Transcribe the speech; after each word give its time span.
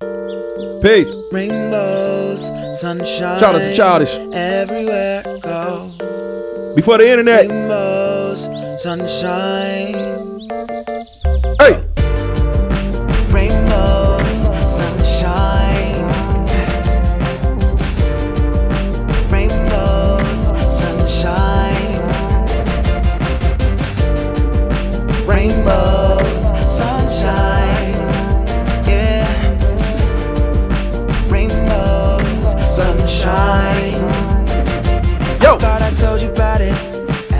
Peace. 0.00 1.12
Rainbows, 1.30 2.46
sunshine. 2.80 3.38
Shout 3.38 3.54
out 3.54 3.58
to 3.58 3.74
Childish. 3.74 4.14
Everywhere 4.32 5.22
go. 5.42 5.92
Before 6.74 6.96
the 6.96 7.08
internet. 7.08 7.48
Rainbows, 7.48 8.48
sunshine. 8.82 10.09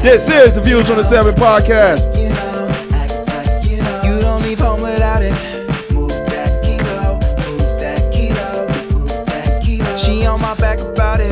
This 0.02 0.30
is 0.30 0.54
the 0.54 0.62
Views 0.62 0.88
on 0.88 0.96
the 0.96 1.04
Seven 1.04 1.34
podcast. 1.34 2.00
You 2.18 2.30
know, 2.30 4.02
you 4.02 4.20
don't 4.22 4.42
leave 4.42 4.58
home 4.58 4.80
without 4.80 5.22
it. 5.22 5.32
Move 5.92 6.08
that 6.08 6.62
kilo, 6.62 7.16
move 7.46 7.78
that 7.78 8.10
kilo, 8.10 8.66
move 8.98 9.26
that 9.26 9.62
kilo. 9.62 9.96
She 9.96 10.24
on 10.24 10.40
my 10.40 10.54
back 10.54 10.78
about 10.78 11.20
it. 11.20 11.30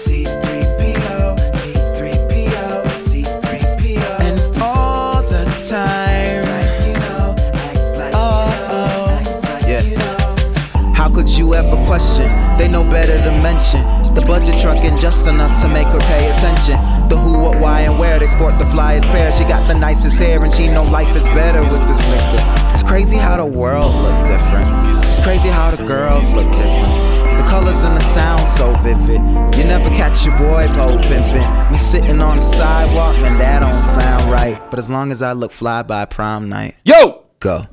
C3PO, 0.00 1.36
C3PO, 1.60 2.84
C3PO. 3.04 4.20
And 4.20 4.62
all 4.62 5.22
the 5.22 5.44
time. 5.68 6.42
Like 6.48 6.86
you 6.86 6.92
know, 6.94 7.36
act 7.52 7.98
like 7.98 8.14
oh, 8.14 8.48
oh. 8.72 9.68
Yeah. 9.68 10.94
How 10.94 11.10
could 11.10 11.28
you 11.28 11.54
ever 11.54 11.76
question? 11.84 12.28
They 12.56 12.66
know 12.66 12.82
better 12.82 13.18
to 13.18 13.30
mention. 13.42 13.95
The 14.16 14.22
budget 14.22 14.58
truck 14.58 14.78
ain't 14.78 14.98
just 14.98 15.26
enough 15.26 15.60
to 15.60 15.68
make 15.68 15.86
her 15.88 15.98
pay 16.00 16.30
attention. 16.30 16.76
The 17.10 17.18
who, 17.18 17.38
what, 17.38 17.60
why, 17.60 17.80
and 17.82 17.98
where 17.98 18.18
they 18.18 18.26
sport 18.26 18.58
the 18.58 18.64
flyest 18.64 19.04
pair. 19.12 19.30
She 19.30 19.44
got 19.44 19.68
the 19.68 19.74
nicest 19.74 20.18
hair 20.18 20.42
and 20.42 20.50
she 20.50 20.68
know 20.68 20.84
life 20.84 21.14
is 21.14 21.24
better 21.26 21.60
with 21.60 21.86
this 21.86 22.00
liquor. 22.06 22.42
It's 22.72 22.82
crazy 22.82 23.18
how 23.18 23.36
the 23.36 23.44
world 23.44 23.94
look 23.94 24.26
different. 24.26 25.04
It's 25.04 25.20
crazy 25.20 25.50
how 25.50 25.70
the 25.70 25.84
girls 25.84 26.32
look 26.32 26.50
different. 26.52 26.92
The 27.36 27.44
colors 27.46 27.84
and 27.84 27.94
the 27.94 28.00
sound 28.00 28.48
so 28.48 28.74
vivid. 28.76 29.20
You 29.54 29.64
never 29.64 29.90
catch 29.90 30.24
your 30.24 30.36
boy 30.38 30.66
pole 30.68 30.96
pimpin'. 30.96 31.70
Me 31.70 31.76
sitting 31.76 32.22
on 32.22 32.36
the 32.36 32.42
sidewalk 32.42 33.16
and 33.16 33.38
that 33.38 33.60
don't 33.60 33.82
sound 33.82 34.32
right. 34.32 34.58
But 34.70 34.78
as 34.78 34.88
long 34.88 35.12
as 35.12 35.20
I 35.20 35.32
look 35.32 35.52
fly 35.52 35.82
by 35.82 36.06
prom 36.06 36.48
night, 36.48 36.74
Yo. 36.86 37.22
go. 37.38 37.66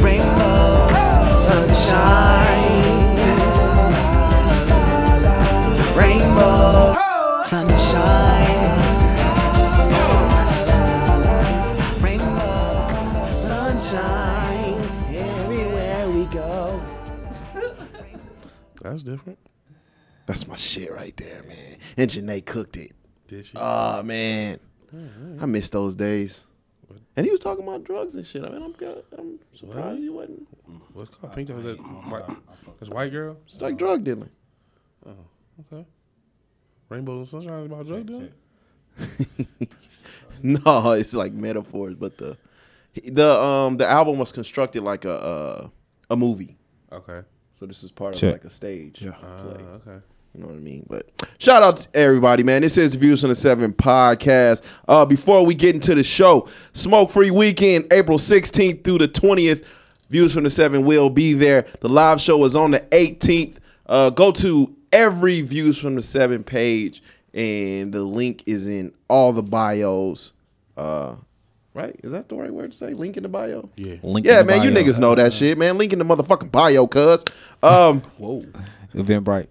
Rainbows, 0.00 1.46
sunshine. 1.48 2.89
Rainbow, 6.00 6.94
oh. 6.96 7.42
sunshine. 7.44 8.46
Rainbows, 12.00 13.28
sunshine. 13.28 14.80
Everywhere 15.14 16.08
we 16.10 16.24
go. 16.26 16.80
That's 18.82 19.02
different. 19.02 19.38
That's 20.24 20.48
my 20.48 20.56
shit 20.56 20.90
right 20.90 21.14
there, 21.18 21.42
man. 21.42 21.76
And 21.98 22.10
Janae 22.10 22.46
cooked 22.46 22.78
it. 22.78 22.92
Did 23.28 23.44
she? 23.44 23.56
Oh 23.56 24.02
man. 24.02 24.58
I 25.40 25.46
miss 25.46 25.68
those 25.68 25.94
days. 25.94 26.46
And 27.16 27.26
he 27.26 27.30
was 27.30 27.40
talking 27.40 27.64
about 27.66 27.84
drugs 27.84 28.14
and 28.14 28.24
shit. 28.24 28.42
I 28.42 28.48
mean, 28.48 28.62
I'm 28.62 28.72
good. 28.72 29.04
I'm 29.18 29.38
surprised 29.52 30.00
he 30.00 30.08
wasn't. 30.08 30.48
What's 30.94 31.10
called 31.10 31.34
pink? 31.34 31.48
That, 31.48 31.62
that 31.62 31.78
white, 31.78 32.24
that's 32.78 32.90
white 32.90 33.12
girl. 33.12 33.36
It's 33.46 33.60
like 33.60 33.76
drug 33.76 34.04
dealing. 34.04 34.30
Okay. 35.60 35.84
Rainbows 36.88 37.32
and 37.32 37.42
sunshine 37.42 37.60
is 37.60 37.66
about 37.66 37.86
drug 37.86 38.06
dealing. 38.06 38.32
No, 40.42 40.92
it's 40.92 41.12
like 41.12 41.32
metaphors, 41.34 41.94
but 41.94 42.16
the 42.16 42.36
the 43.04 43.28
um 43.42 43.76
the 43.76 43.86
album 43.86 44.18
was 44.18 44.32
constructed 44.32 44.82
like 44.82 45.04
a 45.04 45.12
uh, 45.12 45.68
a 46.08 46.16
movie. 46.16 46.56
Okay. 46.90 47.20
So 47.52 47.66
this 47.66 47.82
is 47.84 47.90
part 47.90 48.20
of 48.22 48.32
like 48.32 48.44
a 48.44 48.50
stage 48.50 49.04
Uh, 49.04 49.12
play. 49.12 49.64
okay. 49.64 50.04
You 50.34 50.40
know 50.40 50.46
what 50.46 50.56
I 50.56 50.60
mean? 50.60 50.86
But 50.88 51.10
shout 51.38 51.62
out 51.62 51.76
to 51.78 51.88
everybody, 51.94 52.42
man. 52.42 52.62
This 52.62 52.78
is 52.78 52.92
the 52.92 52.98
Views 52.98 53.22
on 53.22 53.28
the 53.30 53.34
Seven 53.34 53.72
podcast. 53.72 54.62
Uh, 54.88 55.04
before 55.04 55.44
we 55.44 55.54
get 55.54 55.74
into 55.74 55.94
the 55.94 56.04
show, 56.04 56.48
Smoke 56.72 57.10
Free 57.10 57.30
Weekend, 57.32 57.92
April 57.92 58.16
16th 58.16 58.82
through 58.84 58.98
the 58.98 59.08
20th. 59.08 59.64
Views 60.08 60.32
from 60.32 60.44
the 60.44 60.50
Seven 60.50 60.84
will 60.84 61.10
be 61.10 61.34
there. 61.34 61.66
The 61.80 61.88
live 61.88 62.20
show 62.20 62.42
is 62.44 62.56
on 62.56 62.70
the 62.70 62.80
18th. 62.92 63.56
Uh, 63.86 64.08
go 64.10 64.30
to 64.32 64.74
every 64.92 65.40
Views 65.42 65.78
from 65.78 65.94
the 65.94 66.02
Seven 66.02 66.42
page, 66.44 67.02
and 67.34 67.92
the 67.92 68.02
link 68.02 68.42
is 68.46 68.66
in 68.66 68.92
all 69.08 69.32
the 69.32 69.42
bios. 69.42 70.32
Uh, 70.76 71.16
right? 71.74 71.98
Is 72.02 72.12
that 72.12 72.28
the 72.28 72.34
right 72.36 72.52
word 72.52 72.72
to 72.72 72.76
say? 72.76 72.92
Link 72.94 73.16
in 73.16 73.22
the 73.22 73.28
bio? 73.28 73.68
Yeah. 73.76 73.96
Link 74.02 74.26
Yeah, 74.26 74.40
in 74.40 74.46
the 74.46 74.52
man, 74.52 74.62
you 74.62 74.70
niggas 74.70 74.98
know 74.98 75.14
that 75.14 75.32
shit, 75.32 75.58
man. 75.58 75.78
Link 75.78 75.92
in 75.92 75.98
the 75.98 76.04
motherfucking 76.04 76.50
bio, 76.50 76.86
cuz. 76.86 77.24
Um, 77.62 78.00
Whoa. 78.18 78.44
Eventbrite. 78.94 79.46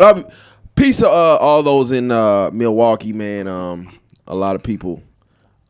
um, 0.00 0.26
peace 0.74 0.98
to 0.98 1.06
uh, 1.08 1.38
all 1.40 1.62
those 1.62 1.92
in 1.92 2.10
uh, 2.10 2.50
Milwaukee, 2.52 3.12
man. 3.12 3.48
Um, 3.48 3.98
a 4.26 4.34
lot 4.34 4.56
of 4.56 4.62
people 4.62 5.02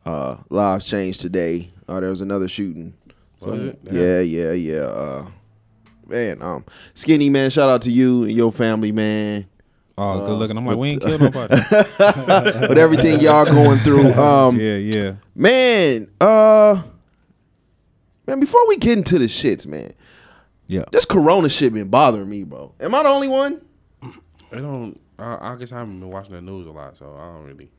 uh, 0.05 0.37
lives 0.49 0.85
changed 0.85 1.21
today. 1.21 1.69
Uh, 1.87 1.99
there 1.99 2.09
was 2.09 2.21
another 2.21 2.47
shooting. 2.47 2.93
Was 3.39 3.61
it? 3.61 3.79
Yeah, 3.89 4.19
yeah, 4.19 4.51
yeah. 4.51 4.81
Uh, 4.81 5.27
man, 6.09 6.41
um, 6.41 6.65
skinny 6.93 7.29
man. 7.29 7.49
Shout 7.49 7.69
out 7.69 7.81
to 7.83 7.91
you 7.91 8.23
and 8.23 8.31
your 8.33 8.51
family, 8.51 8.91
man. 8.91 9.45
Oh, 9.97 10.25
good 10.25 10.37
looking. 10.37 10.57
I'm 10.57 10.65
like, 10.65 10.77
with 10.77 10.81
we 10.81 10.89
ain't 10.91 11.01
the- 11.01 11.07
killed 11.17 11.21
nobody. 11.21 12.67
With 12.69 12.77
everything 12.77 13.19
y'all 13.19 13.45
going 13.45 13.79
through, 13.79 14.13
um, 14.21 14.57
yeah, 14.59 14.75
yeah. 14.75 15.13
man. 15.35 16.07
Uh, 16.21 16.81
man. 18.25 18.39
Before 18.39 18.65
we 18.67 18.77
get 18.77 18.97
into 18.97 19.19
the 19.19 19.25
shits, 19.25 19.67
man, 19.67 19.91
Yeah. 20.67 20.85
this 20.93 21.03
Corona 21.05 21.49
shit 21.49 21.73
been 21.73 21.89
bothering 21.89 22.29
me, 22.29 22.43
bro. 22.43 22.73
Am 22.79 22.95
I 22.95 23.03
the 23.03 23.09
only 23.09 23.27
one? 23.27 23.61
I 24.01 24.55
don't. 24.55 24.99
I, 25.17 25.51
I 25.51 25.55
guess 25.57 25.73
I 25.73 25.79
haven't 25.79 25.99
been 25.99 26.09
watching 26.09 26.31
the 26.33 26.41
news 26.41 26.65
a 26.65 26.71
lot, 26.71 26.97
so 26.97 27.13
I 27.19 27.25
don't 27.35 27.43
really. 27.43 27.69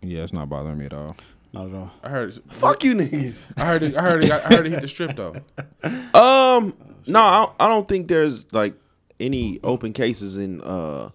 Yeah, 0.00 0.22
it's 0.22 0.32
not 0.32 0.48
bothering 0.48 0.78
me 0.78 0.86
at 0.86 0.94
all. 0.94 1.14
Not 1.52 1.68
at 1.68 1.74
all. 1.74 1.90
I 2.02 2.08
heard. 2.08 2.40
Fuck 2.50 2.82
you, 2.82 2.94
niggas. 2.94 3.52
I 3.58 3.66
heard. 3.66 3.82
It, 3.82 3.94
I 3.94 4.00
heard. 4.02 4.24
It, 4.24 4.28
got- 4.28 4.50
I 4.50 4.56
heard 4.56 4.66
it 4.66 4.70
hit 4.70 4.80
the 4.80 4.88
strip 4.88 5.16
though. 5.16 5.36
Um, 6.18 6.74
no, 7.06 7.20
I, 7.20 7.52
I 7.60 7.68
don't 7.68 7.88
think 7.88 8.08
there's 8.08 8.46
like 8.52 8.74
any 9.20 9.60
open 9.62 9.92
cases 9.92 10.36
in 10.36 10.60
uh 10.62 11.10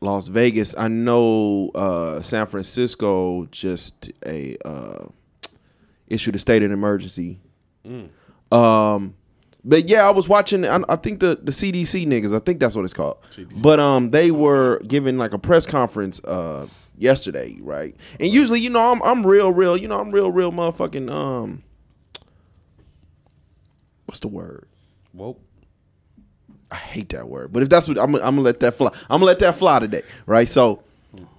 Las 0.00 0.28
Vegas. 0.28 0.74
I 0.76 0.88
know 0.88 1.70
uh 1.74 2.20
San 2.22 2.46
Francisco 2.46 3.46
just 3.50 4.12
a 4.26 4.56
uh 4.64 5.06
issued 6.08 6.36
a 6.36 6.38
state 6.38 6.62
of 6.62 6.70
emergency. 6.70 7.40
Um, 8.52 9.14
but 9.64 9.88
yeah, 9.88 10.06
I 10.06 10.10
was 10.10 10.28
watching. 10.28 10.66
I, 10.66 10.80
I 10.88 10.96
think 10.96 11.20
the 11.20 11.38
the 11.42 11.50
CDC 11.52 12.06
niggas. 12.06 12.34
I 12.34 12.38
think 12.38 12.60
that's 12.60 12.76
what 12.76 12.84
it's 12.84 12.94
called. 12.94 13.18
But 13.62 13.80
um, 13.80 14.10
they 14.10 14.30
were 14.30 14.80
giving 14.86 15.16
like 15.16 15.32
a 15.32 15.38
press 15.38 15.64
conference 15.66 16.20
uh 16.24 16.66
yesterday, 16.98 17.56
right? 17.60 17.96
And 18.20 18.32
usually, 18.32 18.60
you 18.60 18.70
know, 18.70 18.92
I'm 18.92 19.02
I'm 19.02 19.26
real, 19.26 19.52
real. 19.52 19.76
You 19.76 19.88
know, 19.88 19.98
I'm 19.98 20.10
real, 20.10 20.30
real 20.30 20.52
motherfucking 20.52 21.10
um. 21.10 21.62
What's 24.04 24.20
the 24.20 24.28
word? 24.28 24.66
Whoa. 25.14 25.38
I 26.70 26.76
hate 26.76 27.10
that 27.10 27.28
word, 27.28 27.52
but 27.52 27.62
if 27.62 27.68
that's 27.68 27.86
what 27.86 27.98
I'm, 27.98 28.16
I'm 28.16 28.20
gonna 28.20 28.40
let 28.40 28.58
that 28.60 28.74
fly. 28.74 28.90
I'm 29.08 29.20
gonna 29.20 29.26
let 29.26 29.38
that 29.38 29.54
fly 29.54 29.78
today, 29.78 30.02
right? 30.26 30.48
So, 30.48 30.82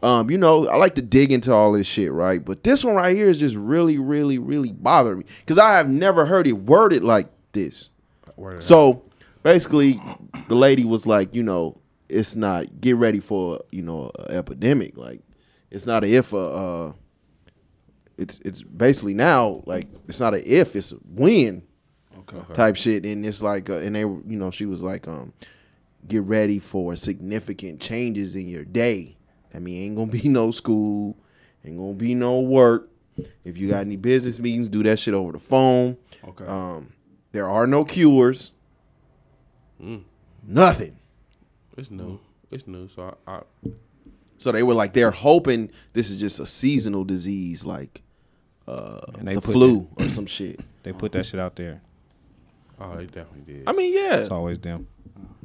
um, 0.02 0.30
you 0.30 0.38
know, 0.38 0.66
I 0.68 0.78
like 0.78 0.96
to 0.96 1.02
dig 1.02 1.34
into 1.34 1.52
all 1.52 1.74
this 1.74 1.86
shit, 1.86 2.12
right? 2.14 2.44
But 2.44 2.64
this 2.64 2.86
one 2.86 2.96
right 2.96 3.14
here 3.14 3.28
is 3.28 3.38
just 3.38 3.56
really, 3.56 3.98
really, 3.98 4.38
really 4.38 4.72
bothering 4.72 5.20
me 5.20 5.26
because 5.40 5.58
I 5.58 5.76
have 5.76 5.90
never 5.90 6.26
heard 6.26 6.48
it 6.48 6.54
worded 6.54 7.04
like 7.04 7.28
this. 7.52 7.90
Word 8.38 8.64
So, 8.64 9.04
basically, 9.44 10.02
the 10.48 10.56
lady 10.56 10.86
was 10.86 11.06
like, 11.06 11.36
you 11.36 11.44
know, 11.44 11.78
it's 12.08 12.36
not 12.36 12.80
get 12.80 12.96
ready 12.96 13.20
for 13.20 13.60
you 13.72 13.82
know 13.82 14.10
an 14.20 14.38
epidemic. 14.38 14.96
Like, 14.96 15.22
it's 15.70 15.86
not 15.86 16.06
a 16.06 16.16
if 16.16 16.32
a. 16.32 16.38
Uh, 16.38 16.94
it's 18.18 18.40
it's 18.46 18.62
basically 18.62 19.14
now 19.14 19.62
like 19.66 19.88
it's 20.08 20.22
not 20.22 20.34
a 20.34 20.50
if 20.50 20.78
it's 20.78 20.94
a 20.94 20.96
when 20.96 21.62
Okay. 22.34 22.54
type 22.54 22.76
shit 22.76 23.06
and 23.06 23.26
it's 23.26 23.42
like 23.42 23.70
uh, 23.70 23.76
and 23.78 23.96
they 23.96 24.04
were 24.06 24.20
you 24.28 24.38
know 24.38 24.50
she 24.52 24.66
was 24.66 24.82
like 24.84 25.08
um 25.08 25.32
get 26.08 26.22
ready 26.24 26.60
for 26.60 26.96
significant 26.96 27.80
changes 27.80 28.36
in 28.36 28.48
your 28.48 28.64
day 28.66 29.16
i 29.54 29.60
mean 29.60 29.82
ain't 29.84 29.96
gonna 29.96 30.12
be 30.12 30.28
no 30.30 30.52
school 30.52 31.16
ain't 31.64 31.78
gonna 31.78 31.94
be 31.94 32.14
no 32.16 32.40
work 32.42 32.90
if 33.44 33.58
you 33.58 33.68
got 33.70 33.82
any 33.82 33.96
business 33.96 34.40
meetings 34.40 34.68
do 34.68 34.82
that 34.84 34.98
shit 35.00 35.14
over 35.14 35.32
the 35.32 35.40
phone 35.40 35.96
Okay. 36.28 36.46
um 36.46 36.92
there 37.32 37.48
are 37.48 37.68
no 37.68 37.84
cures 37.86 38.52
Mm. 39.82 40.04
nothing 40.48 40.96
It's 41.78 41.92
new. 41.92 42.20
It's 42.50 42.66
new. 42.66 42.88
So 42.88 43.16
I, 43.28 43.32
I 43.38 43.42
so 44.38 44.52
they 44.52 44.64
were 44.64 44.74
like 44.74 44.94
they're 44.94 45.12
hoping 45.12 45.70
this 45.94 46.10
is 46.10 46.16
just 46.18 46.40
a 46.40 46.46
seasonal 46.46 47.04
disease 47.04 47.66
like 47.66 48.02
uh 48.68 49.00
And 49.18 49.28
they 49.28 49.34
the 49.36 49.42
put 49.42 49.52
flu 49.52 49.88
or 49.98 50.08
some 50.10 50.26
shit 50.26 50.60
They 50.84 50.94
put 50.94 51.12
that 51.14 51.26
shit 51.26 51.40
out 51.40 51.56
there. 51.58 51.82
Oh, 52.80 52.96
they 52.98 53.06
definitely 53.06 53.54
did. 53.54 53.64
I 53.68 53.74
mean, 53.74 53.94
yeah. 53.94 54.18
It's 54.18 54.30
always 54.30 54.60
them. 54.60 54.88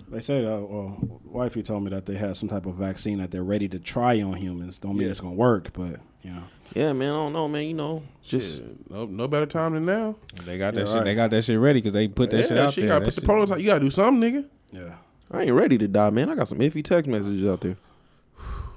They 0.09 0.21
say 0.21 0.43
that. 0.43 0.51
Well, 0.69 1.21
wifey 1.25 1.63
told 1.63 1.85
me 1.85 1.91
that 1.91 2.05
they 2.07 2.17
have 2.17 2.37
some 2.37 2.49
type 2.49 2.67
of 2.67 2.75
vaccine 2.75 3.19
that 3.19 3.31
they're 3.31 3.45
ready 3.45 3.69
to 3.69 3.79
try 3.79 4.21
on 4.23 4.33
humans. 4.35 4.79
Don't 4.79 4.95
mean 4.97 5.03
Yeah. 5.03 5.11
it's 5.13 5.21
gonna 5.21 5.35
work, 5.37 5.73
but 5.73 6.01
you 6.23 6.33
know. 6.33 6.43
Yeah, 6.75 6.93
man. 6.93 7.11
I 7.13 7.17
don't 7.17 7.33
know, 7.33 7.47
man. 7.49 7.65
You 7.69 7.75
know, 7.75 8.03
just 8.23 8.57
Shit, 8.57 8.91
no, 8.91 9.05
no 9.07 9.29
better 9.29 9.47
time 9.47 9.75
than 9.75 9.85
now. 9.87 10.17
They 10.45 10.59
got 10.59 10.75
that 10.75 10.81
Yeah, 10.81 10.87
shit. 10.87 10.97
right. 10.97 11.05
They 11.05 11.15
got 11.15 11.31
that 11.31 11.45
shit 11.45 11.59
ready 11.61 11.79
because 11.81 11.93
they 11.93 12.09
put 12.09 12.31
that 12.31 12.39
yeah, 12.39 12.43
shit 12.47 12.59
out 12.59 12.73
shit, 12.73 12.83
there. 12.83 12.85
You 12.85 12.89
gotta 12.89 13.01
That 13.01 13.05
put 13.07 13.15
the 13.15 13.21
shit- 13.21 13.25
prototype. 13.29 13.59
You 13.61 13.67
gotta 13.67 13.81
do 13.81 13.91
something, 13.91 14.33
nigga. 14.33 14.45
Yeah. 14.73 14.95
I 15.31 15.43
ain't 15.43 15.53
ready 15.53 15.79
to 15.79 15.87
die, 15.87 16.11
man. 16.11 16.29
I 16.29 16.35
got 16.35 16.49
some 16.49 16.59
iffy 16.59 16.83
text 16.83 17.09
messages 17.09 17.49
out 17.49 17.61
there. 17.61 17.77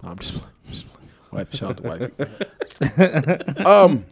No, 0.04 0.10
I'm 0.10 0.20
just 0.20 0.34
playing. 0.36 0.48
Just 0.70 0.88
playing. 0.94 1.10
Wife, 1.32 1.56
shout 1.56 1.72
out 1.72 1.78
to 1.78 2.12
wife. 3.50 3.66
um, 3.66 4.06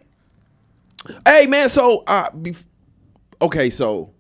hey 1.28 1.46
man, 1.48 1.70
so 1.70 2.04
uh, 2.08 2.30
bef- 2.32 2.66
okay, 3.42 3.70
so 3.70 4.12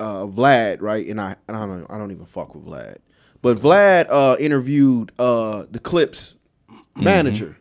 uh, 0.00 0.26
Vlad, 0.26 0.80
right? 0.80 1.06
And 1.06 1.20
I, 1.20 1.36
I 1.48 1.52
don't, 1.52 1.86
I 1.90 1.98
don't 1.98 2.10
even 2.10 2.26
fuck 2.26 2.54
with 2.54 2.64
Vlad, 2.64 2.96
but 3.42 3.58
Vlad 3.58 4.06
uh 4.10 4.36
interviewed 4.40 5.12
uh 5.18 5.66
the 5.70 5.78
Clipse 5.78 6.36
manager. 6.96 7.56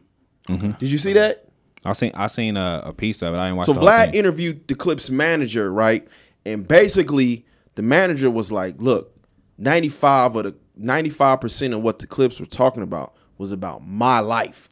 Did 0.47 0.89
you 0.89 0.97
see 0.97 1.13
that? 1.13 1.45
I 1.85 1.93
seen 1.93 2.11
I 2.15 2.27
seen 2.27 2.57
a, 2.57 2.81
a 2.85 2.93
piece 2.93 3.21
of 3.21 3.33
it. 3.33 3.37
I 3.37 3.45
didn't 3.47 3.57
watch. 3.57 3.65
So 3.67 3.73
the 3.73 3.79
whole 3.79 3.89
Vlad 3.89 4.05
thing. 4.07 4.15
interviewed 4.15 4.67
the 4.67 4.75
Clipse 4.75 5.09
manager, 5.09 5.71
right? 5.71 6.07
And 6.45 6.67
basically, 6.67 7.45
the 7.75 7.83
manager 7.83 8.29
was 8.31 8.51
like, 8.51 8.75
"Look, 8.79 9.15
ninety 9.57 9.89
five 9.89 10.35
of 10.35 10.43
the 10.45 10.55
ninety 10.75 11.09
five 11.09 11.39
percent 11.39 11.73
of 11.73 11.81
what 11.81 11.99
the 11.99 12.07
Clipse 12.07 12.39
were 12.39 12.45
talking 12.45 12.83
about 12.83 13.13
was 13.37 13.51
about 13.51 13.85
my 13.87 14.19
life, 14.19 14.69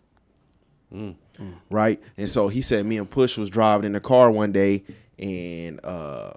right?" 1.69 2.01
And 2.17 2.29
so 2.29 2.47
he 2.47 2.61
said, 2.61 2.85
me 2.85 2.97
and 2.97 3.09
Push 3.09 3.37
was 3.37 3.49
driving 3.49 3.85
in 3.85 3.93
the 3.93 3.99
car 3.99 4.31
one 4.31 4.51
day, 4.51 4.83
and 5.19 5.79
uh, 5.85 6.31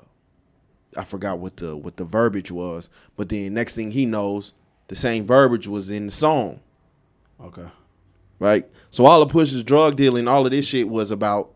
I 0.96 1.04
forgot 1.04 1.38
what 1.38 1.56
the 1.56 1.76
what 1.76 1.96
the 1.96 2.04
verbiage 2.04 2.50
was, 2.50 2.88
but 3.16 3.28
then 3.28 3.54
next 3.54 3.74
thing 3.74 3.90
he 3.90 4.06
knows, 4.06 4.52
the 4.88 4.96
same 4.96 5.24
verbiage 5.26 5.66
was 5.68 5.90
in 5.90 6.06
the 6.06 6.12
song 6.12 6.60
Okay. 7.40 7.66
right? 8.38 8.66
So 8.90 9.06
all 9.06 9.20
the 9.20 9.32
Push's 9.32 9.62
drug 9.64 9.96
dealing, 9.96 10.26
all 10.28 10.44
of 10.44 10.50
this 10.52 10.66
shit 10.66 10.88
was 10.88 11.10
about 11.12 11.52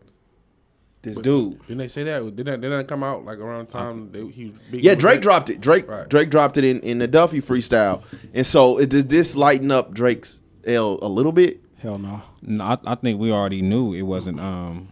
this 1.01 1.17
dude. 1.17 1.59
Didn't 1.67 1.77
they 1.77 1.87
say 1.87 2.03
that? 2.05 2.23
Didn't 2.23 2.45
that, 2.45 2.61
didn't 2.61 2.77
that 2.79 2.87
come 2.87 3.03
out 3.03 3.25
like 3.25 3.37
around 3.39 3.67
the 3.67 3.71
time 3.73 4.11
they, 4.11 4.25
he 4.27 4.53
big? 4.71 4.83
Yeah, 4.83 4.95
Drake 4.95 5.21
dropped 5.21 5.49
it. 5.51 5.61
Drake 5.61 5.87
Right. 5.87 6.07
Drake 6.09 6.29
dropped 6.31 6.57
it 6.57 6.63
in, 6.63 6.79
in 6.79 6.97
the 6.97 7.07
Duppy 7.07 7.41
freestyle, 7.41 8.01
and 8.33 8.47
so 8.47 8.79
it, 8.79 8.89
does 8.89 9.05
this 9.05 9.35
lighten 9.35 9.69
up 9.69 9.93
Drake's 9.93 10.41
L 10.65 10.97
a 11.01 11.07
little 11.09 11.31
bit? 11.33 11.61
Hell 11.77 11.99
no. 11.99 12.23
No, 12.41 12.63
I, 12.63 12.77
I 12.85 12.95
think 12.95 13.19
we 13.19 13.31
already 13.31 13.61
knew 13.61 13.93
it 13.93 14.01
wasn't 14.03 14.39
um 14.39 14.87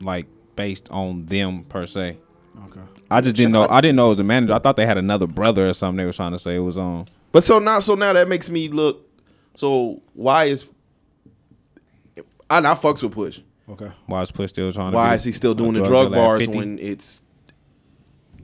like 0.00 0.26
based 0.54 0.88
on 0.90 1.26
them 1.26 1.64
per 1.64 1.86
se. 1.86 2.18
Okay. 2.66 2.80
I 3.10 3.20
just 3.20 3.36
didn't 3.36 3.52
know. 3.52 3.66
I 3.68 3.80
didn't 3.80 3.96
know 3.96 4.06
it 4.06 4.10
was 4.10 4.16
the 4.18 4.24
manager. 4.24 4.54
I 4.54 4.58
thought 4.58 4.76
they 4.76 4.86
had 4.86 4.98
another 4.98 5.26
brother 5.26 5.68
or 5.68 5.72
something. 5.74 5.96
They 5.98 6.04
were 6.04 6.12
trying 6.12 6.32
to 6.32 6.38
say 6.38 6.56
it 6.56 6.60
was 6.60 6.76
on. 6.76 7.08
But 7.32 7.44
so 7.44 7.58
now, 7.58 7.80
so 7.80 7.94
now 7.94 8.12
that 8.12 8.28
makes 8.28 8.48
me 8.50 8.68
look. 8.68 9.08
So 9.54 10.02
why 10.14 10.44
is 10.44 10.64
I 12.50 12.60
not 12.60 12.80
fucks 12.80 13.02
with 13.02 13.12
Push? 13.12 13.40
Okay. 13.68 13.90
Why 14.06 14.22
is 14.22 14.30
Push 14.30 14.50
still 14.50 14.72
trying? 14.72 14.92
Why 14.92 15.10
be 15.10 15.16
is 15.16 15.24
he 15.24 15.32
still 15.32 15.54
doing 15.54 15.72
the 15.72 15.82
drug 15.82 16.08
dealer 16.10 16.16
bars 16.16 16.40
50? 16.42 16.56
when 16.56 16.78
it's 16.78 17.24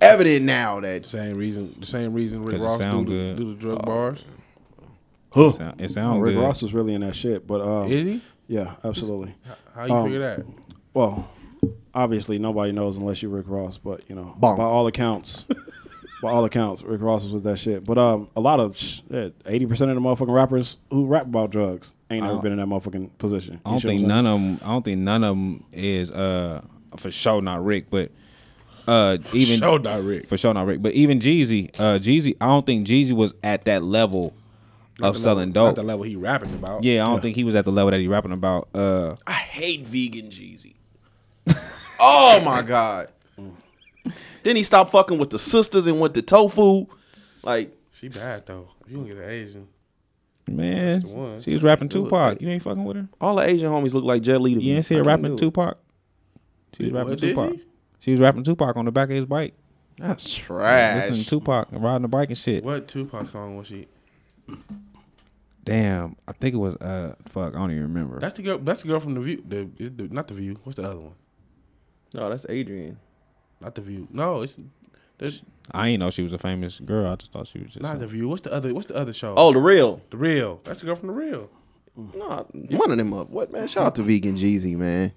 evident 0.00 0.44
now 0.44 0.80
that 0.80 1.06
Same 1.06 1.36
reason. 1.36 1.74
The 1.78 1.86
same 1.86 2.12
reason 2.12 2.42
Rick 2.42 2.56
'Cause 2.60 2.80
it 2.80 2.84
Ross 2.84 3.06
do 3.06 3.28
the, 3.28 3.34
do 3.34 3.48
the 3.50 3.54
drug 3.54 3.84
bars. 3.86 4.24
it 5.36 5.52
sound, 5.54 5.80
it 5.80 5.84
Oh, 5.84 5.86
sound 5.86 6.22
Rick 6.22 6.34
good? 6.34 6.42
Ross 6.42 6.62
was 6.62 6.72
really 6.74 6.94
in 6.94 7.02
that 7.02 7.14
shit, 7.14 7.46
but 7.46 7.60
um, 7.60 7.90
Is 7.90 8.04
he? 8.06 8.22
yeah, 8.48 8.74
absolutely. 8.84 9.34
How 9.74 9.84
you 9.86 9.94
Um, 9.94 10.04
figure 10.04 10.18
that? 10.20 10.44
Well, 10.94 11.28
obviously 11.94 12.38
nobody 12.38 12.72
knows 12.72 12.96
unless 12.96 13.22
you 13.22 13.28
Rick 13.28 13.46
Ross, 13.48 13.78
but 13.78 14.08
you 14.08 14.14
know, 14.14 14.36
Bonk. 14.40 14.56
by 14.56 14.64
all 14.64 14.86
accounts, 14.86 15.44
by 16.22 16.30
all 16.30 16.44
accounts, 16.44 16.82
Rick 16.82 17.00
Ross 17.02 17.24
was 17.24 17.32
with 17.32 17.44
that 17.44 17.58
shit. 17.58 17.84
But 17.84 17.98
um, 17.98 18.28
a 18.36 18.40
lot 18.40 18.60
of 18.60 18.76
eighty 19.46 19.66
percent 19.66 19.90
of 19.90 19.94
the 19.96 20.00
motherfucking 20.00 20.34
rappers 20.34 20.78
who 20.90 21.06
rap 21.06 21.24
about 21.26 21.50
drugs 21.50 21.92
ain't 22.10 22.24
ever 22.26 22.38
been 22.38 22.52
in 22.52 22.58
that 22.58 22.66
motherfucking 22.66 23.10
position. 23.18 23.60
I 23.64 23.70
don't 23.70 23.80
think 23.80 24.02
none 24.06 24.26
of 24.26 24.40
them. 24.40 24.58
I 24.62 24.68
don't 24.68 24.84
think 24.84 24.98
none 24.98 25.24
of 25.24 25.30
them 25.30 25.64
is 25.72 26.10
uh 26.10 26.62
for 26.96 27.10
sure 27.10 27.40
not 27.40 27.64
Rick, 27.64 27.86
but 27.90 28.10
uh 28.86 29.18
even 29.32 29.58
Show 29.60 29.78
direct. 29.78 30.28
for 30.28 30.36
sure 30.36 30.52
not 30.52 30.66
Rick, 30.66 30.82
but 30.82 30.92
even 30.92 31.20
Jeezy, 31.20 31.70
uh 31.78 31.98
Jeezy, 31.98 32.36
I 32.40 32.46
don't 32.46 32.66
think 32.66 32.86
Jeezy 32.86 33.12
was 33.12 33.34
at 33.42 33.64
that 33.64 33.82
level 33.82 34.34
of 35.00 35.16
selling 35.16 35.48
Not 35.48 35.54
dope. 35.54 35.76
the 35.76 35.82
level 35.82 36.04
he 36.04 36.16
rapping 36.16 36.52
about. 36.52 36.84
Yeah, 36.84 37.02
I 37.04 37.08
don't 37.08 37.20
think 37.20 37.34
he 37.34 37.44
was 37.44 37.54
at 37.54 37.64
the 37.64 37.72
level 37.72 37.90
that 37.90 37.98
he 37.98 38.06
rapping 38.08 38.30
about. 38.30 38.68
Uh, 38.74 39.16
I 39.26 39.32
hate 39.32 39.86
vegan 39.86 40.26
Jeezy. 40.30 40.74
oh 42.00 42.40
my 42.44 42.62
god. 42.62 43.08
Then 44.42 44.56
he 44.56 44.64
stopped 44.64 44.90
fucking 44.90 45.18
with 45.18 45.30
the 45.30 45.38
sisters 45.38 45.86
and 45.86 46.00
went 46.00 46.14
to 46.14 46.22
tofu. 46.22 46.86
Like 47.44 47.76
She 47.92 48.08
bad 48.08 48.44
though. 48.46 48.68
You 48.88 48.96
can 48.98 49.06
get 49.06 49.16
an 49.18 49.30
Asian. 49.30 49.68
man, 50.48 51.00
one. 51.02 51.40
she 51.40 51.52
was 51.52 51.62
rapping 51.62 51.88
Tupac. 51.88 52.42
You 52.42 52.48
ain't 52.48 52.62
fucking 52.62 52.84
with 52.84 52.96
her. 52.96 53.08
all 53.20 53.36
the 53.36 53.48
Asian 53.48 53.70
homies 53.70 53.94
look 53.94 54.04
like 54.04 54.22
Jet 54.22 54.40
Li 54.40 54.54
to 54.54 54.58
me. 54.58 54.64
You 54.64 54.76
ain't 54.76 54.84
see 54.84 54.96
her 54.96 55.02
I 55.02 55.06
rapping. 55.06 55.36
Tupac. 55.36 55.78
She 56.76 56.84
was 56.84 56.92
rapping 56.92 57.10
what, 57.10 57.18
Tupac. 57.20 57.56
She 58.00 58.10
was 58.10 58.20
rapping 58.20 58.42
Tupac 58.42 58.76
on 58.76 58.84
the 58.84 58.90
back 58.90 59.08
of 59.10 59.14
his 59.14 59.26
bike, 59.26 59.54
That's 59.96 60.24
listening 60.26 60.58
trash. 60.58 61.18
to 61.18 61.24
Tupac 61.24 61.68
and 61.70 61.82
riding 61.82 62.02
the 62.02 62.08
bike 62.08 62.30
and 62.30 62.38
shit. 62.38 62.64
What 62.64 62.88
Tupac 62.88 63.28
song 63.30 63.56
was 63.56 63.68
she? 63.68 63.86
Damn, 65.64 66.16
I 66.26 66.32
think 66.32 66.54
it 66.54 66.58
was 66.58 66.74
uh, 66.76 67.14
fuck, 67.28 67.54
I 67.54 67.58
don't 67.58 67.70
even 67.70 67.82
remember. 67.84 68.18
That's 68.18 68.34
the 68.34 68.42
girl. 68.42 68.58
That's 68.58 68.82
the 68.82 68.88
girl 68.88 68.98
from 68.98 69.14
the 69.14 69.20
View. 69.20 69.42
The, 69.46 69.68
the 69.88 70.08
not 70.08 70.26
the 70.26 70.34
View. 70.34 70.58
What's 70.64 70.76
the 70.76 70.82
other 70.82 70.98
one? 70.98 71.14
No, 72.14 72.28
that's 72.30 72.46
Adrian. 72.48 72.98
Not 73.60 73.74
the 73.74 73.80
View. 73.80 74.08
No, 74.10 74.42
it's 74.42 74.58
there's 75.18 75.42
I 75.70 75.88
ain't 75.88 76.00
know 76.00 76.10
she 76.10 76.22
was 76.22 76.32
a 76.32 76.38
famous 76.38 76.80
girl. 76.80 77.10
I 77.10 77.16
just 77.16 77.32
thought 77.32 77.46
she 77.46 77.58
was 77.58 77.68
just. 77.68 77.80
not 77.82 77.92
some- 77.92 78.00
the 78.00 78.06
View. 78.08 78.28
What's 78.28 78.42
the 78.42 78.52
other? 78.52 78.74
What's 78.74 78.86
the 78.88 78.96
other 78.96 79.12
show? 79.12 79.34
Oh, 79.36 79.52
the 79.52 79.60
real. 79.60 80.00
the 80.10 80.16
Real. 80.16 80.60
That's 80.64 80.80
the 80.80 80.86
girl 80.86 80.96
from 80.96 81.08
the 81.08 81.14
Real. 81.14 81.48
No, 81.96 82.46
one 82.70 82.90
of 82.90 82.96
them 82.96 83.12
up. 83.12 83.28
What 83.30 83.52
man? 83.52 83.66
Shout 83.68 83.86
out 83.86 83.94
to 83.96 84.02
Vegan 84.02 84.34
Jeezy, 84.36 84.76
man. 84.76 85.12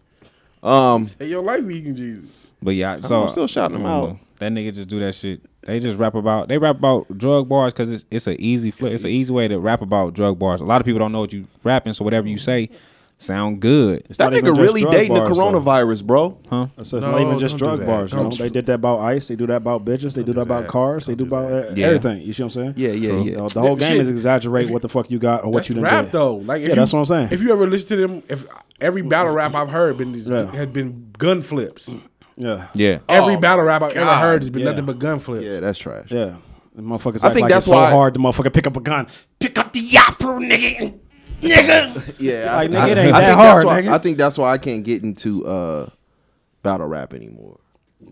Um, 0.61 1.07
Hey, 1.19 1.27
yo, 1.27 1.41
like 1.41 1.63
vegan 1.63 1.95
Jesus. 1.95 2.29
But 2.61 2.71
yeah, 2.71 2.99
so 3.01 3.23
I'm 3.23 3.29
still 3.29 3.47
shouting 3.47 3.77
them 3.77 3.85
out. 3.85 4.17
That 4.39 4.51
nigga 4.51 4.73
just 4.73 4.89
do 4.89 4.99
that 4.99 5.15
shit. 5.15 5.41
They 5.61 5.79
just 5.79 5.97
rap 5.97 6.15
about 6.15 6.49
they 6.49 6.57
rap 6.57 6.77
about 6.77 7.17
drug 7.17 7.47
bars 7.47 7.73
because 7.73 7.89
it's 7.91 8.05
it's 8.11 8.27
an 8.27 8.35
easy 8.39 8.71
flip. 8.71 8.93
It's 8.93 9.03
an 9.03 9.09
easy 9.09 9.31
way 9.31 9.47
to 9.47 9.57
rap 9.59 9.81
about 9.81 10.13
drug 10.13 10.37
bars. 10.37 10.61
A 10.61 10.65
lot 10.65 10.81
of 10.81 10.85
people 10.85 10.99
don't 10.99 11.11
know 11.11 11.21
what 11.21 11.31
you 11.33 11.47
rapping, 11.63 11.93
so 11.93 12.03
whatever 12.03 12.27
you 12.27 12.37
say 12.37 12.69
sound 13.17 13.59
good. 13.61 14.05
It's 14.09 14.17
that 14.17 14.31
nigga 14.31 14.57
really 14.57 14.83
dating 14.85 15.15
bars, 15.15 15.29
the 15.29 15.35
though. 15.35 15.51
coronavirus, 15.51 16.03
bro. 16.03 16.37
Huh? 16.49 16.67
It's 16.77 16.93
it's 16.93 17.05
No, 17.05 17.11
not 17.11 17.21
even 17.21 17.39
just 17.39 17.57
drug 17.57 17.85
bars. 17.85 18.11
You 18.11 18.19
know? 18.19 18.29
They 18.29 18.49
did 18.49 18.65
that 18.67 18.73
about 18.75 18.99
ice. 18.99 19.25
They 19.27 19.35
do 19.35 19.47
that 19.47 19.57
about 19.57 19.85
bitches. 19.85 20.15
They 20.15 20.21
do 20.23 20.33
that 20.33 20.35
do 20.35 20.41
about 20.41 20.67
cars. 20.67 21.05
They 21.05 21.15
Don't 21.15 21.29
do 21.29 21.29
do 21.29 21.35
about 21.35 21.49
that. 21.69 21.77
Yeah. 21.77 21.87
everything. 21.87 22.21
You 22.21 22.33
see 22.33 22.43
what 22.43 22.55
I'm 22.57 22.61
saying? 22.61 22.73
Yeah, 22.77 22.89
yeah, 22.91 23.09
True. 23.11 23.23
You 23.23 23.31
yeah. 23.31 23.37
know, 23.37 23.49
the 23.49 23.61
whole 23.61 23.75
game 23.75 23.89
Shit. 23.93 24.01
is 24.01 24.09
exaggerate 24.09 24.69
what 24.69 24.81
the 24.81 24.89
fuck 24.89 25.09
you 25.09 25.19
got 25.19 25.43
or 25.43 25.47
what 25.47 25.59
That's 25.59 25.69
you 25.69 25.75
done 25.75 25.83
rap 25.85 26.05
did. 26.05 26.11
though. 26.13 26.35
Like 26.35 26.61
Yeah, 26.61 26.69
you, 26.69 26.75
that's 26.75 26.91
what 26.93 26.99
I'm 26.99 27.05
saying. 27.05 27.29
If 27.31 27.41
you 27.41 27.51
ever 27.51 27.67
listen 27.67 27.87
to 27.89 27.95
them, 27.97 28.23
if 28.29 28.45
every 28.81 29.01
mm. 29.01 29.09
battle 29.09 29.33
rap 29.33 29.55
I've 29.55 29.69
heard 29.69 29.97
been 29.97 30.13
Yeah. 30.13 30.51
had 30.51 30.73
been 30.73 31.11
gun 31.17 31.41
flips. 31.41 31.89
Yeah, 32.37 32.67
Yeah. 32.73 32.99
Every 33.07 33.35
Oh, 33.35 33.39
battle 33.39 33.63
rap 33.63 33.81
I've 33.81 33.93
ever 33.93 34.05
heard 34.15 34.41
has 34.41 34.49
been 34.49 34.63
Yeah. 34.63 34.71
nothing 34.71 34.85
but 34.85 34.99
gun 34.99 35.19
flips. 35.19 35.45
Yeah, 35.45 35.61
that's 35.61 35.79
trash. 35.79 36.11
yeah. 36.11 36.35
The 36.75 36.81
motherfuckers 36.81 37.23
I 37.23 37.27
act 37.27 37.33
think 37.35 37.41
like 37.43 37.49
that's 37.51 37.65
it's 37.65 37.67
so 37.67 37.75
why- 37.77 37.89
hard 37.91 38.13
to 38.15 38.19
motherfucker 38.19 38.51
pick 38.51 38.67
up 38.67 38.75
a 38.75 38.81
gun. 38.81 39.07
Pick 39.39 39.57
up 39.57 39.71
the 39.71 39.81
yapper, 39.87 40.39
nigga. 40.45 40.93
Nigga. 41.41 42.13
Yeah, 42.19 42.55
Like, 42.55 42.69
I, 42.69 42.73
nigga, 42.73 42.87
it 42.91 42.97
ain't 42.97 42.97
I 42.97 43.03
think 43.03 43.13
that 43.13 43.13
that's 43.13 43.35
hard, 43.35 43.65
why, 43.65 43.81
nigga. 43.81 43.91
I 43.91 43.97
think 43.97 44.17
that's 44.17 44.37
why 44.37 44.51
I 44.53 44.57
can't 44.57 44.83
get 44.83 45.03
into 45.03 45.45
uh, 45.45 45.89
battle 46.63 46.87
rap 46.87 47.13
anymore. 47.13 47.59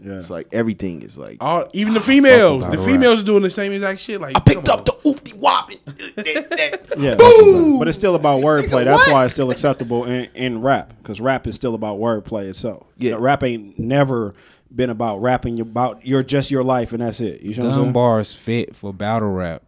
Yeah. 0.02 0.14
It's 0.16 0.30
like 0.30 0.48
everything 0.52 1.02
is 1.04 1.18
like 1.18 1.38
All 1.40 1.68
even 1.74 1.94
the 1.94 2.02
females, 2.02 2.64
the 2.66 2.72
battle 2.72 2.86
females 2.86 3.22
are 3.22 3.26
doing 3.26 3.44
the 3.44 3.50
same 3.50 3.72
exact 3.74 4.00
shit. 4.00 4.20
Like 4.20 4.36
I 4.36 4.40
picked 4.40 4.66
come 4.66 4.80
up 4.80 4.86
the 4.86 4.92
oopty 5.06 5.36
wop. 5.36 5.72
Yeah, 6.98 7.16
Boom! 7.16 7.80
but 7.80 7.88
it's 7.88 7.98
still 7.98 8.16
about 8.16 8.42
wordplay. 8.42 8.86
That's 8.86 9.10
why 9.12 9.26
it's 9.26 9.34
still 9.34 9.52
acceptable 9.52 10.06
in, 10.06 10.26
in 10.34 10.62
rap 10.62 10.94
because 11.02 11.20
rap 11.22 11.48
is 11.48 11.56
still 11.56 11.76
about 11.76 12.00
wordplay 12.00 12.50
itself. 12.50 12.86
Yeah. 12.98 13.18
rap 13.20 13.44
ain't 13.44 13.78
never 13.80 14.34
been 14.74 14.90
about 14.90 15.22
rapping 15.22 15.60
about 15.60 16.06
your 16.06 16.24
just 16.24 16.50
your 16.52 16.64
life 16.64 16.92
and 16.94 17.02
that's 17.02 17.20
it. 17.20 17.42
You 17.42 17.54
know 17.56 17.64
what 17.64 17.66
I'm 17.66 17.72
Gun 17.76 17.84
saying? 17.84 17.94
bars 17.94 18.36
fit 18.36 18.76
for 18.76 18.94
battle 18.94 19.32
rap. 19.32 19.64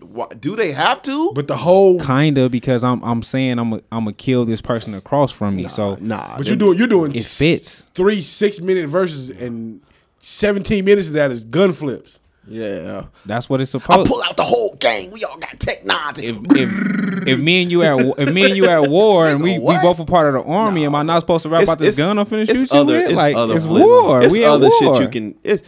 Why- 0.00 0.28
Do 0.38 0.54
they 0.54 0.70
have 0.72 1.02
to? 1.02 1.32
But 1.34 1.48
the 1.48 1.56
whole, 1.56 1.98
Kinda 1.98 2.48
because 2.48 2.84
I'm 2.84 3.02
I'm 3.02 3.22
saying 3.22 3.58
I'm 3.58 3.74
i 3.74 3.80
I'm 3.90 4.04
gonna 4.04 4.12
kill 4.12 4.44
this 4.44 4.60
person 4.60 4.94
across 4.94 5.32
from 5.32 5.56
me. 5.56 5.66
so 5.66 5.96
nah, 6.00 6.36
but 6.36 6.46
you're 6.46 6.56
doing 6.56 6.78
you're 6.78 6.86
doing 6.86 7.14
It 7.14 7.24
fits. 7.24 7.82
three 7.94 8.22
six 8.22 8.60
minute 8.60 8.86
verses 8.88 9.30
and 9.30 9.80
seventeen 10.20 10.84
minutes 10.84 11.08
of 11.08 11.14
that 11.14 11.30
is 11.32 11.42
gun 11.44 11.72
flips. 11.72 12.20
Yeah, 12.46 13.04
that's 13.24 13.48
what 13.48 13.60
it's 13.60 13.70
supposed. 13.70 14.00
I 14.00 14.10
pull 14.10 14.22
out 14.24 14.36
the 14.36 14.42
whole 14.44 14.74
gang. 14.80 15.10
We 15.12 15.22
all 15.24 15.38
got 15.38 15.58
tech 15.60 15.84
nines. 15.86 16.18
if 16.18 16.36
if 16.56 17.28
if 17.28 17.38
me 17.38 17.62
and 17.62 17.70
you 17.70 17.82
at 17.84 17.98
if 18.18 18.32
me 18.34 18.44
and 18.46 18.56
you 18.56 18.66
at 18.66 18.88
war 18.90 19.26
and 19.30 19.40
we, 19.42 19.52
Nigga, 19.54 19.76
we 19.76 19.82
both 19.82 20.00
a 20.00 20.04
part 20.04 20.26
of 20.34 20.34
the 20.44 20.50
army, 20.50 20.84
am 20.84 20.94
I 20.96 21.02
not 21.04 21.20
supposed 21.20 21.44
to 21.44 21.48
rap 21.48 21.62
about 21.64 21.78
this 21.78 21.96
gun 21.98 22.18
I'm 22.18 22.26
finna 22.26 22.42
it's 22.48 22.60
shoot 22.60 22.72
you 22.72 22.80
other, 22.80 22.94
with? 22.98 23.06
It's 23.10 23.14
like 23.14 23.36
other 23.36 23.56
it's 23.56 23.64
flip- 23.66 23.84
war. 23.84 24.22
It's 24.22 24.32
we 24.32 24.44
at 24.44 24.50
other 24.50 24.68
war. 24.80 24.96
shit 24.96 25.02
you 25.02 25.08
can. 25.08 25.38
It's 25.44 25.62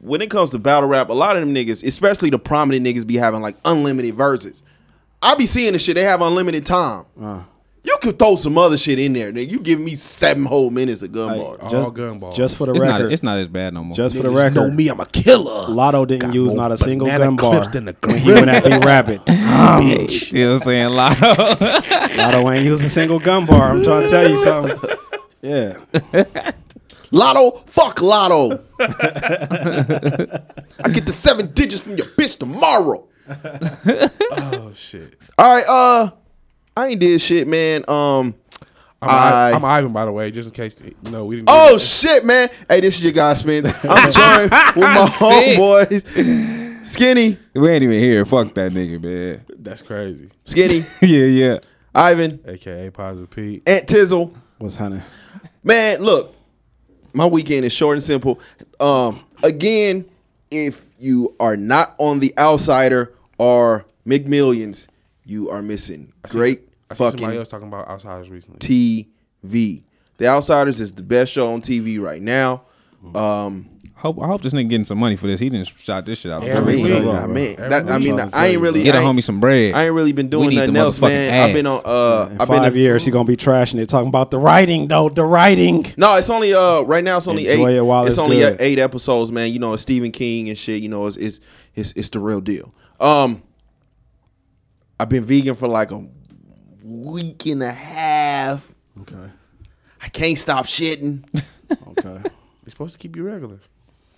when 0.00 0.20
it 0.22 0.30
comes 0.30 0.50
to 0.50 0.58
battle 0.58 0.88
rap. 0.88 1.08
A 1.08 1.12
lot 1.12 1.36
of 1.36 1.42
them 1.46 1.54
niggas, 1.54 1.84
especially 1.84 2.30
the 2.30 2.38
prominent 2.38 2.86
niggas, 2.86 3.06
be 3.06 3.16
having 3.16 3.40
like 3.42 3.56
unlimited 3.64 4.14
verses. 4.14 4.62
I 5.22 5.34
be 5.34 5.46
seeing 5.46 5.72
the 5.74 5.78
shit. 5.78 5.94
They 5.96 6.04
have 6.04 6.22
unlimited 6.22 6.64
time. 6.66 7.04
Uh. 7.20 7.42
You 7.82 7.96
could 8.02 8.18
throw 8.18 8.36
some 8.36 8.58
other 8.58 8.76
shit 8.76 8.98
in 8.98 9.14
there, 9.14 9.32
nigga. 9.32 9.50
You 9.50 9.58
give 9.58 9.80
me 9.80 9.94
seven 9.94 10.44
whole 10.44 10.68
minutes 10.70 11.00
of 11.00 11.12
gun 11.12 11.30
Hey, 11.30 11.42
bars. 11.42 11.58
All 11.62 11.70
just, 11.70 11.94
gun 11.94 12.18
balls. 12.18 12.36
just 12.36 12.56
for 12.58 12.66
the 12.66 12.72
It's 12.72 12.80
record, 12.82 13.04
not. 13.04 13.12
It's 13.12 13.22
not 13.22 13.38
as 13.38 13.48
bad 13.48 13.72
no 13.72 13.82
more. 13.82 13.96
just 13.96 14.14
for 14.16 14.22
the 14.22 14.28
Niggas 14.28 14.54
know 14.54 14.70
me, 14.70 14.88
I'm 14.88 15.00
a 15.00 15.06
killer. 15.06 15.66
Lotto 15.68 16.04
didn't 16.04 16.20
Got 16.28 16.34
use 16.34 16.52
not 16.52 16.72
a 16.72 16.76
single 16.76 17.06
banana 17.06 17.24
gun 17.24 17.36
bar 17.36 17.64
than 17.68 17.86
the 17.86 17.96
when 18.04 18.18
he 18.18 18.32
went 18.32 18.48
at 18.50 18.64
me 18.66 18.78
rapid. 18.78 19.22
Ah, 19.52 19.80
bitch, 19.82 20.30
you 20.32 20.44
know 20.44 20.52
what 20.52 20.62
I'm 20.62 20.64
saying 20.66 20.88
Lotto. 20.90 22.16
Lotto 22.22 22.50
ain't 22.50 22.64
used 22.64 22.84
a 22.84 22.88
single 22.88 23.18
gun 23.18 23.46
bar. 23.46 23.70
I'm 23.70 23.82
trying 23.82 24.02
to 24.04 24.08
tell 24.08 24.28
you 24.30 24.36
something. 24.44 24.78
Yeah. 25.42 25.78
Lotto, 27.10 27.58
fuck 27.66 28.00
Lotto. 28.00 28.52
I 28.80 28.88
get 30.92 31.06
the 31.06 31.12
seven 31.12 31.52
digits 31.52 31.82
from 31.82 31.96
your 31.96 32.06
bitch 32.06 32.38
tomorrow. 32.38 33.06
Oh 34.32 34.72
shit. 34.74 35.16
All 35.38 35.54
right, 35.54 35.66
uh, 35.68 36.10
I 36.76 36.88
ain't 36.88 37.00
did 37.00 37.20
shit, 37.20 37.48
man. 37.48 37.84
Um, 37.88 38.34
I'm, 39.02 39.08
I- 39.10 39.50
I, 39.50 39.50
am 39.52 39.64
Ivan, 39.64 39.92
by 39.92 40.04
the 40.04 40.12
way, 40.12 40.30
just 40.30 40.48
in 40.48 40.54
case 40.54 40.80
you 40.80 41.10
know 41.10 41.24
we 41.24 41.36
didn't. 41.36 41.48
oh 41.50 41.78
shit, 41.78 42.24
man. 42.24 42.48
Hey, 42.68 42.80
this 42.80 42.96
is 42.96 43.04
your 43.04 43.12
guy 43.12 43.34
Spence. 43.34 43.66
I'm 43.84 44.12
joined 44.12 44.50
with 44.76 44.76
my 44.76 45.06
homeboys, 45.08 46.86
Skinny, 46.86 47.38
we 47.54 47.70
ain't 47.70 47.82
even 47.82 47.98
here. 47.98 48.24
Fuck 48.24 48.54
that 48.54 48.72
nigga, 48.72 49.02
man. 49.02 49.44
that's 49.58 49.82
crazy. 49.82 50.30
Skinny, 50.44 50.82
yeah, 51.02 51.26
yeah. 51.26 51.58
Ivan, 51.94 52.40
AKA 52.46 52.90
positive 52.90 53.30
Pete. 53.30 53.62
Aunt 53.66 53.86
Tizzle. 53.86 54.34
What's 54.58 54.76
honey? 54.76 55.00
Man, 55.64 56.00
look, 56.00 56.34
my 57.12 57.26
weekend 57.26 57.64
is 57.64 57.72
short 57.72 57.96
and 57.96 58.02
simple. 58.02 58.40
Um, 58.78 59.24
again, 59.42 60.04
if 60.50 60.90
you 60.98 61.34
are 61.40 61.56
not 61.56 61.94
on 61.98 62.20
the 62.20 62.32
Outsider 62.38 63.14
or 63.38 63.86
McMillions, 64.06 64.86
you 65.24 65.50
are 65.50 65.62
missing 65.62 66.12
I 66.24 66.28
great 66.28 66.62
I 66.90 66.94
see 66.94 67.10
somebody 67.10 67.38
else 67.38 67.48
talking 67.48 67.68
about 67.68 67.88
outsiders 67.88 68.28
recently. 68.28 68.58
TV. 68.58 69.82
The 70.18 70.26
Outsiders 70.26 70.80
is 70.80 70.92
the 70.92 71.02
best 71.02 71.32
show 71.32 71.52
on 71.52 71.62
TV 71.62 71.98
right 72.00 72.20
now. 72.20 72.62
Um, 73.14 73.69
Hope, 74.00 74.18
I 74.18 74.26
hope 74.28 74.40
this 74.40 74.54
nigga 74.54 74.70
getting 74.70 74.86
some 74.86 74.96
money 74.96 75.14
for 75.16 75.26
this. 75.26 75.40
He 75.40 75.50
didn't 75.50 75.66
shot 75.78 76.06
this 76.06 76.20
shit 76.20 76.32
out. 76.32 76.42
I 76.42 76.46
Every 76.46 76.76
mean, 76.76 76.84
week. 77.04 77.14
I 77.14 77.26
mean, 77.26 77.56
that, 77.56 77.72
I 77.90 77.98
mean, 77.98 78.12
I'm 78.12 78.16
trying 78.18 78.30
to 78.30 78.36
I 78.36 78.46
ain't 78.46 78.60
really 78.62 78.78
you. 78.80 78.84
Get 78.86 78.94
a 78.94 78.98
I 78.98 79.02
ain't- 79.02 79.18
homie 79.18 79.22
some 79.22 79.40
bread. 79.40 79.74
I 79.74 79.84
ain't 79.84 79.94
really 79.94 80.12
been 80.12 80.30
doing 80.30 80.48
need 80.48 80.56
nothing 80.56 80.72
the 80.72 80.80
else, 80.80 80.98
motherfucking 80.98 81.08
man. 81.28 81.48
I've 81.50 81.54
been 81.54 81.66
ads. 81.66 81.84
on. 81.84 81.92
Uh, 81.92 82.28
In 82.30 82.40
I've 82.40 82.48
been 82.48 82.58
five 82.62 82.74
in- 82.74 82.80
years, 82.82 83.04
he 83.04 83.10
gonna 83.10 83.24
be 83.24 83.36
trashing 83.36 83.78
it, 83.78 83.90
talking 83.90 84.08
about 84.08 84.30
the 84.30 84.38
writing 84.38 84.88
though. 84.88 85.10
The 85.10 85.22
writing. 85.24 85.86
No, 85.98 86.14
it's 86.16 86.30
only 86.30 86.54
uh 86.54 86.80
right 86.82 87.04
now. 87.04 87.18
It's 87.18 87.28
only 87.28 87.46
Enjoy 87.46 87.68
eight. 87.68 87.76
it 87.76 87.80
while 87.82 88.04
it's 88.06 88.14
it's 88.14 88.18
only 88.18 88.38
good. 88.38 88.56
eight 88.58 88.78
episodes, 88.78 89.30
man. 89.30 89.52
You 89.52 89.58
know, 89.58 89.74
it's 89.74 89.82
Stephen 89.82 90.12
King 90.12 90.48
and 90.48 90.56
shit. 90.56 90.80
You 90.80 90.88
know, 90.88 91.06
it's 91.06 91.18
it's 91.18 91.40
it's, 91.74 91.92
it's 91.92 92.08
the 92.08 92.20
real 92.20 92.40
deal. 92.40 92.72
Um, 93.00 93.42
I've 94.98 95.10
been 95.10 95.24
vegan 95.26 95.56
for 95.56 95.68
like 95.68 95.90
a 95.90 96.02
week 96.82 97.44
and 97.46 97.62
a 97.62 97.70
half. 97.70 98.74
Okay. 99.02 99.30
I 100.02 100.08
can't 100.08 100.38
stop 100.38 100.64
shitting. 100.64 101.22
Okay. 101.98 102.22
It's 102.64 102.74
supposed 102.74 102.92
to 102.92 102.98
keep 102.98 103.16
you 103.16 103.24
regular. 103.24 103.58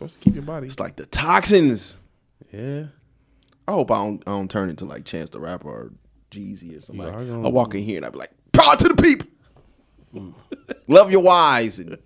Supposed 0.09 0.15
to 0.15 0.21
keep 0.21 0.35
your 0.35 0.43
body. 0.45 0.67
It's 0.67 0.81
like 0.81 0.97
the 0.97 1.07
toxins. 1.07 1.97
Yeah. 2.53 2.85
I 3.69 3.73
hope 3.73 3.91
I 3.91 3.97
don't, 3.97 4.23
I 4.27 4.31
don't 4.33 4.51
turn 4.51 4.69
into 4.71 4.85
like 4.85 5.05
Chance 5.05 5.31
the 5.31 5.41
Rapper 5.41 5.69
or 5.69 5.93
Jeezy 6.31 6.77
or 6.79 6.81
somebody. 6.81 7.11
I 7.11 7.49
walk 7.49 7.75
in 7.75 7.83
here 7.83 7.97
and 7.99 8.07
I 8.07 8.11
be 8.11 8.19
like, 8.19 8.33
power 8.53 8.77
to 8.77 8.89
the 8.89 8.95
people. 9.01 9.29
Love 10.89 11.11
your 11.11 11.23
wives 11.23 11.79
and 11.79 11.97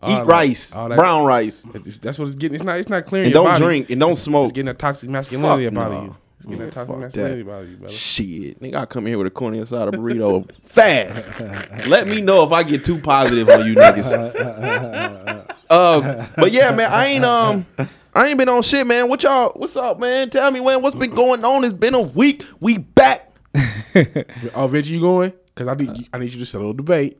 All 0.00 0.10
eat 0.10 0.16
that- 0.16 0.26
rice, 0.26 0.70
that- 0.70 0.94
brown 0.96 1.24
rice, 1.24 1.62
that's 2.02 2.18
what 2.18 2.26
it's 2.28 2.36
getting. 2.36 2.54
It's 2.54 2.64
not. 2.64 2.78
It's 2.78 2.88
not 2.88 3.06
clearing 3.06 3.26
and 3.26 3.34
don't 3.34 3.46
body. 3.46 3.60
drink 3.60 3.90
and 3.90 3.98
don't 3.98 4.16
smoke. 4.16 4.44
It's 4.44 4.52
getting 4.52 4.66
that 4.66 4.78
toxic 4.78 5.08
masculinity 5.08 5.64
Fuck 5.64 5.72
about 5.72 5.90
no. 5.92 6.02
you. 6.04 6.16
It's 6.38 6.46
getting 6.46 6.64
that 6.66 6.72
toxic 6.72 6.96
masculinity 6.98 7.42
that. 7.42 7.50
about 7.50 7.66
you, 7.68 7.76
brother. 7.78 7.92
Shit, 7.92 8.60
nigga, 8.60 8.74
I 8.76 8.86
come 8.86 9.06
in 9.06 9.12
here 9.12 9.18
with 9.18 9.26
a 9.26 9.30
corny 9.30 9.58
inside 9.58 9.88
a 9.88 9.90
burrito 9.90 10.48
fast. 10.64 11.40
Let 11.88 12.06
me 12.06 12.20
know 12.20 12.44
if 12.44 12.52
I 12.52 12.62
get 12.62 12.84
too 12.84 13.00
positive 13.00 13.48
on 13.48 13.66
you 13.66 13.74
niggas. 13.74 15.54
uh, 15.70 16.26
but 16.36 16.52
yeah, 16.52 16.74
man, 16.74 16.90
I 16.92 17.06
ain't 17.06 17.24
um, 17.24 17.66
I 18.14 18.26
ain't 18.28 18.38
been 18.38 18.48
on 18.48 18.62
shit, 18.62 18.86
man. 18.86 19.08
What 19.08 19.22
y'all? 19.22 19.52
What's 19.54 19.76
up, 19.76 19.98
man? 19.98 20.30
Tell 20.30 20.50
me, 20.50 20.60
man, 20.60 20.82
what's 20.82 20.94
been 20.94 21.14
going 21.14 21.44
on? 21.44 21.64
It's 21.64 21.72
been 21.72 21.94
a 21.94 22.00
week. 22.00 22.44
We 22.60 22.78
back. 22.78 23.24
Oh, 24.54 24.68
Vinci, 24.68 24.92
you 24.92 25.00
going? 25.00 25.32
Because 25.54 25.66
I 25.68 25.74
need. 25.74 26.08
I 26.12 26.18
need 26.18 26.32
you 26.32 26.38
to 26.38 26.46
settle 26.46 26.70
a 26.70 26.74
debate. 26.74 27.18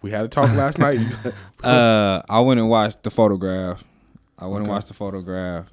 We 0.00 0.10
had 0.10 0.24
a 0.24 0.28
talk 0.28 0.52
last 0.54 0.78
night. 0.78 1.00
Uh, 1.62 2.20
I 2.28 2.40
went 2.40 2.58
and 2.58 2.68
watched 2.68 3.04
the 3.04 3.10
photograph. 3.12 3.84
I 4.36 4.46
went 4.46 4.64
and 4.64 4.68
watched 4.68 4.88
the 4.88 4.94
photograph. 4.94 5.72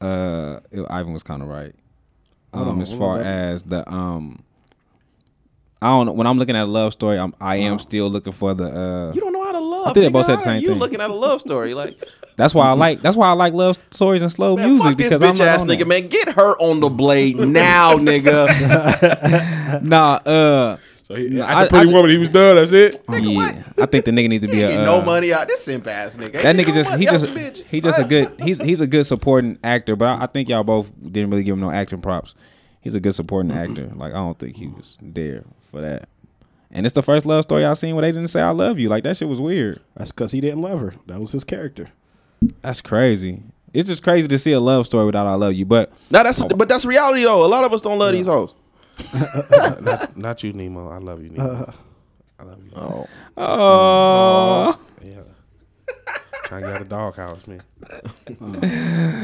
Uh, 0.00 0.60
it- 0.70 0.86
Ivan 0.88 1.12
was 1.12 1.24
kind 1.24 1.42
of 1.42 1.48
right. 1.48 1.74
Um, 2.52 2.80
as 2.80 2.92
far 2.92 3.18
as 3.20 3.64
the 3.64 3.88
um, 3.92 4.44
I 5.80 5.86
don't 5.88 6.06
know. 6.06 6.12
When 6.12 6.26
I'm 6.26 6.38
looking 6.38 6.56
at 6.56 6.64
a 6.64 6.70
love 6.70 6.92
story, 6.92 7.18
I'm 7.18 7.32
I 7.40 7.56
am 7.56 7.78
still 7.78 8.08
looking 8.10 8.32
for 8.32 8.52
the 8.54 8.64
uh. 8.64 9.12
You 9.14 9.20
don't 9.20 9.32
know 9.32 9.44
how 9.44 9.52
to 9.52 9.60
love. 9.60 9.88
I 9.88 9.92
think 9.92 10.06
they 10.06 10.10
both 10.12 10.26
said 10.26 10.38
the 10.38 10.42
same 10.42 10.56
are 10.56 10.60
you 10.60 10.68
thing. 10.70 10.78
looking 10.78 11.00
at 11.00 11.08
a 11.08 11.14
love 11.14 11.40
story 11.40 11.72
like 11.74 12.04
That's 12.36 12.52
why 12.54 12.66
I 12.68 12.72
like. 12.72 13.00
That's 13.00 13.16
why 13.16 13.28
I 13.28 13.32
like 13.32 13.52
love 13.52 13.78
stories 13.92 14.20
and 14.22 14.30
slow 14.32 14.56
man, 14.56 14.68
music 14.70 14.86
fuck 14.88 14.98
this 14.98 15.08
because 15.14 15.22
I'm 15.22 15.36
bitch 15.36 15.40
ass 15.46 15.64
nigga, 15.64 15.78
that. 15.80 15.86
man. 15.88 16.08
Get 16.08 16.28
her 16.30 16.56
on 16.60 16.80
the 16.80 16.88
blade 16.90 17.36
now, 17.38 17.96
nigga. 17.96 19.82
Nah, 19.82 20.14
uh, 20.14 20.76
so 21.02 21.14
he, 21.14 21.28
Yeah, 21.36 21.44
after 21.46 21.76
I- 21.76 21.78
Pretty 21.80 21.90
I- 21.90 21.94
Woman, 21.94 22.10
he 22.10 22.18
was 22.18 22.28
done. 22.30 22.56
That's 22.56 22.72
it. 22.72 23.02
yeah. 23.12 23.62
I 23.78 23.86
think 23.86 24.04
the 24.04 24.10
nigga 24.10 24.28
need 24.28 24.40
to 24.42 24.48
be 24.48 24.56
He 24.56 24.62
a 24.62 24.80
uh, 24.80 24.84
no 24.84 25.02
money 25.02 25.32
out. 25.32 25.46
This 25.46 25.62
simp 25.64 25.86
ass 25.86 26.16
nigga. 26.16 26.42
That 26.42 26.56
nigga 26.56 26.68
no 26.68 26.74
just 26.74 26.90
money 26.90 27.04
he 27.06 27.10
just 27.10 27.26
the 27.32 27.40
bitch. 27.40 27.64
he 27.66 27.80
just 27.80 27.98
a 28.00 28.04
good 28.04 28.32
he's 28.40 28.58
he's 28.60 28.80
a 28.80 28.86
good 28.86 29.04
supporting 29.04 29.58
actor, 29.62 29.94
but 29.96 30.06
I, 30.06 30.24
I 30.24 30.26
think 30.26 30.48
y'all 30.48 30.64
both 30.64 30.90
didn't 31.00 31.30
really 31.30 31.44
give 31.44 31.52
him 31.54 31.60
no 31.60 31.70
acting 31.70 32.00
props. 32.00 32.34
He's 32.80 32.94
a 32.94 33.00
good 33.00 33.14
supporting 33.14 33.52
actor. 33.52 33.90
Like 33.94 34.12
I 34.12 34.16
don't 34.16 34.38
think 34.38 34.56
he 34.56 34.66
was 34.68 34.96
there 35.00 35.44
for 35.70 35.80
that. 35.80 36.08
And 36.70 36.84
it's 36.84 36.94
the 36.94 37.02
first 37.02 37.24
love 37.24 37.44
story 37.44 37.64
I 37.64 37.72
seen 37.74 37.94
where 37.94 38.02
they 38.02 38.12
didn't 38.12 38.28
say 38.28 38.40
I 38.40 38.50
love 38.50 38.78
you. 38.78 38.88
Like 38.88 39.04
that 39.04 39.16
shit 39.16 39.28
was 39.28 39.40
weird. 39.40 39.80
That's 39.96 40.12
because 40.12 40.32
he 40.32 40.40
didn't 40.40 40.60
love 40.60 40.80
her. 40.80 40.94
That 41.06 41.18
was 41.18 41.32
his 41.32 41.44
character. 41.44 41.88
That's 42.62 42.80
crazy. 42.80 43.42
It's 43.72 43.88
just 43.88 44.02
crazy 44.02 44.28
to 44.28 44.38
see 44.38 44.52
a 44.52 44.60
love 44.60 44.86
story 44.86 45.06
without 45.06 45.26
I 45.26 45.34
love 45.34 45.54
you. 45.54 45.64
But 45.64 45.92
Nah, 46.10 46.22
that's 46.22 46.42
but 46.44 46.68
that's 46.68 46.84
reality 46.84 47.22
though. 47.24 47.44
A 47.44 47.48
lot 47.48 47.64
of 47.64 47.72
us 47.72 47.80
don't 47.80 47.98
love 47.98 48.12
these 48.12 48.26
hoes. 48.26 48.54
not, 49.80 50.16
not 50.16 50.42
you, 50.44 50.52
Nemo. 50.52 50.90
I 50.90 50.98
love 50.98 51.22
you, 51.22 51.30
Nemo. 51.30 51.72
I 52.40 52.42
love 52.44 52.58
you. 52.64 52.70
Oh, 52.76 53.08
oh, 53.36 54.66
Yeah. 54.78 54.87
Trying 56.48 56.62
to 56.62 56.66
get 56.68 56.76
out 56.76 56.80
of 56.80 56.88
the 56.88 56.94
doghouse, 56.96 57.46
man. 57.46 57.60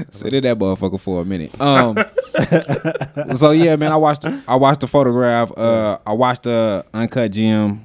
sit 0.13 0.35
in 0.35 0.45
that 0.45 0.59
motherfucker 0.59 1.01
for 1.01 1.23
a 1.23 1.25
minute. 1.25 1.59
Um. 1.59 1.97
so 3.37 3.51
yeah, 3.53 3.77
man, 3.77 3.93
I 3.93 3.97
watched 3.97 4.27
I 4.47 4.57
watched 4.57 4.81
the 4.81 4.87
photograph. 4.87 5.51
Uh, 5.57 6.01
I 6.07 6.13
watched 6.13 6.43
the 6.43 6.85
uncut 6.93 7.33
gem. 7.33 7.83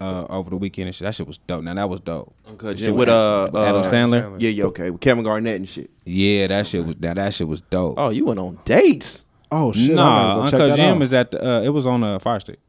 Uh, 0.00 0.24
over 0.30 0.50
the 0.50 0.56
weekend 0.56 0.86
and 0.86 0.94
shit. 0.94 1.04
That 1.04 1.16
shit 1.16 1.26
was 1.26 1.38
dope. 1.38 1.64
Now 1.64 1.74
that 1.74 1.90
was 1.90 1.98
dope. 1.98 2.32
Uncut 2.46 2.78
Shit 2.78 2.86
Gem 2.86 2.94
with, 2.94 3.08
uh, 3.08 3.46
Adam 3.46 3.56
uh, 3.56 3.90
Sandler. 3.90 4.22
Sandler. 4.22 4.40
yeah, 4.40 4.50
yeah, 4.50 4.64
okay, 4.66 4.90
with 4.90 5.00
Kevin 5.00 5.24
Garnett 5.24 5.56
and 5.56 5.68
shit. 5.68 5.90
Yeah, 6.04 6.46
that 6.46 6.68
shit 6.68 6.86
was 6.86 6.94
that 7.00 7.16
that 7.16 7.34
shit 7.34 7.48
was 7.48 7.62
dope. 7.62 7.94
Oh, 7.98 8.10
you 8.10 8.24
went 8.24 8.38
on 8.38 8.60
dates. 8.64 9.24
Oh 9.50 9.72
shit! 9.72 9.96
Nah, 9.96 10.36
go 10.36 10.42
Uncut 10.42 10.58
that 10.58 10.76
Gem 10.76 11.02
is 11.02 11.12
at 11.12 11.32
the. 11.32 11.44
Uh, 11.44 11.62
it 11.62 11.70
was 11.70 11.86
on 11.86 12.04
uh, 12.04 12.20
Fire 12.20 12.38
Stick. 12.38 12.60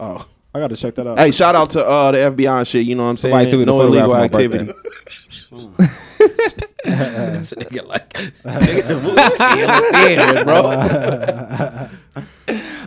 oh, 0.00 0.26
I 0.54 0.60
got 0.60 0.68
to 0.68 0.76
check 0.76 0.94
that 0.96 1.06
out. 1.06 1.18
Hey, 1.18 1.30
shout 1.30 1.54
out 1.54 1.70
to 1.70 1.86
uh 1.86 2.12
the 2.12 2.18
FBI 2.18 2.58
and 2.58 2.66
shit. 2.66 2.84
You 2.86 2.94
know 2.94 3.04
what 3.04 3.10
I'm 3.10 3.16
saying? 3.16 3.32
Somebody 3.48 3.50
took 3.50 3.66
no 3.66 3.80
illegal 3.82 4.12
my 4.12 4.24
activity. 4.24 4.72
This 6.84 7.52
nigga 7.52 7.86
like, 7.86 8.12
nigga, 8.12 8.88
the 8.88 8.94
movie 9.00 9.96
theater, 10.06 10.44
bro. 10.44 10.62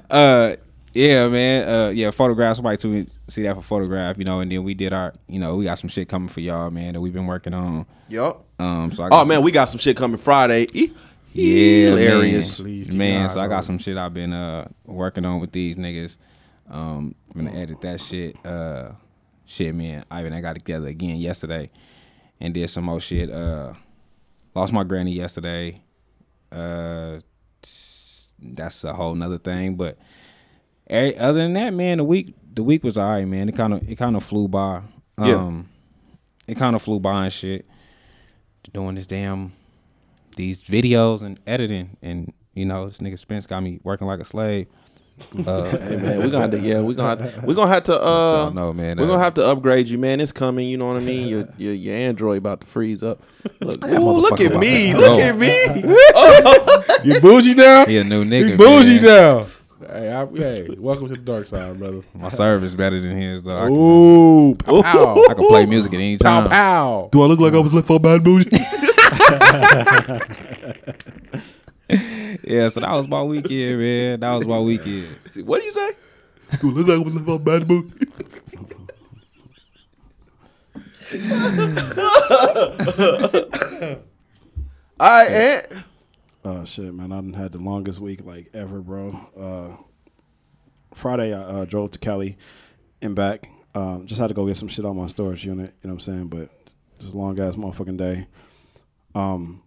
Uh, 0.10 0.56
yeah, 0.94 1.28
man. 1.28 1.68
Uh, 1.68 1.90
yeah, 1.90 2.12
photograph. 2.12 2.56
Somebody 2.58 2.78
took 2.78 2.92
me 2.92 3.06
to 3.06 3.12
see 3.32 3.44
that 3.44 3.56
for 3.56 3.62
photograph. 3.62 4.18
You 4.18 4.26
know, 4.26 4.40
and 4.40 4.52
then 4.52 4.64
we 4.64 4.74
did 4.74 4.94
our. 4.94 5.14
You 5.28 5.40
know, 5.40 5.56
we 5.56 5.66
got 5.66 5.78
some 5.80 5.90
shit 5.90 6.08
coming 6.10 6.28
for 6.30 6.42
y'all, 6.42 6.70
man, 6.70 6.94
that 6.94 7.02
we've 7.02 7.14
been 7.14 7.26
working 7.28 7.54
on. 7.54 7.86
Yup. 8.10 8.46
Um, 8.60 8.92
so 8.92 9.04
I 9.04 9.10
got 9.10 9.22
Oh 9.22 9.26
man, 9.26 9.42
we 9.42 9.52
got 9.52 9.66
some 9.66 9.80
shit 9.80 9.98
coming 9.98 10.18
Friday. 10.18 10.68
E- 10.74 10.92
Yeah, 11.34 11.88
hilarious. 11.90 12.60
Man. 12.60 12.98
man 12.98 13.30
so 13.30 13.40
I 13.42 13.48
got 13.48 13.66
some 13.66 13.78
shit 13.78 13.98
I've 13.98 14.14
been 14.14 14.32
uh 14.34 14.68
working 14.86 15.26
on 15.26 15.40
with 15.40 15.52
these 15.52 15.76
niggas. 15.76 16.18
Um, 16.70 17.16
gonna 17.36 17.58
edit 17.58 17.82
that 17.82 18.00
shit. 18.00 18.44
Uh, 18.46 18.92
shit, 19.46 19.74
man. 19.76 20.06
Ivan, 20.10 20.34
I 20.34 20.42
got 20.42 20.54
together 20.54 20.88
again 20.88 21.18
yesterday, 21.18 21.70
and 22.40 22.54
did 22.54 22.70
some 22.70 22.86
more 22.86 23.00
shit. 23.00 23.30
Uh, 23.30 23.74
lost 24.54 24.74
my 24.74 24.84
granny 24.84 25.14
yesterday. 25.14 25.82
Uh, 26.52 27.20
that's 28.40 28.84
a 28.84 28.94
whole 28.94 29.16
nother 29.16 29.38
thing. 29.38 29.76
But 29.76 29.98
other 30.90 31.40
than 31.40 31.54
that, 31.54 31.74
man, 31.74 31.98
the 31.98 32.04
week 32.04 32.34
the 32.54 32.64
week 32.64 32.84
was 32.84 32.98
alright, 32.98 33.28
man. 33.28 33.50
It 33.50 33.56
kind 33.56 33.74
of 33.74 33.90
it 33.90 33.96
kind 33.96 34.16
of 34.16 34.24
flew 34.24 34.48
by. 34.48 34.82
Yeah. 35.18 35.36
Um, 35.36 35.70
it 36.48 36.56
kind 36.56 36.76
of 36.76 36.82
flew 36.82 37.00
by 37.00 37.26
and 37.26 37.34
shit. 37.34 37.66
Doing 38.74 38.96
this 38.96 39.06
damn 39.06 39.54
these 40.36 40.64
videos 40.64 41.22
and 41.22 41.40
editing, 41.48 41.98
and 42.02 42.34
you 42.54 42.66
know 42.66 42.88
this 42.88 42.98
nigga 42.98 43.18
Spence 43.18 43.48
got 43.48 43.62
me 43.62 43.80
working 43.84 44.08
like 44.08 44.20
a 44.20 44.26
slave. 44.26 44.68
Uh, 45.46 45.70
Hey 45.78 45.96
man, 45.98 46.24
we 46.24 46.30
gonna 46.30 46.42
have 46.42 46.52
to 46.52 46.60
yeah, 46.60 46.82
we 46.82 46.94
gonna 46.94 47.22
have, 47.22 47.44
we 47.44 47.54
gonna 47.54 47.72
have 47.72 47.84
to 47.84 47.94
uh 48.02 48.44
y'all 48.46 48.54
know, 48.54 48.74
man. 48.74 48.98
we're 48.98 49.06
uh, 49.06 49.08
gonna 49.08 49.24
have 49.24 49.34
to 49.36 49.46
upgrade 49.46 49.88
you, 49.88 49.98
man. 49.98 50.20
It's 50.20 50.32
coming, 50.32 50.68
you 50.68 50.78
know 50.78 50.88
what 50.88 50.98
I 50.98 51.00
mean? 51.00 51.28
Your 51.28 51.48
your, 51.58 51.74
your 51.74 51.96
Android 51.96 52.40
about 52.40 52.62
to 52.62 52.68
freeze 52.68 53.02
up. 53.02 53.22
Look, 53.62 53.84
ooh, 53.86 54.12
look 54.12 54.42
at 54.42 54.60
me, 54.60 54.94
look 54.94 55.20
at 55.20 55.38
me. 55.38 55.54
You 57.06 57.22
bougie 57.22 57.54
now? 57.54 57.86
He 57.86 57.98
a 57.98 58.04
new 58.04 58.26
nigga. 58.26 58.52
You 58.52 58.58
bougie 58.58 58.96
man. 58.96 59.04
now. 59.04 59.48
Hey, 59.88 60.12
I, 60.12 60.26
hey, 60.26 60.68
welcome 60.80 61.08
to 61.10 61.16
the 61.16 61.22
dark 61.22 61.46
side, 61.48 61.78
brother. 61.78 62.02
My 62.16 62.30
service 62.30 62.74
better 62.74 63.00
than 63.00 63.16
his 63.16 63.44
though. 63.44 63.58
I 63.58 63.66
can, 63.68 63.74
Ooh, 63.74 64.56
pow, 64.56 64.82
pow, 64.82 65.24
I 65.30 65.34
can 65.34 65.48
play 65.48 65.66
music 65.66 65.94
at 65.94 66.00
any 66.00 66.18
pow, 66.18 66.42
time. 66.42 66.50
pow. 66.50 67.10
Do 67.12 67.22
I 67.22 67.26
look 67.26 67.40
like 67.40 67.54
I 67.54 67.60
was 67.60 67.74
left 67.74 67.88
for 67.88 68.00
bad 68.00 68.24
bougie? 68.24 68.50
Yeah, 71.90 72.68
so 72.68 72.82
that 72.82 72.92
was 72.92 73.08
my 73.08 73.24
weekend, 73.24 73.80
man. 73.80 74.20
That 74.20 74.36
was 74.36 74.46
my 74.46 74.60
weekend. 74.60 75.08
what 75.44 75.62
do 75.62 75.66
you 75.66 75.72
say? 75.72 75.92
Do 76.60 76.72
look 76.72 76.88
like 76.88 77.00
I 77.00 77.04
was 77.04 77.14
left 77.16 77.26
for 77.26 77.40
bad 77.40 77.68
bougie? 77.68 78.08
All 85.00 85.08
right, 85.10 85.30
Ant. 85.30 85.74
Oh 86.44 86.66
shit, 86.66 86.94
man! 86.94 87.12
I 87.12 87.16
done 87.16 87.34
had 87.34 87.52
the 87.52 87.58
longest 87.58 88.00
week 88.00 88.24
like 88.24 88.50
ever, 88.54 88.80
bro. 88.82 89.20
Uh, 89.38 89.76
Friday, 90.94 91.34
I 91.34 91.42
uh, 91.42 91.66
drove 91.66 91.92
to 91.92 92.00
Cali 92.00 92.38
and 93.02 93.16
back. 93.16 93.50
Um, 93.74 94.06
just 94.06 94.22
had 94.22 94.28
to 94.28 94.34
go 94.34 94.46
get 94.46 94.58
some 94.58 94.68
shit 94.68 94.86
on 94.86 94.96
my 94.98 95.08
storage 95.08 95.46
unit. 95.46 95.74
You 95.82 95.90
know 95.90 95.96
what 95.96 96.08
I'm 96.08 96.14
saying? 96.14 96.28
But 96.28 96.50
just 97.00 97.14
a 97.14 97.18
long 97.18 97.40
ass 97.40 97.56
motherfucking 97.56 97.98
day. 97.98 98.28
Um, 99.14 99.62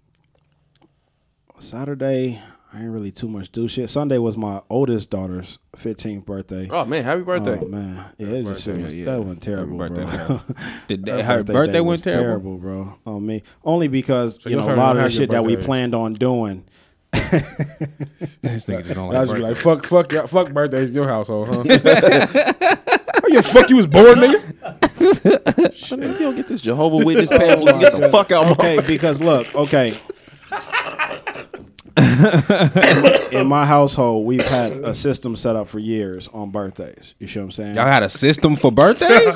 Saturday, 1.59 2.41
I 2.73 2.81
ain't 2.81 2.91
really 2.91 3.11
too 3.11 3.29
much 3.29 3.51
do 3.51 3.67
shit. 3.69 3.91
Sunday 3.91 4.19
was 4.19 4.37
my 4.37 4.61
oldest 4.71 5.11
daughter's 5.11 5.59
15th 5.77 6.25
birthday. 6.25 6.69
Oh 6.71 6.85
man, 6.85 7.03
happy 7.05 7.23
birthday! 7.23 7.59
Oh 7.61 7.67
man, 7.67 8.05
yeah, 8.19 8.27
it 8.29 8.43
just 8.45 8.67
birthday, 8.67 8.83
was, 8.83 8.95
yeah. 8.95 9.05
that 9.07 9.23
went 9.25 9.43
terrible, 9.43 9.81
Happy 9.81 9.95
bro. 9.95 10.05
birthday, 10.05 10.55
Did 10.89 11.09
Her 11.09 11.17
that, 11.17 11.25
her 11.25 11.43
birthday, 11.45 11.73
day 11.75 11.81
went 11.81 11.87
was 11.91 12.03
terrible? 12.03 12.59
bro. 12.59 12.99
On 13.07 13.25
me, 13.25 13.43
only 13.65 13.89
because 13.89 14.45
you 14.45 14.53
your 14.53 14.63
know 14.63 14.75
a 14.75 14.77
lot 14.77 14.97
of 14.97 15.03
the 15.03 15.09
shit 15.09 15.31
that 15.31 15.45
we 15.45 15.55
birthday. 15.55 15.67
planned 15.67 15.95
on 15.95 16.15
doing. 16.15 16.65
This 17.13 18.67
nigga 18.67 18.85
just 18.85 18.95
don't 18.95 19.15
I 19.15 19.21
like 19.21 19.29
was 19.29 19.31
just 19.31 19.31
birthday. 19.31 19.43
like, 19.43 19.57
fuck, 19.57 19.87
fuck, 19.87 20.13
y'all- 20.13 20.27
fuck 20.27 20.53
birthdays 20.53 20.91
in 20.91 20.95
your 20.95 21.09
household, 21.09 21.49
huh? 21.49 21.65
How 23.23 23.29
you 23.29 23.43
fuck 23.43 23.69
you 23.71 23.77
was 23.77 23.87
born, 23.87 24.19
nigga? 24.21 25.75
Shit, 25.75 26.01
if 26.01 26.13
you 26.21 26.27
don't 26.27 26.37
get 26.37 26.49
this 26.49 26.61
Jehovah 26.61 27.05
Witness 27.05 27.31
pamphlet, 27.31 27.81
get 27.81 27.93
the 27.95 28.09
fuck 28.11 28.31
out 28.31 28.45
of 28.51 28.59
my 28.59 28.73
Okay, 28.77 28.87
because 28.87 29.21
look, 29.21 29.53
okay. 29.55 29.95
In 33.33 33.47
my 33.47 33.67
household, 33.67 34.25
we've 34.27 34.47
had 34.47 34.73
a 34.73 34.95
system 34.95 35.37
set 35.37 35.57
up 35.57 35.69
for 35.69 35.79
years 35.79 36.29
on 36.29 36.51
birthdays. 36.51 37.15
You 37.19 37.27
see 37.27 37.39
what 37.41 37.45
I'm 37.47 37.51
saying? 37.51 37.75
Y'all 37.77 37.87
had 37.87 38.03
a 38.03 38.09
system 38.09 38.57
for 38.57 38.71
birthdays? 38.73 39.35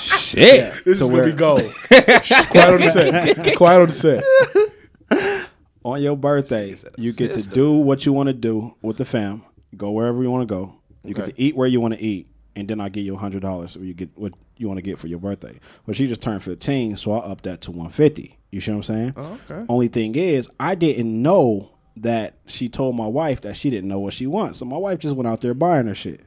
Shit. 0.00 0.72
This 0.84 0.98
To 1.00 1.04
is 1.04 1.10
where- 1.10 1.30
gonna 1.30 1.32
be 1.32 1.38
gold. 1.38 1.74
Quiet 1.88 2.74
on 2.74 2.80
the 2.80 2.90
set. 2.92 3.56
Quiet 3.56 3.80
on 3.80 3.88
the 3.88 3.94
set. 3.94 5.50
on 5.84 6.02
your 6.02 6.16
birthday, 6.16 6.74
you 6.96 7.12
get 7.12 7.34
to 7.38 7.48
do 7.48 7.72
what 7.74 8.04
you 8.06 8.12
want 8.12 8.28
to 8.28 8.32
do 8.32 8.74
with 8.82 8.96
the 8.96 9.04
fam. 9.04 9.42
Go 9.76 9.90
wherever 9.90 10.22
you 10.22 10.30
want 10.30 10.48
to 10.48 10.54
go. 10.54 10.74
You 11.04 11.14
get 11.14 11.26
to 11.34 11.40
eat 11.40 11.56
where 11.56 11.68
you 11.68 11.80
want 11.80 11.94
to 11.94 12.00
eat, 12.02 12.28
and 12.56 12.66
then 12.68 12.80
I 12.80 12.88
give 12.88 13.04
you 13.04 13.16
hundred 13.16 13.42
dollars 13.42 13.72
so 13.72 13.80
you 13.80 13.94
get 13.94 14.10
what 14.16 14.32
you 14.56 14.66
want 14.66 14.78
to 14.78 14.82
get 14.82 14.98
for 14.98 15.06
your 15.06 15.18
birthday. 15.20 15.58
Well, 15.86 15.94
she 15.94 16.06
just 16.06 16.20
turned 16.22 16.42
fifteen, 16.42 16.96
so 16.96 17.12
I 17.12 17.18
upped 17.26 17.44
that 17.44 17.60
to 17.62 17.70
one 17.70 17.90
fifty. 17.90 18.37
You 18.50 18.60
see 18.60 18.70
what 18.70 18.76
I'm 18.78 18.82
saying? 18.82 19.12
Oh, 19.16 19.38
okay. 19.50 19.64
Only 19.68 19.88
thing 19.88 20.14
is, 20.14 20.48
I 20.58 20.74
didn't 20.74 21.20
know 21.22 21.70
that 21.96 22.34
she 22.46 22.68
told 22.68 22.96
my 22.96 23.06
wife 23.06 23.40
that 23.42 23.56
she 23.56 23.70
didn't 23.70 23.88
know 23.88 23.98
what 23.98 24.12
she 24.14 24.26
wants. 24.26 24.58
So 24.60 24.64
my 24.64 24.76
wife 24.76 25.00
just 25.00 25.16
went 25.16 25.26
out 25.28 25.40
there 25.40 25.52
buying 25.54 25.86
her 25.86 25.94
shit. 25.94 26.20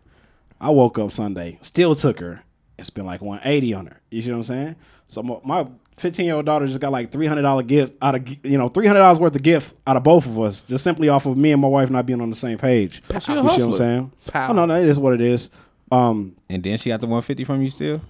I 0.60 0.70
woke 0.70 1.00
up 1.00 1.12
Sunday, 1.12 1.58
still 1.62 1.96
took 1.96 2.20
her, 2.20 2.44
and 2.78 2.86
spent 2.86 3.08
like 3.08 3.22
180 3.22 3.74
on 3.74 3.88
her. 3.88 4.00
You 4.12 4.22
see 4.22 4.30
what 4.32 4.38
I'm 4.38 4.44
saying? 4.44 4.76
So 5.08 5.24
my- 5.24 5.40
my 5.44 5.68
15 5.98 6.26
year 6.26 6.36
old 6.36 6.46
daughter 6.46 6.68
just 6.68 6.80
got 6.80 6.92
like 6.92 7.12
$300 7.12 7.64
gift 7.68 7.96
out 8.02 8.16
of 8.16 8.46
you 8.46 8.58
know 8.58 8.68
$300 8.70 9.20
worth 9.20 9.36
of 9.36 9.44
gifts 9.44 9.74
out 9.88 9.98
of 9.98 10.04
both 10.04 10.26
of 10.26 10.40
us, 10.40 10.62
just 10.62 10.84
simply 10.84 11.10
off 11.10 11.26
of 11.26 11.38
me 11.38 11.52
and 11.52 11.62
my 11.62 11.68
wife 11.68 11.90
not 11.90 12.06
being 12.06 12.22
on 12.22 12.30
the 12.30 12.36
same 12.36 12.58
page. 12.58 13.02
You 13.14 13.20
see 13.20 13.36
what 13.36 13.62
I'm 13.62 13.74
saying? 13.74 14.12
Pow. 14.28 14.50
Oh 14.50 14.54
no, 14.54 14.66
no, 14.66 14.80
it 14.82 14.88
is 14.88 15.00
what 15.00 15.14
it 15.14 15.22
is. 15.22 15.50
Um, 15.92 16.36
And 16.50 16.64
then 16.64 16.78
she 16.78 16.90
got 16.90 17.02
the 17.02 17.08
150 17.08 17.44
from 17.44 17.62
you 17.62 17.70
still? 17.70 18.02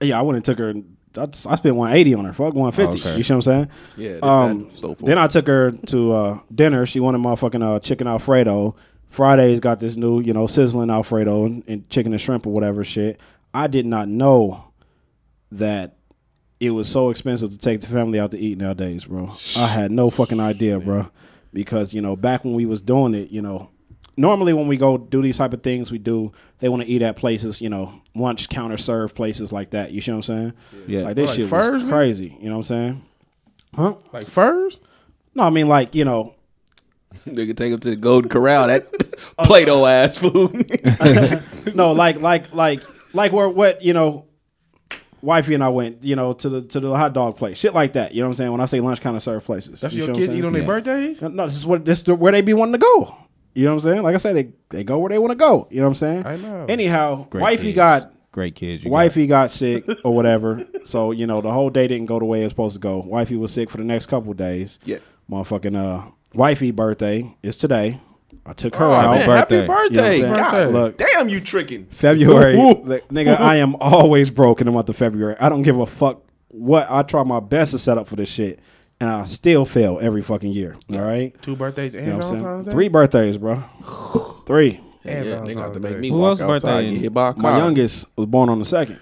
yeah, 0.00 0.18
I 0.18 0.22
went 0.22 0.36
and 0.36 0.44
took 0.44 0.58
her. 0.58 0.74
I, 1.16 1.22
I 1.22 1.56
spent 1.56 1.76
180 1.76 2.14
on 2.14 2.24
her. 2.24 2.32
Fuck 2.32 2.54
150. 2.54 3.00
Okay. 3.08 3.16
You 3.18 3.24
see 3.24 3.32
what 3.32 3.36
I'm 3.36 3.42
saying? 3.42 3.68
Yeah, 3.96 4.18
Um, 4.22 4.70
so 4.70 4.94
then 5.00 5.18
I 5.18 5.26
took 5.26 5.46
her 5.48 5.72
to 5.72 6.12
uh, 6.12 6.38
dinner. 6.54 6.86
She 6.86 7.00
wanted 7.00 7.18
motherfucking 7.18 7.62
uh, 7.62 7.80
chicken 7.80 8.06
Alfredo. 8.06 8.76
Friday's 9.08 9.58
got 9.60 9.80
this 9.80 9.96
new, 9.96 10.20
you 10.20 10.32
know, 10.32 10.46
sizzling 10.46 10.88
Alfredo 10.90 11.44
and, 11.44 11.64
and 11.66 11.88
chicken 11.90 12.12
and 12.12 12.20
shrimp 12.20 12.46
or 12.46 12.52
whatever 12.52 12.84
shit. 12.84 13.18
I 13.52 13.66
did 13.66 13.86
not 13.86 14.08
know 14.08 14.64
that 15.50 15.96
it 16.60 16.70
was 16.70 16.88
so 16.88 17.10
expensive 17.10 17.50
to 17.50 17.58
take 17.58 17.80
the 17.80 17.88
family 17.88 18.20
out 18.20 18.30
to 18.30 18.38
eat 18.38 18.58
nowadays, 18.58 19.06
bro. 19.06 19.34
I 19.56 19.66
had 19.66 19.90
no 19.90 20.10
fucking 20.10 20.38
idea, 20.38 20.78
bro. 20.78 21.10
Because 21.52 21.92
you 21.92 22.00
know, 22.00 22.14
back 22.14 22.44
when 22.44 22.54
we 22.54 22.66
was 22.66 22.80
doing 22.80 23.14
it, 23.14 23.30
you 23.30 23.42
know, 23.42 23.70
normally 24.16 24.52
when 24.52 24.66
we 24.68 24.76
go 24.76 24.98
do 24.98 25.22
these 25.22 25.38
type 25.38 25.52
of 25.52 25.62
things, 25.62 25.90
we 25.90 25.98
do 25.98 26.32
they 26.58 26.68
want 26.68 26.82
to 26.82 26.88
eat 26.88 27.02
at 27.02 27.16
places, 27.16 27.60
you 27.60 27.68
know, 27.70 28.00
lunch 28.14 28.48
counter 28.48 28.76
serve 28.76 29.14
places 29.14 29.52
like 29.52 29.70
that. 29.70 29.92
You 29.92 30.00
see 30.00 30.10
what 30.12 30.16
I'm 30.16 30.22
saying? 30.22 30.52
Yeah. 30.86 31.02
Like 31.02 31.16
this 31.16 31.30
Like 31.30 31.36
shit 31.36 31.48
Furs, 31.48 31.68
was 31.68 31.82
man? 31.84 31.92
crazy. 31.92 32.36
You 32.40 32.48
know 32.48 32.58
what 32.58 32.70
I'm 32.70 32.76
saying? 32.76 33.02
Huh? 33.74 33.94
Like 34.12 34.26
furs? 34.26 34.78
No, 35.34 35.44
I 35.44 35.50
mean 35.50 35.68
like 35.68 35.94
you 35.94 36.04
know, 36.04 36.34
Nigga 37.26 37.56
take 37.56 37.72
them 37.72 37.80
to 37.80 37.90
the 37.90 37.96
Golden 37.96 38.28
Corral. 38.28 38.68
That 38.68 38.86
Play-Doh 39.38 39.84
ass 39.86 40.18
food. 40.18 41.74
no, 41.74 41.92
like 41.92 42.20
like 42.20 42.52
like 42.54 42.82
like 43.12 43.32
where 43.32 43.48
what 43.48 43.82
you 43.82 43.92
know, 43.92 44.26
wifey 45.22 45.54
and 45.54 45.62
I 45.62 45.68
went, 45.68 46.02
you 46.04 46.16
know, 46.16 46.32
to 46.34 46.48
the 46.48 46.62
to 46.62 46.80
the 46.80 46.96
hot 46.96 47.12
dog 47.12 47.36
place, 47.36 47.58
shit 47.58 47.74
like 47.74 47.94
that. 47.94 48.12
You 48.14 48.22
know 48.22 48.28
what 48.28 48.34
I'm 48.34 48.36
saying? 48.36 48.52
When 48.52 48.60
I 48.60 48.64
say 48.66 48.80
lunch 48.80 49.00
kind 49.00 49.16
of 49.16 49.22
serve 49.22 49.44
places, 49.44 49.80
That's 49.80 49.94
you 49.94 50.04
your 50.04 50.08
what 50.12 50.16
I'm 50.20 50.22
kids 50.26 50.38
eat 50.38 50.44
on 50.44 50.52
their 50.52 50.62
birthdays? 50.64 51.22
No, 51.22 51.46
this 51.46 51.56
is 51.56 51.66
what 51.66 51.84
this 51.84 52.00
is 52.00 52.08
where 52.08 52.32
they 52.32 52.42
be 52.42 52.54
wanting 52.54 52.72
to 52.72 52.78
go. 52.78 53.16
You 53.54 53.64
know 53.64 53.74
what 53.74 53.84
I'm 53.84 53.90
saying? 53.92 54.02
Like 54.02 54.14
I 54.14 54.18
said, 54.18 54.36
they 54.36 54.50
they 54.68 54.84
go 54.84 54.98
where 54.98 55.08
they 55.08 55.18
want 55.18 55.30
to 55.32 55.36
go. 55.36 55.66
You 55.70 55.78
know 55.78 55.84
what 55.84 55.88
I'm 55.88 55.94
saying? 55.96 56.26
I 56.26 56.36
know. 56.36 56.66
Anyhow, 56.68 57.26
Great 57.30 57.42
wifey 57.42 57.62
kids. 57.64 57.76
got 57.76 58.12
Great 58.32 58.54
kids. 58.54 58.84
You 58.84 58.90
wifey 58.90 59.26
got 59.26 59.50
sick 59.50 59.84
or 60.04 60.14
whatever. 60.14 60.64
So 60.84 61.10
you 61.12 61.26
know 61.26 61.40
the 61.40 61.52
whole 61.52 61.68
day 61.70 61.86
didn't 61.88 62.06
go 62.06 62.18
the 62.18 62.24
way 62.24 62.42
it's 62.42 62.50
supposed 62.52 62.74
to 62.74 62.80
go. 62.80 62.98
Wifey 62.98 63.36
was 63.36 63.52
sick 63.52 63.70
for 63.70 63.76
the 63.76 63.84
next 63.84 64.06
couple 64.06 64.32
days. 64.32 64.78
Yeah. 64.84 64.98
Motherfucking 65.30 65.76
uh, 65.76 66.10
wifey 66.34 66.70
birthday 66.70 67.36
is 67.42 67.56
today. 67.58 68.00
I 68.46 68.54
took 68.54 68.74
her 68.76 68.84
Oh, 68.86 68.92
out. 68.92 69.10
man, 69.16 69.26
birthday. 69.26 69.56
happy 69.56 69.66
birthday. 69.66 70.16
You 70.16 70.26
know 70.28 70.34
God? 70.34 70.72
Look. 70.72 70.96
damn, 70.96 71.28
you 71.28 71.40
tricking. 71.40 71.84
February, 71.86 72.56
like, 72.56 73.06
nigga, 73.08 73.38
I 73.38 73.56
am 73.56 73.76
always 73.76 74.30
broke 74.30 74.60
in 74.60 74.66
the 74.66 74.72
month 74.72 74.88
of 74.88 74.96
February. 74.96 75.36
I 75.38 75.48
don't 75.48 75.62
give 75.62 75.78
a 75.78 75.86
fuck 75.86 76.22
what. 76.48 76.90
I 76.90 77.02
try 77.02 77.22
my 77.24 77.40
best 77.40 77.72
to 77.72 77.78
set 77.78 77.98
up 77.98 78.08
for 78.08 78.16
this 78.16 78.30
shit, 78.30 78.58
and 79.00 79.08
I 79.10 79.24
still 79.24 79.64
fail 79.64 79.98
every 80.00 80.22
fucking 80.22 80.52
year. 80.52 80.76
All 80.92 81.00
right, 81.00 81.34
Two 81.42 81.56
birthdays 81.56 81.94
and 81.94 82.04
you 82.06 82.10
know 82.12 82.18
what 82.18 82.26
I'm 82.26 82.30
Valentine's 82.30 82.54
saying? 82.56 82.64
Day? 82.66 82.70
Three 82.70 82.88
birthdays, 82.88 83.38
bro. 83.38 83.62
Three. 84.46 84.80
And 85.04 85.26
Yeah, 85.26 85.40
they 85.40 85.54
gonna 85.54 85.80
make 85.80 85.98
me 85.98 86.10
Who 86.10 86.18
walk 86.18 86.32
outside 86.40 86.46
birthday 86.46 86.84
and 86.84 86.92
get 86.94 87.02
hit 87.02 87.14
by 87.14 87.30
a 87.30 87.32
car. 87.32 87.42
My 87.52 87.56
youngest 87.58 88.06
was 88.16 88.26
born 88.26 88.50
on 88.50 88.58
the 88.58 88.64
second. 88.66 88.98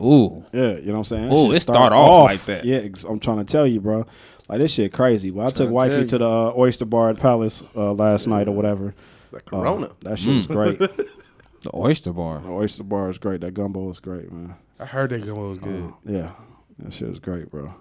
Ooh. 0.00 0.44
Yeah, 0.52 0.76
you 0.76 0.86
know 0.86 0.92
what 0.92 0.98
I'm 0.98 1.04
saying. 1.04 1.28
That 1.30 1.34
Ooh, 1.34 1.46
shit 1.48 1.56
it 1.56 1.60
start 1.62 1.92
off 1.92 2.30
like 2.30 2.44
that. 2.44 2.64
Yeah, 2.64 2.86
I'm 3.08 3.18
trying 3.18 3.38
to 3.38 3.44
tell 3.44 3.66
you, 3.66 3.80
bro. 3.80 4.06
Like 4.48 4.60
this 4.60 4.72
shit 4.72 4.92
crazy. 4.92 5.30
Well, 5.32 5.46
I 5.48 5.50
took 5.50 5.68
to 5.68 5.72
wifey 5.74 6.04
to 6.06 6.18
the 6.18 6.28
uh, 6.28 6.52
Oyster 6.56 6.84
Bar 6.84 7.10
at 7.10 7.16
Palace 7.18 7.64
uh, 7.74 7.92
last 7.92 8.26
night 8.28 8.46
or 8.48 8.52
whatever. 8.52 8.94
Like 9.32 9.42
Uh, 9.52 9.56
Corona. 9.56 9.90
that 10.02 10.18
shit 10.18 10.34
was 10.36 10.46
great. 10.46 10.78
the 10.78 11.08
The 11.62 11.70
oyster 11.76 12.12
bar. 12.12 12.40
The 12.40 12.48
Oyster 12.48 12.82
Bar 12.82 13.08
is 13.08 13.18
great. 13.18 13.40
That 13.42 13.54
gumbo 13.54 13.84
was 13.84 14.00
great, 14.00 14.32
man. 14.32 14.56
I 14.80 14.84
heard 14.84 15.10
that 15.10 15.24
gumbo 15.24 15.50
was 15.50 15.58
good. 15.58 15.92
Yeah, 16.04 16.32
that 16.80 16.92
shit 16.92 17.08
was 17.08 17.20
great, 17.20 17.50
bro. 17.52 17.72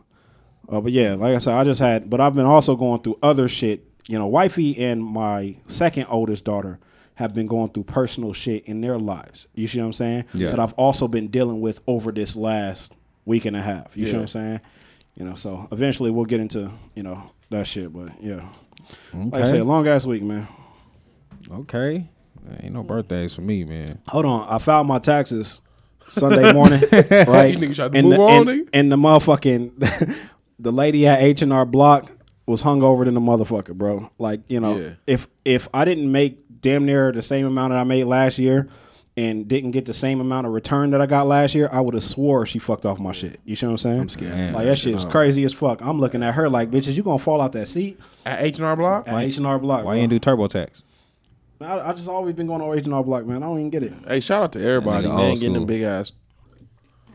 Uh, 0.69 0.81
but 0.81 0.91
yeah, 0.91 1.15
like 1.15 1.35
I 1.35 1.37
said, 1.37 1.53
I 1.53 1.63
just 1.63 1.79
had, 1.79 2.09
but 2.09 2.19
I've 2.21 2.35
been 2.35 2.45
also 2.45 2.75
going 2.75 3.01
through 3.01 3.19
other 3.21 3.47
shit. 3.47 3.85
You 4.07 4.17
know, 4.17 4.27
wifey 4.27 4.77
and 4.83 5.03
my 5.03 5.55
second 5.67 6.07
oldest 6.09 6.43
daughter 6.43 6.79
have 7.15 7.33
been 7.33 7.45
going 7.45 7.69
through 7.69 7.83
personal 7.83 8.33
shit 8.33 8.65
in 8.65 8.81
their 8.81 8.97
lives. 8.97 9.47
You 9.53 9.67
see 9.67 9.79
what 9.79 9.85
I'm 9.85 9.93
saying? 9.93 10.25
Yeah. 10.33 10.51
That 10.51 10.59
I've 10.59 10.73
also 10.73 11.07
been 11.07 11.27
dealing 11.27 11.61
with 11.61 11.81
over 11.87 12.11
this 12.11 12.35
last 12.35 12.93
week 13.25 13.45
and 13.45 13.55
a 13.55 13.61
half. 13.61 13.95
You 13.95 14.07
see 14.07 14.13
what 14.13 14.21
I'm 14.21 14.27
saying? 14.27 14.61
You 15.15 15.25
know, 15.25 15.35
so 15.35 15.67
eventually 15.71 16.09
we'll 16.09 16.25
get 16.25 16.39
into 16.39 16.71
you 16.95 17.03
know 17.03 17.31
that 17.49 17.67
shit. 17.67 17.93
But 17.93 18.21
yeah, 18.21 18.49
okay. 19.13 19.29
like 19.29 19.41
I 19.41 19.43
said, 19.43 19.63
long 19.63 19.87
ass 19.87 20.05
week, 20.05 20.23
man. 20.23 20.47
Okay. 21.49 22.09
Ain't 22.61 22.73
no 22.73 22.83
birthdays 22.83 23.33
for 23.33 23.41
me, 23.41 23.63
man. 23.63 24.01
Hold 24.07 24.25
on, 24.25 24.47
I 24.49 24.57
filed 24.57 24.87
my 24.87 24.99
taxes 24.99 25.61
Sunday 26.07 26.51
morning, 26.53 26.81
right? 26.91 27.53
You 27.53 27.59
niggas 27.59 27.75
tried 27.75 27.91
to 27.91 27.97
and 27.99 28.09
move 28.09 28.17
the, 28.17 28.23
on, 28.23 28.49
and, 28.49 28.49
nigga? 28.49 28.69
and 28.73 28.91
the 28.91 28.95
motherfucking 28.95 30.15
the 30.61 30.71
lady 30.71 31.05
at 31.07 31.21
H 31.21 31.41
and 31.41 31.51
R 31.51 31.65
Block 31.65 32.09
was 32.45 32.61
hung 32.61 32.81
over 32.83 33.03
than 33.05 33.13
the 33.13 33.19
motherfucker, 33.21 33.73
bro. 33.73 34.09
Like 34.17 34.41
you 34.47 34.59
know, 34.59 34.77
Yeah. 34.77 34.89
if 35.07 35.27
if 35.43 35.67
I 35.73 35.83
didn't 35.85 36.11
make 36.11 36.39
damn 36.61 36.85
near 36.85 37.11
the 37.11 37.21
same 37.21 37.45
amount 37.45 37.71
that 37.71 37.79
I 37.79 37.83
made 37.83 38.05
last 38.05 38.39
year. 38.39 38.69
And 39.17 39.45
didn't 39.45 39.71
get 39.71 39.85
the 39.85 39.93
same 39.93 40.21
amount 40.21 40.47
of 40.47 40.53
return 40.53 40.91
that 40.91 41.01
I 41.01 41.05
got 41.05 41.27
last 41.27 41.53
year, 41.53 41.67
I 41.73 41.81
would 41.81 41.93
have 41.95 42.03
swore 42.03 42.45
she 42.45 42.59
fucked 42.59 42.85
off 42.85 42.97
my 42.97 43.11
shit. 43.11 43.41
You 43.43 43.57
see 43.57 43.65
what 43.65 43.73
I'm 43.73 43.77
saying? 43.77 43.99
I'm 43.99 44.09
scared. 44.09 44.31
Man. 44.31 44.53
Like 44.53 44.63
that 44.63 44.77
shit 44.77 44.95
is 44.95 45.03
crazy 45.03 45.43
as 45.43 45.51
fuck. 45.53 45.81
I'm 45.81 45.99
looking 45.99 46.23
at 46.23 46.33
her 46.35 46.47
like, 46.49 46.71
bitches, 46.71 46.95
you 46.95 47.03
gonna 47.03 47.19
fall 47.19 47.41
out 47.41 47.51
that 47.51 47.67
seat 47.67 47.99
At 48.25 48.41
H&R 48.41 48.73
Block? 48.77 49.09
at 49.09 49.19
H 49.21 49.35
and 49.35 49.45
R 49.45 49.59
Block? 49.59 49.79
Why 49.79 49.95
bro. 49.95 50.01
you 50.01 50.07
didn't 50.07 50.23
do 50.23 50.31
TurboTax? 50.31 50.83
I, 51.59 51.89
I 51.89 51.91
just 51.93 52.07
always 52.07 52.35
been 52.35 52.47
going 52.47 52.61
to 52.61 52.71
H 52.73 52.85
and 52.85 52.93
R 52.93 53.03
Block, 53.03 53.25
man. 53.25 53.43
I 53.43 53.47
don't 53.47 53.57
even 53.59 53.69
get 53.69 53.83
it. 53.83 53.91
Hey, 54.07 54.21
shout 54.21 54.43
out 54.43 54.53
to 54.53 54.63
everybody. 54.65 55.05
That 55.07 55.11
nigga 55.13 55.17
Man, 55.17 55.25
old 55.29 55.39
getting 55.39 55.53
them 55.55 55.65
big 55.65 55.81
ass 55.81 56.13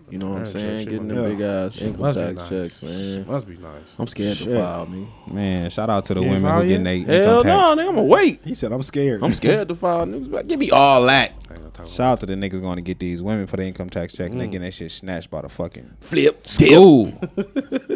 You 0.09 0.19
know 0.19 0.29
what 0.31 0.39
I'm 0.39 0.47
saying? 0.47 0.85
Getting 0.89 1.09
must 1.09 1.17
them 1.17 1.31
big 1.37 1.41
ass 1.41 1.83
income 1.83 2.13
tax 2.13 2.37
nice. 2.39 2.49
checks, 2.49 2.83
man. 2.83 3.27
Must 3.27 3.49
be 3.49 3.57
nice. 3.57 3.83
I'm 3.99 4.07
scared 4.07 4.37
Shit. 4.37 4.49
to 4.49 4.59
file, 4.61 4.87
me. 4.87 5.09
Man, 5.29 5.69
shout 5.69 5.91
out 5.91 6.05
to 6.05 6.15
the 6.15 6.21
You 6.23 6.31
women 6.31 6.53
who 6.53 6.67
getting 6.69 6.87
yet? 6.87 7.07
their 7.09 7.25
Hell 7.25 7.37
income 7.39 7.47
no, 7.49 7.59
tax. 7.59 7.81
nigga, 7.81 7.89
I'm 7.89 7.95
gonna 7.97 8.03
wait. 8.05 8.41
He 8.45 8.55
said, 8.55 8.71
"I'm 8.73 8.83
scared." 8.85 9.25
I'm 9.25 9.35
scared 9.35 9.69
to 9.69 9.75
file 9.75 10.07
niggas. 10.07 10.47
Give 10.47 10.61
me 10.61 10.71
all 10.71 11.05
that. 11.07 11.33
I 11.49 11.53
ain't 11.55 11.61
gonna 11.61 11.71
talk 11.73 11.87
Shout 11.89 12.01
out 12.13 12.21
to 12.21 12.27
the 12.27 12.35
niggas 12.35 12.61
going 12.61 12.77
to 12.77 12.83
get 12.83 13.01
these 13.01 13.21
women 13.21 13.49
for 13.49 13.57
the 13.57 13.65
income 13.65 13.91
tax 13.91 14.13
check 14.13 14.29
Mm. 14.29 14.33
and 14.33 14.41
they 14.43 14.47
getting 14.47 14.61
that 14.63 14.75
shit 14.75 14.93
snatched 14.93 15.29
by 15.31 15.41
the 15.43 15.49
fucking 15.49 15.91
Flip, 16.01 16.47
school. 16.47 17.13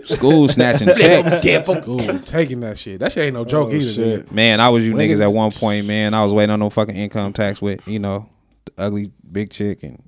school 0.05 0.49
snatching 0.49 0.88
checks. 0.88 1.40
dip 1.42 1.68
'em. 1.68 1.88
Ooh, 1.88 2.18
taking 2.20 2.59
that 2.61 2.77
shit. 2.79 2.99
That 3.01 3.12
shit 3.12 3.25
ain't 3.25 3.35
no 3.35 3.44
joke 3.44 3.68
Oh, 3.70 3.75
either. 3.75 3.92
shit. 3.92 4.33
Man, 4.33 4.61
I 4.61 4.68
was 4.68 4.85
you 4.85 4.94
Niggas- 4.94 5.18
niggas 5.18 5.23
at 5.23 5.33
one 5.33 5.53
point, 5.53 5.87
man. 5.87 6.14
I 6.14 6.25
was 6.25 6.33
waiting 6.33 6.51
on 6.51 6.59
no 6.61 6.70
fucking 6.70 6.96
income 6.96 7.33
tax 7.33 7.62
with, 7.62 7.87
you 7.87 7.99
know, 8.01 8.29
the 8.64 8.73
ugly 8.79 9.12
big 9.31 9.51
chick 9.51 9.83
and 9.83 10.03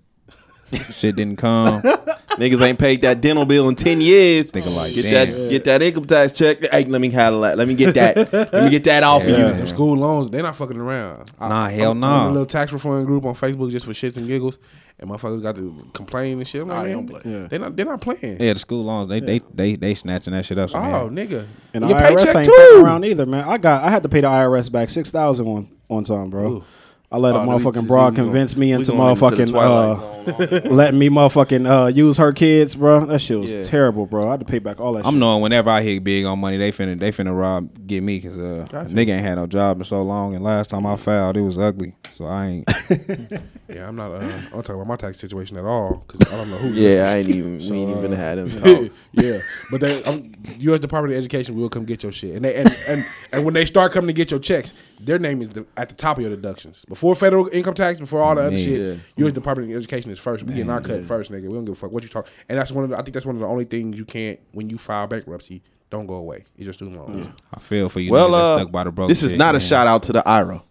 shit 0.78 1.16
didn't 1.16 1.36
come. 1.36 1.82
Niggas 2.32 2.62
ain't 2.62 2.78
paid 2.78 3.02
that 3.02 3.20
dental 3.20 3.44
bill 3.44 3.68
in 3.68 3.74
ten 3.74 4.00
years. 4.00 4.50
Thinking 4.50 4.74
like, 4.74 4.94
get 4.94 5.02
damn. 5.02 5.30
that, 5.42 5.50
get 5.50 5.64
that 5.64 5.82
income 5.82 6.06
tax 6.06 6.32
check. 6.32 6.62
Hey, 6.70 6.84
let 6.84 7.00
me 7.00 7.10
handle 7.10 7.42
that. 7.42 7.58
Let 7.58 7.68
me 7.68 7.74
get 7.74 7.94
that. 7.94 8.32
let 8.32 8.64
me 8.64 8.70
get 8.70 8.84
that 8.84 9.02
off 9.02 9.22
Yeah. 9.24 9.30
of 9.32 9.38
you. 9.38 9.58
Them 9.58 9.68
school 9.68 9.96
loans—they're 9.96 10.42
not 10.42 10.56
fucking 10.56 10.78
around. 10.78 11.30
I- 11.38 11.48
Nah, 11.48 11.68
hell 11.68 11.90
I'm 11.92 12.00
no. 12.00 12.06
on 12.06 12.26
a 12.28 12.32
little 12.32 12.46
tax 12.46 12.72
reform 12.72 13.04
group 13.04 13.24
on 13.26 13.34
Facebook 13.34 13.70
just 13.70 13.84
for 13.84 13.92
shits 13.92 14.16
and 14.16 14.26
giggles, 14.26 14.58
and 14.98 15.10
motherfuckers 15.10 15.42
got 15.42 15.56
to 15.56 15.86
complain 15.92 16.38
and 16.38 16.48
shit. 16.48 16.62
I'm 16.62 16.68
like, 16.68 16.78
I 16.78 16.82
man, 16.84 16.92
don't 16.92 17.06
play. 17.06 17.20
Yeah. 17.24 17.46
they 17.48 17.58
not 17.58 17.76
they 17.76 17.84
not 17.84 18.00
playing. 18.00 18.40
Yeah, 18.40 18.54
the 18.54 18.58
school 18.58 18.84
loans, 18.84 19.10
they 19.10 19.20
they 19.20 19.40
they 19.54 19.76
they 19.76 19.94
snatching 19.94 20.32
that 20.32 20.46
shit 20.46 20.58
up. 20.58 20.70
So, 20.70 20.78
Oh, 20.78 21.10
man. 21.10 21.28
nigga. 21.28 21.46
And 21.74 21.84
the 21.84 21.88
Your 21.88 21.98
IRS 21.98 22.16
paycheck 22.16 22.36
ain't 22.36 22.46
too. 22.46 22.80
around 22.82 23.04
either, 23.04 23.26
man. 23.26 23.44
I 23.46 23.58
got 23.58 23.84
I 23.84 23.90
had 23.90 24.02
to 24.04 24.08
pay 24.08 24.22
the 24.22 24.28
IRS 24.28 24.72
back 24.72 24.88
six 24.88 25.10
thousand 25.10 25.44
one 25.44 25.68
one 25.88 26.04
time, 26.04 26.30
bro. 26.30 26.46
Ooh. 26.50 26.64
I 27.12 27.18
let 27.18 27.34
a 27.34 27.40
Oh, 27.40 27.42
we- 27.42 27.48
motherfucking 27.62 27.82
see, 27.82 27.86
broad 27.86 28.12
we 28.12 28.16
gon- 28.16 28.24
convince 28.26 28.56
me 28.56 28.72
into 28.72 28.92
going 28.92 29.10
into 29.10 29.24
motherfucking 29.24 29.50
Twilight 29.50 29.68
uh, 29.68 29.94
Zone 29.96 30.34
on 30.34 30.42
it. 30.54 30.72
letting 30.72 30.98
me 30.98 31.08
motherfucking 31.08 31.68
uh, 31.84 31.86
use 31.88 32.16
her 32.16 32.32
kids, 32.32 32.74
bro. 32.76 33.04
That 33.06 33.18
shit 33.20 33.38
was 33.38 33.52
Yeah. 33.52 33.64
terrible, 33.64 34.06
bro. 34.06 34.28
I 34.28 34.30
had 34.32 34.40
to 34.40 34.46
pay 34.46 34.60
back 34.60 34.80
all 34.80 34.92
that. 34.94 35.04
I'm 35.04 35.14
shit. 35.14 35.18
knowing 35.20 35.42
whenever 35.42 35.68
I 35.68 35.82
hit 35.82 36.02
big 36.04 36.24
on 36.24 36.38
money, 36.38 36.56
they 36.58 36.72
finna 36.72 36.98
they 36.98 37.10
finna 37.10 37.36
rob 37.38 37.86
get 37.86 38.02
me 38.02 38.18
because 38.18 38.38
uh, 38.38 38.66
Gotcha. 38.70 38.94
nigga 38.94 39.08
ain't 39.10 39.24
had 39.24 39.34
no 39.34 39.46
job 39.46 39.78
in 39.78 39.84
so 39.84 40.00
long, 40.02 40.34
and 40.34 40.42
last 40.44 40.70
time 40.70 40.86
I 40.86 40.96
filed, 40.96 41.36
it 41.36 41.42
was 41.42 41.58
ugly. 41.58 41.94
So 42.14 42.24
I 42.26 42.46
ain't. 42.46 42.70
Yeah, 43.72 43.88
I'm 43.88 43.96
not. 43.96 44.12
Uh, 44.12 44.18
I'm 44.52 44.60
talking 44.60 44.74
about 44.74 44.86
my 44.86 44.96
tax 44.96 45.18
situation 45.18 45.56
at 45.56 45.64
all 45.64 46.04
because 46.06 46.30
I 46.30 46.36
don't 46.36 46.50
know 46.50 46.58
who. 46.58 46.68
Yeah, 46.74 47.08
I 47.10 47.16
ain't 47.18 47.30
even. 47.30 47.58
we 47.58 47.78
ain't 47.78 47.96
even 47.96 48.12
had 48.12 48.36
him. 48.36 48.50
talks. 48.50 48.94
yeah, 49.12 49.38
but 49.70 49.80
they, 49.80 50.04
um, 50.04 50.30
U.S. 50.58 50.80
Department 50.80 51.14
of 51.14 51.18
Education 51.18 51.56
will 51.56 51.70
come 51.70 51.86
get 51.86 52.02
your 52.02 52.12
shit, 52.12 52.34
and 52.36 52.44
they 52.44 52.54
and, 52.54 52.68
and 52.86 53.02
and 53.32 53.44
when 53.46 53.54
they 53.54 53.64
start 53.64 53.92
coming 53.92 54.08
to 54.08 54.12
get 54.12 54.30
your 54.30 54.40
checks, 54.40 54.74
their 55.04 55.18
name 55.18 55.42
is 55.42 55.48
the, 55.50 55.66
at 55.76 55.88
the 55.88 55.94
top 55.94 56.16
of 56.18 56.22
your 56.22 56.30
deductions 56.34 56.84
before 56.86 57.14
federal 57.14 57.48
income 57.48 57.74
tax, 57.74 57.98
before 57.98 58.22
all 58.22 58.34
the 58.34 58.42
other 58.42 58.50
Man. 58.52 58.58
shit. 58.64 58.80
Yeah. 58.96 59.02
U.S. 59.16 59.32
Department 59.32 59.70
of 59.70 59.76
Education 59.76 60.10
is 60.10 60.18
first. 60.18 60.44
We 60.44 60.54
getting 60.54 60.70
our 60.70 60.80
cut 60.80 61.04
first, 61.04 61.30
nigga. 61.30 61.42
We 61.48 61.54
don't 61.54 61.64
give 61.64 61.74
a 61.74 61.78
fuck 61.78 61.92
what 61.92 62.02
you 62.02 62.08
talk. 62.08 62.28
And 62.48 62.58
that's 62.58 62.70
one 62.72 62.84
of 62.84 62.90
the, 62.90 62.98
I 62.98 63.02
think 63.02 63.14
that's 63.14 63.26
one 63.26 63.34
of 63.36 63.40
the 63.40 63.46
only 63.46 63.64
things 63.64 63.98
you 63.98 64.04
can't 64.04 64.38
when 64.52 64.70
you 64.70 64.78
file 64.78 65.06
bankruptcy. 65.06 65.62
Don't 65.90 66.06
go 66.06 66.14
away. 66.14 66.44
It's 66.56 66.64
your 66.64 66.72
student 66.72 66.96
loans. 66.96 67.28
I 67.52 67.60
feel 67.60 67.88
for 67.90 68.00
you. 68.00 68.10
Well, 68.12 68.28
niggas 68.28 68.32
that 68.32 68.36
uh, 68.38 68.56
stuck 68.58 68.72
by 68.72 68.84
the 68.84 68.90
broke 68.92 69.08
this 69.08 69.22
is 69.22 69.32
chick, 69.32 69.38
not 69.38 69.54
a 69.54 69.60
shout 69.60 69.86
out 69.86 70.02
to 70.04 70.12
the 70.12 70.26
IRA. 70.26 70.62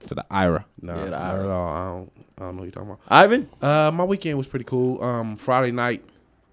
to 0.00 0.14
the 0.14 0.26
IRA. 0.30 0.66
Nah, 0.82 0.96
Yeah, 0.96 1.04
the 1.04 1.10
not 1.12 1.38
at 1.40 1.46
all. 1.46 1.68
I 1.72 1.84
don't. 1.86 2.12
I 2.36 2.40
don't 2.42 2.56
know 2.56 2.60
what 2.60 2.64
you're 2.64 2.72
talking 2.72 2.90
about. 2.90 3.00
Ivan, 3.08 3.48
Uh, 3.62 3.90
my 3.94 4.04
weekend 4.04 4.36
was 4.36 4.46
pretty 4.46 4.64
cool. 4.64 5.02
Um, 5.02 5.36
Friday 5.36 5.70
night, 5.72 6.02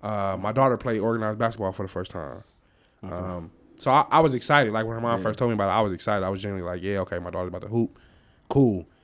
uh, 0.03 0.37
my 0.39 0.51
daughter 0.51 0.77
played 0.77 0.99
organized 0.99 1.37
basketball 1.39 1.71
for 1.73 1.83
the 1.83 1.89
first 1.89 2.11
time. 2.11 2.43
Um, 3.03 3.51
so 3.81 3.89
I, 3.89 4.05
I 4.11 4.19
was 4.19 4.35
excited. 4.35 4.71
Like 4.71 4.85
when 4.85 4.93
her 4.93 5.01
mom 5.01 5.21
first 5.23 5.39
told 5.39 5.49
me 5.49 5.55
about 5.55 5.69
it, 5.69 5.73
I 5.73 5.81
was 5.81 5.91
excited. 5.91 6.23
I 6.23 6.29
was 6.29 6.39
genuinely 6.39 6.69
like, 6.69 6.83
"Yeah, 6.83 6.99
okay, 6.99 7.17
my 7.17 7.31
daughter's 7.31 7.47
about 7.47 7.63
to 7.63 7.67
hoop. 7.67 7.97
Cool." 8.47 8.85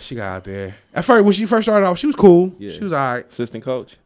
She 0.00 0.14
got 0.14 0.36
out 0.36 0.44
there. 0.44 0.74
At 0.94 1.04
first, 1.04 1.24
when 1.24 1.32
she 1.32 1.44
first 1.44 1.66
started 1.66 1.86
off, 1.86 1.98
she 1.98 2.06
was 2.06 2.16
cool. 2.16 2.52
Yeah. 2.58 2.70
She 2.70 2.80
was 2.82 2.92
all 2.92 2.98
right. 3.14 3.28
assistant 3.28 3.62
coach. 3.62 3.96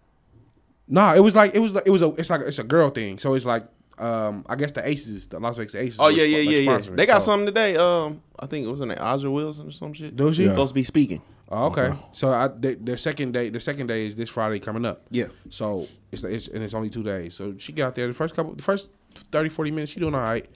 Nah, 0.88 1.14
it 1.14 1.20
was 1.20 1.34
like 1.36 1.54
it 1.54 1.60
was 1.60 1.72
like 1.74 1.84
it 1.86 1.90
was 1.90 2.02
a 2.02 2.08
it's 2.14 2.28
like 2.28 2.40
it's 2.40 2.58
a 2.58 2.64
girl 2.64 2.90
thing. 2.90 3.18
So 3.18 3.34
it's 3.34 3.44
like 3.46 3.62
um 3.98 4.44
I 4.48 4.56
guess 4.56 4.72
the 4.72 4.86
Aces, 4.86 5.28
the 5.28 5.38
Las 5.38 5.56
Vegas 5.56 5.74
Aces. 5.76 6.00
Oh 6.00 6.08
yeah, 6.08 6.24
yeah, 6.24 6.38
spo- 6.38 6.50
yeah, 6.50 6.78
yeah. 6.90 6.96
They 6.96 7.06
got 7.06 7.22
So- 7.22 7.26
something 7.26 7.46
today. 7.46 7.76
Um, 7.76 8.20
I 8.38 8.46
think 8.46 8.66
it 8.66 8.70
was 8.70 8.80
in 8.80 8.88
A'ja 8.88 9.32
Wilson 9.32 9.68
or 9.68 9.70
some 9.70 9.92
shit. 9.92 10.16
Do 10.16 10.32
she? 10.32 10.44
Yeah. 10.44 10.50
Supposed 10.50 10.70
to 10.70 10.74
be 10.74 10.84
speaking. 10.84 11.22
Oh, 11.48 11.66
okay. 11.66 11.94
So 12.12 12.32
I, 12.32 12.48
they, 12.48 12.74
their 12.74 12.96
second 12.96 13.32
day, 13.32 13.50
the 13.50 13.60
second 13.60 13.86
day 13.86 14.06
is 14.06 14.14
this 14.16 14.30
Friday 14.30 14.58
coming 14.58 14.86
up. 14.86 15.02
Yeah. 15.10 15.26
So 15.50 15.86
it's, 16.10 16.24
it's 16.24 16.48
and 16.48 16.64
it's 16.64 16.72
only 16.74 16.88
two 16.88 17.02
days. 17.02 17.34
So 17.34 17.54
she 17.58 17.72
got 17.72 17.88
out 17.88 17.94
there 17.94 18.08
the 18.08 18.14
first 18.14 18.34
couple, 18.34 18.54
the 18.54 18.62
first 18.62 18.90
30, 19.18 19.48
40 19.48 19.70
minutes. 19.70 19.92
She 19.92 20.00
doing 20.00 20.14
all 20.14 20.20
right. 20.20 20.48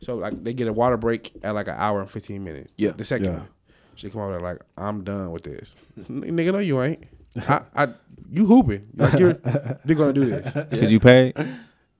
So 0.00 0.16
like 0.16 0.42
they 0.42 0.54
get 0.54 0.66
a 0.68 0.72
water 0.72 0.96
break 0.96 1.32
at 1.42 1.54
like 1.54 1.68
an 1.68 1.74
hour 1.76 2.00
and 2.00 2.10
fifteen 2.10 2.42
minutes. 2.42 2.72
Yeah. 2.78 2.92
The 2.92 3.04
second 3.04 3.26
Yeah. 3.26 3.38
one, 3.40 3.48
she 3.96 4.08
come 4.08 4.22
over 4.22 4.32
there 4.32 4.40
like 4.40 4.58
I'm 4.78 5.04
done 5.04 5.30
with 5.30 5.42
this. 5.42 5.74
Nigga, 5.98 6.52
no, 6.52 6.58
you 6.58 6.80
ain't. 6.82 7.04
I, 7.48 7.60
I 7.76 7.88
you 8.30 8.46
hooping 8.46 8.86
like 8.96 9.18
you're 9.18 9.34
they're 9.84 9.96
gonna 9.96 10.12
do 10.14 10.24
this. 10.24 10.52
Did 10.70 10.90
you 10.90 11.00
pay? 11.00 11.32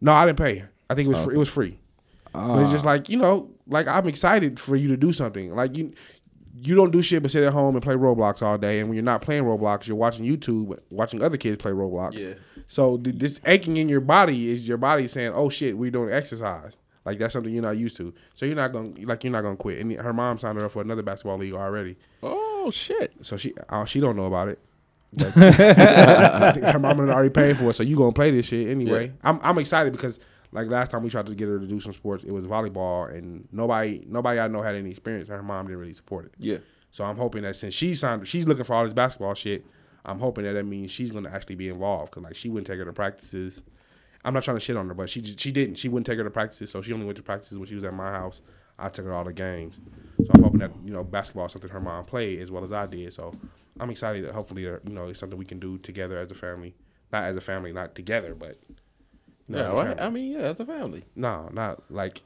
No, 0.01 0.13
I 0.13 0.25
didn't 0.27 0.39
pay. 0.39 0.65
I 0.89 0.95
think 0.95 1.09
it 1.09 1.13
was 1.15 1.25
free, 1.25 1.35
it 1.35 1.39
was 1.39 1.49
free. 1.51 1.79
But 2.33 2.63
it's 2.63 2.71
just 2.71 2.85
Ah. 2.87 2.89
like 2.89 3.09
you 3.11 3.19
know, 3.19 3.51
like 3.67 3.87
I'm 3.87 4.09
excited 4.09 4.59
for 4.59 4.77
you 4.77 4.89
to 4.89 4.97
do 4.97 5.13
something. 5.13 5.55
Like 5.55 5.77
you, 5.77 5.93
you 6.63 6.75
don't 6.75 6.91
do 6.91 7.03
shit 7.03 7.23
but 7.23 7.31
sit 7.31 7.43
at 7.43 7.53
home 7.53 7.75
and 7.75 7.83
play 7.83 7.95
Roblox 7.95 8.43
all 8.43 8.59
day. 8.59 8.81
And 8.81 8.89
when 8.89 8.97
you're 8.97 9.05
not 9.05 9.23
playing 9.23 9.45
Roblox, 9.45 9.87
you're 9.87 9.97
watching 9.97 10.27
YouTube, 10.27 10.79
watching 10.91 11.23
other 11.23 11.37
kids 11.37 11.57
play 11.59 11.73
Roblox. 11.73 12.15
Yeah. 12.15 12.35
So 12.69 12.99
th- 12.99 13.17
this 13.17 13.41
aching 13.47 13.77
in 13.77 13.89
your 13.89 14.01
body 14.01 14.51
is 14.51 14.67
your 14.69 14.77
body 14.77 15.09
saying, 15.09 15.33
"Oh 15.35 15.49
shit, 15.49 15.77
we're 15.77 15.91
doing 15.91 16.13
exercise." 16.13 16.77
Like 17.05 17.19
that's 17.19 17.33
something 17.33 17.53
you're 17.53 17.63
not 17.63 17.79
used 17.79 17.97
to. 17.97 18.13
So 18.35 18.47
you're 18.47 18.57
not 18.57 18.73
gonna 18.73 18.93
like 19.01 19.25
you're 19.25 19.33
not 19.33 19.43
gonna 19.43 19.57
quit. 19.57 19.81
And 19.81 19.93
her 19.93 20.13
mom 20.13 20.39
signed 20.39 20.59
her 20.59 20.67
up 20.67 20.73
for 20.73 20.83
another 20.83 21.03
basketball 21.03 21.39
league 21.39 21.55
already. 21.55 21.97
Oh 22.23 22.71
shit. 22.71 23.13
So 23.23 23.37
she 23.37 23.55
uh, 23.69 23.85
she 23.85 24.01
don't 24.01 24.17
know 24.17 24.27
about 24.27 24.49
it. 24.49 24.59
Her 25.19 26.79
done 26.79 27.11
already 27.11 27.31
paid 27.31 27.57
for 27.57 27.71
it, 27.71 27.75
so 27.75 27.83
you 27.83 27.97
gonna 27.97 28.13
play 28.13 28.31
this 28.31 28.47
shit 28.47 28.69
anyway. 28.69 29.07
Yeah. 29.07 29.13
I'm 29.25 29.41
I'm 29.43 29.59
excited 29.59 29.93
because 29.93 30.21
like 30.53 30.67
last 30.69 30.91
time 30.91 31.03
we 31.03 31.11
tried 31.11 31.27
to 31.27 31.35
get 31.35 31.49
her 31.49 31.59
to 31.59 31.67
do 31.67 31.81
some 31.81 31.93
sports, 31.93 32.25
it 32.25 32.33
was 32.33 32.47
volleyball, 32.47 33.13
and 33.13 33.47
nobody 33.53 34.05
nobody 34.07 34.41
I 34.41 34.49
know 34.49 34.63
had 34.63 34.75
any 34.75 34.91
experience. 34.91 35.29
and 35.29 35.37
Her 35.37 35.43
mom 35.43 35.67
didn't 35.67 35.79
really 35.79 35.95
support 35.95 36.27
it. 36.27 36.35
Yeah. 36.39 36.59
So 36.91 37.05
I'm 37.05 37.17
hoping 37.17 37.43
that 37.43 37.57
since 37.57 37.73
she 37.75 37.95
signed, 37.95 38.27
she's 38.27 38.47
looking 38.47 38.65
for 38.65 38.75
all 38.75 38.85
this 38.85 38.93
basketball 38.93 39.35
shit. 39.35 39.65
I'm 40.05 40.19
hoping 40.19 40.45
that 40.45 40.55
that 40.55 40.65
means 40.65 40.91
she's 40.91 41.11
gonna 41.11 41.31
actually 41.31 41.55
be 41.57 41.69
involved 41.69 42.11
because 42.11 42.25
like 42.25 42.37
she 42.37 42.49
wouldn't 42.49 42.67
take 42.67 42.79
her 42.79 42.85
to 42.85 42.93
practices. 42.93 43.63
I'm 44.25 44.35
not 44.35 44.43
trying 44.43 44.57
to 44.57 44.61
shit 44.61 44.77
on 44.77 44.89
her, 44.89 44.95
but 44.95 45.09
she 45.09 45.23
she 45.23 45.53
didn't. 45.53 45.77
She 45.77 45.89
wouldn't 45.89 46.07
take 46.07 46.19
her 46.19 46.25
to 46.25 46.31
practices, 46.31 46.71
so 46.71 46.83
she 46.83 46.93
only 46.93 47.07
went 47.07 47.17
to 47.17 47.23
practices 47.23 47.59
when 47.59 47.67
she 47.67 47.75
was 47.75 47.85
at 47.85 47.95
my 47.95 48.11
house. 48.11 48.43
I 48.79 48.89
took 48.89 49.05
her 49.05 49.11
to 49.11 49.17
all 49.17 49.25
the 49.25 49.33
games, 49.33 49.81
so 50.19 50.27
I'm 50.35 50.43
hoping 50.43 50.61
that 50.61 50.73
you 50.85 50.93
know 50.93 51.05
basketball 51.05 51.47
is 51.47 51.53
something 51.53 51.71
her 51.71 51.81
mom 51.81 52.05
played 52.07 52.41
as 52.41 52.51
well 52.51 52.65
as 52.65 52.73
I 52.73 52.87
did. 52.87 53.13
So 53.13 53.35
I'm 53.79 53.91
excited 53.91 54.25
that 54.25 54.35
hopefully 54.35 54.67
uh, 54.67 54.79
you 54.87 54.95
know 54.95 55.09
it's 55.09 55.19
something 55.21 55.39
we 55.39 55.45
can 55.45 55.59
do 55.61 55.79
together 55.79 56.19
as 56.19 56.31
a 56.31 56.35
family, 56.35 56.75
not 57.13 57.25
as 57.25 57.37
a 57.37 57.41
family, 57.41 57.73
not 57.73 57.95
together, 57.95 58.35
but 58.35 58.59
as 59.49 59.57
Yeah. 59.57 59.73
well. 59.73 59.95
I 59.99 60.11
mean, 60.11 60.33
yeah, 60.33 60.51
it's 60.51 60.61
a 60.61 60.67
family. 60.67 61.05
No, 61.17 61.49
not 61.53 61.83
like 61.91 62.23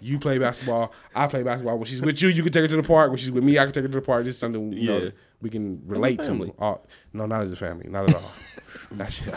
you 0.00 0.18
play 0.18 0.38
basketball. 0.38 0.92
I 1.14 1.26
play 1.26 1.42
basketball. 1.42 1.76
When 1.76 1.86
she's 1.86 2.00
with 2.02 2.22
you, 2.22 2.28
you 2.28 2.42
can 2.42 2.52
take 2.52 2.62
her 2.62 2.68
to 2.68 2.76
the 2.76 2.82
park. 2.82 3.10
When 3.10 3.18
she's 3.18 3.30
with 3.32 3.42
me, 3.44 3.58
I 3.58 3.64
can 3.64 3.72
take 3.74 3.82
her 3.82 3.88
to 3.88 3.94
the 4.00 4.00
park. 4.00 4.24
This 4.24 4.34
is 4.34 4.40
something 4.40 4.72
you 4.72 4.92
Yeah. 4.92 4.98
know 4.98 5.10
we 5.40 5.50
can 5.50 5.80
relate 5.86 6.18
to. 6.18 6.24
family. 6.24 6.52
Oh, 6.60 6.80
no, 7.12 7.26
not 7.26 7.42
as 7.44 7.52
a 7.52 7.56
family, 7.56 7.86
not 7.88 8.08
at 8.08 8.16
all. 8.16 8.30
that 8.92 9.12
shit, 9.12 9.32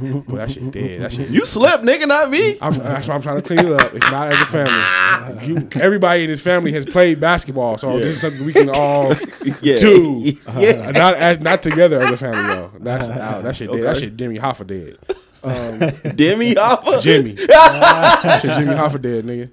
well, 0.00 0.22
that 0.36 0.50
shit 0.50 0.70
dead. 0.72 1.00
That 1.02 1.12
shit. 1.12 1.28
You 1.30 1.46
slept, 1.46 1.84
nigga, 1.84 2.06
not 2.08 2.30
me. 2.30 2.56
I'm, 2.60 2.72
that's 2.72 3.06
why 3.08 3.14
I'm 3.14 3.22
trying 3.22 3.36
to 3.36 3.42
clean 3.42 3.60
it 3.60 3.70
up. 3.70 3.94
It's 3.94 4.10
not 4.10 4.32
as 4.32 4.40
a 4.40 4.46
family. 4.46 5.46
You, 5.46 5.68
everybody 5.80 6.24
in 6.24 6.30
this 6.30 6.40
family 6.40 6.72
has 6.72 6.84
played 6.84 7.20
basketball, 7.20 7.78
so 7.78 7.96
this 7.98 8.14
is 8.16 8.20
something 8.20 8.44
we 8.44 8.52
can 8.52 8.70
all 8.70 9.12
Yeah. 9.62 9.78
do. 9.78 10.32
yeah. 10.56 10.90
not 10.90 11.14
as, 11.14 11.40
not 11.40 11.62
together 11.62 12.00
as 12.00 12.10
a 12.12 12.16
family 12.16 12.42
though. 12.54 12.70
That's 12.80 13.08
out. 13.08 13.42
That 13.44 13.54
shit 13.56 13.70
dead. 13.72 13.82
That 13.82 13.96
shit 13.96 14.16
Demi 14.16 14.38
Hoffa 14.38 14.66
dead. 14.66 14.98
Demi 16.14 16.54
Hopper. 16.54 16.98
Jimmy. 17.00 17.32
That 17.48 18.40
shit 18.42 18.58
Jimmy 18.58 18.74
Hoffa 18.74 19.00
dead, 19.00 19.24
nigga. 19.24 19.50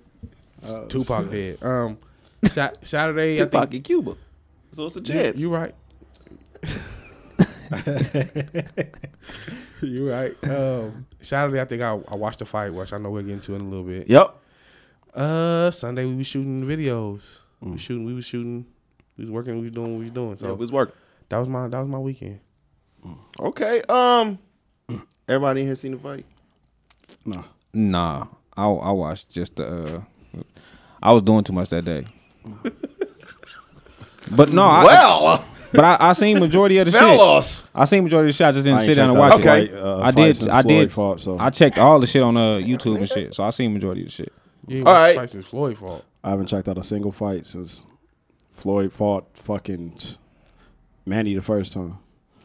Tupac 0.90 1.30
dead. 1.30 1.58
Um, 1.62 1.98
Sa- 2.46 2.72
Saturday. 2.84 3.34
I 3.36 3.46
Tupac 3.46 3.70
think 3.70 3.74
in 3.76 3.82
Cuba. 3.84 4.16
So 4.74 4.86
it's 4.88 4.96
a 4.96 5.02
chance. 5.02 5.40
you 5.40 5.54
right. 5.54 5.74
you 9.82 10.10
right. 10.10 10.34
Um, 10.50 11.06
Saturday, 11.22 11.60
I 11.62 11.66
think 11.66 11.82
I, 11.82 11.92
I 12.08 12.16
watched 12.16 12.40
the 12.40 12.46
fight, 12.46 12.74
which 12.74 12.94
I 12.94 12.98
know 12.98 13.10
we'll 13.12 13.24
get 13.24 13.34
into 13.34 13.54
in 13.56 13.62
a 13.62 13.66
little 13.70 13.84
bit. 13.86 14.10
Yep. 14.10 14.36
Uh, 15.14 15.72
Sunday 15.72 16.06
we 16.06 16.16
was 16.16 16.28
shooting 16.28 16.64
videos. 16.66 17.22
We 17.62 17.72
was 17.72 17.82
shooting. 17.82 18.06
We 18.06 18.14
was 18.14 18.26
shooting. 18.26 18.66
We 19.18 19.26
was 19.26 19.32
working. 19.32 19.56
We 19.56 19.64
was 19.64 19.72
doing 19.72 19.92
what 19.92 19.98
we 20.00 20.06
was 20.06 20.12
doing. 20.12 20.38
So 20.38 20.48
So 20.48 20.54
it 20.54 20.58
was 20.60 20.72
work. 20.72 20.96
that 21.30 21.38
was 21.38 21.48
my 21.50 21.68
that 21.68 21.80
was 21.80 21.88
my 21.88 22.00
weekend. 22.00 22.40
Okay. 23.40 23.82
Um. 23.90 24.40
Everybody 25.28 25.62
in 25.62 25.68
here 25.68 25.76
seen 25.76 25.92
the 25.94 25.98
fight? 25.98 26.26
No. 27.26 27.44
Nah, 27.74 28.28
I 28.56 28.66
I 28.66 28.92
watched 28.92 29.30
just 29.30 29.56
the. 29.58 29.66
Uh, 29.98 30.02
I 31.02 31.12
was 31.14 31.22
doing 31.22 31.44
too 31.44 31.54
much 31.54 31.70
that 31.70 31.86
day. 31.86 32.06
But 34.32 34.54
no, 34.54 34.64
I, 34.64 34.84
well, 34.86 35.46
but 35.74 35.84
I, 35.84 35.98
I 36.00 36.14
seen 36.14 36.40
majority 36.40 36.78
of 36.78 36.86
the 36.86 36.92
shit. 36.92 37.02
fellas. 37.02 37.66
I 37.76 37.84
seen 37.86 38.06
majority 38.06 38.30
of 38.30 38.34
the 38.34 38.38
shit. 38.38 38.48
I 38.48 38.52
just 38.54 38.64
didn't 38.66 38.80
I 38.80 38.86
sit 38.86 38.96
down 38.96 39.10
and 39.10 39.20
watch 39.20 39.34
out 39.34 39.40
it. 39.42 39.44
the 39.44 39.50
Okay. 39.52 39.68
fight, 39.74 39.84
uh, 39.84 40.00
I 40.02 40.12
did. 40.12 40.48
I 40.50 40.62
did. 40.62 40.94
Fought, 40.94 41.20
so 41.20 41.38
I 41.38 41.50
checked 41.50 41.78
all 41.78 42.00
the 42.00 42.08
shit 42.08 42.24
on 42.24 42.38
uh, 42.38 42.56
YouTube 42.56 43.00
and 43.00 43.10
shit. 43.10 43.36
So 43.36 43.44
I 43.44 43.50
seen 43.50 43.74
majority 43.74 44.02
of 44.02 44.08
the 44.08 44.12
shit. 44.12 44.34
You 44.68 44.78
ain't 44.78 44.88
All 44.88 44.94
watched 44.94 45.02
right. 45.04 45.12
the 45.14 45.20
fight 45.20 45.30
since 45.30 45.48
Floyd 45.48 45.78
fought. 45.78 46.06
I 46.24 46.30
haven't 46.30 46.48
checked 46.48 46.70
out 46.70 46.78
a 46.78 46.84
single 46.84 47.12
fight 47.12 47.46
since 47.46 47.84
Floyd 48.54 48.94
fought 48.94 49.26
fucking 49.34 49.98
Manny 51.06 51.36
the 51.36 51.42
first 51.42 51.74
time. 51.74 51.98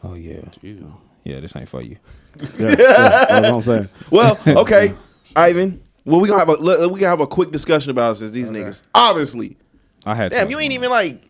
Oh 0.03 0.15
yeah. 0.15 0.41
Jesus. 0.61 0.83
Yeah, 1.23 1.39
this 1.39 1.55
ain't 1.55 1.69
for 1.69 1.81
you. 1.81 1.97
Yeah, 2.39 2.47
yeah, 2.59 2.75
that's 2.75 3.51
what 3.51 3.53
I'm 3.53 3.61
saying. 3.61 3.87
Well, 4.11 4.39
okay, 4.61 4.93
Ivan. 5.35 5.81
Well, 6.05 6.19
we 6.21 6.27
gonna 6.27 6.39
have 6.39 6.49
a 6.49 6.53
let- 6.53 6.89
we 6.89 6.99
gonna 6.99 7.09
have 7.09 7.21
a 7.21 7.27
quick 7.27 7.51
discussion 7.51 7.91
about 7.91 8.17
this. 8.17 8.31
These 8.31 8.49
niggas, 8.49 8.83
obviously. 8.95 9.57
I 10.05 10.15
had 10.15 10.31
Damn, 10.31 10.45
to. 10.47 10.51
you 10.51 10.59
ain't 10.59 10.73
even 10.73 10.89
like. 10.89 11.21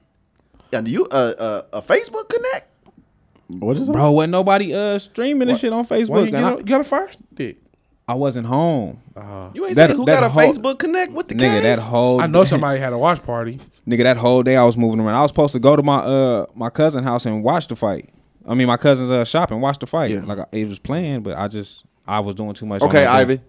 Yeah, 0.72 0.82
do 0.82 0.92
you 0.92 1.06
uh, 1.12 1.34
uh, 1.40 1.62
a 1.74 1.82
Facebook 1.82 2.30
connect? 2.30 2.68
What 3.48 3.76
is 3.78 3.90
it? 3.90 3.92
Bro, 3.92 4.12
wasn't 4.12 4.32
nobody 4.32 4.74
uh 4.76 5.00
streaming 5.00 5.48
this 5.48 5.60
shit 5.62 5.74
on 5.74 5.84
Why 5.86 5.98
you, 5.98 6.06
Facebook, 6.06 6.26
get 6.26 6.34
and 6.36 6.46
a, 6.46 6.50
I, 6.50 6.58
you 6.58 6.64
got 6.64 6.82
a 6.82 6.84
fire 6.84 7.10
stick? 7.34 7.58
I 8.08 8.14
wasn't 8.14 8.46
home. 8.48 9.02
You 9.54 9.66
ain't 9.66 9.76
That- 9.76 9.90
saying 9.90 9.98
who 10.00 10.06
that 10.06 10.14
got 10.16 10.24
a 10.24 10.30
whole- 10.30 10.44
Facebook 10.54 10.78
connect 10.80 11.12
with 11.12 11.28
the 11.28 11.36
Nigga, 11.36 11.62
that 11.62 11.76
games? 11.76 11.84
whole 11.84 12.22
I 12.22 12.28
know 12.28 12.44
somebody 12.46 12.80
had 12.80 12.94
a 12.94 12.98
watch 12.98 13.22
party. 13.24 13.60
nigga 13.88 14.04
that 14.04 14.18
whole 14.18 14.44
day 14.44 14.56
I 14.58 14.64
was 14.64 14.78
moving 14.78 15.00
around. 15.00 15.16
I 15.16 15.22
was 15.24 15.30
supposed 15.32 15.54
to 15.54 15.60
go 15.60 15.76
to 15.76 15.82
my 15.84 15.98
uh 16.00 16.46
my 16.54 16.70
cousin 16.70 17.04
house 17.04 17.26
and 17.26 17.44
watch 17.44 17.68
the 17.68 17.76
fight. 17.76 18.10
I 18.50 18.56
mean 18.56 18.68
my 18.68 18.78
cousin's 18.78 19.12
uh 19.12 19.24
shop 19.24 19.52
and 19.52 19.62
watch 19.62 19.80
the 19.80 19.88
fight. 19.88 20.12
Yeah. 20.12 20.26
Like 20.26 20.40
I, 20.40 20.46
it 20.52 20.68
was 20.68 20.80
playing, 20.80 21.22
but 21.22 21.38
I 21.38 21.48
just 21.48 21.86
I 22.08 22.20
was 22.20 22.36
doing 22.36 22.54
too 22.54 22.66
much. 22.66 22.82
Okay, 22.82 23.06
on 23.06 23.18
that 23.18 23.28
day. 23.28 23.34
Ivan. 23.34 23.42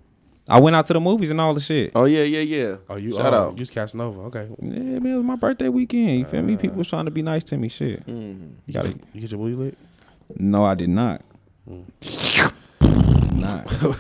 I 0.48 0.58
went 0.58 0.74
out 0.74 0.84
to 0.86 0.92
the 0.92 1.00
movies 1.00 1.30
and 1.30 1.40
all 1.40 1.54
the 1.54 1.60
shit. 1.60 1.92
Oh 1.94 2.04
yeah, 2.04 2.22
yeah, 2.22 2.40
yeah. 2.40 2.76
Oh, 2.88 2.96
you 2.96 3.12
shout 3.12 3.32
oh, 3.32 3.36
out. 3.36 3.54
You 3.56 3.60
was 3.60 3.70
Casanova. 3.70 4.20
Okay. 4.22 4.48
Yeah, 4.60 4.98
man, 4.98 5.06
it 5.06 5.16
was 5.16 5.24
my 5.24 5.36
birthday 5.36 5.68
weekend. 5.68 6.18
You 6.18 6.24
feel 6.26 6.42
me? 6.42 6.56
People 6.56 6.78
was 6.78 6.88
trying 6.88 7.06
to 7.06 7.10
be 7.10 7.22
nice 7.22 7.44
to 7.44 7.56
me. 7.56 7.68
Shit. 7.68 8.04
Mm-hmm. 8.06 8.48
You 8.66 8.74
gotta. 8.74 8.88
You 9.12 9.20
get 9.20 9.30
your 9.30 9.38
booty 9.38 9.54
lit? 9.54 9.78
No, 10.36 10.64
I 10.64 10.74
did 10.74 10.90
not. 10.90 11.22
not. 13.32 13.70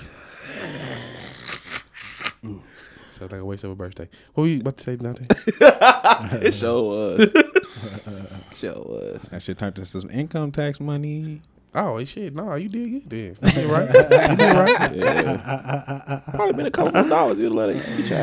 Sounds 3.20 3.32
like 3.32 3.40
a 3.40 3.44
waste 3.44 3.64
of 3.64 3.70
a 3.70 3.74
birthday. 3.74 4.08
What 4.34 4.42
were 4.42 4.48
you 4.48 4.60
about 4.60 4.78
to 4.78 4.82
say, 4.82 4.96
Dante? 4.96 5.24
It 6.46 6.54
sure 6.54 6.82
was. 6.82 7.32
sure 8.56 9.14
us. 9.14 9.22
That 9.30 9.42
shit 9.42 9.58
turned 9.58 9.76
to 9.76 9.84
some 9.84 10.10
income 10.10 10.52
tax 10.52 10.80
money. 10.80 11.40
oh, 11.74 12.02
shit. 12.04 12.34
No, 12.34 12.54
you 12.54 12.68
did 12.68 13.08
good 13.08 13.10
then. 13.10 13.36
You 13.42 13.50
did 13.52 13.70
right. 13.70 14.30
you 14.30 14.36
did 14.36 14.56
right. 14.56 14.94
Yeah. 14.96 16.20
Probably 16.30 16.52
been 16.54 16.66
a 16.66 16.70
couple 16.70 16.96
of 17.00 17.08
dollars. 17.08 17.38
You'd 17.38 17.52
let 17.52 17.70
it 17.70 17.84
get 18.08 18.08
your 18.08 18.18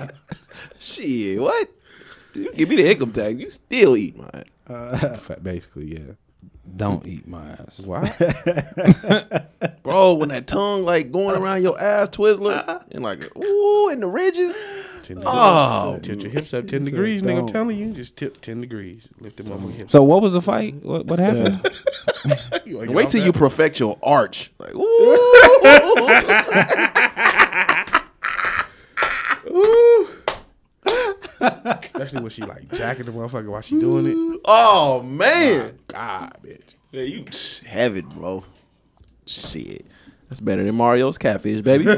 ass. 0.00 0.10
Shit, 0.78 1.40
what? 1.40 1.68
You 2.34 2.52
give 2.54 2.68
me 2.68 2.76
the 2.76 2.90
income 2.90 3.12
tax. 3.12 3.34
You 3.38 3.50
still 3.50 3.96
eat 3.96 4.16
mine. 4.16 4.44
Fa- 5.16 5.38
Basically, 5.42 5.92
yeah. 5.94 6.14
Don't 6.76 7.06
eat 7.06 7.28
my 7.28 7.50
ass. 7.50 7.80
Why? 7.80 8.02
Bro, 9.84 10.14
when 10.14 10.30
that 10.30 10.46
tongue 10.46 10.84
like 10.84 11.12
going 11.12 11.36
around 11.40 11.62
your 11.62 11.80
ass 11.80 12.08
Twizzler 12.10 12.82
and 12.90 13.04
like 13.04 13.20
ooh 13.36 13.90
in 13.90 14.00
the 14.00 14.06
ridges. 14.08 14.60
Ten 15.02 15.22
Oh, 15.24 15.98
Tilt 16.02 16.22
your 16.22 16.32
hips 16.32 16.54
up 16.54 16.66
10 16.66 16.86
degrees, 16.86 17.22
nigga. 17.22 17.40
I'm 17.40 17.46
telling 17.48 17.78
you. 17.78 17.92
Just 17.92 18.16
tip 18.16 18.40
10 18.40 18.62
degrees. 18.62 19.06
Lift 19.20 19.36
them 19.36 19.46
motherfucking 19.48 19.74
hips. 19.74 19.92
So 19.92 20.02
what 20.02 20.22
was 20.22 20.32
the 20.32 20.40
fight? 20.42 20.76
What, 20.82 21.06
what 21.06 21.18
happened? 21.18 21.70
You 22.64 22.80
ain't 22.80 22.92
Wait 22.92 23.02
get 23.04 23.10
till 23.10 23.20
off 23.20 23.26
you 23.26 23.32
that. 23.32 23.38
perfect 23.38 23.78
your 23.78 23.98
arch. 24.02 24.50
Like, 24.58 24.74
ooh. 24.74 24.80
ooh. 29.54 29.93
Especially 31.44 32.20
when 32.20 32.30
she 32.30 32.42
like 32.42 32.72
jacking 32.72 33.06
the 33.06 33.12
motherfucker 33.12 33.48
while 33.48 33.60
she 33.60 33.78
doing 33.78 34.06
it. 34.06 34.40
Oh 34.44 35.02
man. 35.02 35.78
God, 35.88 36.36
bitch. 36.42 36.74
Yeah, 36.92 37.02
you 37.02 37.24
heaven, 37.66 38.08
bro. 38.08 38.44
Shit. 39.26 39.86
That's 40.28 40.40
better 40.40 40.64
than 40.64 40.74
Mario's 40.74 41.18
catfish, 41.18 41.60
baby. 41.60 41.84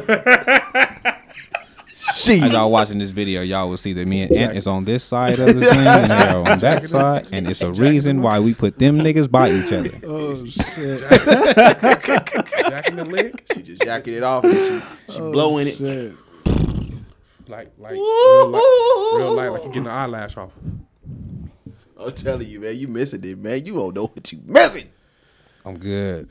Shit. 2.15 2.43
As 2.43 2.53
y'all 2.53 2.71
watching 2.71 2.99
this 2.99 3.11
video, 3.11 3.43
y'all 3.43 3.69
will 3.69 3.77
see 3.77 3.93
that 3.93 4.07
me 4.07 4.23
and 4.23 4.37
Ant 4.37 4.57
is 4.57 4.67
on 4.67 4.85
this 4.85 5.03
side 5.03 5.39
of 5.39 5.47
the 5.55 5.61
thing, 5.61 5.87
and 5.87 6.11
they're 6.11 6.37
on 6.37 6.59
that 6.61 6.87
side, 6.87 7.27
and 7.33 7.49
it's 7.49 7.61
a 7.63 7.73
reason 7.73 8.23
why 8.23 8.39
we 8.39 8.55
put 8.55 8.79
them 8.79 8.99
niggas 8.99 9.31
by 9.31 9.51
each 9.51 9.73
other. 9.73 9.91
Oh 10.05 10.35
shit! 10.47 11.01
Jacking 12.71 12.97
the 12.97 13.05
lick. 13.05 13.45
She 13.53 13.63
just 13.63 13.83
jacking 13.83 14.15
it 14.15 14.23
off 14.23 14.45
and 14.45 14.55
she, 14.55 15.15
she 15.15 15.19
blowing 15.19 15.67
it. 15.67 15.81
Oh, 15.81 16.13
Shit. 17.47 17.51
Like, 17.51 17.73
like, 17.79 17.93
real 17.93 18.49
light, 18.49 19.15
real 19.17 19.35
light, 19.35 19.49
like 19.49 19.63
you 19.63 19.69
getting 19.69 19.85
the 19.85 19.91
eyelash 19.91 20.37
off. 20.37 20.53
I'm 21.99 22.13
telling 22.13 22.47
you, 22.47 22.61
man, 22.61 22.77
you 22.77 22.89
missing 22.89 23.25
it, 23.25 23.39
man. 23.39 23.65
You 23.65 23.75
don't 23.75 23.95
know 23.95 24.07
what 24.07 24.31
you 24.31 24.41
missing. 24.45 24.89
I'm 25.65 25.79
good. 25.79 26.29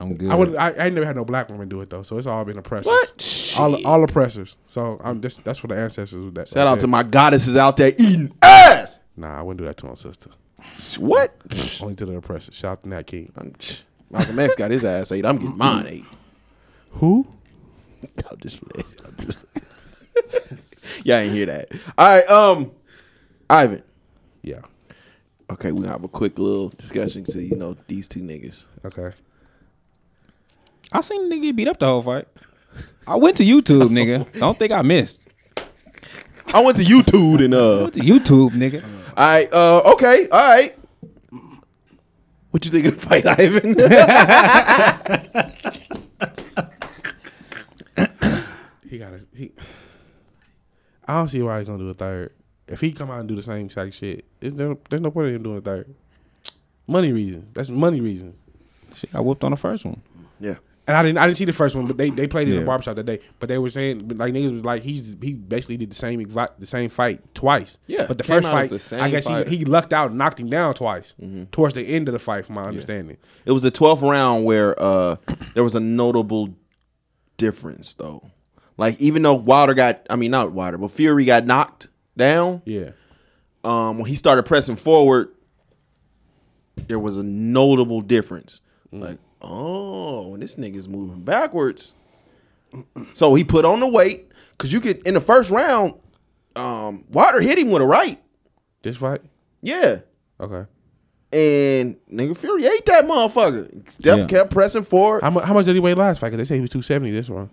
I'm 0.00 0.14
good. 0.14 0.30
I 0.30 0.34
would. 0.34 0.56
I, 0.56 0.70
I 0.70 0.84
ain't 0.86 0.94
never 0.94 1.06
had 1.06 1.16
no 1.16 1.24
black 1.24 1.48
woman 1.48 1.68
do 1.68 1.80
it 1.80 1.90
though, 1.90 2.02
so 2.02 2.18
it's 2.18 2.26
all 2.26 2.44
been 2.44 2.58
oppressors. 2.58 2.86
What? 2.86 3.56
All, 3.58 3.76
Shit. 3.76 3.84
all 3.84 4.04
oppressors. 4.04 4.56
So 4.66 5.00
I'm 5.02 5.20
just 5.20 5.42
that's 5.44 5.58
for 5.58 5.66
the 5.66 5.76
ancestors. 5.76 6.24
With 6.24 6.34
that. 6.34 6.48
Shout 6.48 6.68
out 6.68 6.80
to 6.80 6.86
my 6.86 7.02
goddesses 7.02 7.56
out 7.56 7.76
there 7.76 7.92
eating 7.98 8.32
ass. 8.40 9.00
Nah, 9.16 9.38
I 9.38 9.42
wouldn't 9.42 9.58
do 9.58 9.64
that 9.64 9.76
to 9.78 9.86
my 9.86 9.94
sister. 9.94 10.30
What? 10.98 11.34
Only 11.82 11.96
to 11.96 12.06
the 12.06 12.16
oppressors. 12.16 12.54
Shout 12.54 12.72
out 12.72 12.82
to 12.84 12.88
Nat 12.88 13.06
King. 13.06 13.32
I'm, 13.36 13.54
Malcolm 14.10 14.38
X 14.38 14.54
got 14.54 14.70
his 14.70 14.84
ass 14.84 15.10
ate. 15.10 15.26
I'm 15.26 15.36
getting 15.38 15.56
mine 15.56 15.86
ate. 15.88 16.04
Who? 16.92 17.26
I'm 18.30 18.38
just 18.38 18.62
playing. 18.64 18.86
I'm 19.04 19.26
just 19.26 19.47
Y'all 21.04 21.16
ain't 21.16 21.34
hear 21.34 21.46
that. 21.46 21.68
All 21.96 22.08
right, 22.08 22.30
um, 22.30 22.70
Ivan. 23.50 23.82
Yeah. 24.42 24.60
Okay, 25.50 25.72
we 25.72 25.80
gonna 25.80 25.92
have 25.92 26.04
a 26.04 26.08
quick 26.08 26.38
little 26.38 26.68
discussion 26.70 27.24
to 27.24 27.42
you 27.42 27.56
know 27.56 27.76
these 27.86 28.08
two 28.08 28.20
niggas. 28.20 28.66
Okay. 28.84 29.12
I 30.92 31.00
seen 31.00 31.28
the 31.28 31.36
nigga 31.36 31.42
get 31.42 31.56
beat 31.56 31.68
up 31.68 31.78
the 31.78 31.86
whole 31.86 32.02
fight. 32.02 32.28
I 33.06 33.16
went 33.16 33.36
to 33.38 33.44
YouTube, 33.44 33.88
nigga. 33.88 34.30
Don't 34.38 34.56
think 34.56 34.72
I 34.72 34.82
missed. 34.82 35.26
I 36.46 36.60
went 36.60 36.76
to 36.78 36.84
YouTube 36.84 37.44
and 37.44 37.54
uh. 37.54 37.78
Went 37.82 37.94
to 37.94 38.00
YouTube, 38.00 38.52
nigga. 38.52 38.82
All 39.16 39.26
right, 39.26 39.52
uh, 39.52 39.92
okay, 39.92 40.28
all 40.30 40.54
right. 40.54 40.74
What 42.50 42.64
you 42.64 42.70
think 42.70 42.86
of 42.86 42.98
the 42.98 43.06
fight, 43.06 43.26
Ivan? 43.26 43.74
He 48.88 48.98
got 48.98 49.12
a 49.12 49.20
he. 49.34 49.52
I 51.08 51.14
don't 51.14 51.28
see 51.28 51.42
why 51.42 51.58
he's 51.58 51.68
gonna 51.68 51.82
do 51.82 51.88
a 51.90 51.94
third. 51.94 52.32
If 52.68 52.80
he 52.80 52.92
come 52.92 53.10
out 53.10 53.20
and 53.20 53.28
do 53.28 53.34
the 53.34 53.42
same 53.42 53.64
exact 53.66 53.94
shit, 53.94 54.24
is 54.42 54.54
there? 54.54 54.76
There's 54.90 55.02
no 55.02 55.10
point 55.10 55.28
in 55.28 55.36
him 55.36 55.42
doing 55.42 55.58
a 55.58 55.60
third. 55.62 55.94
Money 56.86 57.12
reason. 57.12 57.48
That's 57.54 57.68
money 57.70 58.00
reason. 58.00 58.34
Shit, 58.94 59.10
I 59.14 59.20
whooped 59.20 59.42
on 59.44 59.50
the 59.52 59.56
first 59.56 59.84
one. 59.84 60.00
yeah. 60.40 60.56
And 60.86 60.96
I 60.96 61.02
didn't. 61.02 61.18
I 61.18 61.26
didn't 61.26 61.36
see 61.36 61.44
the 61.44 61.52
first 61.52 61.76
one, 61.76 61.86
but 61.86 61.98
they, 61.98 62.08
they 62.08 62.26
played 62.26 62.48
it 62.48 62.52
in 62.52 62.60
the 62.60 62.64
barbershop 62.66 62.96
that 62.96 63.04
day. 63.04 63.20
But 63.40 63.50
they 63.50 63.58
were 63.58 63.68
saying, 63.68 64.08
like 64.16 64.32
niggas 64.32 64.52
was 64.52 64.64
like, 64.64 64.82
he's 64.82 65.16
he 65.20 65.34
basically 65.34 65.76
did 65.76 65.90
the 65.90 65.94
same 65.94 66.24
exa- 66.24 66.48
the 66.58 66.64
same 66.64 66.88
fight 66.88 67.20
twice. 67.34 67.76
Yeah, 67.86 68.06
But 68.06 68.16
the 68.16 68.24
first 68.24 68.46
out 68.48 68.52
fight, 68.52 68.70
the 68.70 68.80
same 68.80 69.02
I 69.02 69.10
guess 69.10 69.26
fighter. 69.26 69.50
he 69.50 69.58
he 69.58 69.64
lucked 69.66 69.92
out, 69.92 70.08
and 70.08 70.18
knocked 70.18 70.40
him 70.40 70.48
down 70.48 70.72
twice 70.72 71.12
towards 71.52 71.74
the 71.74 71.82
end 71.82 72.08
of 72.08 72.14
the 72.14 72.18
fight, 72.18 72.46
from 72.46 72.54
my 72.54 72.64
understanding. 72.64 73.18
It 73.44 73.52
was 73.52 73.60
the 73.60 73.70
12th 73.70 74.00
round 74.00 74.44
where 74.46 74.80
uh 74.82 75.16
there 75.52 75.62
was 75.62 75.74
a 75.74 75.80
notable 75.80 76.54
difference 77.36 77.92
though. 77.92 78.22
Like 78.78 78.98
even 79.00 79.22
though 79.22 79.34
Wilder 79.34 79.74
got 79.74 80.06
I 80.08 80.16
mean 80.16 80.30
not 80.30 80.52
Wilder, 80.52 80.78
but 80.78 80.90
Fury 80.92 81.24
got 81.26 81.44
knocked 81.44 81.88
down, 82.16 82.62
Yeah. 82.64 82.90
um 83.64 83.98
when 83.98 84.06
he 84.06 84.14
started 84.14 84.44
pressing 84.44 84.76
forward, 84.76 85.28
there 86.86 86.98
was 86.98 87.16
a 87.16 87.22
notable 87.22 88.00
difference. 88.00 88.60
Like, 88.92 89.18
oh, 89.42 90.36
this 90.36 90.56
nigga's 90.56 90.88
moving 90.88 91.20
backwards. 91.22 91.92
so 93.14 93.34
he 93.34 93.44
put 93.44 93.64
on 93.64 93.80
the 93.80 93.88
weight 93.88 94.30
cuz 94.58 94.72
you 94.72 94.80
could 94.80 95.06
in 95.06 95.14
the 95.14 95.20
first 95.20 95.50
round 95.50 95.94
um 96.56 97.04
Wilder 97.10 97.40
hit 97.40 97.58
him 97.58 97.70
with 97.70 97.82
a 97.82 97.86
right. 97.86 98.20
This 98.82 98.96
fight. 98.96 99.22
Yeah. 99.60 100.00
Okay. 100.40 100.64
And 101.32 101.96
nigga 102.10 102.36
Fury 102.36 102.64
ate 102.66 102.86
that 102.86 103.04
motherfucker. 103.04 103.84
Kept, 104.02 104.04
Yeah. 104.20 104.26
kept 104.26 104.50
pressing 104.50 104.82
forward. 104.84 105.22
How 105.22 105.30
much? 105.30 105.44
How 105.44 105.52
much 105.52 105.66
did 105.66 105.74
he 105.74 105.80
weigh 105.80 105.94
last 105.94 106.20
fight? 106.20 106.30
Cause 106.30 106.38
they 106.38 106.44
say 106.44 106.54
he 106.54 106.60
was 106.62 106.70
two 106.70 106.80
seventy 106.80 107.12
this 107.12 107.28
one. 107.28 107.50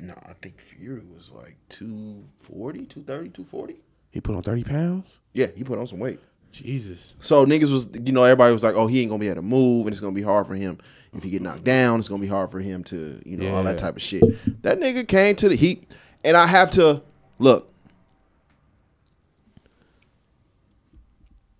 No, 0.00 0.14
I 0.28 0.32
think 0.42 0.60
Fury 0.60 1.02
was 1.14 1.30
like 1.30 1.56
240, 1.68 2.86
230, 2.86 3.30
240. 3.30 3.80
He 4.10 4.20
put 4.20 4.34
on 4.34 4.42
thirty 4.42 4.64
pounds. 4.64 5.18
Yeah, 5.32 5.46
he 5.56 5.64
put 5.64 5.78
on 5.78 5.86
some 5.86 5.98
weight. 6.00 6.18
Jesus. 6.52 7.14
So 7.20 7.46
niggas 7.46 7.70
was, 7.72 7.88
you 8.04 8.12
know, 8.12 8.24
everybody 8.24 8.52
was 8.52 8.64
like, 8.64 8.74
oh, 8.74 8.86
he 8.86 9.00
ain't 9.00 9.10
gonna 9.10 9.20
be 9.20 9.28
able 9.28 9.36
to 9.36 9.42
move, 9.42 9.86
and 9.86 9.94
it's 9.94 10.00
gonna 10.00 10.12
be 10.12 10.22
hard 10.22 10.46
for 10.46 10.54
him 10.54 10.78
if 11.14 11.22
he 11.22 11.30
get 11.30 11.42
knocked 11.42 11.64
down. 11.64 12.00
It's 12.00 12.08
gonna 12.08 12.20
be 12.20 12.26
hard 12.28 12.50
for 12.50 12.60
him 12.60 12.82
to, 12.84 13.20
you 13.24 13.36
know, 13.36 13.54
all 13.54 13.62
that 13.62 13.78
type 13.78 13.96
of 13.96 14.02
shit. 14.02 14.22
That 14.62 14.78
nigga 14.78 15.06
came 15.06 15.36
to 15.36 15.48
the 15.48 15.54
heat, 15.56 15.92
and 16.24 16.36
I 16.36 16.46
have 16.46 16.70
to 16.70 17.02
look. 17.38 17.72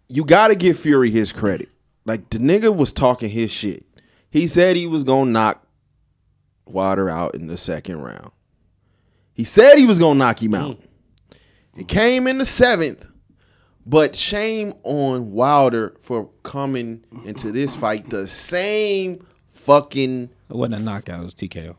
You 0.08 0.24
got 0.24 0.48
to 0.48 0.56
give 0.56 0.76
Fury 0.76 1.08
his 1.08 1.32
credit. 1.32 1.68
Like 2.04 2.28
the 2.30 2.38
nigga 2.38 2.74
was 2.74 2.92
talking 2.92 3.30
his 3.30 3.52
shit. 3.52 3.86
He 4.30 4.48
said 4.48 4.74
he 4.74 4.86
was 4.86 5.04
gonna 5.04 5.30
knock 5.30 5.64
Wilder 6.72 7.08
out 7.10 7.34
in 7.34 7.46
the 7.46 7.56
second 7.58 8.00
round. 8.00 8.30
He 9.32 9.44
said 9.44 9.76
he 9.76 9.86
was 9.86 9.98
gonna 9.98 10.18
knock 10.18 10.42
him 10.42 10.54
out. 10.54 10.78
It 11.76 11.88
came 11.88 12.26
in 12.26 12.38
the 12.38 12.44
seventh. 12.44 13.06
But 13.86 14.14
shame 14.14 14.74
on 14.84 15.32
Wilder 15.32 15.96
for 16.02 16.28
coming 16.42 17.02
into 17.24 17.50
this 17.50 17.74
fight 17.74 18.10
the 18.10 18.28
same 18.28 19.26
fucking 19.52 20.28
It 20.50 20.56
wasn't 20.56 20.82
a 20.82 20.84
knockout. 20.84 21.20
It 21.22 21.24
was 21.24 21.34
TKO. 21.34 21.76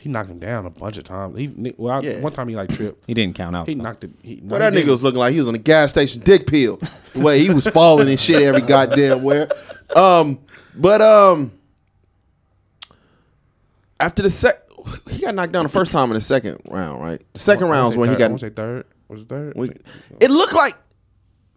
He 0.00 0.08
knocked 0.08 0.30
him 0.30 0.38
down 0.38 0.64
a 0.64 0.70
bunch 0.70 0.96
of 0.96 1.04
times. 1.04 1.36
He 1.36 1.74
well, 1.76 1.94
I- 1.94 2.00
Yeah. 2.00 2.20
one 2.20 2.32
time 2.32 2.48
he 2.48 2.56
like 2.56 2.70
tripped. 2.74 3.04
He 3.06 3.14
didn't 3.14 3.34
count 3.36 3.54
out. 3.54 3.68
He 3.68 3.74
though. 3.74 3.82
knocked 3.82 4.04
it. 4.04 4.10
He, 4.22 4.36
no, 4.36 4.52
Well, 4.52 4.60
that 4.60 4.72
he 4.72 4.78
nigga 4.78 4.82
didn't. 4.82 4.92
was 4.92 5.02
looking 5.02 5.18
like 5.18 5.32
he 5.32 5.38
was 5.40 5.48
on 5.48 5.54
a 5.54 5.58
gas 5.58 5.90
station 5.90 6.20
dick 6.22 6.46
pill. 6.46 6.80
The 7.14 7.20
way 7.20 7.40
he 7.40 7.50
was 7.50 7.66
falling 7.66 8.08
and 8.08 8.18
shit 8.18 8.42
every 8.42 8.60
goddamn 8.62 9.22
where. 9.22 9.48
Um, 9.94 10.38
but 10.76 11.02
um, 11.02 11.52
after 14.00 14.22
the 14.22 14.30
sec, 14.30 14.62
he 15.10 15.20
got 15.22 15.34
knocked 15.34 15.52
down 15.52 15.64
the 15.64 15.68
first 15.68 15.92
time 15.92 16.10
in 16.10 16.14
the 16.14 16.20
second 16.20 16.60
round, 16.68 17.00
right? 17.02 17.20
The 17.32 17.38
second 17.40 17.66
I 17.66 17.70
round 17.70 17.92
is 17.92 17.96
when 17.96 18.08
he 18.08 18.14
third- 18.14 18.22
I 18.22 18.24
got. 18.24 18.30
wanna 18.30 18.40
say 18.40 18.50
third. 18.50 18.84
Was 19.08 19.20
it 19.22 19.28
third? 19.28 19.52
we- 19.56 19.70
It 20.20 20.30
looked 20.30 20.52
like, 20.52 20.74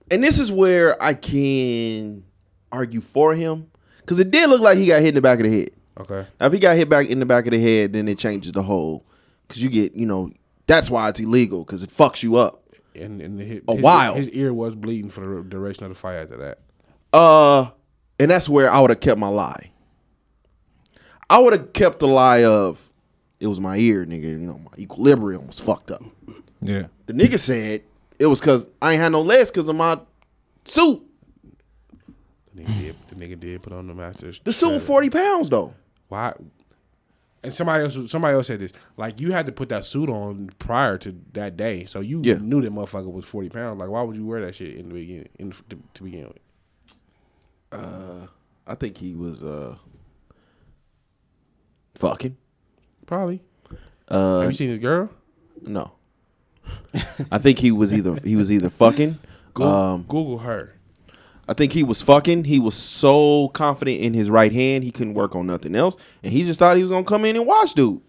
and 0.10 0.24
this 0.24 0.40
is 0.40 0.52
where 0.52 1.02
I 1.02 1.14
can 1.14 2.24
argue 2.72 3.02
for 3.02 3.36
him 3.36 3.68
because 4.00 4.20
it 4.20 4.32
did 4.32 4.50
look 4.50 4.62
like 4.62 4.78
he 4.78 4.88
got 4.88 5.02
hit 5.02 5.10
in 5.10 5.16
the 5.16 5.22
back 5.22 5.40
of 5.40 5.46
the 5.46 5.52
head. 5.60 5.70
okay. 6.00 6.26
Now, 6.40 6.48
if 6.48 6.54
he 6.54 6.60
got 6.60 6.76
hit 6.78 6.90
back 6.90 7.08
in 7.08 7.20
the 7.20 7.26
back 7.26 7.46
of 7.46 7.52
the 7.52 7.62
head, 7.62 7.94
then 7.94 8.08
it 8.08 8.18
changes 8.18 8.52
the 8.54 8.64
whole. 8.64 9.06
Because 9.48 9.62
you 9.62 9.70
get, 9.70 9.94
you 9.94 10.06
know, 10.06 10.32
that's 10.68 10.90
why 10.90 11.10
it's 11.10 11.20
illegal 11.20 11.64
because 11.66 11.84
it 11.84 11.90
fucks 11.90 12.24
you 12.24 12.38
up. 12.38 12.64
And, 12.96 13.22
and 13.22 13.40
his, 13.40 13.62
A 13.68 13.74
his, 13.76 13.84
while. 13.84 14.16
His 14.16 14.30
ear 14.30 14.54
was 14.54 14.76
bleeding 14.76 15.10
for 15.10 15.22
the 15.22 15.44
duration 15.44 15.84
of 15.86 15.90
the 15.90 15.96
fight 15.96 16.16
after 16.16 16.38
that. 16.38 16.60
Uh, 17.14 17.70
and 18.20 18.32
that's 18.32 18.48
where 18.48 18.72
I 18.72 18.80
would 18.80 18.90
have 18.90 19.00
kept 19.02 19.20
my 19.20 19.28
lie. 19.28 19.72
I 21.32 21.39
would 21.39 21.54
have 21.54 21.74
kept 21.74 22.00
the 22.00 22.08
lie 22.08 22.44
of 22.44 22.89
it 23.39 23.48
was 23.48 23.60
my 23.60 23.78
ear, 23.78 24.06
nigga. 24.06 24.24
You 24.24 24.38
know, 24.38 24.60
my 24.60 24.72
equilibrium 24.78 25.48
was 25.48 25.60
fucked 25.60 25.89
up. 25.91 26.04
Yeah. 26.62 26.88
The 27.06 27.13
nigga 27.13 27.39
said 27.39 27.82
it 28.20 28.26
was 28.28 28.39
because 28.39 28.67
I 28.82 28.91
ain't 28.94 29.02
had 29.02 29.12
no 29.13 29.22
legs 29.22 29.50
because 29.50 29.67
of 29.70 29.76
my 29.76 30.00
suit. 30.65 31.02
The 32.54 32.62
nigga 32.62 32.80
did. 32.80 32.96
The 33.10 33.15
nigga 33.15 33.39
did 33.39 33.63
put 33.63 33.74
on 33.74 33.88
the 33.88 33.94
masters. 33.94 34.41
The 34.44 34.52
suit 34.54 34.74
was 34.74 34.86
forty 34.86 35.10
pounds 35.10 35.50
though. 35.50 35.74
Why? 36.10 36.34
And 37.44 37.56
somebody 37.56 37.84
else, 37.86 37.98
somebody 38.12 38.36
else 38.36 38.48
said 38.48 38.60
this. 38.60 38.74
Like 38.98 39.20
you 39.20 39.32
had 39.32 39.46
to 39.48 39.52
put 39.52 39.70
that 39.70 39.86
suit 39.86 40.10
on 40.10 40.52
prior 40.60 40.98
to 41.00 41.15
that 41.34 41.58
day, 41.58 41.86
so 41.86 42.02
you 42.02 42.22
Yeah. 42.24 42.38
knew 42.39 42.62
that 42.62 42.72
motherfucker 42.72 43.12
was 43.12 43.26
forty 43.26 43.50
pounds. 43.50 43.80
Like, 43.80 43.89
why 43.89 44.02
would 44.04 44.15
you 44.15 44.26
wear 44.26 44.41
that 44.46 44.54
shit 44.54 44.76
in 44.76 44.89
the 44.89 44.94
beginning? 44.96 45.30
In 45.39 45.50
the, 45.50 45.56
to, 45.76 45.82
to 45.96 46.04
begin 46.04 46.28
with, 46.28 46.38
Uh 47.72 48.28
I 48.67 48.76
think 48.76 48.98
he 48.98 49.15
was 49.15 49.44
uh 49.44 49.76
fucking. 51.96 52.38
probably. 53.06 53.42
Uh, 54.08 54.42
Have 54.42 54.50
you 54.52 54.56
seen 54.58 54.70
his 54.70 54.80
girl? 54.80 55.10
no. 55.62 55.92
I 57.32 57.38
think 57.38 57.60
he 57.60 57.72
was 57.72 57.92
either 57.94 58.18
he 58.24 58.36
was 58.36 58.52
either 58.52 58.70
fucking. 58.70 59.18
Google, 59.54 59.72
Um, 59.72 60.02
Google 60.04 60.38
her. 60.40 60.74
I 61.48 61.54
think 61.54 61.74
he 61.74 61.84
was 61.84 62.02
fucking. 62.02 62.46
He 62.46 62.60
was 62.60 62.76
so 62.76 63.50
confident 63.50 64.00
in 64.00 64.14
his 64.14 64.30
right 64.30 64.52
hand, 64.54 64.84
he 64.84 64.92
couldn't 64.92 65.16
work 65.16 65.36
on 65.36 65.48
nothing 65.48 65.76
else, 65.76 65.98
and 66.24 66.32
he 66.32 66.44
just 66.44 66.60
thought 66.60 66.78
he 66.78 66.84
was 66.84 66.92
gonna 66.92 67.06
come 67.06 67.26
in 67.26 67.36
and 67.36 67.46
watch, 67.46 67.74
dude. 67.74 68.02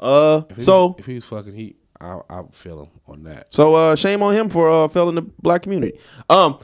Uh, 0.00 0.42
If 0.50 0.62
so 0.64 0.96
if 0.98 1.06
he 1.06 1.14
was 1.14 1.24
fucking, 1.24 1.54
he, 1.54 1.76
I, 2.00 2.18
I 2.28 2.42
feel 2.52 2.82
him 2.82 2.88
on 3.06 3.22
that. 3.24 3.52
so 3.54 3.74
uh, 3.74 3.94
shame 3.96 4.22
on 4.22 4.34
him 4.34 4.48
for 4.48 4.68
uh 4.70 4.88
failing 4.88 5.14
the 5.14 5.22
black 5.22 5.62
community. 5.62 5.98
Um, 6.28 6.58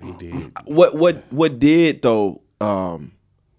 He 0.00 0.12
did. 0.12 0.52
what 0.66 0.94
what 0.94 1.24
what 1.32 1.58
did 1.58 2.02
though? 2.02 2.42
Um, 2.60 3.12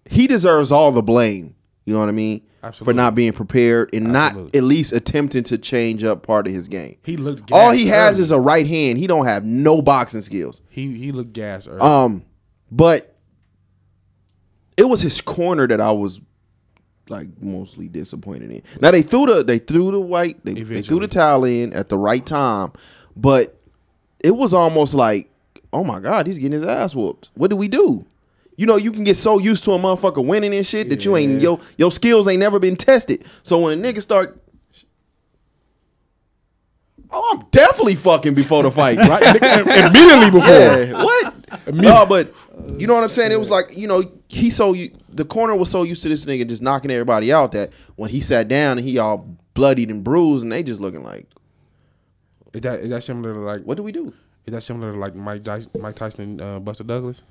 he 0.08 0.26
deserves 0.26 0.72
all 0.72 0.92
the 0.92 1.02
blame. 1.02 1.54
You 1.84 1.92
know 1.92 2.00
what 2.00 2.08
I 2.08 2.12
mean? 2.12 2.42
For 2.72 2.94
not 2.94 3.14
being 3.14 3.32
prepared 3.32 3.90
and 3.92 4.10
not 4.10 4.34
at 4.54 4.62
least 4.62 4.92
attempting 4.94 5.44
to 5.44 5.58
change 5.58 6.02
up 6.02 6.22
part 6.22 6.46
of 6.46 6.54
his 6.54 6.66
game. 6.66 6.96
He 7.02 7.18
looked. 7.18 7.52
All 7.52 7.72
he 7.72 7.86
has 7.88 8.16
early. 8.16 8.22
is 8.22 8.30
a 8.30 8.40
right 8.40 8.66
hand. 8.66 8.98
He 8.98 9.06
don't 9.06 9.26
have 9.26 9.44
no 9.44 9.82
boxing 9.82 10.22
skills. 10.22 10.62
he 10.70 10.96
he 10.96 11.12
looked 11.12 11.34
gas 11.34 11.68
early. 11.68 11.80
Um, 11.80 12.24
but 12.70 13.14
it 14.78 14.84
was 14.84 15.02
his 15.02 15.20
corner 15.20 15.66
that 15.68 15.80
I 15.80 15.92
was 15.92 16.22
like 17.10 17.28
mostly 17.42 17.88
disappointed 17.88 18.50
in. 18.50 18.62
Now 18.80 18.90
they 18.90 19.02
threw 19.02 19.26
the 19.26 19.44
they 19.44 19.58
threw 19.58 19.90
the 19.90 20.00
white 20.00 20.42
they, 20.44 20.54
they 20.54 20.80
threw 20.80 21.00
the 21.00 21.08
towel 21.08 21.44
in 21.44 21.74
at 21.74 21.90
the 21.90 21.98
right 21.98 22.24
time, 22.24 22.72
but 23.14 23.60
it 24.20 24.32
was 24.32 24.54
almost 24.54 24.94
like, 24.94 25.30
oh 25.72 25.84
my 25.84 26.00
god, 26.00 26.26
he's 26.26 26.38
getting 26.38 26.52
his 26.52 26.64
ass 26.66 26.94
whooped. 26.94 27.28
What 27.34 27.50
do 27.50 27.56
we 27.56 27.68
do? 27.68 28.06
You 28.56 28.66
know, 28.66 28.76
you 28.76 28.92
can 28.92 29.04
get 29.04 29.16
so 29.16 29.38
used 29.38 29.64
to 29.64 29.72
a 29.72 29.78
motherfucker 29.78 30.24
winning 30.24 30.54
and 30.54 30.64
shit 30.64 30.88
that 30.90 31.04
you 31.04 31.16
ain't 31.16 31.42
your 31.42 31.60
your 31.76 31.90
skills 31.90 32.28
ain't 32.28 32.40
never 32.40 32.58
been 32.58 32.76
tested. 32.76 33.24
So 33.42 33.58
when 33.60 33.78
a 33.78 33.82
nigga 33.82 34.00
start 34.00 34.40
Oh, 37.16 37.36
I'm 37.38 37.46
definitely 37.52 37.94
fucking 37.94 38.34
before 38.34 38.64
the 38.64 38.72
fight. 38.72 38.98
right 39.08 39.22
immediately 39.22 40.30
before. 40.32 40.48
Yeah, 40.48 41.04
what? 41.04 41.34
no, 41.72 42.04
but 42.06 42.34
you 42.76 42.88
know 42.88 42.94
what 42.94 43.04
I'm 43.04 43.08
saying. 43.08 43.30
It 43.30 43.38
was 43.38 43.50
like 43.50 43.76
you 43.76 43.86
know 43.86 44.02
he 44.26 44.50
so 44.50 44.74
the 45.10 45.24
corner 45.24 45.54
was 45.54 45.70
so 45.70 45.84
used 45.84 46.02
to 46.02 46.08
this 46.08 46.24
nigga 46.26 46.48
just 46.48 46.60
knocking 46.60 46.90
everybody 46.90 47.32
out 47.32 47.52
that 47.52 47.72
when 47.94 48.10
he 48.10 48.20
sat 48.20 48.48
down 48.48 48.78
and 48.78 48.86
he 48.86 48.98
all 48.98 49.28
bloodied 49.54 49.90
and 49.90 50.02
bruised 50.02 50.42
and 50.42 50.50
they 50.50 50.64
just 50.64 50.80
looking 50.80 51.04
like, 51.04 51.26
Is 52.52 52.62
that 52.62 52.80
is 52.80 52.90
that 52.90 53.04
similar 53.04 53.32
to 53.32 53.40
like 53.40 53.62
what 53.62 53.76
do 53.76 53.84
we 53.84 53.92
do? 53.92 54.12
Is 54.46 54.52
that 54.52 54.62
similar 54.62 54.92
to 54.92 54.98
like 54.98 55.14
Mike 55.14 55.44
Dyson, 55.44 55.70
Mike 55.78 55.94
Tyson 55.94 56.20
and 56.20 56.40
uh, 56.40 56.58
Buster 56.58 56.82
Douglas? 56.82 57.22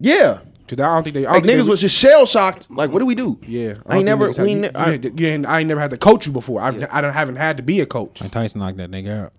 Yeah, 0.00 0.40
Because 0.66 0.82
I 0.82 0.94
don't 0.94 1.04
think 1.04 1.14
they. 1.14 1.20
I 1.20 1.22
don't 1.24 1.34
like 1.34 1.44
think 1.44 1.60
niggas 1.60 1.64
they, 1.64 1.70
was 1.70 1.80
just 1.80 1.94
shell 1.96 2.26
shocked. 2.26 2.66
Like, 2.70 2.90
what 2.90 2.98
do 2.98 3.06
we 3.06 3.14
do? 3.14 3.38
Yeah, 3.46 3.74
I 3.86 3.96
ain't 3.96 4.04
never. 4.04 4.32
think 4.32 4.36
niggas 4.36 4.36
have- 4.38 4.46
We 4.46 4.54
ne- 4.54 4.66
you 4.68 4.72
I, 4.74 4.90
ain't- 4.92 5.20
you 5.20 5.26
ain't- 5.28 5.46
I 5.46 5.60
ain't 5.60 5.68
never 5.68 5.80
had 5.80 5.90
to 5.90 5.96
coach 5.96 6.26
you 6.26 6.32
before. 6.32 6.60
I've, 6.62 6.82
I 6.90 7.00
don't, 7.00 7.12
haven't 7.12 7.36
had 7.36 7.56
to 7.58 7.62
be 7.62 7.80
a 7.80 7.86
coach. 7.86 8.20
Mike 8.20 8.32
Tyson 8.32 8.60
knocked 8.60 8.76
that 8.78 8.90
nigga 8.90 9.24
out. 9.24 9.32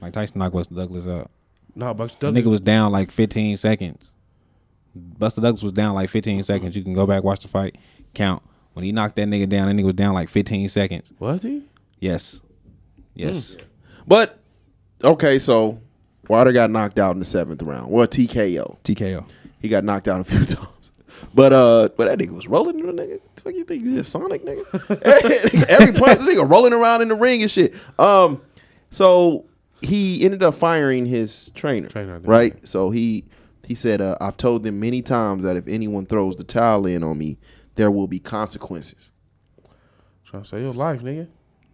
Mike 0.00 0.12
Tyson 0.12 0.38
knocked 0.38 0.54
Buster 0.54 0.74
Douglas 0.74 1.06
out. 1.06 1.30
No, 1.74 1.92
Buster 1.94 2.16
The 2.18 2.26
Douglas. 2.26 2.44
nigga 2.44 2.50
was 2.50 2.60
down 2.60 2.92
like 2.92 3.10
15 3.10 3.56
seconds. 3.56 4.10
Buster 4.94 5.40
Douglas 5.40 5.62
was 5.62 5.72
down 5.72 5.94
like 5.94 6.10
15 6.10 6.42
seconds. 6.42 6.76
You 6.76 6.82
can 6.82 6.92
go 6.94 7.06
back 7.06 7.22
watch 7.22 7.40
the 7.40 7.48
fight, 7.48 7.76
count. 8.14 8.42
When 8.72 8.84
he 8.84 8.92
knocked 8.92 9.16
that 9.16 9.28
nigga 9.28 9.48
down, 9.48 9.68
that 9.68 9.80
nigga 9.80 9.86
was 9.86 9.94
down 9.94 10.14
like 10.14 10.28
15 10.28 10.68
seconds. 10.68 11.12
was 11.18 11.42
he? 11.42 11.62
Yes, 11.98 12.40
yes. 13.14 13.54
Hmm. 13.54 13.60
but 14.06 14.38
okay, 15.04 15.38
so 15.38 15.78
Wilder 16.30 16.52
got 16.52 16.70
knocked 16.70 17.00
out 17.00 17.12
in 17.14 17.18
the 17.18 17.24
seventh 17.24 17.60
round. 17.60 17.90
Well, 17.90 18.06
TKO. 18.06 18.78
TKO. 18.84 19.28
He 19.58 19.68
got 19.68 19.82
knocked 19.82 20.06
out 20.06 20.20
a 20.20 20.24
few 20.24 20.44
times. 20.46 20.92
But 21.34 21.52
uh, 21.52 21.88
but 21.96 22.06
that 22.06 22.18
nigga 22.20 22.30
was 22.30 22.46
rolling 22.46 22.78
in 22.78 22.86
the 22.86 22.92
nigga. 22.92 23.20
The 23.34 23.42
fuck 23.42 23.52
you 23.52 23.64
think 23.64 23.84
you 23.84 23.96
just 23.96 24.12
Sonic 24.12 24.44
nigga? 24.44 24.64
Every 25.68 25.92
punch, 25.92 26.20
the 26.20 26.24
nigga 26.24 26.48
rolling 26.48 26.72
around 26.72 27.02
in 27.02 27.08
the 27.08 27.16
ring 27.16 27.42
and 27.42 27.50
shit. 27.50 27.74
Um, 27.98 28.40
so 28.92 29.44
he 29.82 30.24
ended 30.24 30.44
up 30.44 30.54
firing 30.54 31.04
his 31.04 31.50
trainer, 31.56 31.88
Trainer, 31.88 32.12
I 32.12 32.18
think, 32.18 32.28
right? 32.28 32.68
So 32.68 32.90
he 32.90 33.24
he 33.66 33.74
said, 33.74 34.00
uh, 34.00 34.16
"I've 34.20 34.36
told 34.36 34.62
them 34.62 34.78
many 34.78 35.02
times 35.02 35.42
that 35.42 35.56
if 35.56 35.66
anyone 35.66 36.06
throws 36.06 36.36
the 36.36 36.44
towel 36.44 36.86
in 36.86 37.02
on 37.02 37.18
me, 37.18 37.38
there 37.74 37.90
will 37.90 38.06
be 38.06 38.20
consequences." 38.20 39.10
Trying 40.26 40.44
to 40.44 40.48
save 40.48 40.62
your 40.62 40.72
life, 40.72 41.02
nigga. 41.02 41.26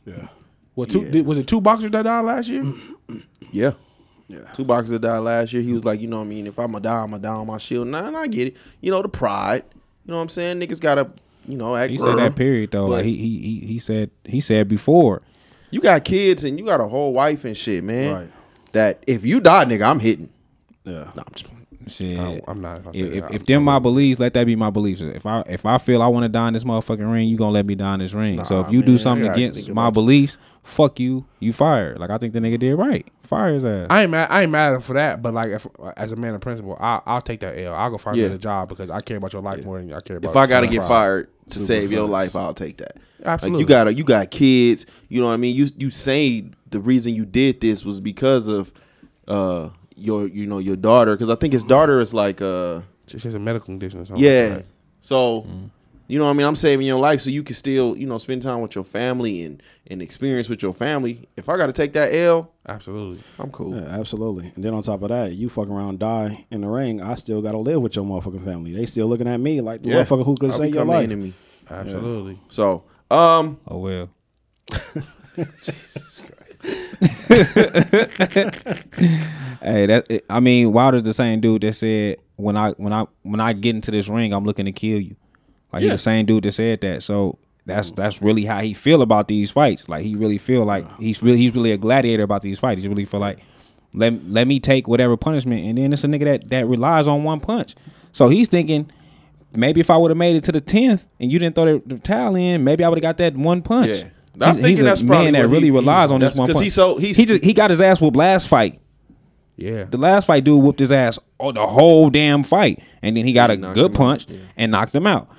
Yeah. 0.07 0.29
What 0.75 0.91
two? 0.91 1.03
Yeah. 1.03 1.11
Did, 1.11 1.27
was 1.27 1.37
it 1.37 1.47
two 1.47 1.61
boxers 1.61 1.91
that 1.91 2.03
died 2.03 2.25
last 2.25 2.49
year? 2.49 2.63
Yeah. 3.53 3.73
Yeah. 4.29 4.41
Two 4.55 4.65
boxers 4.65 4.91
that 4.91 5.03
died 5.03 5.19
last 5.21 5.53
year. 5.53 5.63
He 5.63 5.73
was 5.73 5.85
like, 5.85 6.01
you 6.01 6.09
know 6.09 6.19
what 6.19 6.25
I 6.25 6.29
mean? 6.29 6.47
If 6.47 6.59
I'm 6.59 6.73
going 6.73 6.83
to 6.83 6.89
die, 6.89 7.03
I'm 7.03 7.11
going 7.11 7.23
to 7.23 7.29
die 7.29 7.35
on 7.35 7.47
my 7.47 7.59
shield. 7.59 7.87
Nah, 7.87 8.09
and 8.09 8.17
I 8.17 8.27
get 8.27 8.49
it. 8.49 8.57
You 8.81 8.91
know, 8.91 9.03
the 9.03 9.09
pride. 9.09 9.63
You 10.05 10.11
know 10.11 10.17
what 10.17 10.23
I'm 10.23 10.29
saying? 10.29 10.61
Niggas 10.61 10.81
got 10.81 10.97
to, 10.97 11.11
you 11.47 11.57
know, 11.57 11.77
act 11.77 11.91
He 11.91 11.97
said 11.97 12.19
that 12.19 12.35
period 12.35 12.73
though. 12.73 12.87
Like 12.87 13.05
he, 13.05 13.17
he 13.17 13.39
he 13.39 13.67
he 13.67 13.79
said 13.79 14.11
he 14.25 14.41
said 14.41 14.69
before. 14.69 15.23
You 15.71 15.81
got 15.81 16.05
kids 16.05 16.45
and 16.45 16.59
you 16.59 16.65
got 16.65 16.81
a 16.81 16.87
whole 16.87 17.13
wife 17.13 17.45
and 17.45 17.57
shit, 17.57 17.85
man. 17.85 18.15
Right. 18.15 18.29
That 18.73 19.03
if 19.07 19.25
you 19.25 19.41
die, 19.41 19.65
nigga, 19.65 19.89
I'm 19.89 20.01
hitting. 20.01 20.29
Yeah. 20.85 21.11
Nah, 21.15 21.23
I'm 21.27 21.33
just 21.33 21.45
playing. 21.45 21.57
Shit. 21.89 22.19
I- 22.19 22.41
I'm 22.49 22.61
not. 22.61 22.81
If, 22.81 22.89
I 22.89 22.93
say 22.93 22.99
If, 22.99 23.31
if, 23.31 23.47
them 23.47 23.63
my 23.63 23.79
beliefs, 23.79 24.19
let 24.19 24.35
that 24.35 24.45
be 24.45 24.57
my 24.57 24.71
beliefs. 24.71 25.01
If 25.01 25.25
I 25.25 25.43
if 25.47 25.65
I 25.65 25.79
feel 25.79 26.03
I 26.03 26.09
want 26.09 26.25
to 26.25 26.29
die 26.29 26.49
in 26.49 26.55
this 26.55 26.65
motherfucking 26.65 27.11
ring, 27.13 27.29
you 27.29 27.37
gonna 27.37 27.53
let 27.53 27.67
me 27.67 27.75
die 27.77 27.95
in 27.95 28.01
this 28.01 28.13
ring. 28.13 28.45
so 28.45 28.61
if 28.61 28.71
you 28.71 28.81
man, 28.81 28.87
do 28.87 28.99
something 28.99 29.29
against 29.29 29.69
my 29.69 29.87
about 29.87 29.87
you. 29.87 29.93
beliefs, 29.93 30.39
fuck 30.67 31.01
you, 31.01 31.25
you 31.41 31.53
fired. 31.53 31.99
Like 31.99 32.11
I 32.11 32.19
think 32.19 32.33
the 32.35 32.41
nigga 32.41 32.59
did 32.59 32.75
right. 32.75 33.07
Fire 33.23 33.55
his 33.55 33.65
ass. 33.65 33.87
I 33.91 34.03
ain't 34.03 34.11
mad. 34.11 34.29
I 34.31 34.43
ain't 34.43 34.53
mad 34.53 34.71
at 34.73 34.75
him 34.77 34.81
for 34.83 34.93
that. 34.95 35.21
But 35.23 35.35
like, 35.35 35.51
if, 35.51 35.67
as 35.97 36.13
a 36.13 36.17
man 36.17 36.35
of 36.35 36.41
principle, 36.41 36.77
I, 36.79 37.01
I'll 37.07 37.21
take 37.21 37.41
that 37.41 37.59
L. 37.59 37.75
I'll 37.75 37.91
go 37.91 37.99
find 37.99 38.17
Yeah. 38.17 38.29
me 38.29 38.35
a 38.35 38.39
job 38.39 38.69
because 38.69 38.89
I 38.91 39.01
care 39.01 39.17
about 39.17 39.33
your 39.33 39.43
life 39.43 39.65
more 39.65 39.79
than 39.79 39.93
I 39.93 40.01
care 40.01 40.19
about. 40.19 40.31
If 40.31 40.37
I 40.37 40.47
got 40.47 40.61
to 40.61 40.67
get 40.69 40.79
pride. 40.79 40.89
fired 40.89 41.29
to 41.51 41.59
Super 41.59 41.67
save 41.67 41.93
your 41.93 42.07
life, 42.07 42.37
I'll 42.37 42.55
take 42.55 42.77
that. 42.79 42.99
Absolutely. 43.25 43.59
Like 43.65 43.69
you 43.71 43.75
got 43.75 43.97
you 43.97 44.05
got 44.05 44.31
kids. 44.31 44.87
You 45.09 45.21
know 45.21 45.27
what 45.29 45.33
I 45.33 45.39
mean? 45.39 45.57
You 45.57 45.69
you 45.77 45.91
say 45.91 46.45
the 46.71 46.79
reason 46.81 47.15
you 47.15 47.25
did 47.25 47.61
this 47.61 47.85
was 47.85 47.99
because 48.01 48.47
of 48.47 48.73
uh 49.27 49.71
your 49.97 50.29
you 50.29 50.47
know 50.47 50.59
your 50.59 50.77
daughter 50.77 51.15
because 51.17 51.31
I 51.31 51.35
think 51.37 51.53
his 51.53 51.65
daughter 51.65 51.99
is 52.01 52.13
like 52.15 52.41
uh 52.43 52.83
She 53.09 53.19
has 53.19 53.35
a 53.35 53.39
medical 53.41 53.67
condition 53.67 54.01
or 54.01 54.05
something. 54.05 54.25
yeah. 54.25 54.55
Right. 54.57 54.67
So 55.01 55.47
you 56.09 56.19
know 56.19 56.25
what 56.25 56.31
I 56.31 56.35
mean? 56.35 56.47
I'm 56.47 56.57
saving 56.57 56.87
your 56.87 56.99
life 57.01 57.21
so 57.21 57.31
you 57.31 57.43
can 57.43 57.55
still 57.55 57.97
you 57.97 58.07
know 58.07 58.19
spend 58.19 58.43
time 58.43 58.61
with 58.61 58.75
your 58.75 58.85
family 58.85 59.43
and 59.45 59.63
and 59.89 60.01
experience 60.03 60.49
with 60.49 60.63
your 60.63 60.75
family. 60.75 61.29
If 61.37 61.49
I 61.49 61.57
got 61.57 61.67
to 61.67 61.73
take 61.73 61.93
that 61.95 62.13
L, 62.15 62.51
Absolutely. 62.69 63.23
I'm 63.39 63.51
cool. 63.51 63.77
Yeah, 63.77 63.87
absolutely. 63.87 64.53
And 64.57 64.65
then 64.65 64.75
on 64.75 64.83
top 64.83 65.03
of 65.03 65.09
that, 65.11 65.33
you 65.33 65.49
fuck 65.49 65.69
around, 65.69 65.99
die 66.01 66.47
in 66.51 66.61
the 66.63 66.69
ring. 66.69 67.01
I 67.01 67.15
still 67.15 67.41
gotta 67.41 67.59
live 67.59 67.81
with 67.81 67.95
your 67.97 68.05
motherfucking 68.05 68.45
family. 68.45 68.73
They 68.73 68.87
still 68.87 69.07
looking 69.07 69.29
at 69.29 69.39
me 69.39 69.61
like 69.61 69.83
the 69.83 69.91
Yeah. 69.91 70.05
motherfucker 70.05 70.25
who 70.25 70.37
could 70.37 70.51
I'll 70.51 70.57
save 70.57 70.75
your 70.75 70.85
become 70.85 70.91
an 70.91 70.95
life. 70.97 71.05
enemy. 71.05 71.35
Absolutely. 71.71 72.39
So 72.49 72.85
um 73.11 73.59
oh 73.69 73.79
well. 73.79 74.09
hey, 79.61 79.87
that 79.87 80.07
it- 80.09 80.25
I 80.29 80.41
mean, 80.41 80.73
Wilder's 80.73 81.03
the 81.03 81.15
same 81.15 81.41
dude 81.41 81.63
that 81.63 81.75
said 81.75 82.17
when 82.37 82.57
I 82.57 82.71
when 82.73 82.93
I 82.93 83.07
when 83.23 83.41
I 83.41 83.53
get 83.53 83.75
into 83.75 83.91
this 83.91 84.09
ring, 84.09 84.33
I'm 84.33 84.45
looking 84.45 84.65
to 84.67 84.73
kill 84.73 85.01
you. 85.01 85.17
Like 85.77 85.83
he 85.83 85.87
Yeah. 85.89 85.95
the 85.95 85.99
same 85.99 86.27
dude 86.27 86.45
that 86.45 86.53
said 86.53 86.81
that. 86.81 87.03
So 87.03 87.39
that's 87.67 87.91
that's 87.93 88.21
really 88.23 88.45
how 88.45 88.61
he 88.61 88.75
feel 88.75 89.03
about 89.03 89.29
these 89.29 89.51
fights. 89.51 89.89
Like 89.89 90.03
he 90.03 90.15
really 90.15 90.39
feel 90.39 90.65
like 90.65 90.85
he's 90.99 91.23
really 91.23 91.39
he's 91.39 91.55
really 91.55 91.73
a 91.73 91.77
gladiator 91.79 92.23
about 92.23 92.43
these 92.43 92.59
fights. 92.59 92.83
He 92.83 92.89
really 92.89 93.05
feel 93.05 93.21
like 93.21 93.39
let 93.95 94.13
let 94.29 94.47
me 94.47 94.61
take 94.61 94.89
whatever 94.89 95.17
punishment, 95.17 95.67
and 95.67 95.79
then 95.79 95.93
it's 95.93 96.05
a 96.05 96.07
nigga 96.07 96.25
that 96.25 96.51
that 96.51 96.67
relies 96.67 97.07
on 97.07 97.25
one 97.25 97.41
punch. 97.41 97.75
So 98.13 98.29
he's 98.29 98.49
thinking. 98.49 98.91
Maybe 99.55 99.81
if 99.81 99.89
I 99.89 99.97
would 99.97 100.11
have 100.11 100.19
made 100.19 100.37
it 100.37 100.45
to 100.45 100.53
the 100.53 100.61
tenth 100.61 101.07
and 101.19 101.33
you 101.33 101.39
didn't 101.39 101.55
throw 101.55 101.65
the, 101.79 101.83
the 101.87 101.99
towel 101.99 102.35
in, 102.35 102.63
maybe 102.63 102.85
I 102.85 102.91
would 102.91 102.99
have 102.99 103.03
got 103.03 103.17
that 103.19 103.35
one 103.35 103.63
punch. 103.63 103.99
Yeah. 103.99 104.05
I'm 104.39 104.55
He's, 104.57 104.65
thinking 104.65 104.69
he's 104.69 104.81
a 104.81 104.85
that's 104.85 105.03
probably 105.03 105.31
man 105.31 105.43
that 105.45 105.49
really 105.49 105.67
he- 105.67 105.71
relies 105.71 106.11
on 106.11 106.21
this 106.21 106.37
one 106.37 106.49
punch. 106.51 106.63
he's 106.63 106.75
so- 106.75 106.99
he's- 106.99 107.17
he 107.17 107.25
just 107.25 107.43
he 107.43 107.55
got 107.55 107.71
his 107.71 107.81
ass 107.81 107.99
whooped 107.99 108.17
last 108.19 108.49
fight. 108.49 108.79
Yeah. 109.57 109.85
The 109.85 109.97
last 109.97 110.27
fight, 110.27 110.45
dude 110.45 110.63
whooped 110.63 110.81
his 110.81 110.93
ass 110.93 111.19
oh, 111.41 111.53
the 111.53 111.67
whole 111.67 112.11
damn 112.11 112.43
fight, 112.43 112.83
and 113.01 113.17
then 113.17 113.25
he 113.25 113.33
got 113.33 113.51
a 113.51 113.57
good 113.57 113.93
out, 113.93 113.95
punch 113.95 114.27
yeah. 114.29 114.41
and 114.59 114.73
knocked 114.73 114.95
him 114.95 115.07
out. 115.07 115.31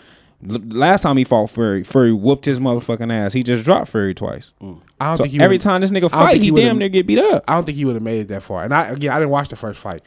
Last 0.42 1.02
time 1.02 1.18
he 1.18 1.24
fought 1.24 1.50
Fury, 1.50 1.84
Fury 1.84 2.14
whooped 2.14 2.46
his 2.46 2.60
motherfucking 2.60 3.12
ass. 3.12 3.34
He 3.34 3.42
just 3.42 3.66
dropped 3.66 3.90
Fury 3.90 4.14
twice. 4.14 4.52
Mm. 4.62 4.80
I 5.00 5.08
don't 5.08 5.18
So 5.18 5.24
think 5.24 5.34
he 5.34 5.40
every 5.40 5.56
would've- 5.56 5.64
time 5.64 5.82
this 5.82 5.90
nigga 5.92 6.12
fight, 6.12 6.34
think 6.34 6.44
he, 6.44 6.52
damn 6.52 6.78
near 6.78 6.90
get 6.90 7.08
beat 7.08 7.18
up. 7.20 7.44
I 7.48 7.56
don't 7.56 7.66
think 7.66 7.78
he 7.78 7.86
would 7.86 7.96
have 7.96 8.04
made 8.04 8.22
it 8.22 8.28
that 8.28 8.44
far. 8.44 8.64
And 8.64 8.74
I 8.74 8.90
again, 8.90 9.12
I 9.12 9.16
didn't 9.20 9.32
watch 9.32 9.50
the 9.50 9.56
first 9.56 9.80
fight, 9.80 10.04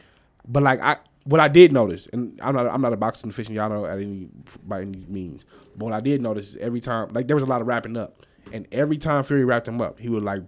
but 0.47 0.63
like 0.63 0.81
I, 0.81 0.97
what 1.25 1.39
I 1.41 1.49
did 1.49 1.73
notice, 1.73 2.07
and 2.13 2.39
I'm 2.41 2.55
not, 2.55 2.65
I'm 2.67 2.81
not 2.81 2.93
a 2.93 2.97
boxing 2.97 3.29
aficionado 3.31 3.87
at 3.91 3.99
any 3.99 4.29
by 4.65 4.81
any 4.81 5.05
means, 5.09 5.45
but 5.75 5.85
what 5.85 5.93
I 5.93 5.99
did 5.99 6.21
notice 6.21 6.51
is 6.51 6.55
every 6.57 6.79
time, 6.79 7.09
like 7.13 7.27
there 7.27 7.35
was 7.35 7.43
a 7.43 7.47
lot 7.47 7.59
of 7.61 7.67
wrapping 7.67 7.97
up, 7.97 8.25
and 8.53 8.65
every 8.71 8.97
time 8.97 9.23
Fury 9.25 9.43
wrapped 9.43 9.67
him 9.67 9.81
up, 9.81 9.99
he 9.99 10.07
would 10.07 10.23
like 10.23 10.41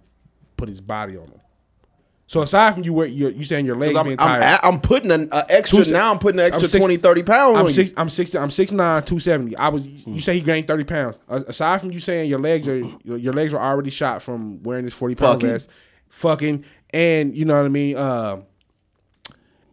put 0.56 0.68
his 0.70 0.80
body 0.80 1.16
on 1.18 1.26
him. 1.28 1.40
So 2.26 2.40
aside 2.40 2.72
from 2.74 2.84
you, 2.84 2.94
were 2.94 3.04
you 3.04 3.28
you 3.28 3.44
saying 3.44 3.66
your 3.66 3.76
legs 3.76 3.96
I'm, 3.96 4.06
being 4.06 4.16
I'm, 4.18 4.40
tired, 4.40 4.60
a- 4.62 4.66
I'm 4.66 4.80
putting 4.80 5.10
an 5.10 5.28
uh, 5.30 5.44
extra 5.50 5.84
Two- 5.84 5.92
now. 5.92 6.10
I'm 6.10 6.18
putting 6.18 6.40
an 6.40 6.46
I'm 6.46 6.52
extra 6.54 6.68
six- 6.68 6.80
20, 6.82 6.96
30 6.96 7.22
pounds 7.22 7.58
I'm 7.58 7.64
on 7.66 7.70
six. 7.70 7.90
you. 7.90 7.94
I'm 7.98 8.08
six. 8.08 8.34
I'm 8.34 8.50
six 8.50 8.72
nine, 8.72 9.02
two 9.02 9.18
seventy. 9.18 9.54
I 9.56 9.68
was. 9.68 9.86
You 9.86 10.20
say 10.20 10.34
he 10.34 10.40
gained 10.40 10.66
thirty 10.66 10.84
pounds. 10.84 11.18
Uh, 11.28 11.42
aside 11.46 11.80
from 11.80 11.90
you 11.92 12.00
saying 12.00 12.30
your 12.30 12.38
legs 12.38 12.66
are 12.66 12.78
your, 12.78 13.18
your 13.18 13.32
legs 13.34 13.52
are 13.52 13.60
already 13.60 13.90
shot 13.90 14.22
from 14.22 14.62
wearing 14.62 14.86
this 14.86 14.94
forty 14.94 15.14
pound 15.14 15.34
Fucking. 15.42 15.48
vest, 15.50 15.68
fucking, 16.08 16.64
and 16.94 17.36
you 17.36 17.44
know 17.44 17.56
what 17.58 17.66
I 17.66 17.68
mean. 17.68 17.96
Uh, 17.96 18.40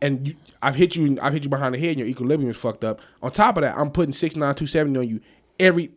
and 0.02 0.28
you, 0.28 0.36
I've 0.62 0.76
hit 0.76 0.96
you. 0.96 1.18
I've 1.22 1.34
hit 1.34 1.44
you 1.46 1.50
behind 1.50 1.74
the 1.74 1.80
head, 1.80 1.92
and 1.92 2.00
your 2.00 2.08
equilibrium 2.08 2.52
is 2.52 2.58
fucked 2.58 2.84
up. 2.84 3.00
On 3.24 3.32
top 3.32 3.58
of 3.58 3.62
that, 3.62 3.78
I'm 3.78 3.92
putting 3.92 4.12
six 4.14 4.36
nine, 4.36 4.56
two 4.56 4.66
seventy 4.66 5.00
on 5.00 5.08
you 5.08 5.22
every. 5.60 5.92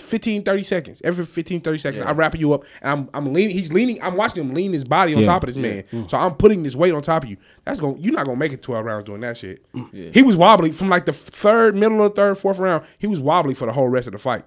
15 0.00 0.42
30 0.42 0.62
seconds. 0.62 1.00
Every 1.04 1.24
15 1.24 1.60
30 1.60 1.78
seconds 1.78 2.04
i'm 2.06 2.16
wrapping 2.16 2.40
you 2.40 2.52
up 2.52 2.64
and 2.82 2.90
i'm 2.92 3.10
i'm 3.26 3.32
leaning 3.32 3.54
he's 3.56 3.72
leaning 3.72 4.00
i'm 4.02 4.16
watching 4.16 4.42
him 4.44 4.54
lean 4.54 4.72
his 4.72 4.84
body 4.84 5.14
on 5.14 5.20
Yeah. 5.20 5.26
top 5.26 5.42
of 5.42 5.48
this 5.48 5.56
man. 5.56 5.84
So 6.08 6.18
i'm 6.18 6.34
putting 6.34 6.62
this 6.62 6.74
weight 6.76 6.92
on 6.92 7.02
top 7.02 7.24
of 7.24 7.30
you. 7.30 7.36
That's 7.64 7.80
going 7.80 7.96
to 7.96 8.00
you're 8.02 8.12
not 8.14 8.26
going 8.26 8.36
to 8.36 8.40
make 8.40 8.52
it 8.52 8.62
12 8.62 8.84
rounds 8.84 9.04
doing 9.06 9.20
that 9.22 9.36
shit. 9.36 9.64
Mm. 9.72 10.14
he 10.14 10.22
was 10.22 10.36
wobbly 10.36 10.72
from 10.72 10.88
like 10.88 11.06
the 11.06 11.12
third 11.12 11.74
middle 11.76 12.02
of 12.04 12.10
the 12.12 12.16
third 12.16 12.38
fourth 12.38 12.58
round. 12.58 12.84
He 12.98 13.06
was 13.06 13.20
wobbly 13.20 13.54
for 13.54 13.66
the 13.66 13.72
whole 13.72 13.88
rest 13.88 14.06
of 14.08 14.12
the 14.12 14.18
fight. 14.18 14.44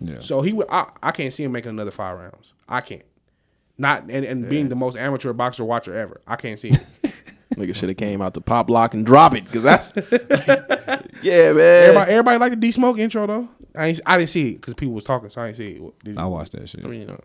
Yeah. 0.00 0.20
so 0.20 0.40
he 0.42 0.52
would 0.52 0.66
I, 0.70 0.90
I 1.02 1.10
can't 1.12 1.32
see 1.32 1.44
him 1.44 1.52
making 1.52 1.70
another 1.70 1.90
five 1.90 2.18
rounds. 2.18 2.52
I 2.68 2.80
can't. 2.80 3.04
Not 3.78 4.02
and, 4.10 4.24
and 4.24 4.48
being 4.48 4.68
the 4.70 4.76
most 4.76 4.96
amateur 4.96 5.32
boxer 5.32 5.64
watcher 5.64 5.94
ever. 5.94 6.20
I 6.26 6.36
can't 6.36 6.58
see 6.58 6.68
it 6.70 6.86
Nigga 7.54 7.74
should 7.74 7.88
have 7.88 7.96
came 7.96 8.20
out 8.20 8.34
to 8.34 8.40
pop 8.40 8.68
lock 8.68 8.92
and 8.92 9.06
drop 9.06 9.34
it 9.34 9.44
because 9.44 9.62
that's 9.62 9.92
yeah, 11.22 11.52
man. 11.52 11.82
everybody 11.84 12.10
everybody 12.10 12.38
like 12.38 12.50
the 12.52 12.56
d 12.56 12.72
smoke 12.72 12.98
intro 12.98 13.26
though 13.26 13.48
I, 13.76 13.86
ain't, 13.88 14.00
I 14.06 14.18
didn't 14.18 14.30
see 14.30 14.50
it 14.52 14.54
because 14.60 14.74
people 14.74 14.94
was 14.94 15.04
talking 15.04 15.28
so 15.30 15.40
i 15.42 15.46
didn't 15.46 15.56
see 15.58 15.72
it 15.76 15.82
What- 15.82 15.98
did, 16.04 16.16
I 16.18 16.24
watched 16.26 16.52
that 16.52 16.68
shit. 16.68 16.84
I 16.84 16.88
mean, 16.88 17.10
uh, 17.10 17.16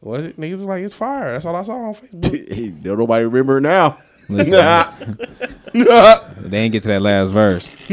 was 0.00 0.24
it 0.26 0.38
niggas 0.40 0.56
was 0.56 0.64
like 0.64 0.82
it's 0.82 0.94
fire 0.94 1.32
that's 1.32 1.44
all 1.44 1.54
i 1.56 1.62
saw 1.62 1.74
on 1.74 1.94
facebook 1.94 2.82
don't 2.82 2.98
nobody 2.98 3.24
remember 3.24 3.58
it 3.58 3.62
now. 3.62 3.98
Listen, 4.28 4.52
Nah. 4.54 4.92
they 6.40 6.58
ain't 6.58 6.72
get 6.72 6.82
to 6.82 6.88
that 6.88 7.02
last 7.02 7.30
verse. 7.30 7.68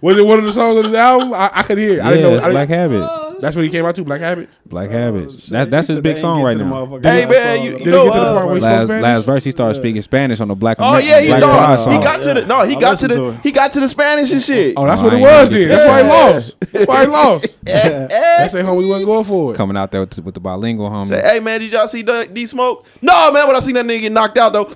was 0.00 0.16
it 0.16 0.24
one 0.26 0.38
of 0.38 0.44
the 0.44 0.52
songs 0.52 0.76
on 0.78 0.84
this 0.84 0.94
album 0.94 1.34
i, 1.34 1.50
I 1.52 1.62
could 1.62 1.78
hear 1.78 1.94
it. 1.94 2.00
i 2.00 2.04
yeah, 2.10 2.16
didn't 2.16 2.22
know 2.30 2.34
it's 2.36 2.44
I 2.44 2.50
Black 2.52 2.68
didn't- 2.68 3.00
Habits. 3.00 3.29
That's 3.40 3.56
what 3.56 3.64
he 3.64 3.70
came 3.70 3.84
out 3.84 3.96
to 3.96 4.04
black 4.04 4.20
habits 4.20 4.58
Black 4.66 4.90
Habits. 4.90 5.46
That's 5.46 5.70
that's 5.70 5.88
his 5.88 6.00
big 6.00 6.16
song 6.18 6.42
right 6.42 6.56
now. 6.56 6.86
Hey, 7.02 7.26
man, 7.26 7.64
you- 7.64 7.78
did 7.78 7.86
know, 7.88 8.06
it 8.06 8.06
get 8.06 8.14
to 8.14 8.20
the 8.20 8.26
uh, 8.26 8.34
part 8.34 8.46
where 8.46 8.54
he 8.56 8.60
spoke 8.60 8.70
Last 8.72 8.86
Spanish? 8.86 9.02
last 9.02 9.26
verse, 9.26 9.44
he 9.44 9.50
started 9.50 9.74
speaking 9.74 10.02
Spanish 10.02 10.40
on 10.40 10.48
the 10.48 10.54
Black. 10.54 10.76
Oh 10.80 10.98
yeah, 10.98 11.20
he, 11.20 11.28
Black 11.28 11.40
no, 11.40 11.70
he 11.72 11.78
song. 11.78 12.00
got 12.02 12.22
to 12.22 12.34
the 12.34 12.46
no, 12.46 12.64
he 12.66 12.76
I 12.76 12.80
got 12.80 12.98
to 12.98 13.08
listened 13.08 13.12
to 13.12 13.32
the 13.32 13.36
he 13.42 13.52
got 13.52 13.72
to 13.72 13.80
the 13.80 13.88
Spanish 13.88 14.32
and 14.32 14.42
shit. 14.42 14.74
Oh, 14.76 14.86
that's 14.86 15.00
Oh, 15.00 15.04
what 15.04 15.12
it 15.14 15.20
was 15.20 15.50
then. 15.50 15.68
That's 15.68 15.88
why 15.88 16.02
he 16.02 16.08
lost. 16.08 16.60
That's 16.72 16.86
why 16.86 17.00
he 17.02 17.06
lost. 17.06 17.58
That's 17.64 18.54
at 18.54 18.64
home 18.64 18.76
we 18.78 18.86
wasn't 18.86 19.06
going 19.06 19.24
for 19.24 19.54
it. 19.54 19.56
coming 19.56 19.76
out 19.76 19.90
there 19.92 20.00
with, 20.02 20.18
with 20.20 20.34
the 20.34 20.40
bilingual 20.40 20.90
homie. 20.90 21.08
Say, 21.08 21.20
hey 21.22 21.40
man, 21.40 21.60
did 21.60 21.72
y'all 21.72 21.88
see 21.88 22.02
D 22.02 22.46
Smoke? 22.46 22.86
No, 23.02 23.32
man, 23.32 23.46
when 23.46 23.56
I 23.56 23.60
seen 23.60 23.74
that 23.74 23.84
nigga 23.86 24.00
get 24.02 24.12
knocked 24.12 24.38
out 24.38 24.52
though. 24.52 24.64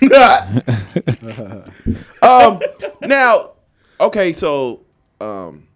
um, 2.22 2.60
now, 3.02 3.50
okay, 4.00 4.32
so 4.32 4.80
um, 5.20 5.66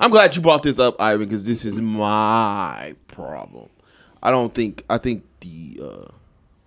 I'm 0.00 0.10
glad 0.10 0.34
you 0.34 0.42
brought 0.42 0.62
this 0.62 0.78
up, 0.78 1.00
Ivan, 1.00 1.26
because 1.28 1.44
this 1.44 1.64
is 1.64 1.80
my 1.80 2.94
problem. 3.08 3.68
I 4.22 4.30
don't 4.30 4.52
think 4.52 4.82
I 4.88 4.98
think 4.98 5.24
the 5.40 5.80
uh, 5.82 6.08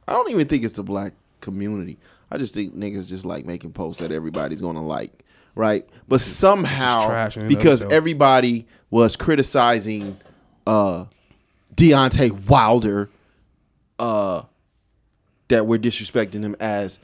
I 0.07 0.13
don't 0.13 0.29
even 0.31 0.47
think 0.47 0.63
it's 0.63 0.75
the 0.75 0.83
black 0.83 1.13
community. 1.41 1.97
I 2.29 2.37
just 2.37 2.53
think 2.53 2.75
niggas 2.75 3.09
just 3.09 3.25
like 3.25 3.45
making 3.45 3.73
posts 3.73 4.01
that 4.01 4.11
everybody's 4.11 4.61
gonna 4.61 4.83
like, 4.85 5.11
right? 5.55 5.87
But 6.07 6.21
somehow 6.21 7.07
trash 7.07 7.37
in 7.37 7.43
and 7.43 7.51
of 7.51 7.57
because 7.57 7.83
everybody 7.85 8.67
was 8.89 9.15
criticizing 9.15 10.17
uh 10.67 11.05
Deontay 11.75 12.47
Wilder, 12.47 13.09
uh 13.97 14.43
that 15.47 15.65
we're 15.65 15.79
disrespecting 15.79 16.41
him 16.43 16.55
as 16.59 16.99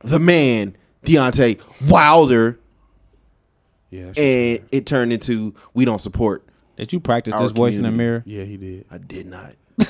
the 0.00 0.18
man, 0.18 0.76
Deontay 1.04 1.60
Wilder, 1.88 2.59
Yeah, 3.90 4.06
that's- 4.06 4.18
and 4.18 4.68
it 4.72 4.86
turned 4.86 5.12
into 5.12 5.54
we 5.74 5.84
don't 5.84 6.00
support. 6.00 6.46
Did 6.76 6.92
you 6.92 7.00
practice 7.00 7.34
this 7.38 7.50
voice 7.52 7.76
in 7.76 7.82
the 7.82 7.90
mirror? 7.90 8.22
yeah, 8.26 8.44
he 8.44 8.56
did. 8.56 8.86
I 8.90 8.98
did 8.98 9.26
not. 9.26 9.54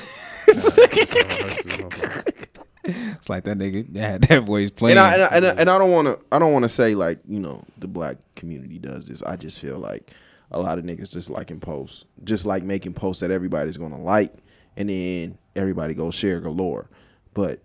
It's 2.83 3.29
like 3.29 3.43
that 3.43 3.57
nigga 3.59 3.95
had 3.95 4.23
that 4.23 4.43
voice 4.43 4.71
playing. 4.71 4.97
And 4.97 5.05
I, 5.05 5.13
and 5.13 5.21
I, 5.23 5.27
and 5.35 5.45
I, 5.45 5.49
and 5.61 5.69
I 5.69 5.77
don't 5.77 5.91
want 5.91 6.07
to 6.07 6.19
I 6.31 6.39
don't 6.39 6.51
want 6.51 6.63
to 6.63 6.69
say 6.69 6.95
like 6.95 7.19
you 7.27 7.39
know 7.39 7.63
the 7.77 7.87
black 7.87 8.17
community 8.35 8.79
does 8.79 9.05
this. 9.05 9.21
I 9.21 9.35
just 9.35 9.59
feel 9.59 9.77
like 9.77 10.15
a 10.49 10.59
lot 10.59 10.79
of 10.79 10.83
niggas 10.83 11.11
just 11.11 11.29
liking 11.29 11.59
posts, 11.59 12.05
just 12.23 12.47
like 12.47 12.63
making 12.63 12.93
posts 12.95 13.21
that 13.21 13.29
everybody's 13.29 13.77
gonna 13.77 14.01
like, 14.01 14.33
and 14.77 14.89
then 14.89 15.37
everybody 15.55 15.93
goes 15.93 16.15
share 16.15 16.39
galore. 16.41 16.89
But 17.35 17.61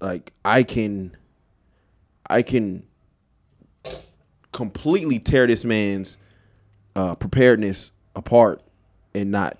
like 0.00 0.32
I 0.42 0.62
can, 0.62 1.14
I 2.30 2.40
can 2.40 2.82
completely 4.56 5.18
tear 5.18 5.46
this 5.46 5.66
man's 5.66 6.16
uh, 6.96 7.14
preparedness 7.14 7.90
apart 8.14 8.62
and 9.14 9.30
not 9.30 9.58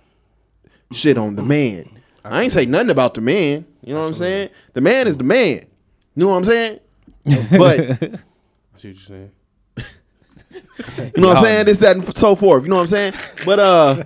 shit 0.91 1.19
on 1.19 1.37
the 1.37 1.43
man. 1.43 1.87
I 2.25 2.43
ain't 2.43 2.53
say 2.53 2.65
nothing 2.65 2.89
about 2.89 3.13
the 3.13 3.21
man. 3.21 3.67
You 3.83 3.93
know 3.93 4.01
what 4.01 4.07
I'm 4.07 4.15
saying? 4.15 4.49
The 4.73 4.81
man 4.81 5.07
is 5.07 5.19
the 5.19 5.25
man. 5.25 5.67
You 6.15 6.25
know 6.25 6.29
what 6.29 6.37
I'm 6.37 6.45
saying? 6.45 6.81
But 7.51 7.81
I 7.91 7.97
see 7.99 8.09
what 8.09 8.85
you're 8.85 8.95
saying. 8.95 9.33
you 9.77 11.13
know 11.19 11.29
what 11.29 11.37
I'm 11.37 11.45
saying? 11.45 11.67
This, 11.67 11.79
that, 11.81 11.97
and 11.97 12.17
so 12.17 12.35
forth. 12.35 12.63
You 12.63 12.71
know 12.71 12.77
what 12.77 12.83
I'm 12.83 12.87
saying? 12.89 13.13
But 13.45 13.59
uh 13.59 14.03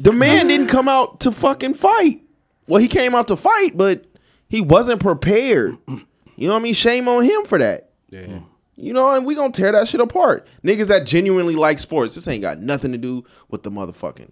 the 0.00 0.12
man 0.12 0.48
didn't 0.48 0.68
come 0.68 0.88
out 0.88 1.20
to 1.20 1.30
fucking 1.30 1.74
fight. 1.74 2.22
Well, 2.66 2.80
he 2.80 2.88
came 2.88 3.14
out 3.14 3.28
to 3.28 3.36
fight, 3.36 3.76
but 3.76 4.06
he 4.48 4.62
wasn't 4.62 5.02
prepared. 5.02 5.76
You 5.86 6.48
know 6.48 6.54
what 6.54 6.60
I 6.60 6.62
mean? 6.62 6.72
Shame 6.72 7.06
on 7.06 7.22
him 7.22 7.44
for 7.44 7.58
that. 7.58 7.90
Yeah. 8.08 8.38
You 8.76 8.92
know, 8.92 9.14
and 9.14 9.26
we 9.26 9.34
gonna 9.34 9.52
tear 9.52 9.72
that 9.72 9.88
shit 9.88 10.00
apart. 10.00 10.46
Niggas 10.64 10.88
that 10.88 11.06
genuinely 11.06 11.56
like 11.56 11.78
sports, 11.78 12.14
this 12.14 12.26
ain't 12.26 12.42
got 12.42 12.58
nothing 12.58 12.92
to 12.92 12.98
do 12.98 13.24
with 13.50 13.62
the 13.62 13.70
motherfucking 13.70 14.30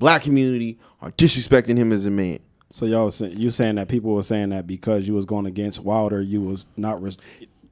black 0.00 0.22
community 0.22 0.78
are 1.00 1.12
disrespecting 1.12 1.76
him 1.76 1.92
as 1.92 2.06
a 2.06 2.10
man. 2.10 2.40
So 2.70 2.86
y'all 2.86 3.04
was 3.04 3.16
saying, 3.16 3.36
you 3.36 3.50
saying 3.50 3.76
that 3.76 3.88
people 3.88 4.14
were 4.14 4.22
saying 4.22 4.48
that 4.50 4.66
because 4.66 5.06
you 5.06 5.14
was 5.14 5.24
going 5.24 5.46
against 5.46 5.80
Wilder, 5.80 6.20
you 6.20 6.40
was 6.40 6.66
not. 6.76 7.00
Res- 7.00 7.18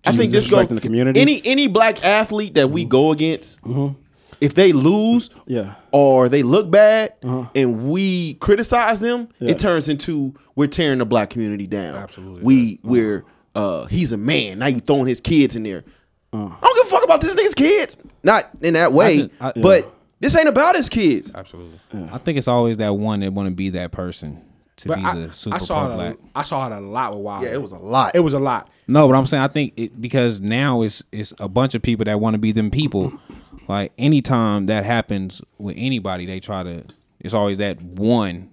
I 0.04 0.12
think 0.12 0.32
was 0.32 0.44
this 0.44 0.50
goes 0.50 0.66
disrespecting 0.66 0.74
the 0.76 0.80
community. 0.80 1.20
Any 1.20 1.40
any 1.44 1.66
black 1.66 2.04
athlete 2.04 2.54
that 2.54 2.70
we 2.70 2.82
mm-hmm. 2.82 2.88
go 2.90 3.12
against, 3.12 3.60
mm-hmm. 3.62 4.00
if 4.40 4.54
they 4.54 4.72
lose 4.72 5.30
yeah, 5.46 5.74
or 5.92 6.28
they 6.28 6.42
look 6.42 6.70
bad 6.70 7.14
uh-huh. 7.24 7.48
and 7.54 7.88
we 7.88 8.34
criticize 8.34 9.00
them, 9.00 9.28
Yeah. 9.38 9.52
it 9.52 9.58
turns 9.58 9.88
into 9.88 10.34
we're 10.54 10.66
tearing 10.66 10.98
the 10.98 11.06
black 11.06 11.30
community 11.30 11.66
down. 11.66 11.96
Absolutely. 11.96 12.42
We 12.42 12.72
uh-huh. 12.74 12.88
we're 12.90 13.24
uh 13.54 13.86
he's 13.86 14.10
a 14.10 14.18
man. 14.18 14.58
Now 14.58 14.66
you 14.66 14.80
throwing 14.80 15.06
his 15.06 15.20
kids 15.20 15.54
in 15.54 15.62
there. 15.62 15.84
I 16.32 16.36
don't 16.60 16.76
give 16.76 16.86
a 16.86 16.90
fuck 16.90 17.04
about 17.04 17.20
this 17.20 17.34
nigga's 17.34 17.54
kids. 17.54 17.96
Not 18.22 18.44
in 18.60 18.74
that 18.74 18.92
way, 18.92 19.18
just- 19.18 19.30
I- 19.40 19.52
but 19.60 19.92
this 20.20 20.36
ain't 20.36 20.48
about 20.48 20.76
his 20.76 20.88
kids. 20.88 21.30
Absolutely. 21.34 21.78
I 22.12 22.18
think 22.18 22.38
it's 22.38 22.48
always 22.48 22.76
that 22.78 22.94
one 22.96 23.20
that 23.20 23.32
want 23.32 23.48
to 23.48 23.54
be 23.54 23.70
that 23.70 23.92
person 23.92 24.42
to 24.76 24.88
But 24.88 24.98
be 24.98 25.04
I, 25.04 25.14
the 25.14 25.32
super 25.32 25.56
I 25.56 25.58
saw 25.58 25.84
pro 25.86 25.92
it. 25.92 25.96
black. 25.96 26.14
A, 26.34 26.38
I 26.38 26.42
saw 26.42 26.66
it 26.66 26.72
a 26.76 26.80
lot 26.80 27.14
with 27.14 27.22
Wilder. 27.24 27.46
Yeah, 27.46 27.54
it 27.54 27.62
was 27.62 27.72
a 27.72 27.78
lot. 27.78 28.14
It 28.14 28.20
was 28.20 28.34
a 28.34 28.38
lot. 28.38 28.68
No, 28.86 29.06
but 29.08 29.14
I'm 29.16 29.26
saying 29.26 29.42
I 29.42 29.48
think 29.48 29.72
it 29.76 30.00
because 30.00 30.40
now 30.40 30.82
it's 30.82 31.02
it's 31.12 31.32
a 31.40 31.48
bunch 31.48 31.74
of 31.74 31.82
people 31.82 32.04
that 32.04 32.20
want 32.20 32.34
to 32.34 32.38
be 32.38 32.52
them 32.52 32.70
people. 32.70 33.12
like 33.68 33.92
anytime 33.98 34.66
that 34.66 34.84
happens 34.84 35.40
with 35.58 35.76
anybody, 35.78 36.26
they 36.26 36.40
try 36.40 36.62
to. 36.62 36.84
It's 37.20 37.34
always 37.34 37.58
that 37.58 37.80
one 37.82 38.50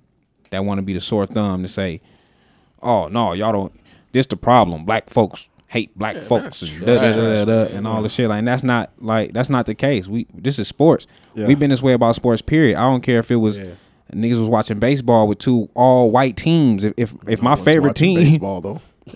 that 0.52 0.66
want 0.66 0.78
to 0.80 0.82
be 0.82 0.94
the 0.94 1.00
sore 1.00 1.26
thumb 1.26 1.62
to 1.62 1.68
say, 1.68 2.02
"Oh 2.82 3.08
no, 3.08 3.34
y'all 3.34 3.52
don't. 3.52 3.80
This 4.14 4.26
the 4.26 4.38
problem. 4.38 4.86
Black 4.86 5.10
folks 5.10 5.50
hate 5.76 5.98
black 5.98 6.16
folks 6.16 6.62
and, 6.62 6.86
da, 6.86 6.96
da, 6.96 7.12
da, 7.12 7.34
da, 7.34 7.46
da, 7.46 7.76
and 7.76 7.86
all 7.86 8.02
the 8.02 8.08
shit. 8.08 8.30
Like 8.30 8.40
and 8.40 8.48
that's 8.48 8.64
not 8.64 8.92
like 8.98 9.34
that's 9.34 9.50
not 9.50 9.66
the 9.66 9.76
case. 9.76 10.08
We 10.08 10.26
this 10.34 10.58
is 10.58 10.70
sports. 10.70 11.06
Yeah. 11.34 11.48
We've 11.48 11.60
been 11.60 11.70
this 11.70 11.82
way 11.82 11.92
about 11.92 12.16
sports. 12.16 12.42
Period. 12.42 12.78
I 12.78 12.84
don't 12.84 13.02
care 13.02 13.20
if 13.20 13.30
it 13.30 13.36
was. 13.36 13.58
Yeah. 13.58 13.66
Niggas 14.14 14.40
was 14.40 14.48
watching 14.48 14.80
baseball 14.80 15.28
with 15.28 15.40
two 15.40 15.70
all 15.74 16.12
white 16.12 16.38
teams. 16.38 16.86
If 16.86 16.94
if, 16.96 17.14
if 17.28 17.42
my 17.42 17.58
favorite 17.58 17.90
Watching 17.90 18.16
team, 18.16 18.30
baseball 18.32 18.62
though. 18.62 18.82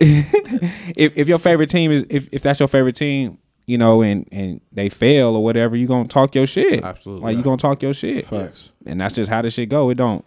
if 0.00 1.12
if 1.16 1.28
your 1.28 1.38
favorite 1.38 1.70
team 1.70 1.92
is 1.92 2.04
if, 2.10 2.28
if 2.32 2.42
that's 2.42 2.58
your 2.58 2.68
favorite 2.68 2.96
team, 2.96 3.38
you 3.66 3.78
know, 3.78 4.02
and 4.02 4.28
and 4.32 4.60
they 4.72 4.88
fail 4.88 5.36
or 5.36 5.44
whatever, 5.44 5.76
you 5.76 5.86
gonna 5.86 6.08
talk 6.08 6.34
your 6.34 6.48
shit. 6.48 6.82
Absolutely. 6.82 7.24
like 7.24 7.36
you 7.36 7.44
gonna 7.44 7.56
talk 7.58 7.80
your 7.80 7.94
shit. 7.94 8.26
Facts. 8.26 8.72
And 8.86 9.00
that's 9.00 9.14
just 9.14 9.30
how 9.30 9.40
the 9.42 9.50
shit 9.50 9.68
go. 9.68 9.90
It 9.90 9.94
don't. 9.94 10.24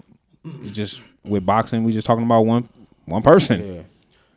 It's 0.64 0.72
just 0.72 1.04
with 1.26 1.46
boxing, 1.46 1.84
we 1.84 1.92
just 1.92 2.08
talking 2.08 2.24
about 2.24 2.46
one 2.46 2.70
one 3.06 3.24
person. 3.24 3.76
Yeah. 3.76 3.82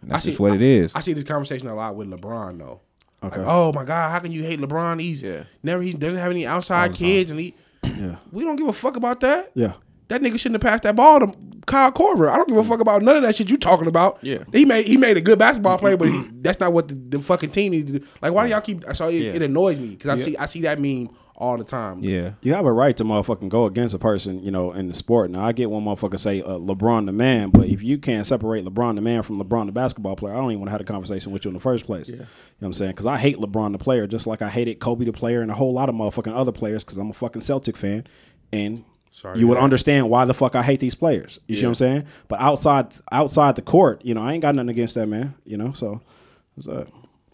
That's 0.03 0.17
I 0.17 0.19
see- 0.25 0.31
just 0.33 0.41
what 0.41 0.55
it 0.55 0.63
is. 0.63 0.93
I 0.95 1.01
see 1.01 1.13
this 1.13 1.25
conversation 1.25 1.69
a 1.69 1.75
lot 1.75 1.97
with 1.97 2.09
LeBron 2.09 2.59
though. 2.59 2.81
Okay. 3.23 3.39
Like, 3.39 3.47
oh 3.47 3.73
my 3.73 3.85
God, 3.85 4.11
how 4.11 4.19
can 4.19 4.33
you 4.33 4.43
hate 4.45 4.61
LeBron? 4.61 5.01
He's 5.01 5.23
Yeah. 5.23 5.45
never 5.63 5.83
he 5.83 5.93
doesn't 5.93 6.19
have 6.19 6.31
any 6.31 6.47
outside 6.47 6.95
kids 6.95 7.31
and 7.31 7.39
he 7.41 7.55
Yeah. 7.85 8.17
we 8.33 8.45
don't 8.45 8.57
give 8.57 8.69
a 8.69 8.73
fuck 8.73 8.97
about 8.97 9.21
that. 9.21 9.51
Yeah. 9.55 9.73
That 10.09 10.23
nigga 10.23 10.41
shouldn't 10.41 10.63
have 10.63 10.69
passed 10.73 10.83
that 10.85 10.97
ball 10.97 11.21
to 11.21 11.33
Kyle 11.67 11.93
Korver. 11.93 12.29
I 12.31 12.37
don't 12.37 12.49
give 12.49 12.57
a 12.57 12.65
fuck 12.65 12.81
about 12.81 13.03
none 13.03 13.17
of 13.17 13.23
that 13.23 13.37
shit 13.37 13.49
you 13.51 13.57
talking 13.57 13.87
about. 13.87 14.19
Yeah. 14.23 14.45
he 14.53 14.65
made 14.65 14.89
he 14.89 14.97
made 14.97 15.17
a 15.17 15.21
good 15.21 15.39
basketball 15.39 15.79
player, 15.79 15.97
but 15.97 16.09
he, 16.09 16.23
that's 16.41 16.59
not 16.61 16.73
what 16.73 16.89
the, 16.89 16.95
the 16.95 17.21
fucking 17.21 17.51
team 17.51 17.73
needs 17.73 17.93
to 17.93 17.99
do. 18.01 18.07
Like, 18.23 18.33
why 18.33 18.45
do 18.47 18.51
y'all 18.51 18.61
keep? 18.63 18.85
So 18.95 19.09
it, 19.09 19.15
Yeah. 19.17 19.33
it 19.35 19.43
annoys 19.43 19.79
me 19.79 19.89
because 19.91 20.09
I 20.09 20.17
see 20.25 20.37
I 20.37 20.47
see 20.47 20.63
that 20.63 20.81
meme 20.81 21.11
all 21.41 21.57
the 21.57 21.65
time. 21.65 22.05
yeah. 22.05 22.33
You 22.43 22.53
have 22.53 22.67
a 22.67 22.73
right 22.73 22.95
to 22.99 23.05
motherfucking 23.05 23.49
go 23.49 23.65
against 23.65 23.95
a 23.95 23.99
person, 23.99 24.43
you 24.43 24.51
know, 24.51 24.73
in 24.73 24.89
the 24.89 24.95
sport. 24.95 25.31
Now 25.31 25.45
I 25.45 25.53
get 25.53 25.71
one 25.71 25.85
motherfucker 25.85 26.19
say 26.19 26.43
uh, 26.43 26.59
LeBron 26.59 27.07
the 27.07 27.13
man, 27.13 27.49
but 27.49 27.67
if 27.67 27.83
you 27.83 27.97
can't 27.97 28.27
separate 28.27 28.65
LeBron 28.65 28.95
the 28.97 29.01
man 29.01 29.23
from 29.23 29.43
LeBron 29.43 29.67
the 29.67 29.73
basketball 29.73 30.17
player, 30.17 30.35
I 30.35 30.37
don't 30.37 30.51
even 30.51 30.61
want 30.61 30.69
to 30.69 30.73
have 30.73 30.83
a 30.83 30.85
conversation 30.85 31.33
with 31.33 31.47
you 31.47 31.49
in 31.49 31.55
the 31.55 31.61
first 31.61 31.87
place. 31.87 32.11
You 32.11 32.19
know 32.19 32.27
what 32.59 32.67
I'm 32.67 32.73
saying? 32.75 32.91
Because 32.93 33.07
I 33.07 33.17
hate 33.17 33.39
LeBron 33.39 33.73
the 33.73 33.79
player, 33.79 34.07
just 34.07 34.27
like 34.27 34.43
I 34.43 34.51
hated 34.51 34.81
Kobe 34.81 35.07
the 35.07 35.13
player 35.13 35.41
and 35.41 35.51
a 35.51 35.55
whole 35.55 35.73
lot 35.73 35.89
of 35.89 35.95
motherfucking 35.95 36.37
other 36.37 36.53
players. 36.53 36.85
Because 36.85 36.99
I'm 36.99 37.11
a 37.11 37.15
fucking 37.15 37.43
Celtic 37.43 37.79
fan, 37.79 38.07
and 38.53 38.85
Sorry 39.11 39.41
you 39.41 39.49
would 39.49 39.57
hear 39.57 39.65
understand 39.65 40.11
why 40.11 40.27
the 40.27 40.35
fuck 40.35 40.55
I 40.55 40.63
hate 40.63 40.81
these 40.81 40.95
players. 40.95 41.41
You 41.47 41.57
see 41.57 41.63
what 41.63 41.71
I'm 41.71 41.75
saying? 41.77 42.07
But 42.29 42.41
outside 42.41 42.89
outside 43.11 43.57
the 43.57 43.63
court, 43.63 44.05
you 44.05 44.15
know, 44.15 44.23
I 44.23 44.35
ain't 44.35 44.43
got 44.43 44.55
nothing 44.55 44.69
against 44.69 44.95
that 44.97 45.07
man. 45.07 45.35
You 45.45 45.57
know, 45.57 45.73
so. 45.73 46.03
what's 46.55 46.69
up? 46.69 46.89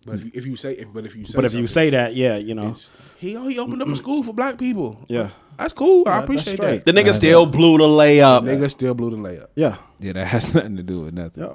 But 0.07 0.15
if 0.15 0.25
you, 0.25 0.31
if 0.35 0.47
you 0.47 0.57
say, 0.57 0.73
if, 0.75 0.93
but 0.93 1.05
if 1.05 1.17
you 1.17 1.25
say, 1.27 1.35
But 1.37 1.45
if 1.45 1.53
you 1.55 1.67
say 1.67 1.91
that, 1.91 2.15
yeah, 2.15 2.37
you 2.37 2.55
know, 2.55 2.75
he 3.19 3.37
oh, 3.37 3.47
he 3.49 3.59
opened 3.59 3.83
up 3.83 3.89
a 3.89 3.97
school 3.97 4.23
for 4.23 4.33
black 4.33 4.57
people. 4.57 5.05
Yeah. 5.09 5.31
that's 5.59 5.73
cool. 5.75 6.07
I 6.09 6.21
appreciate 6.23 6.59
that. 6.61 6.85
The 6.85 6.93
nigga 6.93 7.13
still 7.13 7.45
blew 7.45 7.77
the 7.79 7.85
layup. 7.85 8.43
Nigga 8.43 8.71
still 8.71 8.95
blew 8.95 9.11
the 9.11 9.17
layup. 9.17 9.49
yeah, 9.57 9.77
Yeah, 9.99 10.13
that 10.13 10.27
has 10.29 10.55
nothing 10.55 10.77
to 10.77 10.83
do 10.85 11.01
with 11.03 11.15
nothing. 11.15 11.43
yeah. 11.43 11.55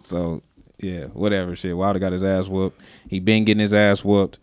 So 0.00 0.42
yeah, 0.78 1.06
whatever 1.06 1.56
shit. 1.56 1.76
Wilder 1.76 1.98
got 1.98 2.12
his 2.12 2.22
ass 2.22 2.46
whooped. 2.46 2.80
He 3.08 3.20
been 3.20 3.44
getting 3.44 3.60
his 3.62 3.72
ass 3.72 4.04
whooped. 4.04 4.38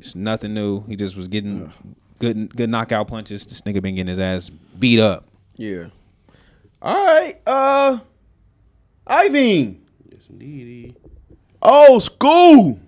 It's 0.00 0.14
nothing 0.14 0.54
new. 0.54 0.84
He 0.86 0.96
just 0.96 1.16
was 1.16 1.28
getting 1.28 1.70
good 2.18 2.56
good 2.56 2.70
knockout 2.70 3.08
punches. 3.08 3.44
This 3.44 3.60
nigga 3.60 3.82
been 3.82 3.94
getting 3.94 4.08
his 4.08 4.18
ass 4.18 4.50
beat 4.78 5.00
up. 5.00 5.26
Yeah. 5.56 5.88
All 6.82 6.94
right. 7.06 7.40
Uh, 7.46 7.98
Ivy. 9.06 9.80
Yes, 10.10 10.22
indeed. 10.30 10.96
Oh, 11.64 11.98
school. 11.98 12.80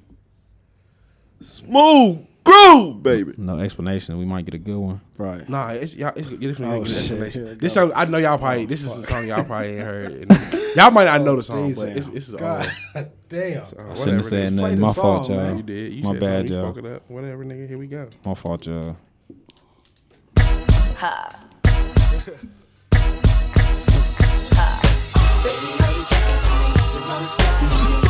Smooth 1.40 2.26
groove, 2.46 3.02
baby. 3.02 3.32
No 3.36 3.58
explanation. 3.58 4.16
We 4.18 4.24
might 4.24 4.44
get 4.44 4.54
a 4.54 4.58
good 4.58 4.78
one. 4.78 5.00
Right. 5.18 5.48
Nah, 5.48 5.70
it's 5.70 5.96
y'all. 5.96 6.12
It's, 6.16 6.30
it's, 6.30 6.60
Oh, 6.60 6.82
it's, 6.82 7.06
shit. 7.06 7.20
it's, 7.20 7.34
Here 7.34 7.46
it 7.48 7.60
this 7.60 7.74
song, 7.74 7.92
I 7.94 8.04
know 8.04 8.18
y'all 8.18 8.38
probably. 8.38 8.66
this 8.66 8.82
is 8.82 8.98
a 8.98 9.02
song 9.02 9.26
y'all 9.26 9.44
probably 9.44 9.70
ain't 9.76 9.82
heard. 9.82 10.12
And 10.30 10.30
y'all 10.76 10.90
might 10.90 11.04
not 11.04 11.22
know 11.22 11.32
the 11.34 11.38
oh, 11.38 11.42
song, 11.42 11.72
jeez, 11.72 11.76
but 11.76 11.88
it's, 11.96 12.06
damn. 12.06 12.14
this 12.14 12.28
is 12.28 12.34
all. 12.34 12.40
God 12.40 12.72
damn. 13.28 13.62
whatever, 13.62 13.90
I 13.90 13.94
shouldn't 13.96 14.16
have 14.16 14.26
said 14.26 14.52
nothing. 14.52 14.80
My 14.80 14.92
song, 14.92 15.02
fault, 15.02 15.28
man. 15.30 15.38
y'all. 15.48 15.56
You 15.56 15.62
did. 15.62 15.92
You 15.92 16.02
My 16.02 16.12
said 16.12 16.20
bad, 16.20 16.34
something, 16.48 16.52
you 16.54 16.60
y'all. 16.62 16.78
it 16.78 16.86
up. 16.96 17.10
Whatever, 17.10 17.44
nigga. 17.44 17.68
Here 17.68 17.78
we 17.78 17.86
go. 17.86 18.08
My 18.24 18.34
fault, 18.34 18.66
y'all. 18.66 18.96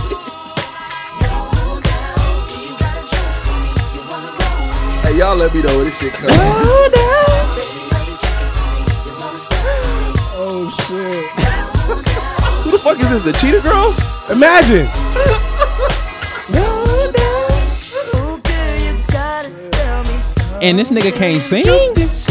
Hey, 5.07 5.19
y'all 5.19 5.37
let 5.37 5.55
me 5.55 5.63
know 5.63 5.77
when 5.77 5.87
this 5.87 6.01
shit 6.01 6.13
comes. 6.15 6.35
Oh 10.39 10.69
shit. 10.89 11.27
Who 12.65 12.71
the 12.73 12.79
fuck 12.79 12.99
is 12.99 13.11
this? 13.11 13.23
The 13.23 13.33
Cheetah 13.35 13.61
Girls? 13.61 14.01
Imajin. 14.27 14.87
And 20.61 20.77
this 20.77 20.91
nigga 20.91 21.15
can't 21.15 21.41
sing. 21.41 21.65
Nigga, 21.65 21.95
this 21.95 22.29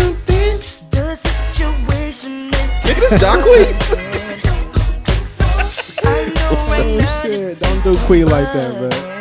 Jacquees. 3.22 3.80
Oh 6.68 7.22
shit. 7.22 7.58
Don't 7.58 7.84
do 7.84 7.96
Queen 8.00 8.26
like 8.28 8.52
that, 8.52 8.74
man. 8.82 9.15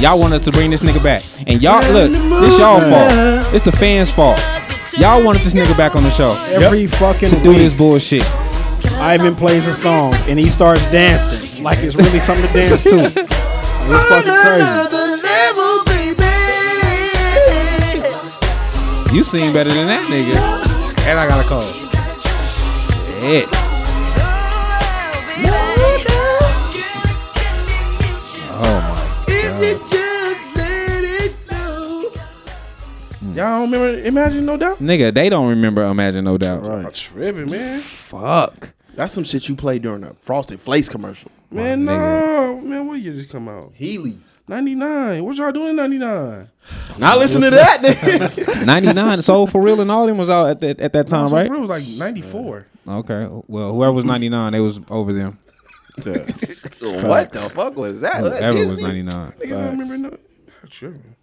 Y'all 0.00 0.18
wanted 0.18 0.42
to 0.42 0.50
bring 0.50 0.70
this 0.70 0.80
nigga 0.80 1.02
back. 1.02 1.22
And 1.46 1.62
y'all 1.62 1.82
look, 1.92 2.10
this 2.40 2.58
y'all 2.58 2.80
fault. 2.80 3.54
It's 3.54 3.66
the 3.66 3.72
fans' 3.72 4.10
fault. 4.10 4.40
Y'all 4.96 5.22
wanted 5.22 5.42
this 5.42 5.52
nigga 5.52 5.76
back 5.76 5.94
on 5.94 6.02
the 6.02 6.10
show 6.10 6.32
Every 6.48 6.86
fucking 6.86 7.28
to 7.28 7.42
do 7.42 7.50
week, 7.50 7.58
this 7.58 7.74
bullshit. 7.74 8.24
Ivan 8.94 9.36
plays 9.36 9.66
a 9.66 9.74
song 9.74 10.14
and 10.26 10.38
he 10.38 10.48
starts 10.48 10.82
dancing 10.90 11.62
like 11.62 11.78
it's 11.80 11.96
really 11.96 12.18
something 12.18 12.46
to 12.46 12.52
dance 12.54 12.82
to. 12.82 13.26
It's 13.92 14.08
fucking 14.08 14.32
crazy. 14.32 14.90
You 19.14 19.24
sing 19.24 19.52
better 19.52 19.70
than 19.70 19.88
that 19.88 20.06
nigga. 20.08 20.36
And 21.08 21.18
I 21.18 21.26
got 21.26 21.44
a 21.44 21.48
cold. 21.48 21.66
Shit. 23.20 23.59
Y'all 33.34 33.66
don't 33.66 33.70
remember 33.70 34.02
Imajin 34.10 34.42
No 34.44 34.56
Doubt? 34.56 34.78
Nigga, 34.78 35.12
they 35.14 35.28
don't 35.28 35.48
remember 35.48 35.82
Imajin 35.82 36.24
No 36.24 36.38
Doubt. 36.38 36.66
I'm 36.66 36.90
tripping, 36.92 37.50
man. 37.50 37.80
Fuck. 37.80 38.70
That's 38.94 39.12
some 39.14 39.24
shit 39.24 39.48
you 39.48 39.54
played 39.56 39.82
during 39.82 40.04
a 40.04 40.14
Frosted 40.14 40.60
Flakes 40.60 40.88
commercial. 40.88 41.30
Man, 41.50 41.84
no. 41.84 42.60
Man, 42.62 42.86
what 42.86 43.00
year 43.00 43.14
just 43.14 43.30
come 43.30 43.48
out? 43.48 43.72
Heelys. 43.74 44.20
99. 44.48 45.24
What 45.24 45.36
y'all 45.36 45.52
doing 45.52 45.70
in 45.70 45.76
99? 45.76 46.48
Not 46.98 47.18
listen 47.18 47.40
to 47.42 47.50
that, 47.50 47.80
nigga. 47.82 48.66
99, 48.66 49.22
Soul 49.22 49.46
for 49.46 49.62
Real 49.62 49.80
and 49.80 49.90
all 49.90 50.06
them 50.06 50.18
was 50.18 50.28
out 50.28 50.46
at 50.48 50.60
that 50.60 50.80
at 50.80 50.92
that 50.92 51.06
time, 51.06 51.28
So 51.28 51.36
right? 51.36 51.46
for 51.46 51.52
real, 51.54 51.64
It 51.64 51.68
was 51.68 51.86
like 51.88 51.98
94. 51.98 52.66
Okay. 52.88 53.28
Well, 53.46 53.72
whoever 53.72 53.92
was 53.92 54.04
99, 54.04 54.52
they 54.52 54.60
was 54.60 54.80
over 54.90 55.12
them. 55.12 55.38
what 55.96 57.32
the 57.32 57.50
fuck 57.54 57.76
was 57.76 58.00
that? 58.00 58.22
Was 58.22 58.30
that 58.32 58.40
Whoever 58.40 58.58
was 58.58 58.68
Disney? 58.70 59.02
99. 59.02 59.32
Niggas 59.32 59.48
don't 59.50 59.78
remember 59.78 59.98
no. 59.98 60.16
I'm 60.62 60.68
tripping. 60.68 61.16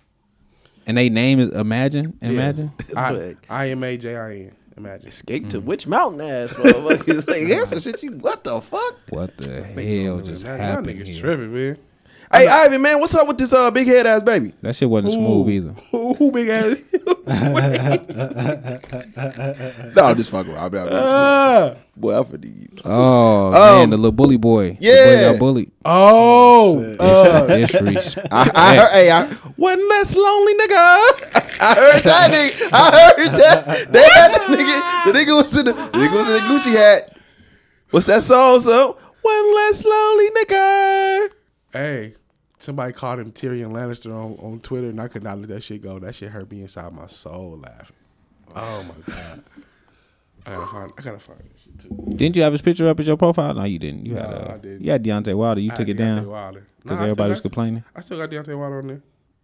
And 0.87 0.97
they 0.97 1.09
name 1.09 1.39
is 1.39 1.49
Imajin. 1.49 2.13
Imajin. 2.19 2.71
It's 2.79 2.95
I, 2.95 3.09
like, 3.11 3.45
I 3.49 3.69
M 3.69 3.83
A 3.83 3.97
J 3.97 4.15
I 4.15 4.33
N. 4.35 4.55
Imajin. 4.77 5.07
escape 5.07 5.49
to 5.49 5.59
mm. 5.59 5.65
which 5.65 5.85
mountain 5.87 6.21
ass 6.21 6.53
motherfuckers? 6.53 7.27
like, 7.29 7.47
that's 7.47 7.71
some 7.71 7.79
shit 7.79 8.01
you. 8.01 8.11
What 8.11 8.43
the 8.43 8.61
fuck? 8.61 8.95
What 9.09 9.37
the 9.37 9.63
hell 9.63 10.21
just 10.21 10.45
don't 10.45 10.53
remember 10.53 10.53
that. 10.53 10.57
Y'all 10.57 10.57
happened 10.57 10.87
niggas 10.87 11.07
here? 11.07 11.21
tripping, 11.21 11.53
man. 11.53 11.77
Hey, 12.29 12.45
Ivy, 12.45 12.77
man, 12.77 12.99
what's 12.99 13.15
up 13.15 13.25
with 13.27 13.37
this 13.37 13.53
uh 13.53 13.71
big 13.71 13.87
head 13.87 14.05
ass 14.05 14.21
baby? 14.21 14.53
That 14.61 14.75
shit 14.75 14.89
wasn't 14.89 15.13
smooth 15.13 15.49
either. 15.49 15.69
Who, 15.91 16.13
who 16.13 16.31
big 16.31 16.49
ass? 16.49 16.75
No, 19.95 20.03
I'm 20.05 20.17
just 20.17 20.29
fucking. 20.29 20.55
I'll 20.55 20.69
be, 20.69 20.77
I'll 20.77 20.85
be, 20.87 20.91
Ah. 20.93 21.75
boy, 21.95 22.17
I'm 22.17 22.25
for 22.25 22.37
you. 22.37 22.67
Oh 22.85 23.47
Um, 23.47 23.53
man, 23.79 23.89
the 23.91 23.97
little 23.97 24.11
bully 24.11 24.37
boy. 24.37 24.71
The 24.71 24.75
boy 24.75 24.77
yeah. 24.81 25.31
got 25.31 25.39
bullied. 25.39 25.71
oh. 25.85 26.95
uh, 26.99 27.47
Disrespect. 27.47 28.27
I, 28.31 28.51
I 28.53 28.75
heard, 28.75 28.91
hey, 28.91 29.09
I, 29.11 29.25
one 29.55 29.89
less 29.89 30.15
lonely 30.15 30.53
nigga. 30.53 30.99
I 31.59 31.73
heard 31.75 32.03
that 32.03 32.31
nigga. 32.31 32.69
I 32.73 33.13
heard 33.17 33.35
that. 33.35 33.91
They 33.91 34.03
had 34.03 34.33
the 34.33 34.39
nigga. 34.57 35.05
The 35.05 35.11
nigga 35.17 35.43
was 35.43 35.57
in 35.57 35.65
the, 35.65 35.73
the 35.73 35.97
nigga 35.97 36.13
was 36.13 36.27
in 36.29 36.33
the 36.35 36.41
Gucci 36.41 36.73
hat. 36.73 37.17
What's 37.91 38.05
that 38.07 38.23
song? 38.23 38.59
So 38.59 38.97
one 39.21 39.55
less 39.55 39.83
lonely 39.85 40.29
nigga. 40.31 41.29
Hey, 41.73 42.13
somebody 42.57 42.93
called 42.93 43.19
him 43.19 43.31
Tyrion 43.31 43.71
Lannister 43.71 44.11
on, 44.13 44.33
on 44.43 44.59
Twitter, 44.61 44.89
and 44.89 44.99
I 45.01 45.07
could 45.07 45.23
not 45.23 45.37
let 45.39 45.49
that 45.49 45.63
shit 45.63 45.81
go. 45.81 45.99
That 45.99 46.15
shit 46.15 46.29
hurt 46.31 46.49
me 46.51 46.61
inside 46.61 46.91
my 46.93 47.07
soul 47.07 47.59
laughing. 47.61 47.95
Oh 48.55 48.83
my 48.83 49.13
god. 49.13 49.43
I 50.45 50.51
gotta 50.55 50.67
find. 50.67 50.91
I 50.97 51.01
gotta 51.01 51.19
find 51.19 51.39
this 51.53 51.61
shit 51.63 51.79
too. 51.79 52.15
Didn't 52.15 52.37
you 52.37 52.43
have 52.43 52.53
his 52.53 52.61
picture 52.61 52.87
up 52.87 52.99
as 52.99 53.07
your 53.07 53.17
profile? 53.17 53.53
No, 53.53 53.63
you 53.65 53.79
didn't. 53.79 54.05
You 54.05 54.15
had 54.15 54.29
No, 54.29 54.35
uh, 54.37 54.51
I 54.53 54.57
didn't. 54.57 54.81
you 54.83 54.91
had 54.91 55.03
Deontay 55.03 55.35
Wilder. 55.35 55.59
You 55.61 55.71
I 55.73 55.75
took 55.75 55.87
had 55.89 55.99
it 55.99 56.01
Deontay 56.01 56.15
down 56.15 56.27
Wilder. 56.27 56.65
because 56.81 56.99
Nah, 56.99 57.03
everybody 57.05 57.29
was 57.31 57.39
got- 57.39 57.43
complaining. 57.43 57.83
I 57.95 57.99
still 58.01 58.17
got 58.17 58.29
Deontay 58.29 58.57
Wilder 58.57 58.77
on 58.79 58.87
there. 58.87 59.01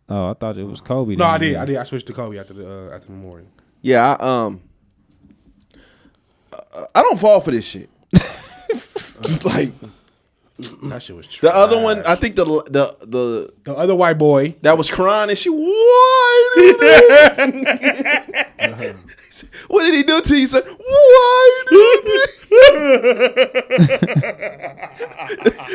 Oh, 0.09 0.29
I 0.29 0.33
thought 0.33 0.57
it 0.57 0.63
was 0.63 0.79
Kobe. 0.81 1.15
No. 1.15 1.25
I 1.25 1.37
did. 1.37 1.55
I 1.57 1.65
did. 1.65 1.75
I 1.77 1.83
switched 1.83 2.07
to 2.07 2.13
Kobe 2.13 2.37
after 2.39 2.53
the 2.53 2.89
uh, 2.91 2.95
after 2.95 3.07
the 3.07 3.13
memorial. 3.13 3.47
Yeah, 3.81 4.15
I, 4.17 4.45
um, 4.45 4.61
uh, 6.53 6.85
I 6.95 7.01
don't 7.01 7.19
fall 7.19 7.41
for 7.41 7.51
this 7.51 7.65
shit. 7.65 7.89
Just 8.71 9.43
like 9.45 9.73
That 10.83 11.01
shit 11.01 11.15
was 11.15 11.25
true. 11.27 11.49
The 11.49 11.55
other 11.55 11.81
one, 11.81 12.03
I 12.05 12.13
think 12.15 12.35
the 12.35 12.45
the 12.45 12.95
the 13.05 13.53
the 13.63 13.75
other 13.75 13.95
white 13.95 14.17
boy. 14.19 14.55
that 14.61 14.77
was 14.77 14.89
crying 14.89 15.29
and 15.29 15.37
she 15.37 15.49
what? 15.49 15.59
what 19.67 19.83
did 19.83 19.93
he 19.95 20.03
do 20.03 20.21
to 20.21 20.33
you? 20.35 20.41
He 20.41 20.47
said 20.47 20.63
what? 20.63 20.77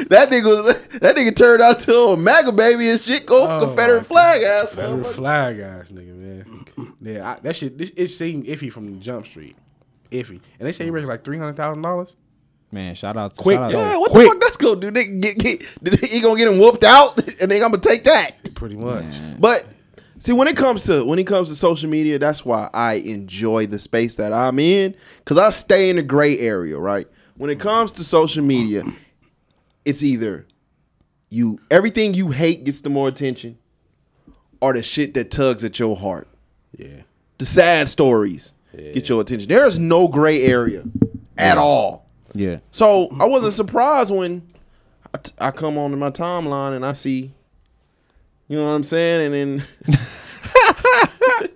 that 0.08 0.28
nigga 0.30 0.44
was 0.44 0.88
that 0.88 1.16
nigga 1.16 1.34
turned 1.34 1.62
out 1.62 1.80
to 1.80 1.92
a 1.92 2.16
MAGA 2.16 2.52
baby 2.52 2.90
and 2.90 3.00
shit. 3.00 3.26
Go 3.26 3.46
Oh, 3.48 3.66
Confederate 3.66 3.98
my 4.00 4.04
flag 4.04 4.42
ass. 4.42 4.68
Confederate 4.70 5.04
motherfucker. 5.06 5.14
flag 5.14 5.58
ass 5.58 5.90
nigga, 5.90 6.14
man. 6.16 6.64
Yeah, 7.00 7.30
I, 7.32 7.40
that 7.40 7.56
shit. 7.56 7.78
This 7.78 7.92
it 7.96 8.08
seemed 8.08 8.44
iffy 8.46 8.70
from 8.72 9.00
Jump 9.00 9.26
Street, 9.26 9.56
iffy, 10.10 10.40
and 10.58 10.66
they 10.66 10.72
say 10.72 10.84
he 10.84 10.90
raised 10.90 11.08
like 11.08 11.24
three 11.24 11.38
hundred 11.38 11.56
thousand 11.56 11.82
dollars. 11.82 12.14
Man, 12.70 12.94
shout 12.94 13.16
out 13.16 13.34
to 13.34 13.42
Quick, 13.42 13.56
shout 13.56 13.72
out 13.74 13.78
Yeah, 13.78 13.92
to, 13.94 14.00
what 14.00 14.10
Quick. 14.10 14.26
the 14.26 14.32
fuck 14.32 14.40
that's 14.42 14.56
gonna 14.58 14.80
do? 14.80 14.90
They 14.90 15.06
get, 15.06 15.38
get, 15.38 15.62
did 15.82 15.98
he 16.00 16.20
gonna 16.20 16.38
get 16.38 16.48
him 16.52 16.58
whooped 16.58 16.84
out 16.84 17.16
and 17.40 17.50
then 17.50 17.62
I'm 17.62 17.70
gonna 17.70 17.78
take 17.78 18.04
that. 18.04 18.54
Pretty 18.54 18.76
much. 18.76 19.04
But 19.38 19.66
see, 20.18 20.32
when 20.32 20.48
it 20.48 20.56
comes 20.56 20.84
to 20.84 21.04
when 21.04 21.18
it 21.18 21.26
comes 21.26 21.48
to 21.48 21.54
social 21.54 21.88
media, 21.88 22.18
that's 22.18 22.44
why 22.44 22.68
I 22.74 22.94
enjoy 22.94 23.66
the 23.66 23.78
space 23.78 24.16
that 24.16 24.32
I'm 24.32 24.58
in 24.58 24.94
because 25.18 25.38
I 25.38 25.50
stay 25.50 25.88
in 25.90 25.96
the 25.96 26.02
gray 26.02 26.38
area. 26.38 26.78
Right? 26.78 27.06
When 27.36 27.48
it 27.50 27.58
comes 27.60 27.92
to 27.92 28.04
social 28.04 28.44
media, 28.44 28.82
it's 29.84 30.02
either 30.02 30.46
you 31.30 31.60
everything 31.70 32.12
you 32.14 32.30
hate 32.30 32.64
gets 32.64 32.80
the 32.82 32.90
more 32.90 33.08
attention, 33.08 33.56
or 34.60 34.74
the 34.74 34.82
shit 34.82 35.14
that 35.14 35.30
tugs 35.30 35.64
at 35.64 35.78
your 35.78 35.96
heart. 35.96 36.28
Yeah. 36.76 37.02
The 37.38 37.46
sad 37.46 37.88
stories 37.88 38.52
get 38.76 39.08
your 39.08 39.20
attention. 39.20 39.48
There 39.48 39.66
is 39.66 39.78
no 39.78 40.08
gray 40.08 40.42
area 40.42 40.82
at 41.38 41.56
all. 41.56 42.07
Yeah. 42.34 42.58
So 42.72 43.08
I 43.20 43.26
wasn't 43.26 43.54
surprised 43.54 44.14
when 44.14 44.42
I, 45.14 45.18
t- 45.18 45.32
I 45.38 45.50
come 45.50 45.78
on 45.78 45.90
to 45.92 45.96
my 45.96 46.10
timeline 46.10 46.76
and 46.76 46.84
I 46.84 46.92
see, 46.92 47.32
you 48.48 48.56
know 48.56 48.64
what 48.64 48.70
I'm 48.70 48.82
saying, 48.84 49.32
and 49.32 49.34
then 49.34 49.64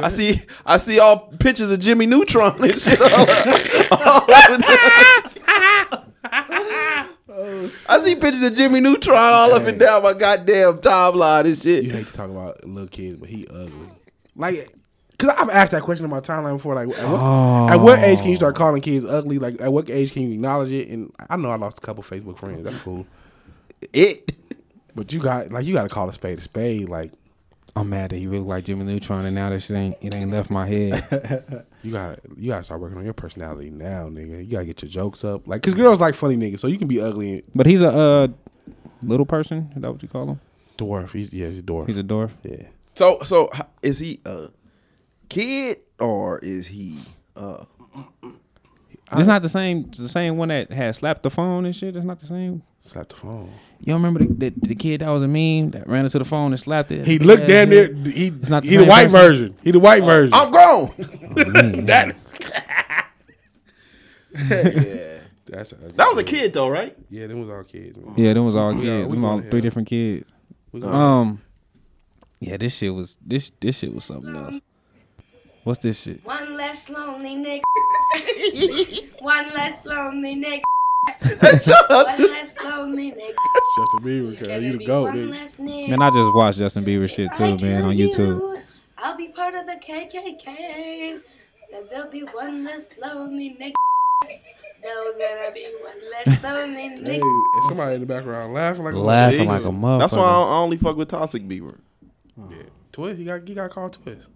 I 0.00 0.08
see 0.08 0.40
I 0.64 0.76
see 0.76 0.98
all 0.98 1.18
pictures 1.38 1.70
of 1.70 1.80
Jimmy 1.80 2.06
Neutron 2.06 2.62
and 2.62 2.78
shit. 2.78 3.00
All, 3.00 3.26
all 3.98 4.22
over 4.22 4.58
there. 4.58 6.02
I 7.88 7.98
see 8.00 8.14
pictures 8.14 8.42
of 8.42 8.54
Jimmy 8.54 8.80
Neutron 8.80 9.16
all 9.16 9.52
up 9.52 9.66
and 9.66 9.78
down 9.78 10.02
my 10.02 10.12
goddamn 10.14 10.78
timeline 10.78 11.44
and 11.44 11.60
shit. 11.60 11.84
You 11.84 11.90
hate 11.90 12.06
to 12.06 12.12
talk 12.12 12.30
about 12.30 12.64
little 12.64 12.88
kids, 12.88 13.20
but 13.20 13.28
he 13.28 13.46
ugly. 13.48 13.88
Like, 14.36 14.74
cause 15.18 15.30
I've 15.30 15.50
asked 15.50 15.72
that 15.72 15.82
question 15.82 16.04
in 16.04 16.10
my 16.10 16.20
timeline 16.20 16.56
before. 16.56 16.74
Like, 16.74 16.88
at 16.88 17.08
what, 17.08 17.72
at 17.72 17.76
what 17.76 17.98
age 18.00 18.20
can 18.20 18.30
you 18.30 18.36
start 18.36 18.54
calling 18.56 18.82
kids 18.82 19.04
ugly? 19.04 19.38
Like, 19.38 19.60
at 19.60 19.72
what 19.72 19.88
age 19.90 20.12
can 20.12 20.22
you 20.22 20.34
acknowledge 20.34 20.70
it? 20.70 20.88
And 20.88 21.12
I 21.28 21.36
know 21.36 21.50
I 21.50 21.56
lost 21.56 21.78
a 21.78 21.80
couple 21.80 22.02
Facebook 22.02 22.38
friends. 22.38 22.64
That's 22.64 22.82
cool. 22.82 23.06
It. 23.92 24.32
But 24.94 25.12
you 25.12 25.20
got 25.20 25.50
like 25.50 25.64
you 25.64 25.72
got 25.72 25.84
to 25.84 25.88
call 25.88 26.08
a 26.08 26.12
spade 26.12 26.38
a 26.38 26.42
spade. 26.42 26.88
Like, 26.88 27.12
I'm 27.74 27.88
mad 27.88 28.10
that 28.10 28.18
he 28.18 28.26
really 28.26 28.44
like 28.44 28.64
Jimmy 28.64 28.84
Neutron 28.84 29.24
and 29.24 29.34
now 29.34 29.48
that 29.48 29.60
shit 29.60 29.76
ain't 29.76 29.96
it 30.02 30.14
ain't 30.14 30.30
left 30.30 30.50
my 30.50 30.66
head. 30.66 31.64
you 31.82 31.92
got 31.92 32.18
you 32.36 32.50
got 32.50 32.58
to 32.58 32.64
start 32.64 32.80
working 32.80 32.98
on 32.98 33.04
your 33.04 33.14
personality 33.14 33.70
now, 33.70 34.08
nigga. 34.10 34.44
You 34.44 34.50
got 34.50 34.60
to 34.60 34.66
get 34.66 34.82
your 34.82 34.90
jokes 34.90 35.24
up. 35.24 35.48
Like, 35.48 35.62
cause 35.62 35.72
girls 35.72 36.00
like 36.00 36.14
funny 36.14 36.36
niggas, 36.36 36.58
so 36.58 36.66
you 36.66 36.76
can 36.76 36.88
be 36.88 37.00
ugly 37.00 37.32
and 37.32 37.42
but 37.54 37.64
he's 37.64 37.80
a 37.80 37.88
uh 37.88 38.28
little 39.02 39.26
person, 39.26 39.72
is 39.74 39.80
that 39.80 39.90
what 39.90 40.02
you 40.02 40.08
call 40.08 40.28
him? 40.28 40.40
dwarf. 40.82 41.12
He's 41.12 41.32
yeah, 41.32 41.48
he's 41.48 41.60
a 41.60 41.62
dwarf. 41.62 41.86
He's 41.86 41.98
a 41.98 42.02
dwarf. 42.02 42.30
yeah. 42.42 42.66
So 42.94 43.20
so 43.24 43.50
is 43.82 43.98
he 43.98 44.20
a 44.24 44.48
kid 45.32 45.78
or 45.98 46.38
is 46.40 46.66
he 46.66 46.98
uh 47.36 47.64
It's 49.12 49.26
not 49.28 49.42
the 49.42 49.48
same 49.48 49.90
the 49.90 50.08
same 50.08 50.36
one 50.36 50.48
that 50.48 50.70
had 50.70 50.94
slapped 50.94 51.22
the 51.22 51.30
phone 51.30 51.64
and 51.64 51.74
shit. 51.74 51.96
It's 51.96 52.04
not 52.04 52.18
the 52.20 52.26
same. 52.26 52.62
Slapped 52.82 53.10
the 53.10 53.16
phone. 53.16 53.52
You 53.80 53.92
don't 53.94 54.02
remember 54.02 54.20
the, 54.24 54.50
the, 54.50 54.68
the 54.68 54.74
kid 54.74 55.00
that 55.00 55.08
was 55.08 55.22
a 55.22 55.28
meme 55.28 55.70
that 55.70 55.88
ran 55.88 56.04
into 56.04 56.18
the 56.18 56.24
phone 56.24 56.52
and 56.52 56.60
slapped 56.60 56.90
it? 56.90 57.06
He 57.06 57.18
looked 57.18 57.46
damn 57.46 57.70
near. 57.70 57.92
He 57.94 58.30
not 58.48 58.62
the 58.62 58.68
he 58.68 58.76
the 58.76 58.84
white 58.84 59.10
person? 59.10 59.18
version. 59.20 59.56
He 59.62 59.70
the 59.70 59.78
white 59.80 60.04
version. 60.04 60.34
I'm 60.34 60.50
grown. 60.50 60.90
that. 61.86 62.14
yeah. 64.34 65.18
That's 65.46 65.72
a, 65.72 65.76
That 65.76 66.08
was 66.08 66.18
a 66.18 66.24
kid 66.24 66.52
though, 66.52 66.68
right? 66.68 66.96
Yeah, 67.10 67.26
them 67.26 67.40
was 67.40 67.50
all 67.50 67.64
kids. 67.64 67.98
Man. 67.98 68.14
Yeah, 68.16 68.32
them 68.32 68.44
was 68.46 68.54
all 68.54 68.72
kids. 68.72 68.84
all- 68.86 69.02
we 69.10 69.16
them 69.16 69.24
all 69.24 69.40
three 69.40 69.50
hell. 69.50 69.60
different 69.60 69.88
kids. 69.88 70.32
Um, 70.82 71.42
yeah, 72.40 72.56
this 72.56 72.76
shit 72.76 72.94
was 72.94 73.18
this 73.24 73.52
this 73.60 73.78
shit 73.78 73.94
was 73.94 74.04
something 74.04 74.34
else. 74.34 74.60
What's 75.64 75.78
this 75.82 76.00
shit? 76.02 76.24
One 76.24 76.56
less 76.56 76.88
lonely 76.88 77.36
nigga. 77.36 77.62
One 79.22 79.48
less 79.54 79.84
lonely 79.84 80.34
nigga. 80.36 80.62
Shout 81.64 81.90
out 81.90 82.06
One 82.06 82.16
to 82.18 82.26
less 82.28 82.56
lonely 82.62 83.12
nigga. 83.12 83.34
Justin 83.78 84.00
Bieber, 84.02 84.38
cuz, 84.38 84.64
you 84.64 84.78
the 84.78 84.84
goat, 84.86 85.04
one 85.04 85.16
nigga. 85.16 85.30
less. 85.30 85.58
Man, 85.58 86.02
I 86.02 86.10
just 86.10 86.34
watched 86.34 86.58
Justin 86.58 86.84
Bieber 86.84 87.08
shit 87.08 87.32
too, 87.34 87.56
man, 87.64 87.84
on 87.84 87.96
YouTube. 87.96 88.18
you, 88.18 88.58
I'll 88.98 89.16
be 89.16 89.28
part 89.28 89.54
of 89.54 89.66
the 89.66 89.72
KKK. 89.74 91.20
And 91.74 91.88
there'll 91.90 92.10
be 92.10 92.20
one 92.22 92.64
less 92.64 92.88
lonely 93.00 93.56
nigga. 93.60 93.72
There's 94.82 95.16
gonna 95.16 95.52
be 95.54 95.66
one 95.80 96.10
less 96.10 96.42
lonely 96.42 96.90
nigga. 97.02 97.20
and 97.22 97.64
somebody 97.68 97.94
in 97.94 98.00
the 98.00 98.06
background 98.06 98.52
laughing 98.52 98.84
like 98.84 98.94
a 98.94 98.98
Laughing 98.98 99.40
Bieber. 99.40 99.46
like 99.46 99.62
a 99.62 99.66
motherfucker. 99.66 100.00
That's 100.00 100.16
why 100.16 100.24
I 100.24 100.58
only 100.58 100.76
fuck 100.76 100.96
with 100.96 101.08
Toxic 101.08 101.44
Bieber. 101.44 101.78
Yeah. 102.36 102.56
Twist, 102.92 103.18
you 103.18 103.24
got 103.26 103.46
you 103.48 103.54
got 103.54 103.64
to 103.64 103.68
call 103.68 103.88
Twist. 103.90 104.28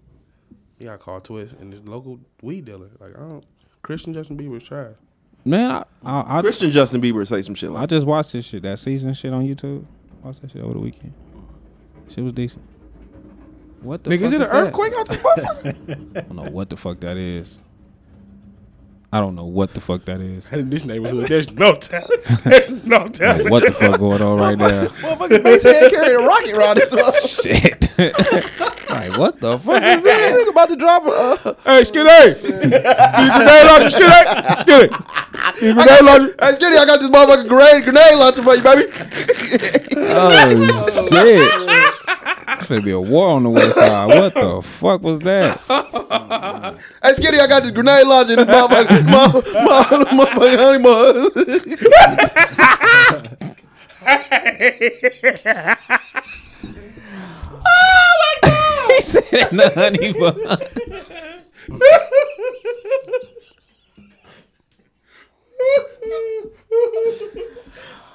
You 0.79 0.87
got 0.87 0.93
to 0.93 0.99
call 0.99 1.21
Twist 1.21 1.55
and 1.61 1.73
this 1.73 1.81
local 1.85 2.21
weed 2.43 2.65
dealer. 2.67 2.91
Like 3.01 3.17
I 3.17 3.21
don't. 3.21 3.45
Christian 3.83 4.13
Justin 4.13 4.37
Bieber 4.37 4.57
is 4.57 4.63
trash. 4.65 4.95
Man, 5.45 5.71
I 5.71 5.85
I, 6.05 6.39
I, 6.39 6.41
Christian 6.41 6.71
Justin 6.73 7.01
Bieber 7.01 7.27
say 7.27 7.41
some 7.43 7.55
shit 7.55 7.71
like. 7.71 7.85
I 7.85 7.87
just 7.87 8.07
watched 8.07 8.33
this 8.33 8.45
shit, 8.45 8.63
that 8.63 8.79
season 8.79 9.15
shit 9.15 9.33
on 9.33 9.47
YouTube. 9.47 9.85
Watched 10.23 10.43
that 10.43 10.51
shit 10.51 10.63
over 10.63 10.75
the 10.75 10.81
weekend. 10.81 11.13
Shit 12.09 12.25
was 12.25 12.33
decent. 12.33 12.65
What 13.81 14.03
the 14.05 14.11
Nigga, 14.11 14.21
fuck 14.21 14.27
is 14.27 14.33
it 14.33 14.43
an 14.43 14.49
that? 14.49 14.55
earthquake 14.55 14.93
out 14.95 15.09
this 15.09 15.19
motherfucker? 15.19 16.17
I 16.17 16.21
don't 16.23 16.37
know 16.37 16.51
what 16.51 16.69
the 16.71 16.77
fuck 16.77 17.01
that 17.01 17.17
is. 17.17 17.61
I 19.13 19.21
don't 19.21 19.37
know 19.37 19.45
what 19.47 19.73
the 19.73 19.81
fuck 19.81 20.05
that 20.07 20.21
is. 20.21 20.49
in 20.51 20.69
this 20.71 20.85
neighborhood, 20.85 21.29
there's 21.29 21.53
no 21.53 21.75
talent. 21.75 22.25
There's 22.45 22.69
no 22.85 22.97
I 22.97 22.99
don't 22.99 23.15
talent. 23.15 23.51
what 23.51 23.63
the 23.65 23.71
fuck 23.73 23.99
going 24.01 24.21
on 24.21 24.39
right 24.39 24.59
now? 24.59 24.87
Motherfucking 24.87 25.43
base 25.45 25.63
head 25.63 25.91
carrying 25.93 26.21
a 26.23 26.27
rocket 26.27 26.57
rod 26.57 26.81
as 26.81 26.93
well. 26.93 27.13
Shit. 27.13 27.76
Like 27.99 29.17
what 29.19 29.41
the 29.41 29.59
fuck 29.59 29.83
is 29.83 30.03
that? 30.03 30.33
Nigga 30.47 30.51
about 30.51 30.69
to 30.69 30.77
drop 30.77 31.03
a. 31.05 31.09
Uh, 31.49 31.55
Hey, 31.65 31.85
Skid 31.85 32.07
A! 32.07 32.35
Grenade 32.41 33.67
launcher, 33.67 33.91
Skid 33.91 34.11
A! 34.11 34.61
Skid 34.61 34.83
A! 34.83 34.89
Grenade 35.75 36.03
launcher? 36.05 36.35
hey, 36.41 36.53
Skinny, 36.55 36.77
I 36.77 36.85
got 36.87 37.01
this 37.01 37.09
motherfucking 37.09 37.49
grenade, 37.49 37.85
grenade 37.85 38.17
launcher 38.17 38.43
for 38.43 38.55
you, 38.55 38.63
baby. 38.63 38.85
Oh 40.09 41.09
shit. 41.09 41.53
It's 42.59 42.69
gonna 42.69 42.83
be 42.83 42.91
a 42.93 43.01
war 43.01 43.29
on 43.31 43.43
the 43.45 43.51
west 43.51 43.75
side. 43.75 44.07
What 44.07 44.35
the 44.35 44.61
fuck 44.63 45.03
was 45.03 45.19
that? 45.21 45.59
Hey, 47.03 47.13
Skinny, 47.15 47.39
I 47.39 47.47
got 47.47 47.63
this 47.63 47.73
grenade 47.73 48.07
launcher 48.07 48.33
in 48.33 48.39
this 48.39 48.47
motherfucker. 48.47 49.03
motherfucker, 49.15 50.05
motherfucking 50.13 50.59
honey 50.59 50.79
Oh, 57.67 58.39
bun. 58.43 58.89
he 58.97 59.03
said 59.03 59.25
that 59.33 59.51
in 59.51 59.57
the 59.57 59.71
honey 59.75 60.13
bun. 60.13 60.37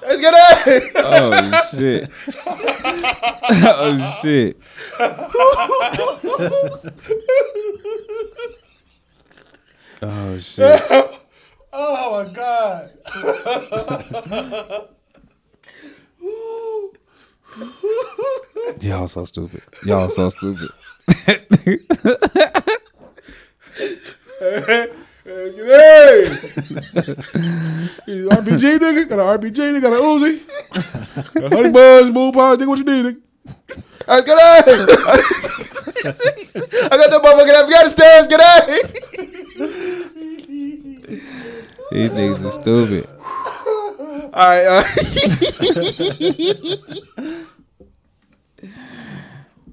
Hey, 0.04 0.16
Skinny! 0.16 0.90
Oh 0.96 1.30
shit. 1.70 2.10
oh 3.64 4.18
shit. 4.20 4.56
Oh 10.02 10.38
shit. 10.38 10.82
Oh 11.72 12.24
my 12.24 12.32
God. 12.32 12.90
Y'all 18.80 19.08
so 19.08 19.24
stupid. 19.24 19.62
Y'all 19.84 20.08
so 20.08 20.30
stupid. 20.30 20.70
Hey, 25.24 25.52
Skid 25.52 25.70
A! 25.70 26.26
He's 28.06 28.26
RPG 28.26 28.78
nigga, 28.78 29.08
got 29.08 29.20
an 29.20 29.26
RPG 29.40 29.58
nigga, 29.70 29.80
got 29.80 29.92
an 29.92 30.00
Uzi. 30.00 30.32
Got 31.34 31.52
honey 31.52 31.70
buns, 31.70 32.08
smooth 32.08 32.34
pie, 32.34 32.56
nigga, 32.56 32.66
what 32.66 32.78
you 32.78 32.84
need, 32.84 33.04
nigga? 33.04 33.20
Hey, 34.08 34.20
Skinny! 34.22 34.40
I 36.90 36.94
got 36.98 37.08
that 37.08 37.22
motherfucking 37.22 37.58
Afghanistan, 37.62 38.24
Skinny! 38.24 38.82
These 41.92 42.10
niggas 42.10 42.44
are 42.44 42.50
stupid. 42.50 43.04
All 44.34 44.48
right. 44.48 44.66
Uh, 44.66 44.82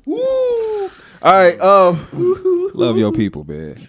Woo! 0.10 0.18
All 0.18 0.92
right. 1.22 1.62
Um, 1.62 2.08
love 2.74 2.98
your 2.98 3.12
people, 3.12 3.44
man. 3.44 3.86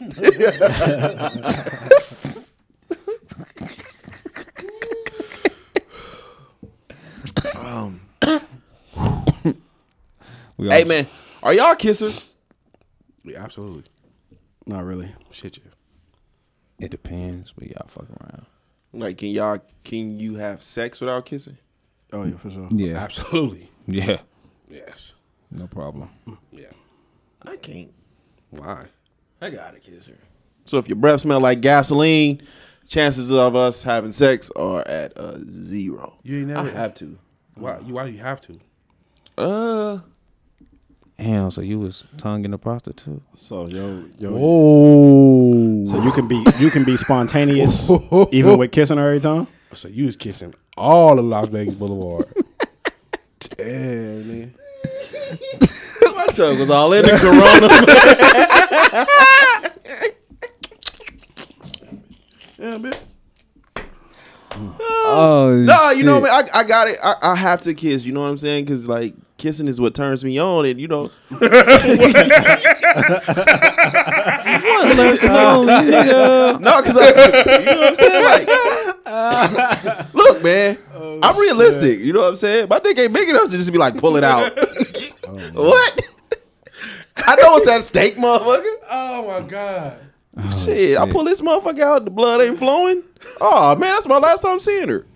um, 7.56 8.02
we 10.58 10.68
hey, 10.68 10.84
man, 10.84 11.06
are 11.42 11.54
y'all 11.54 11.74
kissers? 11.74 12.28
Yeah, 13.24 13.42
absolutely. 13.42 13.84
Not 14.66 14.84
really. 14.84 15.10
Shit, 15.30 15.56
You 15.56 15.62
It 16.80 16.90
depends, 16.90 17.52
but 17.52 17.66
y'all 17.66 17.86
fuck 17.88 18.04
around. 18.20 18.44
Like, 18.92 19.16
can 19.16 19.28
y'all 19.28 19.60
can 19.84 20.20
you 20.20 20.34
have 20.34 20.62
sex 20.62 21.00
without 21.00 21.24
kissing? 21.24 21.56
Oh 22.12 22.24
yeah, 22.24 22.36
for 22.36 22.50
sure. 22.50 22.68
Yeah. 22.72 22.98
Absolutely. 22.98 23.70
Yeah. 23.86 24.18
Yes 24.68 25.14
no 25.50 25.66
problem. 25.66 26.10
Yeah. 26.52 26.66
I 27.42 27.56
can't. 27.56 27.92
Why? 28.50 28.86
I 29.40 29.50
gotta 29.50 29.78
kiss 29.78 30.06
her. 30.06 30.18
So 30.64 30.78
if 30.78 30.88
your 30.88 30.96
breath 30.96 31.22
smell 31.22 31.40
like 31.40 31.60
gasoline, 31.60 32.42
chances 32.88 33.32
of 33.32 33.56
us 33.56 33.82
having 33.82 34.12
sex 34.12 34.50
are 34.56 34.86
at 34.86 35.16
uh, 35.16 35.38
zero. 35.38 36.18
You 36.22 36.38
ain't 36.38 36.48
never 36.48 36.68
I 36.68 36.72
have 36.72 36.94
to. 36.96 37.18
Why? 37.54 37.78
You, 37.80 37.94
why 37.94 38.06
do 38.06 38.12
you 38.12 38.18
have 38.18 38.40
to? 38.42 38.58
Uh, 39.38 39.98
Damn, 41.20 41.50
so 41.50 41.60
you 41.60 41.78
was 41.78 42.04
tonguing 42.16 42.54
a 42.54 42.58
prostitute? 42.58 43.22
So 43.34 43.66
yo, 43.68 44.04
yo. 44.18 44.30
Oh. 44.32 45.86
So 45.86 46.02
you 46.02 46.12
can 46.12 46.26
be 46.26 46.42
you 46.58 46.70
can 46.70 46.84
be 46.84 46.96
spontaneous 46.96 47.90
even 48.32 48.58
with 48.58 48.72
kissing 48.72 48.96
her 48.96 49.08
every 49.08 49.20
time. 49.20 49.46
So 49.74 49.88
you 49.88 50.06
was 50.06 50.16
kissing 50.16 50.54
all 50.78 51.18
of 51.18 51.24
Las 51.24 51.48
Vegas 51.48 51.74
Boulevard. 51.74 52.26
Damn, 53.56 54.28
man. 54.28 54.54
my 56.16 56.26
tongue 56.32 56.58
was 56.58 56.70
all 56.70 56.92
in 56.92 57.04
the 57.04 57.16
corona. 57.18 57.68
Yeah, 62.58 62.76
man. 62.76 62.92
Oh 65.12 65.62
no, 65.64 65.90
you 65.90 66.04
know, 66.04 66.20
what, 66.20 66.30
I 66.30 66.42
mean? 66.42 66.50
I 66.54 66.64
got 66.64 66.88
it. 66.88 66.98
I, 67.02 67.14
I 67.22 67.34
have 67.34 67.62
to 67.62 67.74
kiss. 67.74 68.04
You 68.04 68.12
know 68.12 68.20
what 68.20 68.28
I'm 68.28 68.38
saying? 68.38 68.64
Because 68.64 68.86
like 68.86 69.14
kissing 69.40 69.66
is 69.66 69.80
what 69.80 69.94
turns 69.94 70.24
me 70.24 70.38
on, 70.38 70.66
and 70.66 70.80
you 70.80 70.86
know, 70.86 71.10
no, 71.30 71.38
because 76.58 76.94
you 76.94 77.08
know 77.64 77.76
what 77.76 77.88
I'm 77.88 77.96
saying. 77.96 78.24
Like, 78.24 78.48
look, 80.14 80.42
man, 80.42 80.78
oh, 80.94 81.18
I'm 81.22 81.38
realistic. 81.38 81.98
You 82.00 82.12
know 82.12 82.20
what 82.20 82.28
I'm 82.28 82.36
saying? 82.36 82.68
My 82.68 82.78
dick 82.78 82.98
ain't 82.98 83.12
big 83.12 83.28
enough 83.28 83.50
to 83.50 83.56
just 83.56 83.72
be 83.72 83.78
like 83.78 83.96
pull 83.98 84.16
it 84.16 84.24
out. 84.24 84.54
what? 85.54 86.00
I 87.16 87.36
know 87.36 87.56
it's 87.56 87.68
at 87.68 87.82
stake, 87.82 88.16
motherfucker. 88.16 88.74
Oh 88.90 89.26
my 89.28 89.46
god. 89.46 90.09
Shit, 90.64 90.98
I 90.98 91.10
pull 91.10 91.24
this 91.24 91.40
motherfucker 91.40 91.80
out, 91.80 92.04
the 92.04 92.10
blood 92.10 92.40
ain't 92.40 92.58
flowing. 92.58 93.02
Oh 93.40 93.74
man, 93.76 93.94
that's 93.94 94.08
my 94.08 94.18
last 94.18 94.42
time 94.42 94.58
seeing 94.58 94.88
her. 94.88 95.06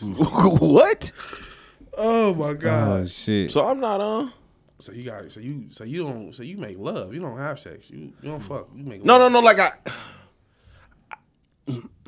what? 0.02 1.12
Oh 1.96 2.34
my 2.34 2.54
god. 2.54 3.02
Oh 3.02 3.06
shit. 3.06 3.50
So 3.50 3.66
I'm 3.66 3.80
not 3.80 4.00
uh 4.00 4.28
So 4.78 4.92
you 4.92 5.04
got 5.04 5.30
so 5.32 5.40
you 5.40 5.66
so 5.70 5.84
you 5.84 6.04
don't 6.04 6.34
so 6.34 6.44
you 6.44 6.56
make 6.56 6.78
love. 6.78 7.12
You 7.12 7.20
don't 7.20 7.38
have 7.38 7.58
sex. 7.58 7.90
You 7.90 8.12
you 8.22 8.30
don't 8.30 8.40
fuck. 8.40 8.68
You 8.74 8.84
make 8.84 9.04
no 9.04 9.18
love. 9.18 9.32
no 9.32 9.40
no 9.40 9.44
like 9.44 9.58
I 9.58 9.70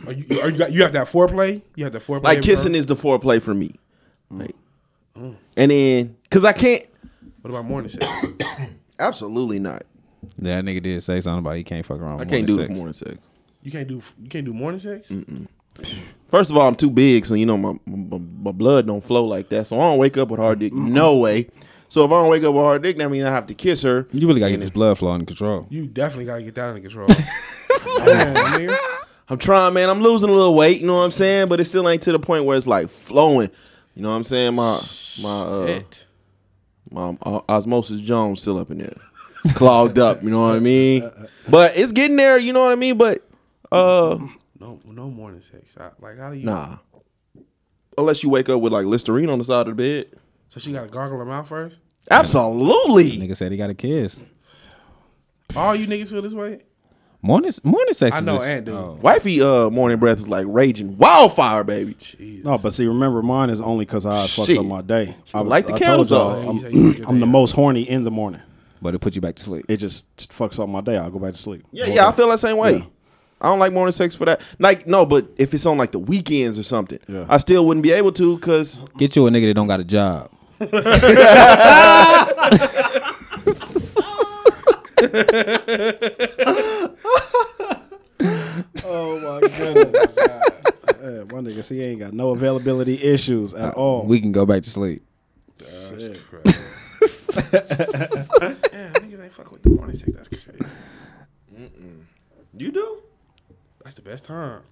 Are 0.07 0.13
you, 0.13 0.41
are 0.41 0.51
you, 0.51 0.59
got, 0.59 0.73
you 0.73 0.83
have 0.83 0.93
that 0.93 1.09
foreplay. 1.09 1.61
You 1.75 1.85
have 1.85 1.93
that 1.93 2.03
foreplay. 2.03 2.23
like 2.23 2.39
bro? 2.39 2.47
kissing 2.47 2.75
is 2.75 2.87
the 2.87 2.95
foreplay 2.95 3.43
for 3.43 3.53
me. 3.53 3.75
Like, 4.31 4.55
and 5.17 5.71
then 5.71 6.17
cause 6.31 6.45
I 6.45 6.53
can't 6.53 6.85
What 7.43 7.51
about 7.51 7.65
morning 7.65 7.89
sex? 7.89 8.07
absolutely 9.01 9.59
not. 9.59 9.83
That 10.41 10.65
nigga 10.65 10.83
did 10.83 11.03
say 11.03 11.21
something 11.21 11.39
about 11.41 11.57
he 11.57 11.65
can't 11.65 11.85
fuck 11.85 12.01
around. 12.01 12.21
I 12.21 12.25
can't 12.25 12.47
do 12.47 12.57
morning 12.57 12.65
it 12.65 12.67
for 12.67 12.73
sex. 12.73 12.79
morning 12.79 12.95
sex. 12.95 13.29
You 13.63 13.71
can't 13.71 13.89
do 13.89 14.03
you 14.23 14.29
can't 14.29 14.45
do 14.45 14.53
morning 14.55 14.81
sex. 14.81 15.13
First 16.29 16.51
of 16.51 16.57
all, 16.57 16.67
I'm 16.67 16.77
too 16.77 16.91
big, 16.91 17.25
so 17.27 17.35
you 17.35 17.47
know 17.47 17.57
my, 17.57 17.75
my 17.87 18.19
my 18.19 18.53
blood 18.53 18.87
don't 18.87 19.03
flow 19.05 19.25
like 19.25 19.49
that. 19.51 19.67
So 19.67 19.77
I 19.77 19.83
don't 19.83 19.99
wake 19.99 20.17
up 20.17 20.29
with 20.29 20.41
hard 20.41 20.59
dick. 20.59 20.73
No 20.73 21.19
way. 21.19 21.49
So 21.89 22.05
if 22.05 22.11
I 22.11 22.15
don't 22.15 22.31
wake 22.31 22.45
up 22.45 22.55
with 22.55 22.63
hard 22.63 22.83
dick, 22.83 22.97
that 22.99 23.11
means 23.11 23.25
I 23.25 23.31
have 23.31 23.47
to 23.49 23.55
kiss 23.55 23.83
her. 23.83 24.07
You 24.13 24.27
really 24.27 24.41
gotta 24.41 24.53
get 24.53 24.61
this 24.61 24.71
blood 24.71 24.97
flow 24.99 25.11
under 25.11 25.27
control. 25.27 25.67
You 25.71 25.87
definitely 25.87 26.27
gotta 26.27 26.43
get 26.43 26.55
that 26.55 26.69
under 26.69 26.81
control. 26.81 27.09
Man, 28.07 28.35
nigga. 28.55 28.79
I'm 29.29 29.39
trying, 29.39 29.75
man. 29.75 29.89
I'm 29.89 30.01
losing 30.01 30.29
a 30.29 30.33
little 30.33 30.55
weight. 30.55 30.81
You 30.81 30.87
know 30.89 30.97
what 30.97 31.03
I'm 31.05 31.11
saying? 31.13 31.49
But 31.49 31.61
it 31.61 31.67
still 31.67 31.89
ain't 31.89 32.03
to 32.03 32.13
the 32.13 32.19
point 32.19 32.45
where 32.45 32.57
it's 32.57 32.67
like 32.67 32.91
flowing. 32.91 33.49
You 33.95 34.03
know 34.03 34.11
what 34.11 34.17
I'm 34.17 34.25
saying? 34.25 34.55
My 34.55 34.81
my 35.23 35.41
uh, 35.43 35.67
Shit. 35.67 36.05
my 36.91 37.17
uh, 37.23 37.41
osmosis 37.49 38.01
Jones 38.01 38.41
still 38.41 38.59
up 38.59 38.71
in 38.71 38.79
there, 38.79 38.97
clogged 39.55 39.99
up. 39.99 40.23
You 40.23 40.31
know 40.31 40.43
what 40.43 40.57
I 40.57 40.61
mean? 40.61 41.11
But 41.49 41.77
it's 41.79 41.93
getting 41.93 42.17
there. 42.17 42.39
You 42.39 42.53
know 42.53 42.61
what 42.63 42.73
I 42.73 42.77
mean? 42.77 42.97
But 42.99 43.27
uh, 43.73 44.19
No 44.59 44.81
no 44.85 45.11
morning 45.11 45.41
sex. 45.43 45.77
I, 45.79 45.91
like 46.01 46.19
how 46.19 46.31
do 46.31 46.37
you? 46.37 46.45
nah. 46.47 46.77
Unless 47.99 48.23
you 48.23 48.31
wake 48.31 48.49
up 48.49 48.61
with 48.61 48.73
like 48.73 48.87
Listerine 48.87 49.29
on 49.29 49.39
the 49.39 49.45
side 49.45 49.67
of 49.69 49.77
the 49.77 49.83
bed. 50.05 50.19
So 50.49 50.59
she 50.61 50.73
gotta 50.73 50.89
gargle 50.89 51.19
her 51.19 51.25
mouth 51.25 51.49
first. 51.49 51.77
Absolutely. 52.11 53.19
Nigga 53.19 53.37
said 53.37 53.53
he 53.53 53.59
got 53.59 53.71
a 53.71 53.75
kiss. 53.75 54.19
All 55.57 55.75
you 55.75 55.87
niggas 55.87 56.09
feel 56.09 56.23
this 56.23 56.33
way? 56.33 56.61
Morning 57.23 57.53
morning 57.65 57.93
sex. 57.93 58.17
I 58.17 58.21
know, 58.21 58.37
just- 58.39 58.47
and 58.47 58.67
dude. 58.67 58.75
oh. 58.75 58.99
Wifey 59.03 59.43
uh 59.43 59.69
morning 59.69 59.99
breath 59.99 60.19
is 60.19 60.29
like 60.29 60.47
raging 60.49 60.97
wildfire, 60.97 61.65
baby. 61.65 61.95
Jeez. 61.95 62.43
No, 62.45 62.57
but 62.57 62.73
see, 62.73 62.87
remember, 62.87 63.21
mine 63.23 63.51
is 63.51 63.61
only 63.61 63.85
because 63.85 64.07
I 64.07 64.25
fucks 64.27 64.47
Shit. 64.47 64.59
up 64.59 64.65
my 64.65 64.81
day. 64.81 65.15
I 65.35 65.41
like 65.41 65.67
the 65.67 65.75
I 65.75 65.79
candles 65.79 66.09
told 66.09 66.33
off. 66.49 66.63
y'all, 66.63 66.73
You 66.73 66.93
I'm, 67.03 67.07
I'm 67.07 67.21
the 67.21 67.27
most 67.27 67.53
horny 67.53 67.83
in 67.83 68.05
the 68.05 68.11
morning. 68.11 68.41
But 68.83 68.95
it 68.95 69.01
put 69.01 69.15
you 69.15 69.21
back 69.21 69.37
to 69.37 69.43
sleep. 69.43 69.67
It 69.69 69.77
just 69.77 70.07
fucks 70.31 70.63
up 70.63 70.69
my 70.69 70.81
day. 70.81 70.97
I'll 70.97 71.11
go 71.11 71.19
back 71.19 71.33
to 71.33 71.39
sleep. 71.39 71.65
Yeah, 71.73 71.87
yeah, 71.87 72.09
I 72.09 72.13
feel 72.13 72.29
that 72.29 72.39
same 72.39 72.57
way. 72.57 72.79
Yeah. 72.79 72.85
I 73.43 73.49
don't 73.49 73.59
like 73.59 73.73
morning 73.73 73.93
sex 73.93 74.15
for 74.15 74.27
that. 74.27 74.41
Like, 74.59 74.87
no, 74.87 75.07
but 75.07 75.27
if 75.39 75.55
it's 75.55 75.65
on 75.65 75.79
like 75.79 75.93
the 75.93 75.99
weekends 75.99 76.59
or 76.59 76.63
something, 76.63 76.99
Yeah. 77.09 77.25
I 77.29 77.39
still 77.39 77.67
wouldn't 77.67 77.83
be 77.83 77.93
able 77.93 78.13
to 78.13 78.37
because 78.37 78.85
Get 78.99 79.17
you 79.17 79.27
a 79.27 79.31
nigga 79.31 79.47
that 79.47 79.55
don't 79.55 79.67
got 79.67 79.81
a 79.81 79.85
job. 79.85 80.31
Oh 88.85 89.41
my 89.41 89.49
goodness. 89.49 90.19
yeah, 90.19 91.25
my 91.33 91.41
nigga, 91.41 91.65
see, 91.65 91.79
he 91.79 91.85
ain't 91.85 92.01
got 92.01 92.13
no 92.13 92.31
availability 92.31 93.03
issues 93.03 93.55
at 93.55 93.75
uh, 93.77 93.81
all. 93.81 94.07
We 94.07 94.21
can 94.21 94.33
go 94.33 94.45
back 94.45 94.63
to 94.65 94.71
sleep. 94.71 95.03
That's 95.59 96.09
crazy. 96.29 96.61
yeah, 99.31 99.37
niggas 99.37 99.39
ain't 99.39 99.47
fuck 99.47 99.53
with 99.53 99.63
the 99.63 99.71
morning 99.71 99.97
sex. 99.97 100.13
That's 100.15 100.29
crazy. 100.29 100.51
you 102.57 102.71
do. 102.73 102.99
That's 103.85 103.97
the 103.97 104.03
best 104.03 104.25
time. 104.25 104.63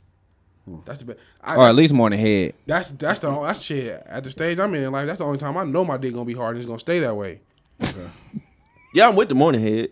That's 0.85 0.99
the 0.99 1.07
best. 1.07 1.19
I, 1.43 1.57
Or 1.57 1.69
at 1.69 1.75
least 1.75 1.95
morning 1.95 2.21
head. 2.21 2.55
that's 2.67 2.91
that's 2.91 3.21
the 3.21 3.31
that's 3.41 3.63
shit 3.63 4.03
at 4.07 4.23
the 4.25 4.31
stage 4.31 4.59
I'm 4.59 4.75
in 4.75 4.83
in 4.85 4.93
life. 4.93 5.07
That's 5.07 5.19
the 5.19 5.25
only 5.25 5.39
time 5.39 5.57
I 5.57 5.65
know 5.65 5.85
my 5.85 5.97
dick 5.97 6.13
gonna 6.13 6.27
be 6.27 6.35
hard 6.35 6.57
and 6.57 6.59
it's 6.59 6.67
gonna 6.67 6.79
stay 6.79 7.01
that 7.01 7.17
way. 7.17 7.41
Yeah, 8.95 9.09
I'm 9.09 9.17
with 9.17 9.29
the 9.29 9.35
morning 9.35 9.61
head. 9.61 9.91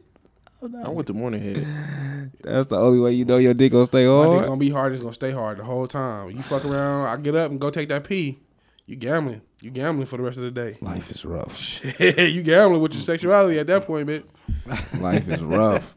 Oh, 0.62 0.70
I'm 0.84 0.94
with 0.94 1.06
the 1.06 1.12
morning 1.12 1.42
head. 1.42 2.30
That's 2.40 2.66
the 2.66 2.76
only 2.78 2.98
way 2.98 3.12
you 3.12 3.26
know 3.26 3.36
your 3.36 3.52
dick 3.52 3.72
gonna 3.72 3.84
stay 3.84 4.06
hard. 4.06 4.28
My 4.30 4.36
dick 4.38 4.46
gonna 4.46 4.56
be 4.58 4.70
hard. 4.70 4.92
It's 4.94 5.02
gonna 5.02 5.12
stay 5.12 5.30
hard 5.32 5.58
the 5.58 5.64
whole 5.64 5.86
time. 5.86 6.30
You 6.30 6.40
fuck 6.40 6.64
around. 6.64 7.06
I 7.06 7.16
get 7.22 7.34
up 7.36 7.50
and 7.50 7.60
go 7.60 7.68
take 7.68 7.90
that 7.90 8.04
pee. 8.04 8.38
You 8.86 8.96
gambling. 8.96 9.42
You 9.62 9.70
gambling 9.70 10.06
for 10.06 10.18
the 10.18 10.22
rest 10.22 10.36
of 10.36 10.44
the 10.44 10.50
day. 10.50 10.76
Life 10.80 11.10
is 11.10 11.24
rough. 11.24 11.56
Shit, 11.58 12.32
you 12.32 12.42
gambling 12.42 12.82
with 12.82 12.92
your 12.92 13.02
sexuality 13.02 13.58
at 13.58 13.66
that 13.68 13.86
point, 13.86 14.08
bitch. 14.08 14.24
Life 15.00 15.28
is 15.28 15.40
rough. 15.40 15.94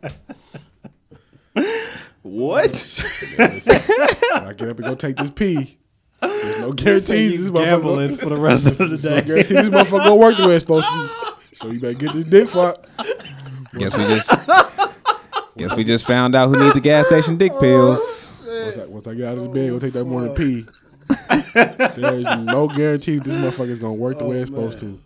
What? 2.21 3.01
I 3.39 4.53
get 4.53 4.69
up 4.69 4.77
and 4.77 4.79
go 4.79 4.95
take 4.95 5.17
this 5.17 5.31
pee. 5.31 5.77
There's 6.21 6.59
no 6.59 6.73
guarantees 6.73 7.41
this 7.41 7.49
motherfucker. 7.49 7.65
gambling 7.65 8.17
for 8.17 8.29
the 8.29 8.41
rest 8.41 8.67
of 8.67 8.77
the 8.77 8.97
day. 8.97 9.09
No 9.09 9.21
day. 9.21 9.27
guarantee 9.27 9.53
this 9.55 9.69
motherfucker 9.69 10.03
gonna 10.03 10.15
work 10.15 10.37
the 10.37 10.47
way 10.47 10.55
it's 10.55 10.63
supposed 10.63 10.87
to. 10.87 11.09
So 11.53 11.69
you 11.69 11.79
better 11.79 11.97
get 11.97 12.13
this 12.13 12.25
dick 12.25 12.49
fucked. 12.49 12.89
Guess 13.77 13.97
we 13.97 14.03
just 14.05 14.29
Guess 15.57 15.75
we 15.75 15.83
just 15.83 16.07
found 16.07 16.35
out 16.35 16.47
who 16.47 16.57
needs 16.57 16.73
the 16.73 16.79
gas 16.79 17.07
station 17.07 17.37
dick 17.37 17.51
pills. 17.59 18.41
Once 18.45 18.77
I, 18.77 18.85
once 18.85 19.07
I 19.07 19.13
get 19.13 19.27
out 19.27 19.37
of 19.37 19.43
this 19.43 19.53
bed, 19.53 19.69
go 19.69 19.79
take 19.79 19.93
that 19.93 20.05
morning 20.05 20.33
pee. 20.33 20.65
There's 21.95 22.25
no 22.25 22.67
guarantee 22.67 23.17
this 23.19 23.35
motherfucker's 23.35 23.79
gonna 23.79 23.93
work 23.93 24.19
the 24.19 24.25
way 24.25 24.37
it's 24.37 24.49
supposed 24.49 24.79
to. 24.79 24.99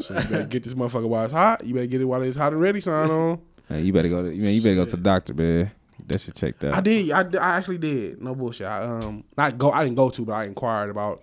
So 0.00 0.14
you 0.14 0.20
better 0.28 0.44
get 0.46 0.62
this 0.64 0.74
motherfucker 0.74 1.08
while 1.08 1.24
it's 1.24 1.32
hot. 1.32 1.64
You 1.64 1.74
better 1.74 1.86
get 1.86 2.00
it 2.00 2.04
while 2.04 2.22
it's 2.22 2.36
hot 2.36 2.52
and 2.52 2.60
ready. 2.60 2.80
Sign 2.80 3.10
on. 3.10 3.40
Hey, 3.68 3.80
you 3.82 3.92
better 3.92 4.08
go 4.08 4.22
to 4.22 4.28
man, 4.36 4.52
you 4.54 4.60
better 4.62 4.76
go 4.76 4.84
to 4.84 4.96
the 4.96 5.02
doctor, 5.02 5.34
man. 5.34 5.70
That 6.06 6.20
should 6.20 6.34
check 6.34 6.58
that. 6.58 6.74
I, 6.74 6.80
did- 6.80 7.10
I 7.12 7.56
actually 7.56 7.78
did. 7.78 8.20
No 8.20 8.34
bullshit. 8.34 8.66
I 8.66 8.82
um 8.82 9.24
not 9.38 9.56
go. 9.56 9.70
I 9.70 9.84
didn't 9.84 9.96
go 9.96 10.10
to, 10.10 10.24
but 10.24 10.32
I 10.32 10.44
inquired 10.44 10.90
about 10.90 11.22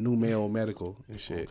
NuMale 0.00 0.50
Medical 0.50 0.96
and 1.08 1.20
shit. 1.20 1.50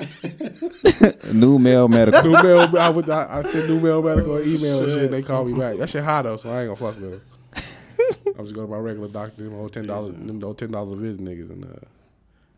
NuMale 0.00 1.88
Medical. 1.90 2.22
New 2.22 2.32
male. 2.42 2.76
I, 2.78 2.88
would, 2.88 3.08
I, 3.10 3.38
I 3.38 3.42
sent 3.42 3.68
NuMale 3.68 4.04
Medical 4.04 4.36
an 4.36 4.48
email 4.48 4.82
and 4.82 4.92
shit. 4.92 5.02
And 5.04 5.12
they 5.12 5.22
called 5.22 5.48
me 5.50 5.58
back. 5.58 5.76
That 5.78 5.88
shit 5.90 6.02
hot 6.04 6.22
though, 6.22 6.36
so 6.36 6.50
I 6.50 6.62
ain't 6.62 6.76
gonna 6.76 6.92
fuck 6.92 7.00
with 7.00 7.10
them. 7.12 7.20
I'm 8.38 8.44
just 8.44 8.54
going 8.54 8.66
to 8.66 8.72
my 8.72 8.78
regular 8.78 9.08
doctor. 9.08 9.44
Them 9.44 9.54
old 9.54 9.72
ten 9.72 9.86
dollars. 9.86 10.14
Them 10.14 10.42
old 10.42 10.58
ten 10.58 10.70
dollars 10.70 10.98
visit 10.98 11.20
niggas 11.20 11.50
and 11.50 11.64
uh, 11.64 11.78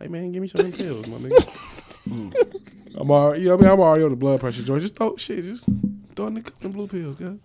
hey 0.01 0.09
man, 0.09 0.32
give 0.32 0.42
me 0.42 0.49
some 0.49 0.66
of 0.66 0.76
pills, 0.76 1.07
my 1.09 1.18
nigga. 1.18 1.70
I'm 2.97 3.11
already, 3.11 3.42
you 3.42 3.49
know 3.49 3.57
what 3.57 3.64
I 3.64 3.68
mean? 3.68 3.72
I'm 3.72 3.80
already 3.80 4.05
on 4.05 4.11
the 4.11 4.16
blood 4.16 4.40
pressure 4.40 4.62
joint. 4.62 4.82
Just 4.82 4.97
throw 4.97 5.16
shit. 5.16 5.45
Just 5.45 5.66
throw 6.14 6.26
a 6.26 6.30
nigga 6.30 6.59
them 6.61 6.72
blue 6.72 6.86
pills, 6.86 7.16
cuz. 7.16 7.38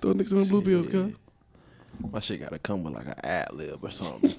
throw 0.00 0.10
a 0.10 0.14
nigga 0.14 0.28
some 0.28 0.44
blue 0.44 0.62
pills, 0.62 0.86
cuz. 0.86 1.12
My 2.12 2.20
shit 2.20 2.40
gotta 2.40 2.58
come 2.58 2.82
with 2.82 2.94
like 2.94 3.06
an 3.06 3.14
ad 3.24 3.52
lib 3.52 3.78
or 3.82 3.90
something. 3.90 4.34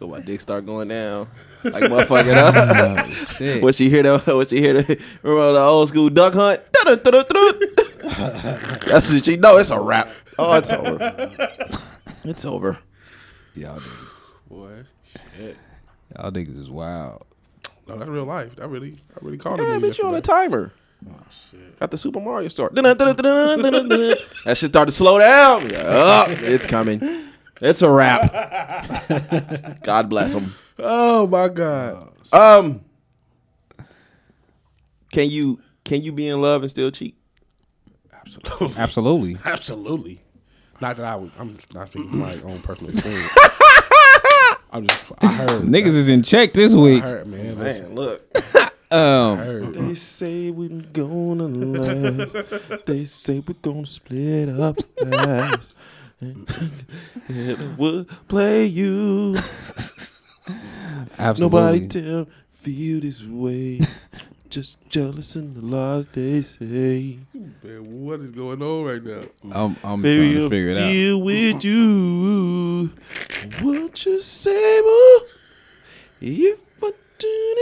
So 0.00 0.08
my 0.08 0.18
dick 0.20 0.40
start 0.40 0.64
going 0.64 0.88
down. 0.88 1.28
Like 1.62 1.82
motherfucking 1.84 2.34
up. 2.34 2.54
Oh, 2.56 3.10
shit. 3.34 3.62
When 3.62 3.74
she 3.74 3.90
hear 3.90 4.02
that, 4.02 4.26
when 4.26 4.46
she 4.48 4.58
hear 4.58 4.72
the, 4.82 4.98
remember 5.22 5.52
the 5.52 5.58
old 5.60 5.88
school 5.90 6.08
duck 6.08 6.32
hunt? 6.32 6.58
That's 8.86 9.12
what 9.12 9.24
she 9.26 9.36
know. 9.36 9.58
It's 9.58 9.68
a 9.70 9.78
wrap. 9.78 10.08
Oh, 10.38 10.56
it's 10.56 10.72
over. 10.72 10.96
It's 12.24 12.46
over. 12.46 12.78
Y'all 13.54 13.78
niggas, 13.78 14.34
Boy, 14.48 14.84
shit. 15.36 15.56
y'all 16.16 16.30
niggas 16.30 16.58
is 16.58 16.70
wild. 16.70 17.26
No, 17.86 17.98
that's 17.98 18.08
real 18.08 18.24
life. 18.24 18.56
That 18.56 18.68
really, 18.68 18.98
I 19.14 19.18
really 19.20 19.36
called 19.36 19.58
Yeah, 19.60 19.74
it. 19.74 19.82
bitch, 19.82 19.98
you 19.98 20.06
on 20.06 20.14
a 20.14 20.20
timer. 20.22 20.72
Oh 21.06 21.12
shit! 21.50 21.78
Got 21.78 21.90
the 21.90 21.98
Super 21.98 22.20
Mario 22.20 22.48
start. 22.48 22.74
that 22.74 22.84
shit 24.56 24.70
started 24.70 24.90
to 24.90 24.96
slow 24.96 25.18
down. 25.18 25.68
Yeah, 25.68 25.82
oh, 25.84 26.24
it's 26.28 26.64
coming. 26.66 27.00
It's 27.60 27.82
a 27.82 27.90
wrap. 27.90 29.82
God 29.82 30.08
bless 30.08 30.32
them. 30.34 30.54
Oh 30.78 31.26
my 31.26 31.48
god. 31.48 32.12
Um, 32.32 32.80
can 35.12 35.28
you 35.28 35.60
can 35.84 36.02
you 36.02 36.12
be 36.12 36.28
in 36.28 36.40
love 36.40 36.62
and 36.62 36.70
still 36.70 36.90
cheat? 36.90 37.16
Absolutely. 38.12 38.76
Absolutely. 38.78 39.36
Absolutely. 39.44 40.22
Not 40.80 40.96
that 40.96 41.04
I 41.04 41.16
would. 41.16 41.30
I'm 41.38 41.58
not 41.74 41.88
speaking 41.88 42.10
from 42.10 42.20
my 42.20 42.34
own 42.42 42.60
personal 42.60 42.92
experience. 42.92 43.36
I'm 44.72 44.86
just. 44.86 45.02
I 45.20 45.26
heard. 45.26 45.62
Niggas 45.62 45.94
is 45.96 46.08
in 46.08 46.22
check 46.22 46.52
this 46.54 46.74
I 46.74 46.78
week. 46.78 47.02
heard, 47.02 47.26
man. 47.26 47.58
Listen, 47.58 47.86
Man, 47.86 47.94
look. 47.94 48.36
Um, 48.92 49.38
heard. 49.38 49.72
They 49.74 49.94
say 49.94 50.50
we're 50.50 50.68
gonna 50.68 51.48
last. 51.48 52.86
They 52.86 53.04
say 53.04 53.40
we're 53.40 53.54
gonna 53.60 53.86
split 53.86 54.48
up 54.48 54.76
fast. 55.10 55.74
And 56.20 57.76
we'll 57.78 58.04
play 58.28 58.66
you. 58.66 59.36
absolutely. 61.18 61.40
Nobody 61.40 61.86
tell 61.86 62.26
feel 62.52 63.00
this 63.00 63.22
way. 63.24 63.80
Just 64.50 64.78
jealous 64.88 65.36
in 65.36 65.54
the 65.54 65.60
lies 65.60 66.06
they 66.08 66.42
say. 66.42 67.18
Man, 67.32 68.04
what 68.04 68.18
is 68.20 68.32
going 68.32 68.60
on 68.60 68.84
right 68.84 69.02
now? 69.02 69.20
I'm, 69.52 69.76
I'm 69.84 70.02
Baby, 70.02 70.34
trying 70.34 70.34
to 70.34 70.44
I'm 70.44 70.50
figure 70.50 70.68
it 70.70 70.76
out. 70.76 70.88
still 70.90 71.22
with 71.22 71.64
you. 71.64 72.90
What 73.62 74.04
you 74.04 74.20
say, 74.20 74.80
boy? 74.82 75.26
If 76.20 76.58
I 76.82 76.90
do, 77.18 77.56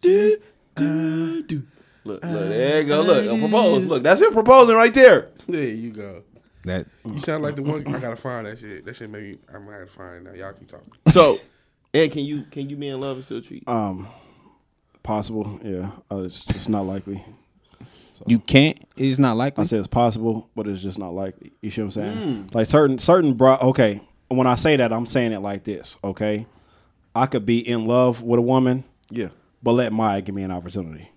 do, 0.00 0.38
do, 0.76 1.42
do. 1.42 1.62
Look, 2.04 2.22
look, 2.24 2.48
there 2.48 2.80
you 2.82 2.88
go. 2.88 3.02
Look, 3.02 3.28
I 3.28 3.38
propose. 3.40 3.84
Look, 3.86 4.02
that's 4.04 4.20
him 4.22 4.32
proposing 4.32 4.76
right 4.76 4.94
there. 4.94 5.28
There 5.48 5.64
you 5.64 5.90
go. 5.90 6.22
That 6.64 6.86
You 7.06 7.20
sound 7.20 7.42
like 7.42 7.56
the 7.56 7.62
one. 7.62 7.86
I 7.94 7.98
gotta 7.98 8.16
find 8.16 8.46
that 8.46 8.58
shit. 8.58 8.84
That 8.84 8.94
shit 8.96 9.08
made 9.10 9.22
me. 9.22 9.38
I'm 9.54 9.64
gonna 9.64 9.78
have 9.78 9.88
to 9.88 9.94
find 9.94 10.26
it 10.26 10.30
now. 10.30 10.38
Y'all 10.38 10.52
keep 10.52 10.68
talking. 10.70 10.92
So, 11.08 11.38
Ed, 11.94 12.12
can 12.12 12.24
you 12.24 12.44
can 12.50 12.68
you 12.68 12.76
be 12.76 12.88
in 12.88 13.00
love 13.00 13.16
and 13.16 13.24
still 13.24 13.40
cheat? 13.40 13.66
Um, 13.66 14.06
possible. 15.02 15.58
Yeah, 15.64 15.90
uh, 16.10 16.18
it's, 16.22 16.48
it's 16.50 16.68
not 16.68 16.82
likely. 16.82 17.24
you 18.26 18.38
can't. 18.40 18.78
It's 18.96 19.18
not 19.18 19.36
likely. 19.36 19.60
I 19.60 19.62
likely. 19.62 19.64
say 19.68 19.78
it's 19.78 19.86
possible, 19.88 20.50
but 20.54 20.66
it's 20.68 20.82
just 20.82 20.98
not 20.98 21.14
likely. 21.14 21.52
You 21.62 21.70
see 21.70 21.80
what 21.82 21.86
I'm 21.96 22.14
saying? 22.14 22.50
Like 22.52 22.66
certain 22.66 22.98
certain 22.98 23.34
bro. 23.34 23.56
Okay, 23.56 24.02
when 24.28 24.46
I 24.46 24.54
say 24.56 24.76
that, 24.76 24.92
I'm 24.92 25.06
saying 25.06 25.32
it 25.32 25.40
like 25.40 25.64
this. 25.64 25.96
Okay, 26.04 26.46
I 27.14 27.24
could 27.26 27.46
be 27.46 27.66
in 27.66 27.86
love 27.86 28.20
with 28.22 28.38
a 28.38 28.42
woman, 28.42 28.84
Yeah. 29.10 29.28
but 29.62 29.72
let 29.72 29.92
Maya 29.94 30.20
give 30.20 30.34
me 30.34 30.42
an 30.42 30.50
opportunity. 30.50 31.10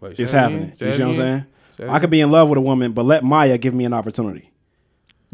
Wait, 0.00 0.16
say 0.16 0.22
It's 0.22 0.32
that 0.32 0.46
again? 0.46 0.58
happening. 0.60 0.76
Say 0.76 0.84
You 0.86 0.90
that 0.92 0.96
see 0.96 1.02
what 1.02 1.08
I'm 1.08 1.14
again? 1.14 1.16
saying? 1.40 1.46
Say 1.72 1.84
that 1.84 1.90
I 1.90 1.98
could 1.98 2.10
be 2.10 2.20
in 2.20 2.30
love 2.30 2.48
with 2.48 2.58
a 2.58 2.62
woman, 2.62 2.92
but 2.92 3.04
let 3.04 3.24
Maya 3.24 3.58
give 3.58 3.74
me 3.74 3.84
an 3.84 3.92
opportunity. 3.92 4.50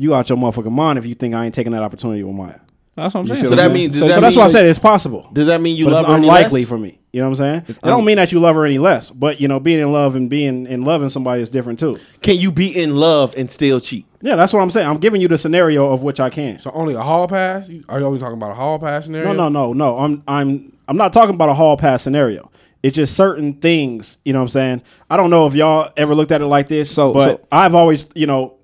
You 0.01 0.15
out 0.15 0.29
your 0.29 0.39
motherfucking 0.39 0.71
mind 0.73 0.99
if 0.99 1.05
you 1.07 1.15
think 1.15 1.35
I 1.35 1.45
ain't 1.45 1.55
taking 1.55 1.73
that 1.73 1.83
opportunity 1.83 2.23
with 2.23 2.35
Maya. 2.35 2.61
That's 2.95 3.15
what 3.15 3.21
I'm 3.23 3.27
saying. 3.29 3.47
So 3.47 3.55
that 3.57 3.73
means- 3.73 3.95
saying? 3.97 4.09
does 4.09 4.15
that 4.15 4.21
that's 4.21 4.35
mean- 4.35 4.41
why 4.41 4.47
I 4.47 4.49
said 4.49 4.67
it's 4.67 4.79
possible. 4.79 5.29
Does 5.33 5.47
that 5.49 5.61
mean 5.61 5.77
you 5.77 5.85
but 5.85 5.93
love 5.95 6.01
it's 6.03 6.09
her 6.11 6.17
any 6.17 6.27
unlikely 6.29 6.61
less? 6.63 6.69
for 6.69 6.79
me. 6.79 6.99
You 7.13 7.21
know 7.21 7.27
what 7.31 7.41
I'm 7.41 7.65
saying? 7.65 7.65
it 7.69 7.83
don't 7.83 8.05
mean 8.05 8.17
that 8.17 8.33
you 8.33 8.41
love 8.41 8.55
her 8.57 8.65
any 8.65 8.79
less, 8.79 9.11
but 9.11 9.41
you 9.41 9.49
know, 9.49 9.59
being 9.61 9.81
in 9.81 9.93
love 9.93 10.15
and 10.15 10.31
being 10.31 10.67
in 10.67 10.83
loving 10.85 11.09
somebody 11.11 11.43
is 11.43 11.49
different 11.49 11.79
too. 11.79 11.99
Can 12.23 12.37
you 12.37 12.51
be 12.53 12.77
in 12.81 12.97
love 12.97 13.35
and 13.37 13.51
still 13.51 13.81
cheat? 13.81 14.05
Yeah, 14.21 14.37
that's 14.37 14.53
what 14.53 14.61
I'm 14.61 14.71
saying. 14.71 14.87
I'm 14.87 14.99
giving 14.99 15.21
you 15.21 15.29
the 15.29 15.39
scenario 15.39 15.91
of 15.91 16.03
which 16.03 16.21
I 16.21 16.29
can. 16.31 16.61
So 16.61 16.71
only 16.73 16.95
a 16.95 17.01
hall 17.03 17.29
pass? 17.29 17.71
Are 17.89 17.99
you 18.01 18.07
only 18.07 18.19
talking 18.19 18.37
about 18.37 18.51
a 18.53 18.55
hall 18.55 18.79
pass 18.79 19.05
scenario? 19.07 19.33
No, 19.33 19.49
no, 19.49 19.73
no, 19.73 19.73
no. 19.73 19.99
I'm 19.99 20.23
I'm 20.29 20.73
I'm 20.87 20.97
not 20.97 21.13
talking 21.13 21.35
about 21.35 21.49
a 21.49 21.55
hall 21.55 21.77
pass 21.77 22.03
scenario. 22.03 22.51
It's 22.83 22.95
just 22.97 23.17
certain 23.17 23.55
things, 23.55 24.19
you 24.25 24.33
know 24.33 24.39
what 24.39 24.45
I'm 24.45 24.49
saying? 24.51 24.83
I 25.11 25.17
don't 25.17 25.31
know 25.31 25.47
if 25.49 25.55
y'all 25.55 25.91
ever 25.97 26.15
looked 26.15 26.31
at 26.31 26.41
it 26.41 26.47
like 26.47 26.69
this, 26.69 26.91
So- 26.91 27.13
but 27.13 27.25
so- 27.41 27.47
I've 27.51 27.75
always, 27.75 28.09
you 28.15 28.27
know, 28.27 28.55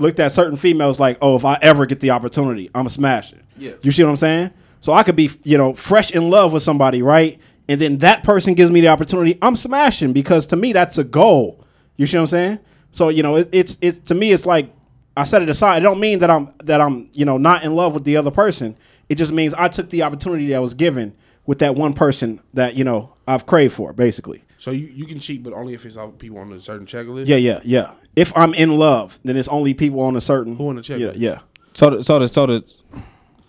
looked 0.00 0.20
at 0.20 0.32
certain 0.32 0.56
females 0.56 0.98
like, 0.98 1.18
oh, 1.20 1.36
if 1.36 1.44
I 1.44 1.58
ever 1.62 1.86
get 1.86 2.00
the 2.00 2.10
opportunity, 2.10 2.70
I'm 2.74 2.86
a 2.86 2.90
smasher. 2.90 3.38
Yeah. 3.56 3.72
You 3.82 3.90
see 3.90 4.02
what 4.02 4.10
I'm 4.10 4.16
saying? 4.16 4.50
So 4.80 4.92
I 4.92 5.02
could 5.02 5.16
be, 5.16 5.30
you 5.44 5.58
know, 5.58 5.74
fresh 5.74 6.10
in 6.10 6.30
love 6.30 6.52
with 6.52 6.62
somebody, 6.62 7.02
right? 7.02 7.38
And 7.68 7.80
then 7.80 7.98
that 7.98 8.24
person 8.24 8.54
gives 8.54 8.70
me 8.70 8.80
the 8.80 8.88
opportunity, 8.88 9.38
I'm 9.42 9.54
smashing 9.54 10.12
because 10.12 10.46
to 10.48 10.56
me 10.56 10.72
that's 10.72 10.98
a 10.98 11.04
goal. 11.04 11.64
You 11.96 12.06
see 12.06 12.16
what 12.16 12.22
I'm 12.22 12.26
saying? 12.28 12.58
So, 12.92 13.10
you 13.10 13.22
know, 13.22 13.36
it, 13.36 13.48
it's 13.52 13.78
it's 13.80 13.98
to 14.08 14.14
me 14.14 14.32
it's 14.32 14.46
like 14.46 14.72
I 15.16 15.24
set 15.24 15.42
it 15.42 15.48
aside. 15.48 15.78
It 15.78 15.82
don't 15.82 16.00
mean 16.00 16.20
that 16.20 16.30
I'm 16.30 16.50
that 16.64 16.80
I'm, 16.80 17.10
you 17.12 17.24
know, 17.24 17.36
not 17.36 17.62
in 17.62 17.76
love 17.76 17.94
with 17.94 18.04
the 18.04 18.16
other 18.16 18.30
person. 18.30 18.76
It 19.08 19.16
just 19.16 19.32
means 19.32 19.54
I 19.54 19.68
took 19.68 19.90
the 19.90 20.02
opportunity 20.02 20.48
that 20.48 20.60
was 20.60 20.74
given 20.74 21.14
with 21.46 21.58
that 21.58 21.74
one 21.74 21.92
person 21.92 22.40
that, 22.54 22.74
you 22.74 22.84
know, 22.84 23.12
I've 23.26 23.44
craved 23.44 23.74
for, 23.74 23.92
basically. 23.92 24.44
So 24.60 24.72
you, 24.72 24.88
you 24.88 25.06
can 25.06 25.18
cheat, 25.20 25.42
but 25.42 25.54
only 25.54 25.72
if 25.72 25.86
it's 25.86 25.96
all 25.96 26.10
people 26.10 26.36
on 26.36 26.52
a 26.52 26.60
certain 26.60 26.84
checklist. 26.86 27.26
Yeah, 27.28 27.36
yeah, 27.36 27.60
yeah. 27.64 27.94
If 28.14 28.36
I'm 28.36 28.52
in 28.52 28.76
love, 28.78 29.18
then 29.24 29.38
it's 29.38 29.48
only 29.48 29.72
people 29.72 30.00
on 30.02 30.16
a 30.16 30.20
certain 30.20 30.54
Who 30.56 30.68
on 30.68 30.76
the 30.76 30.82
Yeah, 30.82 30.96
checklist? 30.98 31.14
yeah. 31.16 31.30
yeah. 31.30 31.38
So 31.72 31.88
the 31.88 32.04
so 32.04 32.18
the 32.18 32.28
so 32.28 32.44
the 32.46 32.64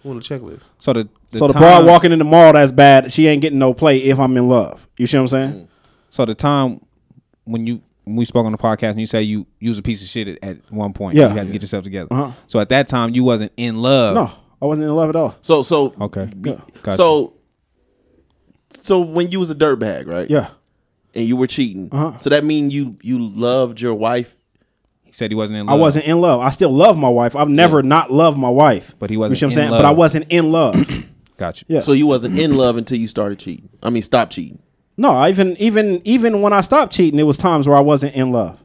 who 0.04 0.12
On 0.12 0.16
the 0.16 0.22
checklist. 0.22 0.62
so 0.80 0.94
the, 0.94 1.10
the 1.32 1.38
so 1.40 1.48
the 1.48 1.54
time, 1.54 1.62
broad 1.62 1.86
walking 1.86 2.14
in 2.14 2.20
the 2.20 2.24
mall 2.24 2.54
that's 2.54 2.72
bad, 2.72 3.12
she 3.12 3.28
ain't 3.28 3.42
getting 3.42 3.60
no 3.60 3.74
play 3.74 3.98
if 3.98 4.20
I'm 4.20 4.38
in 4.38 4.48
love. 4.48 4.88
You 4.98 5.06
see 5.06 5.18
what 5.18 5.24
I'm 5.24 5.28
saying? 5.28 5.68
So 6.12 6.24
the 6.24 6.34
time 6.34 6.80
when 7.44 7.68
you 7.68 7.82
when 8.06 8.16
we 8.16 8.24
spoke 8.24 8.46
on 8.46 8.54
the 8.54 8.58
podcast 8.58 8.92
and 8.92 9.02
you 9.02 9.06
say 9.06 9.22
you 9.22 9.46
you 9.60 9.68
was 9.70 9.78
a 9.80 9.82
piece 9.82 10.02
of 10.02 10.08
shit 10.08 10.30
at, 10.30 10.38
at 10.42 10.72
one 10.72 10.94
point. 10.94 11.18
Yeah. 11.18 11.28
You 11.30 11.36
had 11.36 11.48
to 11.48 11.54
get 11.54 11.62
yourself 11.62 11.84
together. 11.84 12.08
Uh-huh. 12.10 12.32
So 12.48 12.60
at 12.62 12.70
that 12.70 12.88
time 12.88 13.14
you 13.14 13.26
wasn't 13.26 13.52
in 13.58 13.82
love. 13.82 14.16
No, 14.16 14.32
I 14.62 14.66
wasn't 14.66 14.88
in 14.88 14.96
love 14.96 15.10
at 15.10 15.18
all. 15.18 15.36
So 15.42 15.62
so 15.62 15.94
Okay. 16.00 16.26
be- 16.40 16.58
Gotcha. 16.84 16.96
so 16.96 17.34
so 18.70 19.02
when 19.02 19.30
you 19.30 19.42
was 19.42 19.50
a 19.50 19.56
dirtbag, 19.56 20.08
right? 20.08 20.30
Yeah. 20.30 20.52
And 21.14 21.26
you 21.26 21.36
were 21.36 21.48
cheating. 21.48 21.90
Uh-huh. 21.92 22.18
So 22.20 22.30
that 22.30 22.44
mean 22.46 22.70
you 22.72 22.98
you 23.02 23.20
loved 23.20 23.82
your 23.82 23.94
wife. 23.96 24.36
He 25.04 25.12
said 25.14 25.30
he 25.30 25.36
wasn't 25.36 25.60
in 25.60 25.66
love. 25.66 25.74
I 25.78 25.78
wasn't 25.82 26.06
in 26.06 26.22
love. 26.22 26.40
I 26.40 26.50
still 26.52 26.74
love 26.74 26.98
my 26.98 27.10
wife. 27.10 27.36
I've 27.36 27.50
never 27.50 27.84
not 27.84 28.12
loved 28.12 28.38
my 28.38 28.50
wife. 28.50 28.96
But 28.98 29.10
he 29.10 29.18
wasn't 29.18 29.32
You 29.32 29.40
see 29.40 29.46
what 29.46 29.54
I'm 29.62 29.64
in 29.66 29.70
saying? 29.72 29.82
But 29.82 29.86
I 29.86 29.92
wasn't 29.92 30.26
in 30.32 30.52
love. 30.52 30.76
Got 31.38 31.62
you. 31.62 31.66
Yeah. 31.68 31.80
So 31.82 31.92
you 31.92 32.08
wasn't 32.08 32.40
in 32.40 32.56
love 32.56 32.78
until 32.78 32.98
you 32.98 33.08
started 33.10 33.40
cheating. 33.40 33.68
I 33.84 33.90
mean, 33.90 34.04
stop 34.04 34.30
cheating. 34.30 34.60
no, 34.96 35.12
I 35.12 35.30
even 35.30 35.58
even 35.58 36.02
even 36.06 36.42
when 36.42 36.54
I 36.54 36.62
stopped 36.62 36.94
cheating, 36.94 37.20
it 37.20 37.24
was 37.24 37.36
times 37.36 37.68
where 37.68 37.76
I 37.78 37.82
wasn't 37.82 38.16
in 38.16 38.32
love. 38.32 38.58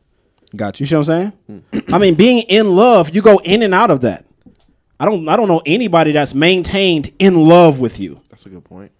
Got 0.54 0.78
You 0.78 0.84
you. 0.84 0.86
see 0.86 0.94
what 0.96 1.08
I'm 1.08 1.32
saying? 1.48 1.84
I 1.92 1.98
mean, 1.98 2.14
being 2.14 2.42
in 2.48 2.76
love, 2.76 3.12
you 3.14 3.22
go 3.22 3.38
in 3.38 3.62
and 3.62 3.74
out 3.74 3.90
of 3.90 4.02
that. 4.02 4.24
I 5.00 5.04
don't 5.04 5.28
I 5.28 5.36
don't 5.36 5.48
know 5.48 5.62
anybody 5.66 6.12
that's 6.12 6.34
maintained 6.34 7.12
in 7.18 7.48
love 7.48 7.80
with 7.80 7.98
you. 7.98 8.20
That's 8.30 8.46
a 8.46 8.50
good 8.50 8.64
point. 8.64 8.92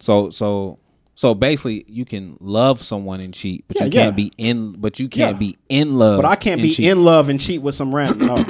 So 0.00 0.30
so 0.30 0.78
so 1.14 1.34
basically 1.34 1.84
you 1.86 2.04
can 2.04 2.36
love 2.40 2.82
someone 2.82 3.20
and 3.20 3.34
cheat, 3.34 3.64
but 3.68 3.78
Yeah, 3.78 3.84
you 3.86 3.90
can't 3.90 4.18
yeah. 4.18 4.24
be 4.24 4.32
in 4.38 4.72
but 4.72 4.98
you 4.98 5.08
can't 5.08 5.36
Yeah. 5.36 5.38
be 5.38 5.58
in 5.68 5.98
love. 5.98 6.22
But 6.22 6.28
I 6.28 6.36
can't 6.36 6.62
be 6.62 6.72
cheat. 6.72 6.86
in 6.86 7.04
love 7.04 7.28
and 7.28 7.40
cheat 7.40 7.62
with 7.62 7.74
some 7.74 7.94
random. 7.94 8.26
No, 8.26 8.44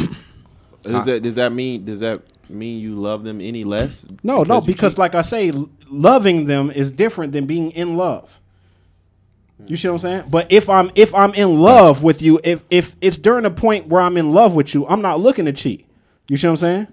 Does 0.82 1.04
that 1.06 1.22
does 1.22 1.34
that 1.34 1.52
mean 1.52 1.84
does 1.84 2.00
that 2.00 2.22
mean 2.48 2.78
you 2.80 2.94
love 2.94 3.24
them 3.24 3.40
any 3.40 3.64
less? 3.64 4.04
no, 4.22 4.42
no 4.42 4.60
because 4.60 4.94
cheat? 4.94 4.98
like 4.98 5.14
I 5.14 5.22
say, 5.22 5.52
loving 5.88 6.46
them 6.46 6.70
is 6.70 6.90
different 6.90 7.32
than 7.32 7.46
being 7.46 7.70
in 7.72 7.96
love. 7.96 8.28
You 9.66 9.76
see 9.76 9.88
what 9.88 9.94
I'm 9.94 9.98
hmm. 9.98 10.20
saying? 10.20 10.30
But 10.30 10.52
if 10.52 10.68
I'm 10.68 10.90
if 10.94 11.14
I'm 11.14 11.34
in 11.34 11.60
love 11.60 12.02
with 12.02 12.22
you, 12.22 12.40
if 12.44 12.62
if 12.70 12.96
it's 13.00 13.16
during 13.16 13.44
the 13.44 13.50
point 13.50 13.86
where 13.86 14.00
I'm 14.00 14.16
in 14.16 14.32
love 14.32 14.54
with 14.54 14.74
you, 14.74 14.86
I'm 14.86 15.02
not 15.02 15.20
looking 15.20 15.44
to 15.46 15.52
cheat. 15.52 15.86
You 16.28 16.36
see 16.36 16.46
what 16.46 16.52
I'm 16.52 16.56
saying? 16.58 16.86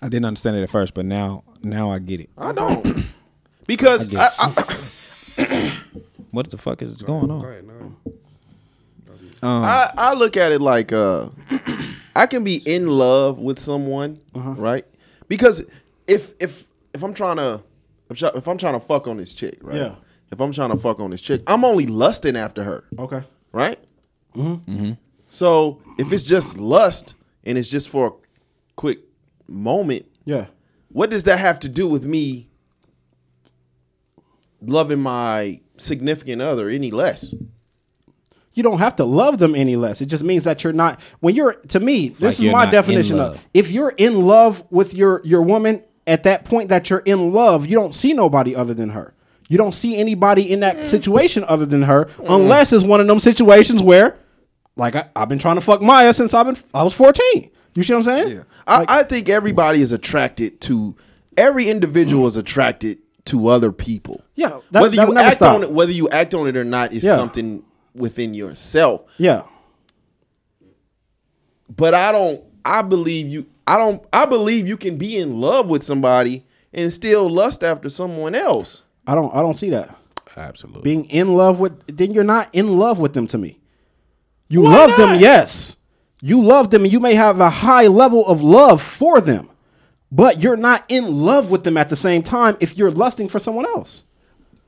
I 0.00 0.08
didn't 0.08 0.24
understand 0.24 0.56
it 0.56 0.62
at 0.62 0.70
first, 0.70 0.94
but 0.94 1.04
now 1.04 1.44
now 1.62 1.90
I 1.90 1.98
get 1.98 2.20
it. 2.20 2.30
I 2.38 2.52
don't. 2.52 3.06
Because 3.64 4.12
I 4.12 4.18
I, 4.18 4.52
I, 4.56 4.76
What 6.30 6.50
the 6.50 6.56
fuck 6.56 6.80
is 6.80 7.02
going 7.02 7.30
on? 7.30 7.44
ahead. 7.44 7.64
Um, 9.42 9.64
I, 9.64 9.92
I 9.98 10.14
look 10.14 10.36
at 10.36 10.52
it 10.52 10.60
like 10.60 10.92
uh 10.92 11.28
I 12.16 12.26
can 12.26 12.44
be 12.44 12.56
in 12.66 12.86
love 12.86 13.38
with 13.38 13.58
someone, 13.58 14.18
Uh-huh. 14.34 14.52
right? 14.52 14.84
Because 15.28 15.64
if 16.06 16.32
if 16.40 16.66
if 16.94 17.02
I'm 17.02 17.12
trying 17.14 17.36
to 17.36 17.60
if 18.10 18.46
I'm 18.48 18.58
trying 18.58 18.74
to 18.78 18.86
fuck 18.86 19.06
on 19.08 19.16
this 19.16 19.32
chick, 19.32 19.58
right? 19.62 19.76
Yeah. 19.76 19.94
If 20.30 20.40
I'm 20.40 20.52
trying 20.52 20.70
to 20.70 20.76
fuck 20.78 21.00
on 21.00 21.10
this 21.10 21.20
chick, 21.20 21.42
I'm 21.46 21.64
only 21.64 21.86
lusting 21.86 22.36
after 22.36 22.62
her, 22.64 22.84
Okay. 22.98 23.22
right? 23.52 23.78
Mm-hmm. 24.34 24.92
So 25.28 25.80
if 25.98 26.12
it's 26.12 26.22
just 26.22 26.56
lust 26.56 27.14
and 27.44 27.58
it's 27.58 27.68
just 27.68 27.88
for 27.90 28.06
a 28.06 28.12
quick 28.76 29.00
moment, 29.48 30.06
Yeah. 30.24 30.46
what 30.90 31.10
does 31.10 31.24
that 31.24 31.38
have 31.38 31.58
to 31.60 31.68
do 31.68 31.86
with 31.88 32.04
me 32.06 32.48
loving 34.64 35.00
my 35.00 35.60
significant 35.76 36.42
other 36.42 36.68
any 36.68 36.90
less? 36.90 37.34
You 38.54 38.62
don't 38.62 38.78
have 38.78 38.96
to 38.96 39.04
love 39.04 39.38
them 39.38 39.54
any 39.54 39.76
less. 39.76 40.02
It 40.02 40.06
just 40.06 40.24
means 40.24 40.44
that 40.44 40.62
you're 40.62 40.74
not 40.74 41.00
when 41.20 41.34
you're 41.34 41.54
to 41.54 41.80
me, 41.80 42.08
this 42.08 42.38
Like 42.38 42.46
is 42.46 42.52
my 42.52 42.66
definition 42.66 43.18
of 43.18 43.42
if 43.54 43.70
you're 43.70 43.94
in 43.96 44.26
love 44.26 44.62
with 44.70 44.92
your 44.92 45.22
your 45.24 45.42
woman, 45.42 45.82
at 46.06 46.24
that 46.24 46.44
point 46.44 46.68
that 46.68 46.90
you're 46.90 47.00
in 47.00 47.32
love, 47.32 47.66
you 47.66 47.74
don't 47.76 47.96
see 47.96 48.12
nobody 48.12 48.54
other 48.54 48.74
than 48.74 48.90
her. 48.90 49.14
You 49.48 49.58
don't 49.58 49.72
see 49.72 49.96
anybody 49.96 50.50
in 50.50 50.60
that 50.60 50.88
situation 50.88 51.44
other 51.46 51.66
than 51.66 51.82
her, 51.82 52.08
unless 52.24 52.72
it's 52.72 52.84
one 52.84 53.00
of 53.00 53.06
them 53.06 53.18
situations 53.18 53.82
where, 53.82 54.16
like, 54.76 54.96
I, 54.96 55.08
I've 55.14 55.28
been 55.28 55.38
trying 55.38 55.56
to 55.56 55.60
fuck 55.60 55.82
Maya 55.82 56.12
since 56.12 56.32
I've 56.32 56.46
been 56.46 56.56
I 56.72 56.82
was 56.82 56.94
14. 56.94 57.50
You 57.74 57.82
see 57.82 57.92
what 57.92 57.98
I'm 57.98 58.02
saying? 58.04 58.36
Yeah. 58.36 58.42
I, 58.66 58.84
I 58.88 59.02
think 59.02 59.28
everybody 59.28 59.82
is 59.82 59.92
attracted 59.92 60.60
to 60.62 60.96
every 61.36 61.68
individual 61.68 62.26
is 62.26 62.36
attracted 62.36 62.98
to 63.26 63.48
other 63.48 63.72
people. 63.72 64.22
Yeah, 64.34 64.58
that- 64.72 64.82
whether 64.82 64.96
that 64.96 65.08
you 65.08 65.16
act 65.16 65.36
stop. 65.36 65.54
on 65.56 65.62
it, 65.62 65.72
whether 65.72 65.92
you 65.92 66.08
act 66.10 66.34
on 66.34 66.46
it 66.48 66.56
or 66.56 66.64
not, 66.64 66.92
is 66.92 67.04
Yeah. 67.04 67.16
something 67.16 67.62
within 67.94 68.34
yourself. 68.34 69.02
Yeah. 69.18 69.42
But 71.74 71.94
I 71.94 72.12
don't. 72.12 72.42
I 72.64 72.82
believe 72.82 73.28
you. 73.28 73.46
I 73.66 73.76
don't. 73.78 74.02
I 74.12 74.26
believe 74.26 74.66
you 74.66 74.76
can 74.76 74.96
be 74.96 75.16
in 75.18 75.40
love 75.40 75.68
with 75.68 75.82
somebody 75.82 76.44
and 76.72 76.92
still 76.92 77.28
lust 77.28 77.62
after 77.64 77.88
someone 77.88 78.34
else. 78.34 78.82
I 79.06 79.14
don't 79.14 79.34
I 79.34 79.40
don't 79.40 79.56
see 79.58 79.70
that. 79.70 79.96
Absolutely. 80.36 80.82
Being 80.82 81.04
in 81.06 81.34
love 81.34 81.60
with 81.60 81.96
then 81.96 82.12
you're 82.12 82.24
not 82.24 82.48
in 82.54 82.76
love 82.78 82.98
with 82.98 83.12
them 83.14 83.26
to 83.28 83.38
me. 83.38 83.58
You 84.48 84.62
Why 84.62 84.70
love 84.70 84.90
not? 84.90 84.98
them, 84.98 85.20
yes. 85.20 85.76
You 86.22 86.42
love 86.42 86.70
them 86.70 86.84
and 86.84 86.92
you 86.92 87.00
may 87.00 87.14
have 87.14 87.40
a 87.40 87.50
high 87.50 87.86
level 87.88 88.26
of 88.26 88.42
love 88.42 88.80
for 88.80 89.20
them. 89.20 89.48
But 90.14 90.42
you're 90.42 90.58
not 90.58 90.84
in 90.88 91.22
love 91.22 91.50
with 91.50 91.64
them 91.64 91.78
at 91.78 91.88
the 91.88 91.96
same 91.96 92.22
time 92.22 92.58
if 92.60 92.76
you're 92.76 92.90
lusting 92.90 93.28
for 93.28 93.38
someone 93.38 93.64
else. 93.64 94.04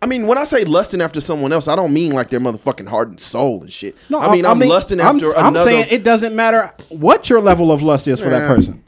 I 0.01 0.07
mean, 0.07 0.27
when 0.27 0.39
I 0.39 0.45
say 0.45 0.65
lusting 0.65 1.03
after 1.03 1.21
someone 1.21 1.53
else, 1.53 1.69
I 1.69 1.77
don't 1.77 1.93
mean 1.93 2.13
like 2.13 2.31
their 2.31 2.41
motherfucking 2.41 2.89
heart 2.89 3.09
and 3.09 3.21
soul 3.21 3.61
and 3.63 3.73
shit. 3.73 3.95
No, 4.09 4.21
I 4.21 4.33
mean 4.33 4.47
I'm 4.47 4.59
lusting 4.59 5.01
I'm, 5.01 5.17
after 5.17 5.37
I'm 5.37 5.57
saying 5.57 5.89
it 5.91 6.03
doesn't 6.03 6.35
matter 6.35 6.73
what 6.89 7.29
your 7.29 7.43
level 7.43 7.71
of 7.71 7.83
lust 7.83 8.09
is 8.09 8.21
for 8.21 8.31
that 8.31 8.41
Yeah. 8.41 8.55
person. 8.55 8.83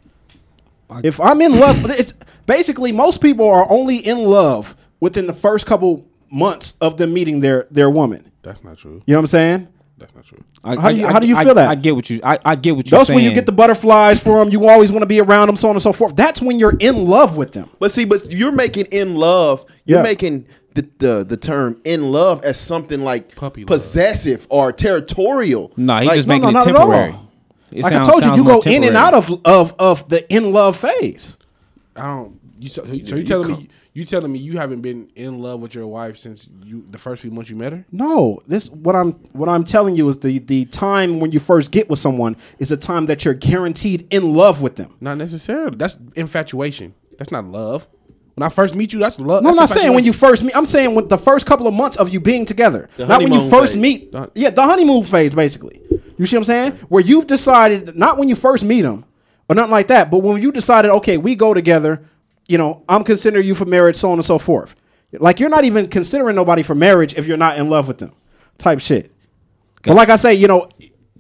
If 1.03 1.21
I'm 1.21 1.41
in 1.43 1.53
love, 1.53 1.85
it's 1.91 2.13
basically 2.47 2.91
most 2.93 3.21
people 3.21 3.49
are 3.49 3.71
only 3.71 3.97
in 3.97 4.25
love 4.25 4.77
within 5.01 5.27
the 5.27 5.35
first 5.35 5.67
couple 5.67 6.07
months 6.31 6.75
of 6.81 6.97
them 6.97 7.13
meeting 7.13 7.41
their 7.41 7.67
their 7.71 7.91
woman. 7.91 8.31
That's 8.43 8.63
not 8.65 8.79
true. 8.79 9.03
You 9.07 9.13
know 9.13 9.19
what 9.19 9.23
I'm 9.23 9.27
saying? 9.27 9.69
That's 9.99 10.15
not 10.15 10.25
true. 10.27 10.39
I, 10.63 10.77
How 10.77 10.91
do 10.93 10.97
you- 10.99 11.07
I- 11.07 11.13
how 11.13 11.19
do 11.19 11.27
you 11.27 11.37
I- 11.37 11.45
feel 11.45 11.55
that? 11.55 11.69
I 11.71 11.75
get 11.75 11.95
what 11.97 12.11
you. 12.11 12.21
I, 12.23 12.39
I 12.45 12.55
get 12.55 12.77
what 12.77 12.91
you're 12.91 12.99
That's 12.99 13.07
saying. 13.09 13.15
when 13.17 13.25
you 13.25 13.33
get 13.33 13.47
the 13.47 13.53
butterflies 13.53 14.21
for 14.21 14.39
them. 14.39 14.51
You 14.53 14.69
always 14.69 14.93
want 14.93 15.03
to 15.03 15.07
be 15.07 15.21
around 15.21 15.47
them, 15.47 15.57
so 15.57 15.69
on 15.71 15.75
and 15.75 15.83
so 15.83 15.93
forth. 15.93 16.15
That's 16.17 16.43
when 16.43 16.59
you're 16.59 16.77
in 16.81 17.07
love 17.07 17.37
with 17.39 17.53
them. 17.53 17.71
But 17.79 17.93
see, 17.93 18.05
but 18.05 18.31
you're 18.31 18.53
making 18.53 18.87
in 18.93 19.15
love. 19.17 19.65
You're 19.87 19.99
Yeah. 19.99 20.03
making 20.03 20.49
the, 20.75 20.87
the 20.99 21.25
the 21.27 21.37
term 21.39 21.81
in 21.85 22.13
love 22.13 22.45
as 22.45 22.59
something 22.59 23.01
like 23.01 23.35
Puppy 23.37 23.63
love. 23.63 23.69
possessive 23.69 24.47
or 24.51 24.71
territorial. 24.71 25.73
No, 25.79 25.97
he's 25.99 26.09
Like, 26.09 26.17
just 26.17 26.29
making 26.29 26.43
no, 26.43 26.49
it 26.51 26.53
not 26.53 26.69
at 26.69 26.75
all. 26.77 26.81
temporary. 26.91 27.15
It 27.73 27.83
like 27.83 27.93
sounds- 27.95 28.09
I 28.09 28.11
told 28.11 28.25
you, 28.27 28.35
you 28.37 28.45
more 28.45 28.61
go 28.61 28.71
in 28.71 28.85
and 28.85 28.97
out 28.97 29.15
of 29.15 29.33
of 29.47 29.75
of 29.79 30.07
the 30.11 30.31
in 30.31 30.53
love 30.53 30.77
phase. 30.77 31.39
I 31.97 32.03
don't. 32.03 32.39
You 32.61 32.69
so, 32.69 32.85
so 32.85 33.17
you 33.17 33.25
telling 33.25 33.51
me 33.53 33.69
you 33.97 34.05
telling 34.05 34.31
me 34.31 34.39
you 34.39 34.59
haven't 34.59 34.81
been 34.83 35.09
in 35.15 35.39
love 35.41 35.61
with 35.61 35.75
your 35.75 35.87
wife 35.87 36.17
since 36.19 36.49
you 36.63 36.85
the 36.91 36.99
first 36.99 37.23
few 37.23 37.31
months 37.31 37.49
you 37.49 37.57
met 37.57 37.73
her? 37.73 37.85
No, 37.91 38.41
this 38.47 38.69
what 38.71 38.95
I'm 38.95 39.13
what 39.33 39.49
I'm 39.49 39.65
telling 39.65 39.97
you 39.97 40.09
is 40.09 40.19
the 40.19 40.39
the 40.39 40.65
time 40.67 41.19
when 41.21 41.33
you 41.33 41.41
first 41.41 41.71
get 41.71 41.89
with 41.89 41.99
someone 41.99 42.37
is 42.59 42.71
a 42.73 42.77
time 42.77 43.07
that 43.07 43.25
you're 43.25 43.35
guaranteed 43.35 44.07
in 44.11 44.35
love 44.35 44.61
with 44.63 44.77
them. 44.77 44.95
Not 45.01 45.17
necessarily. 45.19 45.77
That's 45.77 45.99
infatuation. 46.15 46.95
That's 47.19 47.31
not 47.31 47.45
love. 47.47 47.87
When 48.35 48.43
I 48.43 48.51
first 48.51 48.75
meet 48.75 48.93
you, 48.93 48.99
that's 48.99 49.19
love. 49.19 49.43
No, 49.43 49.49
I'm 49.49 49.57
not 49.57 49.71
saying 49.71 49.95
when 49.95 50.05
you 50.05 50.13
first 50.13 50.43
meet. 50.45 50.55
I'm 50.55 50.67
saying 50.67 50.95
with 50.95 51.09
the 51.09 51.17
first 51.17 51.47
couple 51.47 51.67
of 51.67 51.73
months 51.73 51.97
of 51.97 52.11
you 52.11 52.21
being 52.21 52.45
together, 52.45 52.91
The 52.99 53.07
not 53.07 53.23
when 53.23 53.33
you 53.33 53.49
first 53.49 53.73
phase. 53.73 53.81
meet. 53.81 54.13
The- 54.13 54.31
yeah, 54.35 54.51
the 54.51 54.63
honeymoon 54.63 55.05
phase, 55.05 55.35
basically. 55.35 55.81
You 56.19 56.27
see 56.27 56.37
what 56.37 56.41
I'm 56.41 56.45
saying? 56.45 56.73
Where 56.91 57.03
you've 57.03 57.27
decided, 57.27 57.97
not 57.97 58.19
when 58.19 58.29
you 58.29 58.35
first 58.37 58.63
meet 58.63 58.83
them 58.83 59.07
or 59.49 59.55
nothing 59.55 59.71
like 59.71 59.89
that, 59.89 60.11
but 60.11 60.19
when 60.19 60.43
you 60.43 60.53
decided, 60.53 60.91
okay, 60.91 61.17
we 61.17 61.35
go 61.35 61.55
together. 61.55 62.05
You 62.49 62.59
know, 62.59 62.85
I'm 62.89 63.03
considering 63.05 63.47
you 63.47 63.55
for 63.55 63.65
marriage, 63.65 63.97
so 63.97 64.11
on 64.11 64.19
and 64.19 64.25
so 64.25 64.39
forth. 64.39 64.75
Like 65.13 65.41
you're 65.41 65.51
not 65.51 65.65
even 65.65 65.89
considering 65.89 66.37
nobody 66.37 66.63
for 66.63 66.75
marriage 66.75 67.15
if 67.17 67.27
you're 67.27 67.37
not 67.37 67.59
in 67.59 67.71
love 67.71 67.89
with 67.89 67.99
them, 67.99 68.13
type 68.59 68.81
shit. 68.81 69.13
But 69.83 69.95
like 69.95 70.09
I 70.11 70.17
say, 70.17 70.35
you 70.35 70.47
know, 70.49 70.69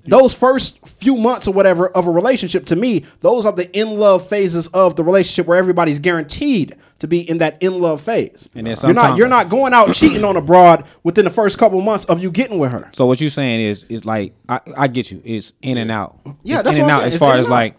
those 0.09 0.33
first 0.35 0.85
few 0.87 1.17
months 1.17 1.49
or 1.49 1.53
whatever 1.55 1.89
of 1.89 2.07
a 2.07 2.11
relationship, 2.11 2.67
to 2.67 2.77
me, 2.77 3.05
those 3.21 3.45
are 3.47 3.53
the 3.53 3.71
in 3.77 3.99
love 3.99 4.29
phases 4.29 4.67
of 4.69 4.95
the 4.97 5.03
relationship 5.05 5.47
where 5.47 5.59
everybody's 5.59 5.99
guaranteed 5.99 6.77
to 7.01 7.09
be 7.09 7.29
in 7.29 7.39
that 7.39 7.61
in 7.63 7.81
love 7.81 8.01
phase. 8.01 8.49
And 8.55 8.67
then 8.67 8.77
you're 8.83 8.95
not 8.95 9.17
you're 9.19 9.29
not 9.29 9.49
going 9.49 9.73
out 9.73 9.93
cheating 9.95 10.25
on 10.25 10.37
a 10.37 10.41
broad 10.41 10.85
within 11.05 11.25
the 11.25 11.31
first 11.31 11.59
couple 11.59 11.81
months 11.81 12.05
of 12.07 12.21
you 12.23 12.31
getting 12.31 12.59
with 12.59 12.73
her. 12.73 12.89
So 12.93 13.07
what 13.07 13.21
you're 13.21 13.31
saying 13.31 13.61
is 13.61 13.85
is 13.89 14.05
like 14.05 14.35
I, 14.49 14.61
I 14.77 14.87
get 14.89 15.11
you. 15.11 15.21
It's 15.25 15.53
in 15.63 15.77
and 15.79 15.91
out. 15.91 16.19
Yeah, 16.43 16.57
It's 16.57 16.63
that's 16.65 16.79
in 16.79 16.85
what 16.85 16.91
and 16.91 16.91
I'm 16.91 16.91
out 16.91 16.97
saying. 17.01 17.07
as 17.09 17.15
It's 17.15 17.21
far 17.21 17.35
in 17.35 17.41
as 17.41 17.47
and 17.47 17.53
out. 17.55 17.57
like 17.57 17.77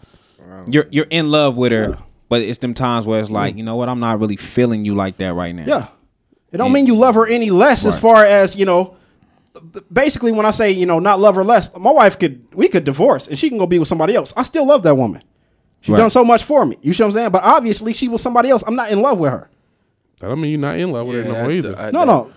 you're 0.70 0.88
you're 0.92 1.08
in 1.10 1.32
love 1.32 1.56
with 1.58 1.72
her, 1.72 1.98
but 2.30 2.42
it's 2.42 2.60
them 2.60 2.74
times 2.74 3.06
where 3.06 3.20
it's 3.20 3.30
like 3.30 3.56
mm. 3.56 3.60
you 3.60 3.64
know 3.64 3.76
what 3.76 3.90
I'm 3.90 4.00
not 4.00 4.20
really 4.20 4.36
feeling 4.38 4.86
you 4.86 4.96
like 4.96 5.18
that 5.18 5.34
right 5.34 5.54
now. 5.56 5.66
Yeah. 5.68 5.88
It 6.52 6.58
don't 6.58 6.72
mean 6.72 6.86
you 6.86 6.96
love 6.96 7.16
her 7.16 7.28
any 7.28 7.50
less 7.52 7.86
as 7.86 7.96
Right. 7.96 8.02
far 8.02 8.26
as, 8.26 8.56
you 8.56 8.66
know, 8.66 8.96
basically 9.92 10.32
when 10.32 10.46
I 10.46 10.52
say, 10.52 10.72
you 10.72 10.86
know, 10.86 11.00
not 11.00 11.20
love 11.20 11.36
her 11.36 11.44
less, 11.44 11.76
my 11.76 11.92
wife 11.92 12.18
could 12.18 12.46
we 12.54 12.68
could 12.68 12.84
divorce 12.86 13.28
and 13.28 13.38
she 13.38 13.50
can 13.50 13.58
go 13.58 13.66
be 13.66 13.80
with 13.80 13.88
somebody 13.88 14.16
else. 14.16 14.34
I 14.38 14.44
still 14.44 14.66
love 14.66 14.84
that 14.84 14.96
woman. 14.96 15.22
She 15.82 15.92
Right. 15.92 15.98
done 16.00 16.10
so 16.10 16.24
much 16.24 16.44
for 16.44 16.66
me. 16.66 16.78
You 16.82 16.94
see 16.94 17.04
what 17.04 17.08
I'm 17.08 17.14
saying? 17.14 17.32
But 17.32 17.44
obviously 17.44 17.94
she 17.94 18.08
was 18.08 18.22
somebody 18.22 18.50
else. 18.50 18.64
I'm 18.66 18.76
not 18.76 18.92
in 18.92 19.02
love 19.02 19.20
with 19.20 19.32
her. 19.32 19.50
That 20.22 20.28
don't 20.30 20.42
mean 20.42 20.52
you're 20.52 20.60
not 20.60 20.80
in 20.80 20.92
love 20.92 21.06
with 21.08 21.18
her 21.26 21.32
no 21.32 21.42
more 21.42 21.52
either. 21.52 21.78
I- 21.78 21.92
No, 21.92 22.04
no. 22.06 22.32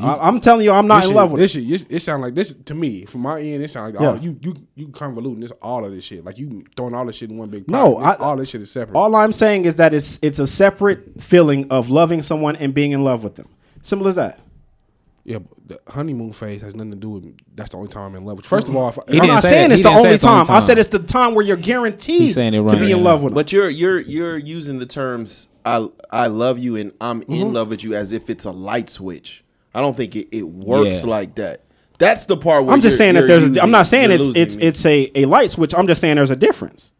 I, 0.00 0.28
am 0.28 0.40
telling 0.40 0.64
you, 0.64 0.72
I'm 0.72 0.86
not 0.88 0.96
this 0.96 1.04
in 1.04 1.10
shit, 1.10 1.16
love 1.16 1.30
with 1.32 1.38
her. 1.40 1.44
this 1.44 1.52
shit. 1.52 1.86
It 1.90 2.00
sound 2.00 2.22
like 2.22 2.34
this 2.34 2.54
to 2.54 2.74
me 2.74 3.04
from 3.04 3.20
my 3.22 3.40
end. 3.40 3.62
It 3.62 3.70
sound 3.70 3.94
like 3.94 4.02
Yeah. 4.02 4.08
all, 4.10 4.16
you 4.18 4.36
you 4.42 4.56
you 4.74 4.88
convoluting 4.88 5.40
this 5.40 5.52
all 5.62 5.84
of 5.84 5.92
this 5.92 6.04
shit. 6.04 6.24
Like 6.24 6.38
you 6.38 6.64
throwing 6.76 6.94
all 6.94 7.06
this 7.06 7.16
shit 7.16 7.30
in 7.30 7.38
one 7.38 7.48
big. 7.48 7.68
No. 7.70 7.96
I- 7.98 8.16
all 8.16 8.36
this 8.36 8.50
shit 8.50 8.60
is 8.60 8.70
separate. 8.72 8.96
All 8.98 9.14
I'm 9.14 9.32
saying 9.32 9.64
is 9.64 9.76
that 9.76 9.94
it's 9.94 10.18
it's 10.22 10.38
a 10.40 10.46
separate 10.46 11.20
feeling 11.20 11.70
of 11.70 11.90
loving 11.90 12.22
someone 12.22 12.56
and 12.56 12.74
being 12.74 12.90
in 12.92 13.04
love 13.04 13.22
with 13.22 13.36
them. 13.36 13.48
Simple 13.82 14.08
as 14.08 14.16
that. 14.16 14.40
yeah, 15.24 15.38
but 15.38 15.56
the 15.68 15.80
honeymoon 15.92 16.32
phase 16.32 16.60
has 16.62 16.74
nothing 16.74 16.90
to 16.90 16.96
do 16.96 17.10
with. 17.10 17.36
That's 17.54 17.70
the 17.70 17.76
only 17.76 17.88
time 17.88 18.06
I'm 18.06 18.16
in 18.16 18.24
love 18.24 18.36
with. 18.38 18.46
you. 18.46 18.48
First 18.48 18.66
of 18.68 18.74
all, 18.74 18.88
if, 18.88 18.98
I'm 18.98 19.06
didn't 19.06 19.42
say 19.42 19.48
saying 19.50 19.68
that. 19.68 19.74
it's 19.74 19.82
the 19.82 19.88
didn't 19.90 19.94
say 19.94 19.98
only 20.06 20.14
it's 20.14 20.24
the 20.24 20.30
only 20.30 20.46
time. 20.46 20.56
I 20.56 20.58
said 20.58 20.78
it's 20.78 20.88
the 20.90 20.98
time 20.98 21.34
where 21.34 21.44
you're 21.44 21.56
guaranteed 21.56 22.32
saying 22.32 22.54
it 22.54 22.68
to 22.68 22.76
be 22.76 22.90
in 22.90 22.98
now. 22.98 23.04
love 23.04 23.22
with 23.22 23.30
them. 23.32 23.36
But 23.36 23.52
you're 23.52 23.70
you're 23.70 24.00
you're 24.00 24.36
using 24.38 24.80
the 24.80 24.86
terms 24.86 25.46
I 25.64 25.88
I 26.10 26.26
love 26.26 26.58
you 26.58 26.74
and 26.76 26.92
I'm 27.00 27.20
Mm-hmm. 27.20 27.32
in 27.32 27.52
love 27.52 27.68
with 27.68 27.84
you 27.84 27.94
as 27.94 28.10
if 28.10 28.28
it's 28.28 28.44
a 28.44 28.50
light 28.50 28.90
switch. 28.90 29.44
I 29.74 29.80
don't 29.80 29.96
think 29.96 30.14
it, 30.16 30.28
it 30.36 30.42
works 30.42 31.02
Yeah. 31.04 31.10
like 31.10 31.34
that. 31.36 31.62
That's 31.98 32.26
the 32.26 32.36
part 32.36 32.64
where 32.64 32.74
I'm 32.74 32.80
just 32.82 32.96
saying 32.98 33.14
that 33.14 33.26
there's. 33.26 33.42
using- 33.44 33.60
I'm 33.60 33.70
not 33.70 33.86
saying 33.86 34.10
it's 34.10 34.28
it's 34.36 34.56
me. 34.56 34.62
it's 34.64 34.86
a, 34.86 35.10
a 35.20 35.24
light 35.26 35.50
switch. 35.50 35.74
I'm 35.74 35.86
just 35.86 36.00
saying 36.00 36.16
there's 36.16 36.30
a 36.32 36.36
difference. 36.36 36.90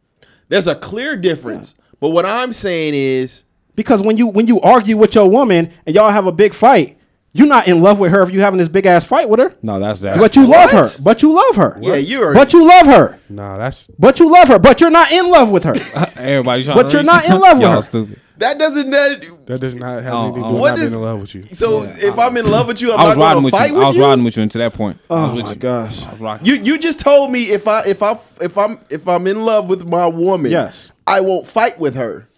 there's 0.48 0.68
a 0.68 0.74
clear 0.74 1.16
difference. 1.16 1.74
But 2.00 2.10
what 2.10 2.24
I'm 2.26 2.52
saying 2.52 2.94
is 2.94 3.44
Because 3.74 4.02
when 4.02 4.16
you 4.16 4.26
when 4.26 4.46
you 4.46 4.60
argue 4.60 4.96
with 4.96 5.14
your 5.14 5.28
woman 5.28 5.70
and 5.86 5.94
y'all 5.94 6.10
have 6.10 6.26
a 6.26 6.32
big 6.32 6.54
fight, 6.54 6.98
you're 7.32 7.46
not 7.48 7.66
in 7.66 7.80
love 7.82 7.98
with 7.98 8.12
her 8.12 8.22
if 8.22 8.30
you 8.30 8.40
having 8.42 8.58
this 8.58 8.68
big 8.68 8.84
ass 8.86 9.04
fight 9.04 9.28
with 9.28 9.40
her. 9.40 9.54
No, 9.62 9.80
that's 9.80 10.00
that. 10.00 10.18
But 10.18 10.36
you 10.36 10.42
love 10.46 10.72
What? 10.72 10.86
her. 10.96 11.02
But 11.02 11.22
you 11.22 11.32
love 11.32 11.56
her. 11.56 11.78
Yeah, 11.80 11.94
you're- 11.96 12.34
But 12.34 12.52
you 12.52 12.66
love 12.68 12.86
her. 12.86 13.18
nah, 13.30 13.56
that's 13.56 13.88
But 13.98 14.20
you 14.20 14.30
love 14.30 14.48
her. 14.48 14.58
But 14.58 14.80
you're 14.80 14.90
not 14.90 15.10
in 15.10 15.30
love 15.30 15.50
with 15.50 15.64
her. 15.64 15.74
everybody. 16.16 16.64
trying 16.64 16.76
But 16.76 16.90
to 16.90 16.96
you're 16.98 17.00
reach- 17.02 17.06
not 17.06 17.24
in 17.24 17.38
love 17.40 17.56
with 17.58 17.62
Y'all 17.66 17.76
her. 17.76 17.82
stupid. 17.82 18.20
That 18.38 18.58
doesn't 18.58 18.90
that 18.90 19.46
that 19.46 19.60
does 19.60 19.74
not 19.74 20.02
have 20.02 20.12
Oh, 20.14 20.22
anything 20.24 20.42
to 20.42 20.48
oh. 20.48 20.50
do 20.50 20.50
oh. 20.50 20.52
with 20.54 20.60
What 20.60 20.68
not 20.70 20.78
being 20.78 20.92
in 20.92 21.00
love 21.02 21.20
with 21.20 21.34
you. 21.34 21.42
so 21.44 21.82
if 21.84 22.18
I'm 22.18 22.36
in 22.36 22.50
love 22.50 22.66
with 22.66 22.80
you, 22.80 22.92
I'm 22.92 23.00
I 23.00 23.08
was 23.08 23.16
not 23.16 23.24
riding 23.24 23.36
gonna 23.36 23.44
with 23.44 23.52
you. 23.54 23.58
fight 23.58 23.72
with 23.72 23.78
you. 23.80 23.84
I 23.84 23.86
was 23.88 23.96
you. 23.96 24.02
riding 24.04 24.24
with 24.24 24.36
you 24.36 24.42
until 24.42 24.58
that 24.60 24.72
point. 24.74 24.98
Oh, 25.10 25.16
I 25.16 25.20
was 25.22 25.30
Oh 25.30 25.34
with 25.36 25.44
my 25.44 25.50
you. 25.52 25.56
gosh. 25.56 26.06
I 26.06 26.10
was 26.12 26.20
rocking. 26.20 26.46
You 26.46 26.54
you 26.54 26.78
just 26.78 26.98
told 27.00 27.30
me 27.30 27.44
if 27.44 27.68
I 27.68 27.82
if 27.86 28.02
I 28.02 28.18
if 28.40 28.56
I'm 28.58 28.78
if 28.90 29.06
I'm 29.08 29.26
in 29.26 29.44
love 29.44 29.68
with 29.68 29.84
my 29.86 30.06
woman, 30.06 30.50
Yes. 30.50 30.90
I 31.06 31.20
won't 31.20 31.46
fight 31.46 31.78
with 31.78 31.94
her. 31.94 32.28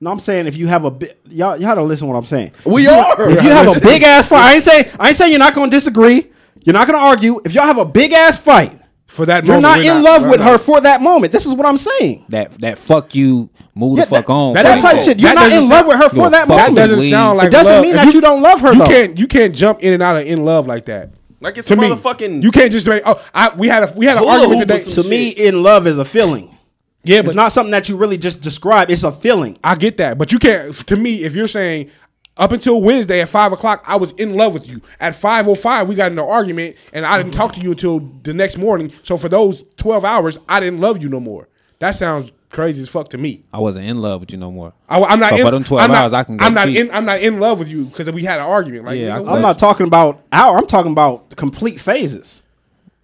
No, 0.00 0.10
I'm 0.10 0.20
saying 0.20 0.46
if 0.48 0.56
you 0.56 0.66
have 0.66 0.84
a 0.84 0.90
big, 0.90 1.14
y'all, 1.28 1.56
y'all 1.56 1.60
gotta 1.70 1.82
listen 1.82 2.08
to 2.08 2.12
what 2.12 2.18
I'm 2.18 2.26
saying. 2.26 2.50
We 2.64 2.88
are. 2.88 3.30
If 3.30 3.42
you 3.42 3.50
have 3.50 3.76
a 3.76 3.80
big 3.92 4.02
ass 4.02 4.26
fight, 4.26 4.42
I 4.42 4.54
ain't 4.54 4.64
saying 4.64 4.86
I 4.98 5.08
ain't 5.08 5.16
saying 5.16 5.30
you're 5.30 5.38
not 5.38 5.54
gonna 5.54 5.70
disagree. 5.70 6.28
You're 6.64 6.74
not 6.74 6.86
gonna 6.88 6.98
argue. 6.98 7.40
If 7.44 7.54
y'all 7.54 7.66
have 7.66 7.78
a 7.78 7.84
big 7.84 8.12
ass 8.12 8.36
fight, 8.38 8.80
For 9.06 9.26
that, 9.26 9.44
moment 9.44 9.46
you're 9.46 9.60
moment, 9.60 9.62
not 9.62 9.78
we're 9.84 9.96
in 9.98 10.02
love 10.02 10.22
we're 10.22 10.30
with 10.30 10.40
not- 10.40 10.50
her 10.52 10.58
for 10.58 10.80
that 10.80 11.00
moment. 11.02 11.32
This 11.32 11.46
is 11.46 11.54
what 11.54 11.66
I'm 11.66 11.76
saying. 11.78 12.24
that 12.30 12.52
that 12.60 12.78
fuck 12.78 13.14
you. 13.14 13.50
Move 13.74 13.98
Yeah, 13.98 14.04
the 14.04 14.10
fuck 14.10 14.26
that, 14.26 14.32
on. 14.32 14.54
That, 14.54 14.62
That 14.64 14.80
fuck 14.80 14.82
type 14.82 14.94
you. 14.94 14.98
of 15.00 15.04
shit. 15.06 15.20
You're 15.20 15.34
that 15.34 15.50
not 15.50 15.52
in 15.62 15.68
love 15.68 15.86
with 15.86 15.96
her 15.96 16.08
for 16.10 16.30
that 16.30 16.46
fuck 16.48 16.56
That 16.58 16.74
doesn't 16.74 16.98
Leave. 16.98 17.10
sound 17.10 17.38
like 17.38 17.48
It 17.48 17.50
doesn't 17.52 17.72
love. 17.74 17.82
mean 17.82 17.96
If 17.96 18.04
that 18.04 18.14
you 18.14 18.20
don't 18.20 18.42
love 18.42 18.60
her, 18.60 18.72
You 18.72 18.78
though. 18.80 18.86
can't 18.86 19.18
you 19.18 19.26
can't 19.26 19.54
jump 19.54 19.80
in 19.80 19.92
and 19.94 20.02
out 20.02 20.16
of 20.16 20.26
in 20.26 20.44
love 20.44 20.66
like 20.66 20.84
that. 20.86 21.10
Like 21.40 21.56
it's 21.58 21.68
To 21.68 21.74
a 21.74 21.76
me, 21.76 21.88
motherfucking. 21.88 22.42
you 22.42 22.50
can't 22.50 22.70
just 22.70 22.86
make. 22.86 23.02
Oh, 23.06 23.20
I, 23.34 23.52
we 23.56 23.68
had 23.68 23.82
a 23.84 23.92
we 23.96 24.04
had 24.06 24.16
an 24.18 24.22
Hula 24.24 24.32
argument 24.40 24.60
today. 24.60 24.74
or 24.76 24.78
some 24.78 25.04
to 25.04 25.10
me, 25.10 25.28
in 25.30 25.62
love 25.62 25.86
is 25.86 25.98
a 25.98 26.04
feeling. 26.04 26.56
yeah, 27.02 27.18
It's 27.20 27.28
but 27.28 27.34
not 27.36 27.50
something 27.52 27.70
that 27.72 27.88
you 27.88 27.96
really 27.96 28.18
just 28.18 28.42
describe. 28.42 28.90
It's 28.90 29.02
a 29.02 29.10
feeling. 29.10 29.58
I 29.64 29.74
get 29.74 29.96
that, 29.96 30.18
but 30.18 30.30
you 30.32 30.38
can't. 30.38 30.72
To 30.86 30.96
me, 30.96 31.24
if 31.24 31.34
you're 31.34 31.48
saying 31.48 31.90
up 32.36 32.52
until 32.52 32.80
Wednesday 32.80 33.20
at 33.22 33.28
five 33.28 33.52
o'clock, 33.52 33.82
I 33.88 33.96
was 33.96 34.12
in 34.12 34.34
love 34.34 34.54
with 34.54 34.68
you. 34.68 34.80
At 35.00 35.14
five 35.16 35.48
o 35.48 35.54
five, 35.54 35.88
we 35.88 35.94
got 35.94 36.10
into 36.12 36.22
an 36.22 36.28
argument, 36.30 36.76
and 36.92 37.04
I 37.06 37.16
didn't 37.16 37.32
talk 37.34 37.54
to 37.54 37.60
you 37.60 37.70
until 37.72 38.00
the 38.22 38.34
next 38.34 38.56
morning. 38.58 38.92
So 39.02 39.16
for 39.16 39.28
those 39.30 39.64
twelve 39.76 40.04
hours, 40.04 40.38
I 40.48 40.60
didn't 40.60 40.80
love 40.80 41.02
you 41.02 41.08
no 41.08 41.18
more. 41.20 41.48
That 41.80 41.96
sounds 41.96 42.30
crazy 42.52 42.82
as 42.82 42.88
fuck 42.88 43.08
to 43.08 43.18
me. 43.18 43.42
I 43.52 43.58
wasn't 43.58 43.86
in 43.86 43.98
love 43.98 44.20
with 44.20 44.32
you 44.32 44.38
no 44.38 44.52
more. 44.52 44.72
I, 44.88 44.98
am 45.12 45.18
not. 45.18 45.30
So 45.30 45.36
in, 45.36 45.44
for 45.44 45.50
them 45.50 45.64
12 45.64 45.82
I'm 45.82 45.90
not, 45.90 46.14
I 46.14 46.24
can 46.24 46.36
go 46.36 46.44
I'm 46.44 46.54
not 46.54 46.66
cheat. 46.66 46.76
in. 46.76 46.90
I'm 46.92 47.04
not 47.04 47.20
in 47.20 47.40
love 47.40 47.58
with 47.58 47.68
you 47.68 47.86
because 47.86 48.10
we 48.12 48.22
had 48.22 48.38
an 48.38 48.46
argument. 48.46 48.84
Like, 48.84 48.98
Yeah, 49.00 49.08
nigga, 49.08 49.12
I- 49.16 49.20
what? 49.20 49.32
I'm 49.34 49.42
not 49.42 49.58
talking 49.58 49.86
about 49.86 50.22
our. 50.30 50.56
I'm 50.58 50.66
talking 50.66 50.92
about 50.92 51.34
complete 51.36 51.80
phases. 51.80 52.42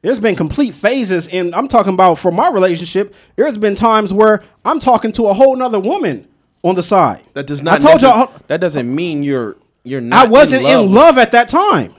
There's 0.03 0.21
been 0.21 0.37
complete 0.37 0.75
phases, 0.75 1.27
and 1.29 1.53
I'm 1.57 1.67
talking 1.67 1.93
about 1.93 2.19
for 2.19 2.31
my 2.31 2.49
relationship. 2.51 3.15
There's 3.35 3.59
been 3.59 3.75
times 3.75 4.13
where 4.13 4.45
I'm 4.65 4.79
talking 4.79 5.11
to 5.13 5.27
a 5.27 5.35
whole 5.35 5.57
nother 5.57 5.81
woman 5.81 6.29
on 6.63 6.77
the 6.77 6.85
side. 6.85 7.25
That 7.35 7.49
does 7.49 7.63
not. 7.63 7.81
I 7.81 7.83
told 7.83 8.03
y'all 8.03 8.33
that 8.47 8.61
doesn't 8.61 8.95
mean 8.95 9.25
you're 9.25 9.57
you're 9.83 10.01
not. 10.01 10.27
I 10.27 10.31
wasn't 10.31 10.65
in 10.65 10.83
with- 10.83 10.91
love 10.93 11.19
at 11.19 11.33
that 11.33 11.49
time. 11.49 11.95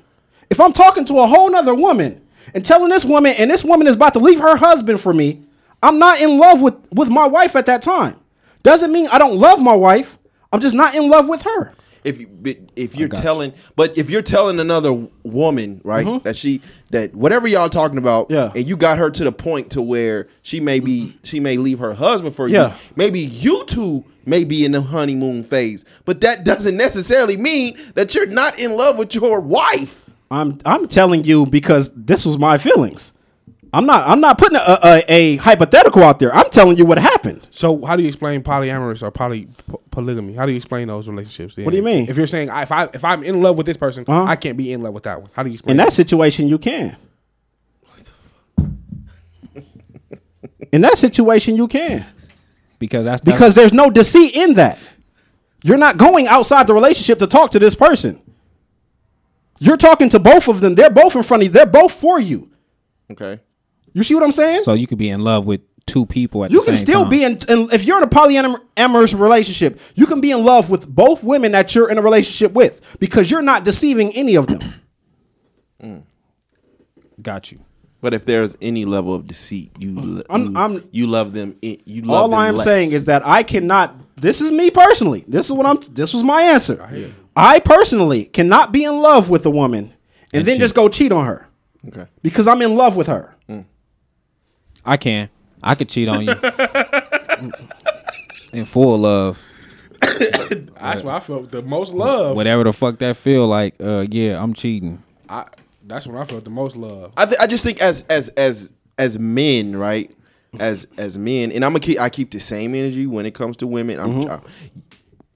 If 0.50 0.60
I'm 0.62 0.74
talking 0.74 1.06
to 1.06 1.20
a 1.20 1.28
whole 1.28 1.52
nother 1.52 1.76
woman 1.76 2.22
and 2.56 2.66
telling 2.66 2.90
this 2.90 3.06
woman, 3.06 3.36
and 3.38 3.52
this 3.52 3.64
woman 3.64 3.86
is 3.86 3.96
about 3.96 4.14
to 4.14 4.20
leave 4.20 4.40
her 4.40 4.56
husband 4.56 5.00
for 5.02 5.14
me, 5.14 5.44
I'm 5.82 6.00
not 6.00 6.20
in 6.22 6.38
love 6.38 6.62
with 6.62 6.76
with 6.92 7.10
my 7.10 7.26
wife 7.26 7.56
at 7.56 7.66
that 7.68 7.82
time. 7.82 8.16
Doesn't 8.64 8.92
mean 8.92 9.08
I 9.12 9.18
don't 9.18 9.38
love 9.38 9.62
my 9.62 9.74
wife. 9.76 10.18
I'm 10.52 10.60
just 10.60 10.76
not 10.76 10.96
in 10.96 11.10
love 11.10 11.28
with 11.30 11.44
her. 11.44 11.74
if 12.04 12.18
you 12.20 12.28
if 12.78 12.96
you're 12.96 13.10
telling 13.10 13.54
but 13.76 13.98
if 13.98 14.10
you're 14.10 14.22
telling 14.22 14.58
another 14.60 14.94
woman 15.24 15.82
right 15.84 16.24
that 16.24 16.36
she 16.36 16.62
that 16.92 17.14
whatever 17.14 17.46
y'all 17.48 17.70
talking 17.70 17.98
about 17.98 18.30
Mm-hmm. 18.30 18.34
Yeah. 18.34 18.52
and 18.56 18.68
you 18.68 18.78
got 18.78 18.98
her 18.98 19.10
to 19.12 19.24
the 19.26 19.32
point 19.34 19.70
to 19.72 19.82
where 19.82 20.28
she 20.42 20.60
may 20.62 20.80
be 20.80 21.18
she 21.24 21.40
may 21.42 21.58
leave 21.58 21.80
her 21.80 21.94
husband 21.94 22.34
for 22.36 22.48
Yeah. 22.48 22.70
you 22.70 22.76
maybe 22.96 23.20
you 23.20 23.66
two 23.66 24.06
may 24.26 24.46
be 24.46 24.64
in 24.64 24.72
the 24.72 24.82
honeymoon 24.82 25.44
phase 25.44 25.84
but 26.06 26.22
that 26.22 26.46
doesn't 26.46 26.78
necessarily 26.78 27.36
mean 27.36 27.78
that 27.96 28.16
you're 28.16 28.26
not 28.28 28.58
in 28.60 28.78
love 28.78 28.98
with 28.98 29.14
your 29.14 29.42
wife 29.42 30.06
I'm 30.32 30.58
I'm 30.66 30.88
telling 30.88 31.26
you 31.26 31.46
because 31.48 31.92
this 31.96 32.26
was 32.26 32.38
my 32.38 32.58
feelings. 32.58 33.12
I'm 33.72 33.86
not 33.86 34.08
I'm 34.08 34.20
not 34.20 34.38
putting 34.40 34.56
a, 34.58 34.80
a, 34.84 35.04
a 35.08 35.36
hypothetical 35.38 36.04
out 36.04 36.18
there. 36.20 36.34
I'm 36.34 36.50
telling 36.50 36.78
you 36.78 36.86
what 36.86 36.98
happened. 36.98 37.48
So 37.52 37.86
how 37.86 37.96
do 37.96 38.02
you 38.02 38.08
explain 38.08 38.42
polyamorous 38.42 39.04
or 39.04 39.12
poly 39.12 39.46
p- 39.46 39.76
polygamy? 39.92 40.34
How 40.34 40.46
do 40.48 40.52
you 40.52 40.58
explain 40.58 40.88
those 40.88 41.08
relationships? 41.08 41.56
then? 41.56 41.66
What 41.66 41.72
do 41.72 41.78
you 41.78 41.84
mean? 41.84 42.10
If 42.10 42.18
you're 42.18 42.26
saying 42.28 42.50
if 42.52 42.72
I 42.72 42.86
if 42.94 43.06
I'm 43.06 43.24
in 43.24 43.42
love 43.44 43.58
with 43.58 43.68
this 43.68 43.78
person, 43.78 44.06
Uh-huh. 44.08 44.24
I 44.24 44.36
can't 44.38 44.58
be 44.58 44.74
in 44.74 44.82
love 44.82 44.94
with 44.94 45.04
that 45.04 45.22
one. 45.22 45.30
How 45.34 45.44
do 45.44 45.50
you 45.50 45.54
explain 45.54 45.72
In 45.72 45.78
that? 45.78 45.86
that 45.88 45.94
situation, 45.94 46.48
you 46.48 46.58
can. 46.58 46.98
In 50.72 50.82
that 50.82 50.98
situation, 50.98 51.56
you 51.56 51.68
can 51.68 52.06
because 52.78 53.04
that's, 53.04 53.22
that's 53.22 53.36
because 53.36 53.56
there's 53.56 53.74
no 53.74 53.90
deceit 53.90 54.36
in 54.36 54.54
that. 54.56 54.78
You're 55.64 55.78
not 55.78 55.98
going 55.98 56.28
outside 56.28 56.68
the 56.68 56.74
relationship 56.74 57.20
to 57.20 57.28
talk 57.28 57.52
to 57.52 57.60
this 57.60 57.76
person. 57.76 58.22
You're 59.60 59.78
talking 59.78 60.10
to 60.10 60.20
both 60.20 60.48
of 60.48 60.62
them. 60.62 60.76
They're 60.76 60.90
both 60.90 61.16
in 61.16 61.24
front 61.24 61.44
of 61.44 61.48
you. 61.48 61.54
They're 61.54 61.66
both 61.66 61.92
for 61.92 62.20
you. 62.20 62.50
okay 63.12 63.40
You 63.94 64.04
see 64.04 64.16
what 64.16 64.24
I'm 64.24 64.32
saying? 64.32 64.64
so 64.64 64.74
you 64.74 64.88
could 64.88 64.98
be 64.98 65.10
in 65.10 65.22
love 65.24 65.46
with 65.46 65.62
two 65.86 66.06
people 66.06 66.46
at 66.46 66.52
you 66.52 66.60
the 66.60 66.66
can 66.68 66.78
same 66.78 66.86
still 66.86 67.02
time. 67.02 67.10
be 67.10 67.24
in, 67.24 67.32
in 67.50 67.70
if 67.72 67.84
you're 67.84 67.98
in 67.98 68.04
a 68.04 68.08
polyamorous 68.08 69.20
relationship, 69.20 69.80
you 69.96 70.06
can 70.06 70.22
be 70.22 70.30
in 70.32 70.44
love 70.46 70.70
with 70.70 70.88
both 70.88 71.24
women 71.24 71.52
that 71.54 71.74
you're 71.74 71.90
in 71.90 71.98
a 71.98 72.02
relationship 72.02 72.52
with 72.54 72.98
because 73.00 73.32
you're 73.32 73.42
not 73.42 73.64
deceiving 73.64 74.12
any 74.16 74.36
of 74.36 74.48
them. 74.48 74.60
Mm. 75.82 76.04
Got 77.22 77.52
you. 77.54 77.60
but 78.02 78.14
if 78.14 78.26
there's 78.26 78.58
any 78.62 78.84
level 78.84 79.14
of 79.16 79.26
deceit 79.28 79.72
you 79.80 80.24
I'm- 80.30 80.46
you, 80.48 80.58
I'm- 80.58 80.84
you 80.92 81.08
love 81.08 81.32
them 81.34 81.56
you 81.62 82.02
love 82.02 82.10
All 82.24 82.30
them 82.30 82.38
I 82.40 82.48
am 82.50 82.56
less. 82.56 82.66
saying 82.66 82.92
is 82.92 83.06
that 83.06 83.26
I 83.26 83.44
cannot. 83.44 83.96
This 84.18 84.42
is 84.42 84.52
me 84.52 84.70
personally. 84.72 85.24
This 85.28 85.46
is 85.46 85.54
what 85.54 85.66
I'm. 85.66 85.78
This 85.94 86.14
was 86.14 86.24
my 86.24 86.42
answer. 86.42 86.86
I 87.36 87.60
personally 87.60 88.26
cannot 88.26 88.74
be 88.74 88.84
in 88.84 89.02
love 89.02 89.30
with 89.30 89.46
a 89.46 89.50
woman 89.50 89.94
and, 90.34 90.46
then 90.46 90.56
cheat. 90.56 90.60
just 90.62 90.76
go 90.76 90.90
cheat 90.90 91.14
on 91.14 91.26
her 91.26 91.48
okay 91.88 92.06
because 92.22 92.46
I'm 92.48 92.62
in 92.62 92.76
love 92.76 92.98
with 92.98 93.08
her. 93.08 93.34
I 94.90 94.98
can. 94.98 95.30
I 95.62 95.76
could 95.76 95.90
cheat 95.90 96.08
on 96.08 96.26
you. 96.26 96.34
in 98.54 98.66
full 98.66 98.98
love. 99.00 99.42
That's 100.02 101.04
why 101.04 101.16
I 101.18 101.20
felt 101.20 101.52
the 101.52 101.62
most 101.62 101.94
love. 101.94 102.36
Whatever 102.36 102.64
the 102.64 102.74
fuck 102.74 103.00
that 103.00 103.18
feel 103.18 103.48
like, 103.48 103.76
uh 103.82 104.06
yeah, 104.10 104.42
I'm 104.42 104.54
cheating. 104.54 105.04
I, 105.28 105.46
that's 105.86 106.08
when 106.08 106.18
I 106.18 106.24
felt 106.26 106.44
the 106.44 106.50
most 106.50 106.76
love. 106.76 107.12
I, 107.18 107.26
th- 107.26 107.38
I 107.40 107.48
just 107.48 107.64
think 107.64 107.82
as 107.82 108.04
as 108.10 108.30
as 108.30 108.72
as 108.98 109.20
men, 109.20 109.76
right? 109.76 110.10
As 110.60 110.88
as 110.98 111.18
men, 111.18 111.52
and 111.52 111.64
I'm 111.66 111.72
gonna 111.72 111.80
keep 111.82 112.00
I 112.00 112.10
keep 112.10 112.32
the 112.32 112.40
same 112.40 112.74
energy 112.76 113.06
when 113.08 113.26
it 113.26 113.34
comes 113.36 113.58
to 113.58 113.68
women. 113.68 114.00
I'm, 114.00 114.10
Mm-hmm. 114.24 114.32
I- 114.32 114.40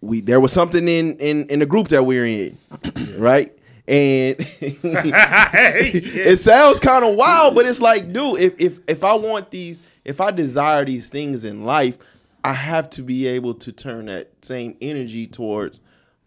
we 0.02 0.20
there 0.22 0.40
was 0.40 0.52
something 0.52 0.88
in 0.88 1.18
in 1.18 1.46
in 1.48 1.60
the 1.60 1.66
group 1.66 1.90
that 1.90 2.04
we're 2.06 2.26
in, 2.26 2.58
right? 3.18 3.54
And 3.86 4.38
it 4.62 6.40
sounds 6.40 6.80
kind 6.80 7.04
of 7.04 7.16
wild, 7.16 7.54
but 7.54 7.68
it's 7.68 7.82
like, 7.82 8.14
dude, 8.14 8.40
if 8.40 8.54
if 8.58 8.80
if 8.88 9.04
I 9.04 9.14
want 9.16 9.52
these, 9.52 9.82
if 10.06 10.22
I 10.22 10.32
desire 10.32 10.86
these 10.86 11.10
things 11.10 11.44
in 11.44 11.66
life, 11.66 11.98
I 12.46 12.54
have 12.54 12.90
to 12.92 13.02
be 13.02 13.28
able 13.28 13.54
to 13.56 13.72
turn 13.74 14.06
that 14.06 14.30
same 14.42 14.78
energy 14.82 15.28
towards 15.28 15.82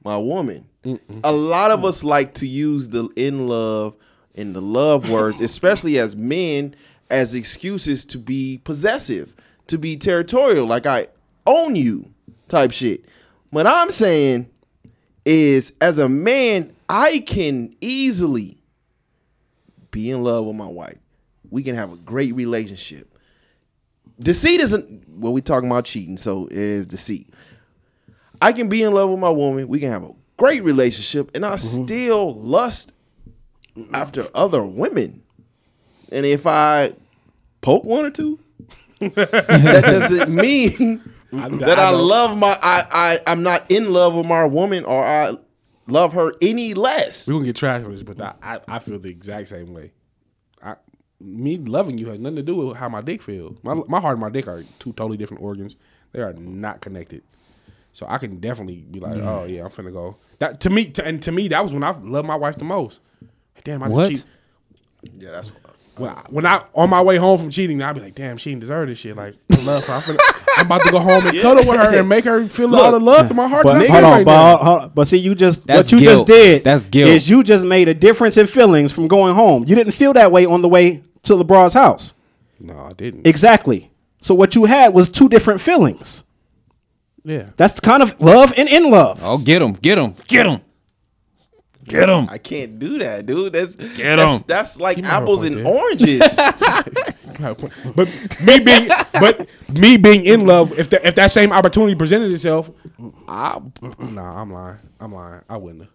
my 0.05 0.19
woman. 0.19 0.67
A 1.25 1.33
lot 1.33 1.71
of 1.71 1.81
mm. 1.81 1.87
us 1.87 2.05
like 2.05 2.35
to 2.35 2.47
use 2.47 2.89
the 2.89 3.09
in 3.17 3.49
love 3.49 3.97
and 4.35 4.55
the 4.55 4.61
love 4.61 5.09
words, 5.09 5.41
especially 5.43 5.99
as 5.99 6.15
men, 6.15 6.75
as 7.11 7.35
excuses 7.35 8.05
to 8.07 8.19
be 8.19 8.61
possessive, 8.65 9.35
to 9.67 9.79
be 9.79 9.97
territorial, 9.97 10.67
like 10.67 10.87
I 10.87 11.09
own 11.47 11.75
you 11.75 12.13
type 12.49 12.73
shit. 12.73 13.05
What 13.51 13.67
I'm 13.67 13.91
saying 13.91 14.49
is, 15.25 15.73
as 15.81 15.99
a 15.99 16.09
man, 16.09 16.76
I 16.89 17.21
can 17.21 17.75
easily 17.81 18.59
be 19.91 20.11
in 20.11 20.23
love 20.23 20.47
with 20.47 20.57
my 20.57 20.67
wife. 20.67 20.99
We 21.51 21.63
can 21.63 21.75
have 21.75 21.93
a 21.93 21.97
great 21.97 22.35
relationship. 22.35 23.13
Deceit 24.19 24.61
isn't 24.61 25.09
well, 25.09 25.33
we 25.33 25.41
talking 25.41 25.69
about 25.71 25.85
cheating, 25.85 26.17
so 26.17 26.47
it 26.47 26.57
is 26.57 26.87
deceit. 26.87 27.33
I 28.41 28.53
can 28.53 28.69
be 28.69 28.83
in 28.83 28.93
love 28.93 29.11
with 29.11 29.19
my 29.19 29.31
woman. 29.31 29.69
We 29.69 29.79
can 29.79 29.91
have 29.91 30.05
a 30.05 30.13
great 30.37 30.63
relationship, 30.63 31.35
and 31.35 31.45
I 31.45 31.57
mm-hmm. 31.57 31.85
still 31.85 32.35
lust 32.35 32.93
after 33.93 34.29
other 34.35 34.63
women. 34.63 35.23
And 36.13 36.25
if 36.25 36.47
I 36.47 36.93
poke 37.61 37.85
one 37.85 38.05
or 38.05 38.11
two, 38.11 38.39
that 39.01 39.83
doesn't 39.85 40.35
mean 40.35 41.03
that 41.33 41.79
I, 41.79 41.91
know. 41.91 42.03
love 42.03 42.39
my. 42.39 42.59
I, 42.63 42.85
I 42.91 43.19
I'm 43.27 43.43
not 43.43 43.65
in 43.71 43.93
love 43.93 44.17
with 44.17 44.27
my 44.27 44.45
woman, 44.45 44.85
or 44.85 45.03
I 45.03 45.37
love 45.87 46.13
her 46.13 46.33
any 46.43 46.75
less. 46.75 47.27
We 47.27 47.35
gonna 47.35 47.45
get 47.45 47.57
trash 47.57 47.83
for 47.83 47.91
this, 47.91 48.03
but 48.03 48.21
I, 48.21 48.35
I, 48.43 48.61
I 48.69 48.79
feel 48.79 48.99
the 48.99 49.11
exact 49.11 49.49
same 49.49 49.73
way. 49.75 49.93
I, 50.63 50.77
me 51.21 51.57
loving 51.59 51.99
you 51.99 52.09
has 52.09 52.19
nothing 52.19 52.37
to 52.37 52.43
do 52.43 52.57
with 52.57 52.77
how 52.77 52.89
my 52.89 53.01
dick 53.01 53.23
feels. 53.23 53.57
My 53.63 53.75
my 53.89 54.01
heart 54.01 54.13
and 54.15 54.21
my 54.21 54.31
dick 54.31 54.47
are 54.49 54.63
two 54.79 54.93
totally 54.93 55.17
different 55.17 55.43
organs. 55.43 55.77
They 56.13 56.21
are 56.21 56.33
not 56.35 56.81
connected. 56.81 57.23
So 57.93 58.07
I 58.07 58.19
can 58.19 58.41
definitely 58.41 58.85
be 58.91 59.01
like, 59.01 59.17
oh 59.17 59.45
yeah, 59.45 59.65
I'm 59.65 59.71
finna 59.71 59.93
go. 59.93 60.17
That 60.39 60.61
to 60.61 60.71
me, 60.71 60.87
to, 60.91 61.07
and 61.07 61.23
to 61.23 61.33
me, 61.33 61.49
that 61.49 61.63
was 61.63 61.73
when 61.73 61.83
I 61.83 61.93
loved 61.93 62.29
my 62.29 62.37
wife 62.37 62.59
the 62.59 62.65
most. 62.67 63.01
Damn, 63.65 63.83
I 63.83 63.89
What? 63.89 64.09
cheat. 64.09 64.25
Yeah, 65.15 65.31
that's. 65.31 65.51
When 65.99 66.11
I, 66.11 66.25
when 66.29 66.47
I 66.47 66.63
on 66.75 66.91
my 66.91 67.01
way 67.01 67.17
home 67.17 67.39
from 67.39 67.51
cheating, 67.51 67.81
I'd 67.83 67.95
be 67.95 68.01
like, 68.03 68.15
damn, 68.15 68.37
she 68.37 68.51
didn't 68.51 68.61
deserve 68.61 68.89
this 68.89 68.99
shit. 68.99 69.17
Like, 69.17 69.35
I 69.53 69.63
love 69.63 69.85
her. 69.87 69.95
I'm, 69.95 70.03
finna, 70.03 70.19
I'm 70.59 70.67
about 70.67 70.83
to 70.83 70.91
go 70.91 70.99
home 70.99 71.27
and 71.27 71.39
cuddle 71.41 71.67
with 71.67 71.81
her 71.81 71.99
and 71.99 72.09
make 72.09 72.25
her 72.25 72.47
feel 72.49 72.75
all 72.77 72.93
the 72.93 73.01
love 73.01 73.29
to 73.29 73.35
my 73.35 73.49
heart. 73.49 73.65
But 73.65 73.77
and 73.83 73.91
hold 73.91 74.05
on, 74.05 74.13
right 74.13 74.25
but, 74.25 74.57
hold 74.59 74.79
on, 74.83 74.89
but 74.95 75.07
see, 75.07 75.17
you 75.17 75.35
just 75.35 75.67
That's 75.67 75.91
what 75.91 75.99
you 76.01 76.07
guilt. 76.07 76.27
just 76.29 76.39
did. 76.39 76.65
That's 76.65 76.85
guilt. 76.85 77.09
Is 77.11 77.31
you 77.31 77.43
just 77.43 77.65
made 77.65 77.89
a 77.89 77.95
difference 77.95 78.37
in 78.37 78.47
feelings 78.47 78.93
from 78.93 79.09
going 79.09 79.35
home. 79.35 79.65
You 79.67 79.75
didn't 79.75 79.93
feel 79.93 80.13
that 80.13 80.31
way 80.31 80.45
on 80.45 80.61
the 80.63 80.69
way 80.69 81.03
to 81.25 81.33
LeBron's 81.35 81.75
house. 81.75 82.13
No, 82.61 82.79
I 82.79 82.93
didn't. 82.93 83.27
Exactly. 83.27 83.91
So 84.21 84.35
what 84.35 84.55
you 84.55 84.65
had 84.65 84.93
was 84.95 85.09
two 85.09 85.29
different 85.29 85.61
feelings. 85.61 86.25
yeah. 87.25 87.51
That's 87.57 87.81
kind 87.81 88.03
of 88.03 88.21
love 88.21 88.53
and 88.57 88.69
in 88.69 88.91
love. 88.91 89.21
Oh, 89.23 89.39
get 89.39 89.63
him, 89.63 89.73
get 89.75 89.99
him, 89.99 90.15
get 90.29 90.47
him, 90.47 90.61
get 91.87 92.09
him. 92.09 92.27
I 92.31 92.39
can't 92.39 92.79
do 92.79 92.99
that, 92.99 93.27
dude. 93.27 93.53
That's 93.53 93.75
Get 93.77 94.17
that's, 94.17 94.41
'em. 94.41 94.45
that's 94.47 94.81
like 94.81 94.97
You 94.97 95.03
might 95.05 95.11
have 95.11 95.21
a 95.21 95.23
apples 95.25 95.41
point 95.41 95.57
and 95.57 95.67
there. 95.67 95.75
oranges. 95.75 96.21
but 97.97 98.09
me 98.45 98.61
being 98.61 98.89
but 99.13 99.49
me 99.77 99.97
being 99.97 100.25
in 100.25 100.47
love, 100.47 100.79
if 100.79 100.91
the, 100.91 101.07
if 101.07 101.15
that 101.17 101.31
same 101.33 101.53
opportunity 101.53 101.95
presented 101.95 102.31
itself, 102.33 102.71
I 103.29 103.61
nah, 103.99 104.41
I'm 104.43 104.53
lying. 104.53 104.79
I'm 105.01 105.13
lying. 105.13 105.43
I 105.49 105.57
wouldn't. 105.57 105.83
have. 105.83 105.91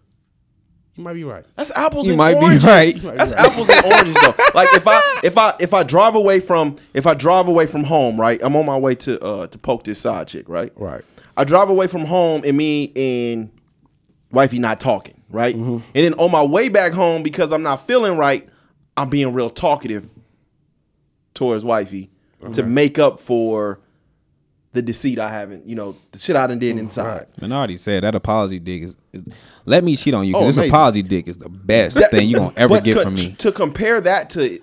You 0.94 1.04
might 1.04 1.14
be 1.14 1.24
right. 1.24 1.44
That's 1.56 1.70
apples 1.70 2.06
You 2.06 2.12
and 2.12 2.18
might 2.18 2.34
be 2.38 2.44
oranges. 2.44 2.64
right. 2.64 2.94
You 2.94 3.02
might 3.02 3.12
be 3.12 3.18
That's 3.18 3.32
right. 3.34 3.46
apples 3.50 3.70
and 3.70 3.84
oranges 3.86 4.14
though. 4.14 4.34
Like 4.54 4.68
if 4.74 4.86
I 4.86 5.20
if 5.24 5.38
I 5.38 5.54
if 5.58 5.72
I 5.74 5.82
drive 5.84 6.14
away 6.16 6.38
from 6.38 6.76
if 6.92 7.06
I 7.06 7.14
drive 7.14 7.48
away 7.48 7.66
from 7.66 7.82
home, 7.84 8.20
right? 8.20 8.38
I'm 8.42 8.54
on 8.56 8.66
my 8.66 8.76
way 8.76 8.94
to 8.96 9.18
uh 9.24 9.46
to 9.46 9.58
poke 9.58 9.84
this 9.84 9.98
side 9.98 10.28
chick, 10.28 10.48
right? 10.50 10.70
Right. 10.76 11.02
I 11.36 11.44
drive 11.44 11.70
away 11.70 11.86
from 11.86 12.04
home 12.04 12.42
and 12.44 12.54
me 12.56 12.92
and 12.94 13.50
wifey 14.32 14.58
not 14.58 14.80
talking, 14.80 15.14
right? 15.32 15.56
Mm-hmm. 15.56 15.78
And 15.94 16.04
then 16.04 16.14
on 16.14 16.30
my 16.30 16.42
way 16.42 16.68
back 16.68 16.92
home 16.92 17.22
because 17.22 17.52
I'm 17.52 17.62
not 17.62 17.86
feeling 17.86 18.16
right, 18.16 18.48
I'm 18.96 19.08
being 19.08 19.32
real 19.32 19.50
talkative 19.50 20.08
towards 21.34 21.64
wifey 21.64 22.10
to 22.52 22.62
make 22.64 22.98
up 22.98 23.20
for 23.20 23.78
the 24.72 24.82
deceit 24.82 25.18
I 25.18 25.30
haven't, 25.30 25.66
you 25.66 25.74
know, 25.76 25.94
the 26.12 26.18
shit 26.18 26.34
I 26.34 26.46
done 26.46 26.56
Mm, 26.56 26.60
did 26.60 26.78
inside. 26.78 27.26
and 27.40 27.52
Minardi 27.52 27.78
said 27.78 28.02
that 28.02 28.14
apology 28.14 28.58
dick 28.58 28.82
is, 28.82 28.96
is 29.12 29.22
let 29.64 29.84
me 29.84 29.96
cheat 29.96 30.12
on 30.14 30.26
you 30.26 30.34
Oh, 30.34 30.40
because 30.40 30.56
this 30.56 30.66
apology 30.66 31.02
dick 31.02 31.28
is 31.28 31.36
the 31.38 31.48
best 31.48 31.94
That- 31.96 32.10
thing 32.10 32.28
you 32.28 32.36
gonna 32.36 32.52
ever 32.56 32.80
get 32.80 32.94
co- 32.96 33.02
from 33.04 33.14
me. 33.14 33.32
To 33.38 33.52
compare 33.52 34.00
that 34.00 34.30
to 34.30 34.58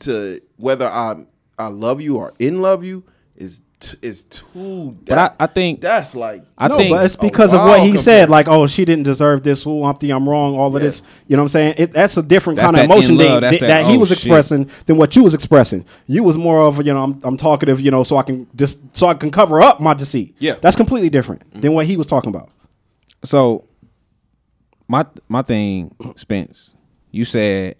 to 0.00 0.40
whether 0.56 0.86
I 0.86 1.24
I 1.58 1.68
love 1.68 2.00
you 2.00 2.16
or 2.16 2.34
in 2.38 2.60
love 2.60 2.84
you 2.84 3.04
is 3.36 3.62
t- 3.92 3.98
is 4.02 4.24
too. 4.24 4.96
But 5.06 5.18
I, 5.18 5.44
I 5.44 5.46
think 5.46 5.80
that's 5.80 6.14
like 6.14 6.44
I 6.58 6.68
no, 6.68 6.76
think 6.76 6.90
but 6.94 7.04
it's 7.04 7.16
because 7.16 7.52
of 7.52 7.60
what 7.60 7.80
he 7.80 7.88
compare- 7.88 8.02
said. 8.02 8.30
Like, 8.30 8.48
oh, 8.48 8.66
she 8.66 8.84
didn't 8.84 9.04
deserve 9.04 9.42
this. 9.42 9.62
Who 9.62 9.84
Humpty, 9.84 10.10
I'm 10.10 10.28
wrong. 10.28 10.56
All 10.56 10.68
of 10.74 10.82
Yeah. 10.82 10.88
this. 10.88 11.02
You 11.28 11.36
know 11.36 11.42
what 11.42 11.44
I'm 11.44 11.48
saying? 11.48 11.74
It, 11.78 11.92
that's 11.92 12.16
a 12.16 12.22
different 12.22 12.56
That's 12.58 12.72
kind 12.72 12.78
of 12.78 12.84
emotion 12.90 13.12
in 13.12 13.18
love, 13.26 13.40
that, 13.42 13.50
that's 13.50 13.60
that, 13.60 13.68
that, 13.68 13.86
he 13.86 13.96
oh, 13.96 14.00
was 14.00 14.08
shit. 14.08 14.18
expressing 14.18 14.70
than 14.86 14.96
what 14.96 15.14
you 15.16 15.22
was 15.22 15.34
expressing. 15.34 15.84
You 16.06 16.22
was 16.22 16.36
more 16.38 16.60
of, 16.62 16.78
you 16.86 16.92
know, 16.92 17.02
I'm, 17.02 17.20
I'm 17.22 17.36
talkative, 17.36 17.80
you 17.80 17.90
know, 17.90 18.02
so 18.02 18.16
I 18.16 18.22
can 18.22 18.46
just 18.56 18.78
so 18.96 19.06
I 19.06 19.14
can 19.14 19.30
cover 19.30 19.60
up 19.62 19.80
my 19.80 19.94
deceit. 19.94 20.34
Yeah. 20.38 20.54
that's 20.60 20.76
completely 20.76 21.10
different 21.10 21.42
than 21.60 21.72
what 21.74 21.86
he 21.86 21.96
was 21.96 22.06
talking 22.06 22.30
about. 22.34 22.50
so. 23.24 23.64
My 24.86 25.06
my 25.28 25.40
thing, 25.40 25.94
Spence. 26.16 26.74
You 27.10 27.24
said 27.24 27.76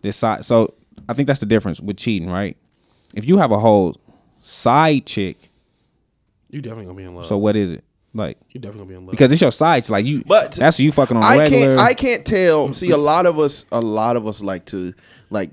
this 0.00 0.16
side. 0.16 0.42
So 0.46 0.72
I 1.06 1.12
think 1.12 1.26
that's 1.26 1.40
the 1.40 1.44
difference 1.46 1.80
with 1.80 1.98
cheating, 1.98 2.30
right? 2.30 2.56
If 3.14 3.26
you 3.26 3.36
have 3.36 3.52
a 3.52 3.58
whole 3.58 3.94
side 4.48 5.04
chick, 5.06 5.50
You 6.50 6.60
definitely 6.62 6.86
gonna 6.86 6.96
be 6.96 7.04
in 7.04 7.14
love. 7.14 7.26
so 7.26 7.36
what 7.36 7.54
is 7.56 7.70
it 7.70 7.84
like? 8.14 8.38
you 8.50 8.60
definitely 8.60 8.78
gonna 8.80 8.88
be 8.88 8.94
in 8.96 9.06
love. 9.06 9.10
Because 9.10 9.30
it's 9.32 9.42
your 9.42 9.52
side, 9.52 9.84
chick, 9.84 9.90
like 9.90 10.06
you. 10.06 10.24
But 10.26 10.52
that's 10.52 10.76
what 10.78 10.84
you 10.84 10.92
fucking 10.92 11.16
on 11.16 11.20
the 11.22 11.26
I 11.26 11.38
regular. 11.38 11.66
can't. 11.76 11.80
I 11.80 11.94
can't 11.94 12.24
tell. 12.26 12.72
See, 12.72 12.90
a 12.90 12.96
lot 12.96 13.26
of 13.26 13.38
us. 13.38 13.66
A 13.72 13.80
lot 13.80 14.16
of 14.16 14.26
us 14.26 14.40
like 14.42 14.64
to 14.66 14.94
like. 15.30 15.50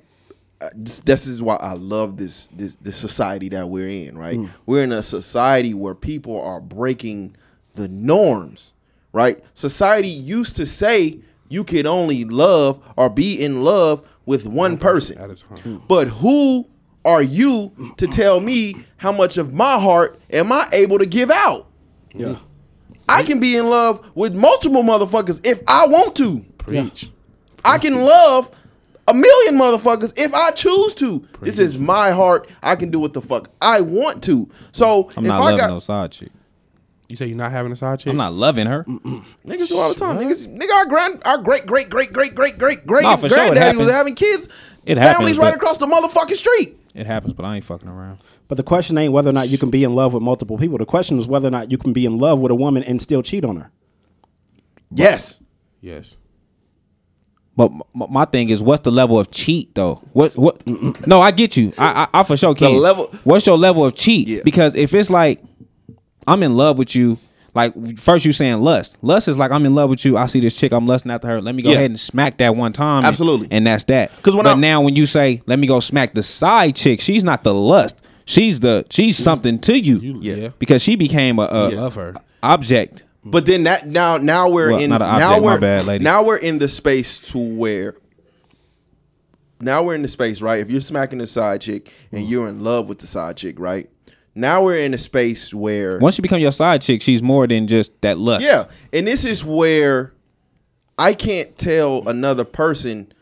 uh, 0.61 0.69
This, 0.73 0.99
this 0.99 1.27
is 1.27 1.41
why 1.41 1.57
I 1.57 1.73
love 1.73 2.15
this 2.17 2.47
this 2.55 2.77
this 2.77 2.95
society 2.97 3.49
that 3.49 3.67
we're 3.69 3.89
in. 3.89 4.17
Right, 4.17 4.39
we're 4.65 4.83
in 4.83 4.93
a 4.93 5.03
society 5.03 5.73
where 5.73 5.93
people 5.95 6.41
are 6.41 6.61
breaking 6.61 7.35
the 7.73 7.87
norms. 7.89 8.71
Right, 9.11 9.43
society 9.53 10.07
used 10.09 10.55
to 10.57 10.65
say 10.65 11.19
you 11.49 11.63
could 11.63 11.85
only 11.85 12.23
love 12.25 12.81
or 12.97 13.09
be 13.09 13.41
in 13.41 13.63
love 13.63 14.07
with 14.25 14.45
one 14.47 14.77
person. 14.77 15.17
at 15.19 15.29
a 15.29 15.35
time. 15.35 15.81
But 15.87 16.07
who 16.07 16.67
are 17.05 17.21
you 17.23 17.71
to 17.97 18.07
tell 18.07 18.39
me 18.39 18.85
how 18.97 19.11
much 19.11 19.37
of 19.37 19.53
my 19.53 19.79
heart 19.79 20.19
am 20.31 20.51
I 20.51 20.67
able 20.73 20.97
to 20.99 21.05
give 21.05 21.31
out? 21.31 21.67
Yeah, 22.13 22.37
I 23.07 23.23
can 23.23 23.39
be 23.39 23.55
in 23.55 23.67
love 23.69 24.11
with 24.15 24.35
multiple 24.35 24.83
motherfuckers 24.83 25.39
if 25.45 25.61
I 25.67 25.87
want 25.87 26.15
to. 26.17 26.43
Preach. 26.57 27.11
I 27.63 27.77
can 27.77 27.95
love 27.95 28.51
a 29.07 29.13
million 29.13 29.55
motherfuckers 29.59 30.13
if 30.17 30.33
I 30.33 30.51
choose 30.51 30.95
to. 30.95 31.25
This 31.41 31.59
is 31.59 31.77
my 31.77 32.11
heart. 32.11 32.49
I 32.63 32.75
can 32.75 32.89
do 32.89 32.99
what 32.99 33.13
the 33.13 33.21
fuck 33.21 33.49
I 33.61 33.81
want 33.81 34.23
to. 34.23 34.49
So 34.71 35.11
I'm 35.15 35.25
if 35.25 35.29
not 35.29 35.41
I 35.41 35.43
loving 35.43 35.57
got 35.57 35.69
no 35.69 35.79
side 35.79 36.11
chick. 36.11 36.31
You 37.07 37.15
say 37.15 37.27
you're 37.27 37.37
not 37.37 37.51
having 37.51 37.71
a 37.71 37.75
side 37.75 37.99
chick? 37.99 38.09
I'm 38.09 38.17
not 38.17 38.33
loving 38.33 38.65
her. 38.65 38.83
niggas 38.83 39.67
do 39.67 39.77
all 39.77 39.89
the 39.89 39.95
time, 39.95 40.17
niggas, 40.17 40.47
nigga, 40.47 40.71
our 40.73 40.85
grand, 40.87 41.21
our 41.25 41.37
great, 41.37 41.67
great, 41.67 41.87
great, 41.87 42.11
great, 42.11 42.33
great, 42.33 42.57
great, 42.57 42.87
great 42.87 43.03
No, 43.03 43.15
for 43.15 43.29
sure, 43.29 43.37
granddaddy 43.37 43.77
was 43.77 43.91
having 43.91 44.15
kids. 44.15 44.49
It 44.85 44.97
families 44.97 45.37
happens, 45.37 45.37
right 45.39 45.49
but- 45.49 45.55
across 45.55 45.77
the 45.77 45.87
motherfucking 45.87 46.35
street. 46.35 46.79
It 46.93 47.05
happens, 47.07 47.33
but 47.33 47.43
I 47.45 47.55
ain't 47.57 47.65
fucking 47.65 47.89
around. 47.89 48.19
but 48.47 48.55
the 48.55 48.63
question 48.63 48.97
ain't 48.97 49.11
whether 49.11 49.29
or 49.29 49.33
not 49.33 49.49
you 49.49 49.57
can 49.57 49.69
be 49.69 49.83
in 49.83 49.95
love 49.95 50.13
with 50.13 50.23
multiple 50.23 50.57
people. 50.57 50.77
The 50.77 50.85
question 50.85 51.19
is 51.19 51.27
whether 51.27 51.47
or 51.49 51.51
not 51.51 51.69
you 51.69 51.77
can 51.77 51.91
be 51.91 52.05
in 52.05 52.17
love 52.17 52.39
with 52.39 52.51
a 52.51 52.55
woman 52.55 52.83
and 52.83 53.01
still 53.01 53.21
cheat 53.21 53.43
on 53.43 53.57
her. 53.57 53.71
Yes. 54.91 55.39
Yes. 55.81 56.15
But 57.57 57.71
m- 57.71 57.81
m- 58.01 58.07
my 58.11 58.25
thing 58.25 58.49
is, 58.49 58.61
what's 58.61 58.83
the 58.83 58.91
level 58.91 59.19
of 59.19 59.31
cheat 59.31 59.73
though? 59.75 59.95
What 60.13 60.33
what? 60.37 60.65
No, 61.07 61.21
I 61.21 61.31
get 61.31 61.55
you. 61.57 61.73
I 61.77 62.03
I, 62.13 62.19
I 62.19 62.23
for 62.23 62.35
sure 62.37 62.53
can. 62.55 62.71
The 62.73 62.77
level- 62.79 63.07
What's 63.23 63.45
your 63.47 63.57
level 63.57 63.85
of 63.85 63.95
cheat? 63.95 64.27
Yeah. 64.27 64.41
Because 64.43 64.75
if 64.75 64.93
it's 64.93 65.09
like 65.09 65.41
I'm 66.27 66.43
in 66.43 66.55
love 66.57 66.77
with 66.77 66.95
you, 66.95 67.17
like 67.55 67.97
first 67.97 68.25
you 68.25 68.31
saying 68.33 68.61
lust. 68.61 68.97
Lust 69.01 69.27
is 69.27 69.37
like 69.37 69.49
I'm 69.51 69.65
in 69.65 69.73
love 69.73 69.89
with 69.89 70.03
you. 70.05 70.17
I 70.17 70.25
see 70.27 70.39
this 70.41 70.55
chick, 70.55 70.71
I'm 70.73 70.85
lusting 70.85 71.11
after 71.11 71.27
her. 71.27 71.41
Let 71.41 71.55
me 71.55 71.63
go 71.63 71.69
Yeah. 71.69 71.77
ahead 71.77 71.91
and 71.91 71.99
smack 71.99 72.37
that 72.37 72.55
one 72.55 72.73
time. 72.73 72.99
and- 72.99 73.07
Absolutely. 73.07 73.47
And, 73.49 73.65
that's 73.65 73.85
that. 73.85 74.15
Because 74.17 74.35
but 74.35 74.45
I- 74.45 74.53
now 74.55 74.81
when 74.81 74.95
you 74.95 75.05
say 75.05 75.41
let 75.45 75.57
me 75.57 75.65
go 75.65 75.79
smack 75.79 76.13
the 76.13 76.21
side 76.23 76.75
chick, 76.75 77.01
she's 77.01 77.23
not 77.23 77.43
the 77.43 77.53
lust. 77.53 77.95
She's 78.25 78.59
the 78.59 78.85
she's 78.89 79.17
something 79.17 79.59
to 79.59 79.79
you. 79.79 79.99
You, 79.99 80.19
Yeah. 80.21 80.35
yeah. 80.35 80.49
Because 80.59 80.81
she 80.81 80.95
became 80.95 81.39
a, 81.39 81.43
a 81.49 81.69
Love 81.69 81.95
her. 81.95 82.13
object. 82.43 83.03
But 83.23 83.45
then 83.45 83.63
that 83.63 83.87
now 83.87 84.17
now 84.17 84.49
we're 84.49 84.71
Well, 84.71 84.79
in 84.79 84.89
not 84.89 85.01
an 85.01 85.07
now 85.19 85.27
object, 85.29 85.41
my 85.45 85.53
we're 85.53 85.59
bad, 85.59 85.85
lady. 85.85 86.03
now 86.03 86.23
we're 86.23 86.37
in 86.37 86.59
the 86.59 86.67
space 86.67 87.17
to 87.31 87.39
where 87.39 87.95
now 89.61 89.81
we're 89.83 89.95
in 89.95 90.01
the 90.01 90.07
space 90.07 90.41
right. 90.41 90.59
If 90.59 90.69
you're 90.69 90.81
smacking 90.81 91.19
the 91.19 91.27
side 91.27 91.61
chick 91.61 91.91
and 92.11 92.21
mm-hmm. 92.21 92.31
you're 92.31 92.47
in 92.49 92.63
love 92.63 92.87
with 92.89 92.99
the 92.99 93.07
side 93.07 93.37
chick, 93.37 93.59
right? 93.59 93.89
Now 94.35 94.63
we're 94.63 94.77
in 94.77 94.93
a 94.93 94.97
space 94.97 95.53
where 95.53 95.97
Once 95.99 96.17
you 96.17 96.21
become 96.21 96.39
your 96.39 96.51
side 96.51 96.81
chick, 96.81 97.01
she's 97.01 97.23
more 97.23 97.47
than 97.47 97.67
just 97.67 97.99
that 98.01 98.17
lust. 98.17 98.43
yeah, 98.43 98.65
and 98.91 99.07
this 99.07 99.23
is 99.23 99.45
where 99.45 100.13
I 100.99 101.13
can't 101.13 101.57
tell 101.57 102.07
another 102.07 102.43
person 102.43 103.13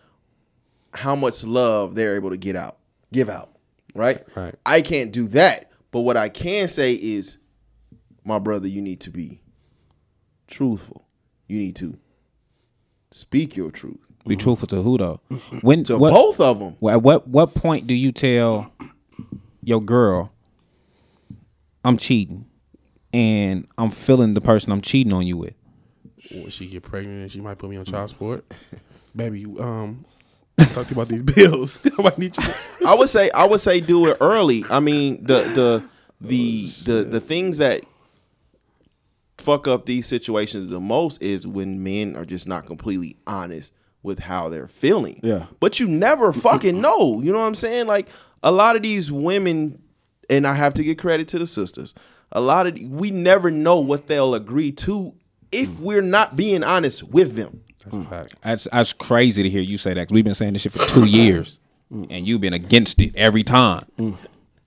how 0.94 1.16
much 1.16 1.44
love 1.44 1.96
they're 1.96 2.16
able 2.16 2.32
to 2.32 2.38
get 2.38 2.56
out, 2.56 2.78
give 3.12 3.30
out, 3.30 3.52
right? 3.94 4.24
Right. 4.36 4.56
I 4.66 4.82
can't 4.82 5.12
do 5.12 5.28
that, 5.30 5.72
but 5.92 6.02
what 6.02 6.18
I 6.18 6.30
can 6.30 6.68
say 6.68 6.94
is, 6.94 7.38
my 8.24 8.40
brother, 8.40 8.68
you 8.68 8.82
need 8.82 9.02
to 9.02 9.12
be 9.12 9.40
truthful. 10.48 11.06
You 11.48 11.60
need 11.60 11.76
to 11.78 11.98
speak 13.12 13.56
your 13.56 13.70
truth 13.70 14.00
Be 14.26 14.36
mm-hmm. 14.36 14.44
truthful 14.44 14.68
to 14.70 14.82
who 14.82 14.98
though? 14.98 15.20
When 15.62 15.84
to 15.84 15.98
what, 15.98 16.12
both 16.12 16.40
of 16.40 16.58
them. 16.58 16.76
At 16.90 17.04
what 17.04 17.28
what 17.28 17.54
point 17.54 17.86
do 17.86 17.94
you 17.94 18.12
tell 18.12 18.74
your 19.62 19.82
girl 19.82 20.33
I'm 21.84 21.98
cheating 21.98 22.46
and 23.14 23.68
I'm 23.78 23.92
feeling 23.92 24.34
the 24.34 24.42
person 24.42 24.72
I'm 24.72 24.82
cheating 24.82 25.14
on 25.14 25.26
you 25.26 25.38
with? 25.38 25.54
When 26.32 26.50
she 26.50 26.68
get 26.68 26.84
pregnant 26.84 27.22
and 27.22 27.32
she 27.32 27.42
might 27.42 27.58
put 27.58 27.70
me 27.70 27.78
on 27.78 27.86
child 27.86 28.10
support. 28.10 28.44
Baby, 29.16 29.42
you, 29.42 29.62
um, 29.62 30.06
talk 30.58 30.88
to 30.88 30.96
you 30.96 31.02
about 31.02 31.10
these 31.10 31.22
bills. 31.36 31.80
I 32.00 32.02
might 32.02 32.18
need 32.18 32.36
you. 32.36 32.44
I 32.86 32.96
would 32.96 33.10
say 33.10 33.30
I 33.32 33.46
would 33.46 33.60
say 33.60 33.80
do 33.80 34.08
it 34.08 34.18
early. 34.22 34.66
I 34.70 34.80
mean 34.80 35.24
the 35.24 35.42
the 35.42 35.84
the 36.22 36.68
the 36.86 37.04
the 37.04 37.20
things 37.20 37.58
that 37.60 37.84
fuck 39.38 39.68
up 39.68 39.86
these 39.86 40.08
situations 40.08 40.70
the 40.70 40.80
most 40.80 41.22
is 41.22 41.46
when 41.46 41.84
men 41.84 42.16
are 42.16 42.26
just 42.26 42.48
not 42.48 42.66
completely 42.66 43.18
honest 43.28 43.74
with 44.02 44.20
how 44.20 44.50
they're 44.50 44.68
feeling. 44.68 45.20
Yeah. 45.22 45.48
But 45.60 45.80
you 45.80 45.88
never 45.88 46.32
fucking 46.34 46.80
know. 46.80 47.22
You 47.22 47.34
know 47.34 47.40
what 47.40 47.48
I'm 47.48 47.56
saying? 47.56 47.88
Like 47.88 48.08
a 48.42 48.52
lot 48.52 48.76
of 48.76 48.84
these 48.84 49.12
women 49.12 49.83
and 50.30 50.48
I 50.48 50.54
have 50.54 50.74
to 50.76 50.84
give 50.84 50.98
credit 50.98 51.28
to 51.30 51.40
the 51.40 51.48
sisters. 51.48 51.94
A 52.32 52.42
lot 52.42 52.68
of 52.68 52.80
we 52.80 53.12
never 53.12 53.52
know 53.52 53.80
what 53.80 54.08
they'll 54.08 54.36
agree 54.36 54.72
to 54.72 55.14
if 55.52 55.70
hmm. 55.70 55.84
we're 55.84 56.02
not 56.02 56.36
being 56.36 56.64
honest 56.64 57.04
with 57.04 57.36
them. 57.36 57.64
That's 57.84 57.96
a 57.96 58.10
fact. 58.10 58.36
That's 58.42 58.68
that's 58.72 58.94
crazy 58.94 59.44
to 59.44 59.50
hear 59.50 59.62
you 59.62 59.78
say 59.78 59.94
that 59.94 60.02
because 60.02 60.14
we've 60.14 60.24
been 60.24 60.34
saying 60.34 60.54
this 60.54 60.64
shit 60.64 60.72
for 60.72 60.86
two 60.88 61.06
years 61.08 61.60
hmm. 61.90 62.06
and 62.10 62.28
you've 62.28 62.42
been 62.42 62.54
against 62.54 63.00
it 63.02 63.16
every 63.16 63.44
time. 63.44 63.86
Hmm. 63.98 64.14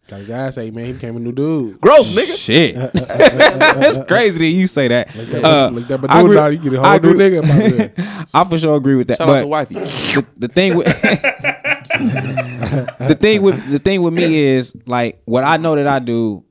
Got 0.08 0.20
his 0.20 0.30
ass 0.30 0.58
ate, 0.58 0.72
man. 0.72 0.86
He 0.86 0.92
became 0.92 1.16
a 1.16 1.18
new 1.18 1.32
dude. 1.32 1.80
Growth, 1.80 2.06
nigga. 2.06 2.36
Shit, 2.36 2.76
that's 2.94 3.98
crazy 4.06 4.38
that 4.38 4.46
you 4.46 4.68
say 4.68 4.86
that. 4.86 5.16
Uh, 5.16 5.68
Look 5.70 5.88
that 5.88 5.98
I 5.98 6.22
Badoo 6.22 6.24
agree- 6.24 6.36
now, 6.36 6.46
you 6.46 6.58
get 6.58 6.74
a 6.74 6.80
I 6.80 6.90
whole 6.90 7.00
new 7.00 7.10
agree- 7.10 7.40
nigga 7.40 7.96
that. 7.96 8.28
I 8.32 8.44
for 8.44 8.56
sure 8.56 8.76
agree 8.76 8.94
with 8.94 9.08
that. 9.08 9.18
Shout 9.18 9.28
out 9.28 9.40
to 9.40 9.46
wifey. 9.48 9.74
the, 9.74 10.26
the 10.36 10.48
thing 10.48 10.76
with 10.76 10.86
the 13.08 13.16
thing 13.18 13.42
with 13.42 13.70
the 13.70 13.78
thing 13.78 14.02
with 14.02 14.14
me 14.14 14.38
is 14.38 14.76
like 14.86 15.20
what 15.24 15.44
I 15.44 15.56
know 15.56 15.76
that 15.76 15.86
I 15.86 15.98
do, 15.98 16.44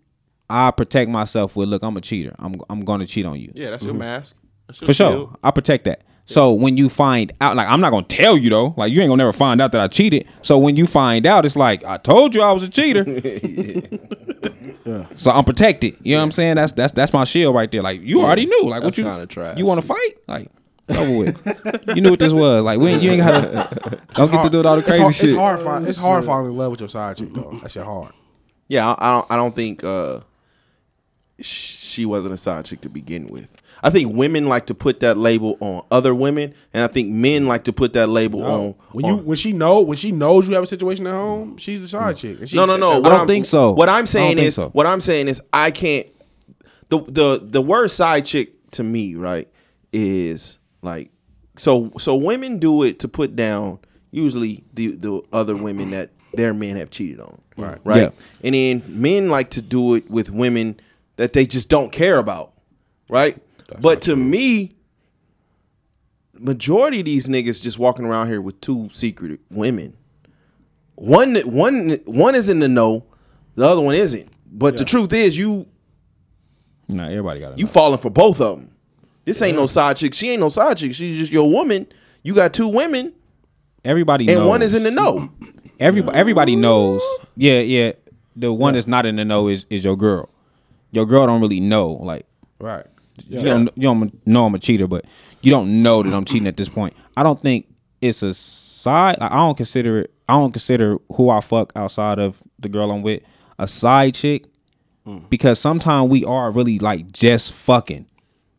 I 0.50 0.72
protect 0.72 1.10
myself 1.10 1.56
with. 1.56 1.70
Look, 1.70 1.84
I'm 1.84 1.98
a 1.98 2.02
cheater. 2.02 2.36
I'm 2.40 2.56
I'm 2.70 2.84
going 2.86 3.00
to 3.00 3.06
cheat 3.06 3.26
on 3.26 3.40
you 3.40 3.52
Yeah, 3.56 3.72
that's 3.72 3.84
your 3.84 3.94
mm-hmm. 3.94 4.00
mask. 4.00 4.36
That's 4.68 4.82
your 4.82 4.88
for 4.88 4.94
sure. 4.94 5.36
I 5.44 5.52
protect 5.52 5.86
that. 5.86 6.04
So 6.28 6.54
when 6.54 6.76
you 6.76 6.90
find 6.90 7.32
out, 7.40 7.56
like 7.56 7.68
I'm 7.68 7.82
not 7.82 7.92
gonna 7.92 8.08
tell 8.08 8.36
you 8.36 8.50
though, 8.50 8.74
like 8.78 8.92
you 8.92 9.02
ain't 9.02 9.10
gonna 9.10 9.22
never 9.22 9.34
find 9.34 9.62
out 9.62 9.72
that 9.74 9.82
I 9.82 9.88
cheated. 9.88 10.28
So 10.42 10.58
when 10.58 10.76
you 10.76 10.88
find 10.88 11.26
out, 11.26 11.46
it's 11.46 11.56
like 11.56 11.84
I 11.84 11.98
told 11.98 12.34
you 12.34 12.42
I 12.42 12.52
was 12.52 12.64
a 12.64 12.70
cheater. 12.70 13.04
So 15.16 15.32
I'm 15.32 15.44
protected. 15.44 15.96
You 16.04 16.14
know 16.16 16.20
what 16.20 16.26
I'm 16.26 16.32
saying? 16.32 16.56
That's 16.56 16.72
that's 16.72 16.94
that's 16.94 17.12
my 17.12 17.24
shield 17.24 17.56
right 17.56 17.72
there. 17.72 17.82
Like 17.82 18.02
you 18.02 18.22
already 18.22 18.46
knew. 18.46 18.64
Like 18.66 18.84
what 18.84 18.90
That's 18.90 18.98
you 19.00 19.04
kinda 19.04 19.26
trash. 19.26 19.58
you 19.58 19.66
want 19.66 19.82
to 19.82 19.88
fight? 19.88 20.14
Like 20.28 20.52
it's 20.88 20.98
over 20.99 21.18
with. 21.18 21.88
you 21.95 22.02
knew 22.02 22.12
what 22.12 22.20
this 22.20 22.34
was. 22.34 22.64
Like 22.64 22.80
we 22.80 22.90
ain't, 22.91 23.02
you 23.02 23.12
ain't 23.12 23.22
gotta 23.24 23.99
don't 24.14 24.32
get 24.32 24.44
to 24.44 24.49
do 24.49 24.66
all 24.68 24.76
the 24.76 24.80
It's 24.80 24.88
crazy 24.88 25.02
hard, 25.02 25.16
shit. 25.16 25.30
It's 25.30 25.38
hard, 25.38 25.60
find, 25.60 25.88
it's 25.88 25.98
hard 25.98 26.26
falling 26.26 26.52
in 26.52 26.57
love 26.57 26.72
with 26.72 26.80
your 26.82 26.90
side 26.90 27.18
chick 27.18 27.30
though. 27.34 27.57
That 27.62 27.72
shit 27.72 27.84
hard. 27.84 28.14
Yeah, 28.68 28.88
I, 28.90 28.95
I 28.99 29.14
don't. 29.14 29.32
I 29.32 29.36
don't 29.36 29.56
think 29.56 29.84
uh, 29.84 30.22
she 31.41 32.06
wasn't 32.06 32.34
a 32.34 32.38
side 32.38 32.66
chick 32.66 32.82
to 32.82 32.90
begin 32.90 33.28
with. 33.28 33.56
I 33.84 33.90
think 33.90 34.16
women 34.16 34.48
like 34.48 34.66
to 34.68 34.74
put 34.74 35.02
that 35.02 35.18
label 35.18 35.57
on 35.60 35.84
other 35.91 36.16
women, 36.16 36.53
and 36.74 36.84
I 36.84 36.88
think 36.88 37.10
men 37.12 37.45
like 37.45 37.66
to 37.66 37.74
put 37.74 37.94
that 37.94 38.07
label 38.07 38.44
on. 38.44 38.76
When 38.94 39.06
you 39.06 39.14
on- 39.14 39.26
when 39.26 39.38
she 39.38 39.52
know 39.53 39.82
when 39.82 39.98
she 39.98 40.12
knows 40.12 40.48
you 40.48 40.56
have 40.56 40.64
a 40.64 40.68
situation 40.68 41.06
at 41.07 41.14
home, 41.14 41.57
she's 41.57 41.82
the 41.82 41.88
side 41.88 42.18
chick. 42.18 42.40
She 42.48 42.56
no, 42.56 42.66
no, 42.66 42.78
no. 42.78 42.88
accept 42.91 43.03
What 43.03 43.03
that. 43.03 43.10
don't 43.10 43.20
I'm- 43.20 43.28
think 43.28 43.45
so. 43.45 43.72
What 43.72 43.90
I 43.90 43.98
I'm 43.99 44.06
saying 44.07 44.38
is, 44.40 44.56
so. 44.56 44.70
what 44.70 44.86
I'm 44.88 45.02
saying 45.02 45.28
is, 45.28 45.41
I 45.53 45.72
can't. 45.72 46.07
The 46.90 46.99
the 46.99 47.40
the 47.44 47.62
word 47.62 47.90
side 47.91 48.26
chick 48.26 48.53
to 48.72 48.84
me, 48.84 49.16
right, 49.16 49.48
is 49.91 50.57
like 50.86 51.12
so. 51.57 51.91
So 51.98 52.16
women 52.16 52.60
do 52.60 52.84
it 52.84 52.99
to 52.99 53.07
put 53.07 53.36
down 53.36 53.80
usually 54.12 54.64
the 54.74 54.95
the 54.95 55.22
other 55.34 55.56
women 55.57 55.91
that 55.91 56.12
their 56.34 56.53
men 56.53 56.78
have 56.78 56.90
cheated 56.90 57.20
on. 57.20 57.41
Right. 57.57 57.80
Right. 57.84 58.02
Yeah. 58.03 58.10
And 58.44 58.56
then 58.56 58.84
men 58.88 59.30
like 59.30 59.49
to 59.52 59.62
do 59.62 59.95
it 59.95 60.10
with 60.10 60.30
women 60.30 60.80
that 61.18 61.34
they 61.34 61.45
just 61.45 61.70
don't 61.70 61.91
care 61.91 62.18
about. 62.18 62.53
Right. 63.10 63.38
but 63.82 64.02
to 64.03 64.16
me, 64.16 64.72
majority 66.34 66.99
of 66.99 67.06
these 67.06 67.28
niggas 67.28 67.62
just 67.62 67.80
walking 67.80 68.06
around 68.06 68.28
here 68.28 68.41
with 68.41 68.60
two 68.62 68.90
secret 68.91 69.40
women. 69.49 69.95
One 70.95 71.36
one 71.41 71.98
one 72.06 72.36
is 72.36 72.49
in 72.49 72.60
the 72.60 72.68
know, 72.68 73.06
the 73.56 73.66
other 73.66 73.82
one 73.82 73.95
isn't. 73.95 74.30
But 74.52 74.78
the 74.78 74.86
truth 74.86 75.12
is, 75.12 75.38
you 75.38 75.68
No, 76.88 77.03
everybody 77.06 77.40
got 77.41 77.53
it. 77.53 77.60
you 77.60 77.68
falling 77.68 77.99
for 77.99 78.10
both 78.10 78.40
of 78.40 78.57
them. 78.60 78.72
This 79.26 79.41
ain't 79.41 79.57
no 79.57 79.65
side 79.65 79.97
chick. 79.97 80.14
She 80.14 80.30
ain't 80.30 80.39
no 80.39 80.49
side 80.49 80.77
chick. 80.77 80.93
She's 80.93 81.18
just 81.18 81.31
your 81.31 81.49
woman. 81.49 81.88
You 82.23 82.34
got 82.34 82.53
two 82.53 82.68
women, 82.68 83.14
everybody 83.84 84.27
and 84.27 84.38
knows. 84.38 84.47
one 84.47 84.61
is 84.61 84.73
in 84.73 84.84
the 84.84 84.91
know. 84.91 85.30
Everybody, 85.80 86.18
everybody 86.18 86.56
knows. 86.56 87.02
Yeah, 87.35 87.60
yeah. 87.60 87.91
The 88.35 88.53
one 88.53 88.76
that's 88.76 88.88
not 88.88 89.06
in 89.06 89.18
the 89.18 89.26
know 89.26 89.47
is 89.47 89.65
is 89.69 89.84
your 89.84 89.97
girl. 89.97 90.30
Your 90.91 91.06
girl 91.06 91.27
don't 91.27 91.41
really 91.41 91.60
know. 91.60 91.91
Like 91.91 92.26
Right. 92.60 92.85
you 93.27 93.41
don't 93.41 93.69
you 93.76 93.84
don't 93.84 94.27
know 94.27 94.45
I'm 94.45 94.56
a 94.56 94.60
cheater, 94.60 94.88
but 94.88 95.06
you 95.41 95.52
don't 95.52 95.84
know 95.84 96.02
that 96.02 96.14
I'm 96.14 96.26
cheating 96.26 96.47
at 96.47 96.57
this 96.57 96.69
point. 96.69 96.95
I 97.18 97.23
don't 97.23 97.39
think 97.39 97.68
it's 98.02 98.23
a 98.23 98.34
side. 98.34 99.18
I 99.19 99.30
don't 99.30 99.57
consider 99.57 99.99
it. 99.99 100.14
I 100.27 100.34
don't 100.34 100.52
consider 100.52 100.97
who 101.14 101.30
I 101.30 101.41
fuck 101.41 101.72
outside 101.76 102.19
of 102.19 102.41
the 102.60 102.69
girl 102.69 102.91
I'm 102.91 103.02
with 103.02 103.22
a 103.60 103.68
side 103.68 104.15
chick 104.15 104.45
hmm. 105.06 105.19
because 105.30 105.60
sometimes 105.60 106.10
we 106.10 106.26
are 106.26 106.52
really 106.52 106.80
like 106.80 107.11
just 107.11 107.53
fucking. 107.53 108.07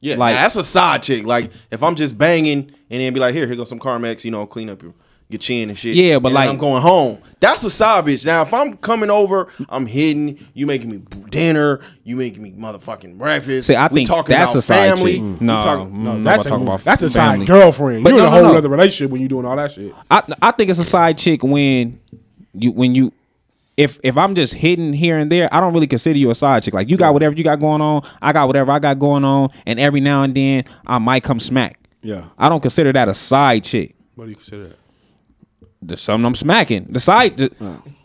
Yeah, 0.00 0.16
Like- 0.16 0.34
now 0.34 0.42
that's 0.42 0.56
a 0.56 0.64
side 0.64 1.02
chick. 1.02 1.24
Like 1.24 1.50
if 1.70 1.82
I'm 1.82 1.94
just 1.94 2.16
banging 2.18 2.70
and 2.90 3.00
then 3.02 3.12
be 3.14 3.20
like, 3.20 3.34
here, 3.34 3.46
here 3.46 3.56
goes 3.56 3.68
some 3.68 3.78
Carmex, 3.80 4.24
you 4.24 4.30
know, 4.30 4.46
clean 4.46 4.68
up 4.70 4.82
your 4.82 4.92
your 5.28 5.38
chin 5.38 5.68
and 5.70 5.76
shit. 5.76 5.96
Yeah, 5.96 6.20
but 6.20 6.28
And 6.28 6.34
like- 6.36 6.48
I'm 6.48 6.56
going 6.56 6.82
home. 6.82 7.18
That's 7.40 7.64
a 7.64 7.70
side 7.70 8.04
bitch. 8.04 8.24
Now 8.24 8.42
if 8.42 8.54
I'm 8.54 8.76
coming 8.76 9.10
over, 9.10 9.48
I'm 9.68 9.84
hitting, 9.84 10.38
you 10.54 10.66
making 10.66 10.90
me 10.90 10.98
dinner, 11.30 11.80
you 12.04 12.14
making 12.16 12.42
me 12.44 12.52
motherfucking 12.52 13.18
breakfast. 13.18 13.66
See, 13.66 13.74
I 13.74 13.88
we 13.88 13.94
think 13.96 14.08
talking 14.08 14.36
that's 14.36 14.50
about 14.52 14.58
a 14.58 14.62
side 14.62 14.96
family. 14.96 15.12
chick. 15.14 15.22
we 15.40 15.44
No, 15.46 15.58
talk- 15.58 15.78
mm, 15.88 15.92
no, 15.92 16.10
I'm 16.12 16.22
That's 16.22 16.44
talking 16.44 16.60
a, 16.60 16.62
about 16.62 16.84
that's 16.84 17.02
a 17.02 17.10
family. 17.10 17.44
side 17.44 17.48
girlfriend. 17.48 18.04
But 18.04 18.10
You're 18.10 18.18
no, 18.20 18.26
in 18.28 18.32
a 18.32 18.36
whole 18.36 18.52
no. 18.52 18.58
other 18.58 18.68
relationship 18.68 19.10
when 19.10 19.20
you're 19.20 19.28
doing 19.28 19.44
all 19.46 19.56
that 19.56 19.72
shit. 19.72 19.92
I 20.10 20.22
I 20.40 20.50
think 20.52 20.70
it's 20.70 20.78
a 20.78 20.84
side 20.84 21.18
chick 21.18 21.42
when 21.42 21.98
you 22.54 22.70
when 22.70 22.94
you 22.94 23.12
if 23.76 24.00
if 24.02 24.16
I'm 24.16 24.34
just 24.34 24.54
hidden 24.54 24.92
here 24.92 25.18
and 25.18 25.30
there, 25.30 25.52
I 25.52 25.60
don't 25.60 25.74
really 25.74 25.86
consider 25.86 26.18
you 26.18 26.30
a 26.30 26.34
side 26.34 26.62
chick. 26.62 26.74
Like 26.74 26.88
you 26.88 26.96
got 26.96 27.12
whatever 27.12 27.34
you 27.34 27.44
got 27.44 27.60
going 27.60 27.80
on, 27.80 28.02
I 28.22 28.32
got 28.32 28.46
whatever 28.46 28.72
I 28.72 28.78
got 28.78 28.98
going 28.98 29.24
on, 29.24 29.50
and 29.66 29.78
every 29.78 30.00
now 30.00 30.22
and 30.22 30.34
then 30.34 30.64
I 30.86 30.98
might 30.98 31.22
come 31.22 31.40
smack. 31.40 31.78
Yeah. 32.02 32.28
I 32.38 32.48
don't 32.48 32.60
consider 32.60 32.92
that 32.92 33.08
a 33.08 33.14
side 33.14 33.64
chick. 33.64 33.94
What 34.14 34.24
do 34.24 34.30
you 34.30 34.36
consider 34.36 34.68
that? 34.68 34.78
The 35.86 35.96
something 35.96 36.26
I'm 36.26 36.34
smacking. 36.34 36.86
The 36.88 36.98
side 37.00 37.36
the, 37.36 37.52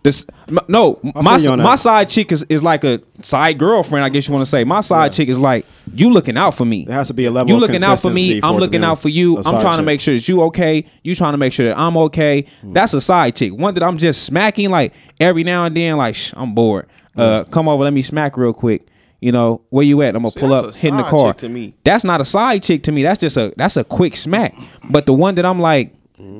this 0.03 0.25
m- 0.47 0.59
no 0.67 0.99
my 1.15 1.37
feel 1.37 1.45
you 1.45 1.51
on 1.51 1.59
my 1.59 1.75
side 1.75 2.09
chick 2.09 2.31
is, 2.31 2.43
is 2.49 2.61
like 2.61 2.83
a 2.83 3.01
side 3.21 3.57
girlfriend. 3.57 4.05
I 4.05 4.09
guess 4.09 4.27
you 4.27 4.33
want 4.33 4.45
to 4.45 4.49
say 4.49 4.63
my 4.63 4.81
side 4.81 5.11
chick 5.11 5.29
is 5.29 5.39
like 5.39 5.65
you 5.93 6.09
looking 6.11 6.37
out 6.37 6.55
for 6.55 6.65
me. 6.65 6.85
There 6.85 6.95
has 6.95 7.07
to 7.07 7.13
be 7.13 7.25
a 7.25 7.31
level 7.31 7.51
You 7.51 7.59
looking 7.59 7.83
out 7.83 7.99
for 7.99 8.11
me. 8.11 8.39
for 8.39 8.45
I'm 8.45 8.57
looking 8.57 8.83
out 8.83 8.99
for 8.99 9.09
you. 9.09 9.37
I'm 9.37 9.59
trying 9.61 9.77
to 9.77 9.83
make 9.83 9.99
sure 10.01 10.15
that 10.15 10.27
you 10.27 10.41
okay. 10.43 10.85
You 11.03 11.15
trying 11.15 11.33
to 11.33 11.37
make 11.37 11.53
sure 11.53 11.67
that 11.67 11.77
I'm 11.77 11.97
okay. 11.97 12.45
Hmm. 12.61 12.73
That's 12.73 12.93
a 12.93 13.01
side 13.01 13.35
chick. 13.35 13.53
One 13.53 13.73
that 13.73 13.83
I'm 13.83 13.97
just 13.97 14.23
smacking 14.25 14.69
like 14.69 14.93
every 15.19 15.43
now 15.43 15.65
and 15.65 15.75
then. 15.75 15.97
Like 15.97 16.15
Shh, 16.15 16.33
I'm 16.35 16.53
bored. 16.53 16.87
Uh, 17.15 17.43
come 17.45 17.67
over. 17.67 17.83
Let 17.83 17.93
me 17.93 18.01
smack 18.01 18.37
real 18.37 18.53
quick. 18.53 18.87
You 19.19 19.31
know 19.31 19.61
where 19.69 19.85
you 19.85 20.01
at? 20.01 20.15
I'm 20.15 20.23
gonna 20.23 20.31
See, 20.31 20.39
pull 20.39 20.53
up, 20.53 20.73
hit 20.75 20.85
in 20.85 20.97
the 20.97 21.03
car. 21.03 21.33
chick 21.33 21.37
to 21.39 21.49
me. 21.49 21.75
That's 21.83 22.03
not 22.03 22.21
a 22.21 22.25
side 22.25 22.63
chick 22.63 22.83
to 22.83 22.91
me. 22.91 23.03
That's 23.03 23.19
just 23.19 23.37
a 23.37 23.53
that's 23.57 23.77
a 23.77 23.83
quick 23.83 24.15
smack. 24.15 24.53
But 24.89 25.05
the 25.05 25.13
one 25.13 25.35
that 25.35 25.45
I'm 25.45 25.59
like 25.59 25.93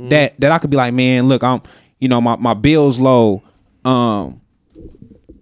that 0.10 0.40
that 0.40 0.52
I 0.52 0.60
could 0.60 0.70
be 0.70 0.78
like, 0.78 0.94
man, 0.94 1.28
look, 1.28 1.44
I'm 1.44 1.62
you 1.99 2.08
know 2.08 2.22
my 2.22 2.36
my 2.36 2.53
bills 2.53 2.99
low. 2.99 3.44
Um, 3.86 4.41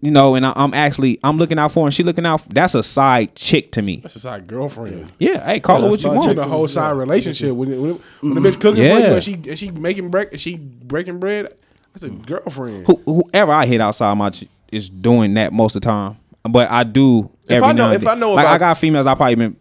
you 0.01 0.11
know, 0.11 0.35
and 0.35 0.45
I, 0.45 0.53
I'm 0.55 0.73
actually 0.73 1.19
I'm 1.23 1.37
looking 1.37 1.59
out 1.59 1.73
for 1.73 1.81
her 1.83 1.87
and 1.87 1.93
she 1.93 2.03
looking 2.03 2.25
out. 2.25 2.41
For, 2.41 2.49
That's 2.49 2.73
a 2.73 2.81
side 2.83 3.35
chick 3.35 3.73
to 3.73 3.81
me. 3.81 3.97
That's 3.97 4.15
a 4.15 4.19
side 4.21 4.47
girlfriend. 4.47 5.11
Yeah, 5.19 5.43
hey, 5.45 5.59
call 5.59 5.75
Yeah, 5.75 5.81
her 5.81 5.85
what 5.87 5.91
that's 5.91 6.03
you 6.03 6.09
side 6.09 6.15
want. 6.15 6.27
chick. 6.29 6.37
In 6.37 6.43
a 6.43 6.47
whole 6.47 6.67
side 6.69 6.91
relationship 6.91 7.53
when 7.53 7.69
when, 7.81 7.99
when 8.21 8.33
the 8.35 8.39
bitch 8.49 8.61
cooking 8.61 8.75
for 8.75 8.81
you 8.81 8.87
Yeah. 8.87 9.13
and 9.15 9.23
she 9.23 9.33
and 9.33 9.59
she 9.59 9.71
making 9.71 10.09
break 10.09 10.39
she 10.39 10.55
breaking 10.55 11.19
bread. 11.19 11.53
That's 11.93 12.03
a 12.03 12.09
girlfriend. 12.09 12.87
Who, 12.87 13.01
whoever 13.05 13.51
I 13.51 13.65
hit 13.65 13.81
outside 13.81 14.13
my 14.13 14.29
ch- 14.29 14.45
is 14.71 14.89
doing 14.89 15.33
that 15.33 15.51
most 15.51 15.75
of 15.75 15.81
the 15.81 15.87
time. 15.87 16.17
But 16.49 16.69
I 16.71 16.83
do 16.83 17.29
If 17.45 17.51
every 17.51 17.67
I 17.69 17.73
know- 17.73 17.85
now 17.89 17.91
if 17.91 18.01
then. 18.01 18.07
I 18.09 18.13
know 18.15 18.33
like 18.33 18.45
about- 18.45 18.55
I 18.55 18.57
got 18.59 18.77
females 18.77 19.05
I 19.05 19.15
probably 19.15 19.35
been 19.35 19.57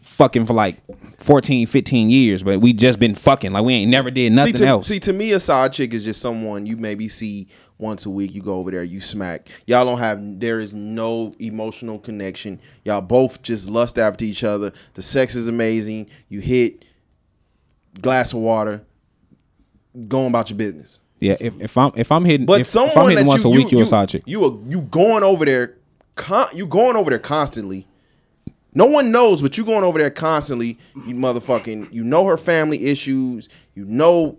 fucking 0.00 0.46
for 0.46 0.54
like 0.54 0.78
14, 1.22 1.66
15 1.66 2.10
years, 2.10 2.42
but 2.42 2.60
we 2.60 2.72
just 2.72 2.98
been 2.98 3.14
fucking. 3.14 3.52
Like 3.52 3.64
we 3.64 3.74
ain't 3.74 3.90
never 3.90 4.10
did 4.10 4.32
nothing 4.32 4.56
see, 4.56 4.62
to, 4.62 4.66
else. 4.66 4.86
see, 4.86 5.00
to 5.00 5.12
me, 5.12 5.32
a 5.32 5.40
side 5.40 5.72
chick 5.72 5.94
is 5.94 6.04
just 6.04 6.20
someone 6.20 6.66
you 6.66 6.76
maybe 6.76 7.08
see 7.08 7.48
once 7.78 8.06
a 8.06 8.10
week. 8.10 8.34
You 8.34 8.42
go 8.42 8.54
over 8.54 8.70
there, 8.70 8.84
you 8.84 9.00
smack. 9.00 9.48
Y'all 9.66 9.84
don't 9.84 9.98
have. 9.98 10.18
There 10.40 10.60
is 10.60 10.72
no 10.72 11.34
emotional 11.38 11.98
connection. 11.98 12.60
Y'all 12.84 13.00
both 13.00 13.42
just 13.42 13.68
lust 13.68 13.98
after 13.98 14.24
each 14.24 14.44
other. 14.44 14.72
The 14.94 15.02
sex 15.02 15.34
is 15.34 15.48
amazing. 15.48 16.08
You 16.28 16.40
hit 16.40 16.84
glass 18.00 18.32
of 18.32 18.40
water. 18.40 18.82
Going 20.08 20.28
about 20.28 20.48
your 20.48 20.56
business. 20.56 20.98
yeah, 21.20 21.36
if, 21.38 21.60
if 21.60 21.76
I'm 21.76 21.92
if 21.96 22.10
I'm 22.10 22.24
hitting 22.24 22.46
But 22.46 22.62
if, 22.62 22.66
someone 22.66 22.90
if 22.92 22.96
I'm 22.96 23.08
hitting 23.10 23.24
that 23.24 23.28
once 23.28 23.44
you, 23.44 23.50
a 23.50 23.52
week, 23.52 23.70
you, 23.70 23.76
you, 23.76 23.78
you 23.78 23.84
a 23.84 23.86
side 23.86 24.08
chick. 24.08 24.22
You 24.24 24.44
are, 24.46 24.58
you 24.70 24.80
going 24.80 25.22
over 25.22 25.44
there, 25.44 25.76
con, 26.14 26.46
you 26.54 26.66
going 26.66 26.96
over 26.96 27.10
there 27.10 27.18
constantly. 27.18 27.86
No 28.74 28.86
one 28.86 29.10
knows, 29.10 29.42
but 29.42 29.58
you 29.58 29.64
going 29.64 29.84
over 29.84 29.98
there 29.98 30.10
constantly. 30.10 30.78
You 30.94 31.14
motherfucking, 31.14 31.92
you 31.92 32.04
know 32.04 32.26
her 32.26 32.38
family 32.38 32.86
issues. 32.86 33.48
You 33.74 33.84
know 33.84 34.38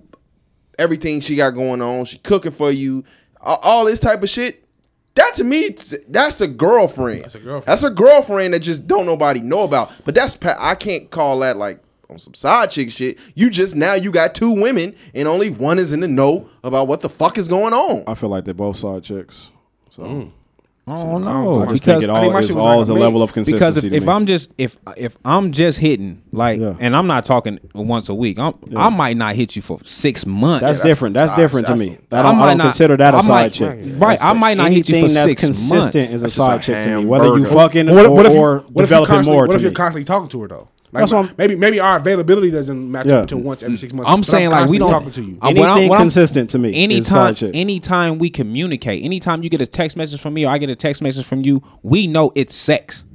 everything 0.80 1.20
she 1.22 1.36
got 1.36 1.52
going 1.52 1.82
on. 1.82 2.06
She 2.06 2.18
cooking 2.18 2.52
for 2.52 2.72
you. 2.72 3.04
All, 3.42 3.60
all 3.62 3.86
this 3.86 4.00
type 4.00 4.24
of 4.24 4.30
shit. 4.30 4.68
That 5.16 5.36
to 5.36 5.44
me, 5.44 5.70
that's 6.08 6.42
a 6.42 6.48
girlfriend. 6.48 7.24
That's 7.24 7.36
a 7.36 7.40
girlfriend. 7.40 7.66
That's 7.68 7.84
a 7.84 7.90
girlfriend 7.92 8.54
that 8.56 8.62
just 8.62 8.88
don't 8.88 9.06
nobody 9.06 9.42
know 9.42 9.64
about. 9.64 9.92
But 10.06 10.16
that's 10.16 10.38
I 10.44 10.74
can't 10.74 11.12
call 11.12 11.40
that 11.40 11.58
like 11.58 11.80
on 12.10 12.18
some 12.18 12.34
side 12.34 12.72
chick 12.72 12.92
shit. 12.92 13.20
You 13.36 13.52
just 13.52 13.76
now 13.76 13.94
you 13.94 14.12
got 14.12 14.34
two 14.34 14.60
women 14.60 14.96
and 15.14 15.28
only 15.28 15.52
one 15.52 15.78
is 15.78 15.92
in 15.92 16.00
the 16.00 16.08
know 16.08 16.50
about 16.64 16.88
what 16.88 17.02
the 17.02 17.10
fuck 17.10 17.38
is 17.38 17.48
going 17.48 17.74
on. 17.74 18.04
I 18.08 18.16
feel 18.16 18.30
like 18.30 18.46
they're 18.46 18.56
both 18.56 18.78
side 18.78 19.04
chicks. 19.04 19.52
So 19.92 20.04
mm. 20.04 20.32
Oh 20.86 21.18
no, 21.18 21.64
I 21.64 21.68
just 21.68 21.86
because 21.86 22.02
think 22.02 22.04
it 22.04 22.10
I 22.10 22.20
think 22.20 22.26
all 22.28 22.32
my 22.34 22.40
is 22.40 22.48
shit 22.48 22.56
was 22.58 22.66
all 22.66 22.72
like 22.76 22.82
is 22.82 22.90
a 22.90 22.94
a 22.94 22.96
level 22.96 23.20
mix. 23.22 23.30
of 23.30 23.34
consistency. 23.36 23.54
because 23.54 23.78
if, 23.78 23.90
to 23.90 23.96
if 23.96 24.04
me. 24.04 24.10
I'm 24.10 24.26
just 24.26 24.52
if 24.58 24.78
if 24.98 25.18
I'm 25.24 25.54
just 25.54 25.80
hitting 25.80 26.22
like, 26.34 26.60
Yeah. 26.60 26.76
and 26.78 26.94
I'm 26.94 27.08
not 27.08 27.26
talking 27.26 27.60
once 27.74 28.10
a 28.10 28.14
week, 28.14 28.38
I'm, 28.38 28.54
I 28.76 28.90
might 28.90 29.16
not 29.16 29.36
hit 29.36 29.56
you 29.56 29.62
for 29.62 29.80
six 29.86 30.26
months. 30.26 30.62
that's 30.62 30.78
that's 30.80 30.86
different. 30.86 31.14
That's 31.14 31.32
side- 31.32 31.38
different 31.38 31.68
to 31.68 31.74
that's- 31.74 31.90
me. 31.90 31.98
That, 32.10 32.26
I, 32.26 32.30
I 32.30 32.32
don't, 32.32 32.36
I 32.36 32.40
might 32.42 32.48
don't 32.50 32.58
not- 32.58 32.64
consider 32.66 32.98
that 32.98 33.14
a 33.14 33.18
I 33.18 33.20
side 33.22 33.30
might- 33.30 33.54
chick. 33.54 33.80
right, 33.96 34.20
I 34.22 34.34
might 34.34 34.58
not 34.58 34.72
hit 34.72 34.90
you 34.90 35.02
for 35.08 35.08
that's 35.14 35.30
six 35.30 35.42
consistent 35.42 35.96
months. 35.96 36.14
is 36.16 36.24
a 36.24 36.30
side 36.30 36.60
a 36.60 36.64
chick 36.64 36.84
to 36.84 37.00
me. 37.00 37.06
Whether 37.06 37.38
you 37.38 37.46
fucking 37.46 37.88
What, 37.90 38.06
or, 38.06 38.12
what 38.14 38.26
if 38.26 38.34
you, 38.34 38.40
or 38.40 38.60
what 38.60 38.66
if 38.66 38.68
you 38.68 38.82
developing 38.82 39.08
constantly, 39.16 39.34
more 39.38 39.46
What 39.48 39.52
to 39.54 39.58
if 39.58 39.62
you're 39.64 39.72
constantly 39.72 40.04
talking 40.04 40.30
to 40.30 40.42
her 40.42 40.48
though? 40.50 40.68
Like 40.94 41.02
That's 41.02 41.12
what 41.12 41.26
I'm- 41.26 41.36
maybe 41.40 41.56
maybe 41.56 41.80
our 41.80 41.98
availability 41.98 42.52
doesn't 42.52 42.92
match 42.92 43.08
Yeah. 43.08 43.16
up 43.16 43.22
until 43.24 43.40
once 43.40 43.64
every 43.64 43.78
six 43.78 43.92
months. 43.94 44.12
I'm 44.12 44.20
but 44.20 44.28
saying 44.28 44.52
like 44.52 44.70
we 44.70 44.78
don't 44.78 44.92
talking 44.92 45.10
to 45.12 45.22
you. 45.24 45.38
Uh, 45.42 45.48
what 45.52 45.58
I'm- 45.58 45.72
Anything 45.72 45.90
what 45.90 45.96
I'm- 45.96 46.04
consistent 46.06 46.52
to 46.52 46.60
me 46.60 46.70
is 46.70 46.76
Anytime, 46.76 47.36
side 47.36 47.52
anytime 47.56 48.20
we 48.20 48.30
communicate, 48.30 49.04
anytime 49.04 49.42
you 49.42 49.50
get 49.50 49.60
a 49.62 49.66
text 49.66 49.98
message 49.98 50.22
from 50.22 50.36
me 50.36 50.46
or 50.46 50.50
I 50.52 50.60
get 50.60 50.70
a 50.70 50.76
text 50.76 51.02
message 51.02 51.26
from 51.26 51.42
you, 51.42 51.64
we 51.82 52.06
know 52.06 52.32
it's 52.36 52.56
sex. 52.56 53.06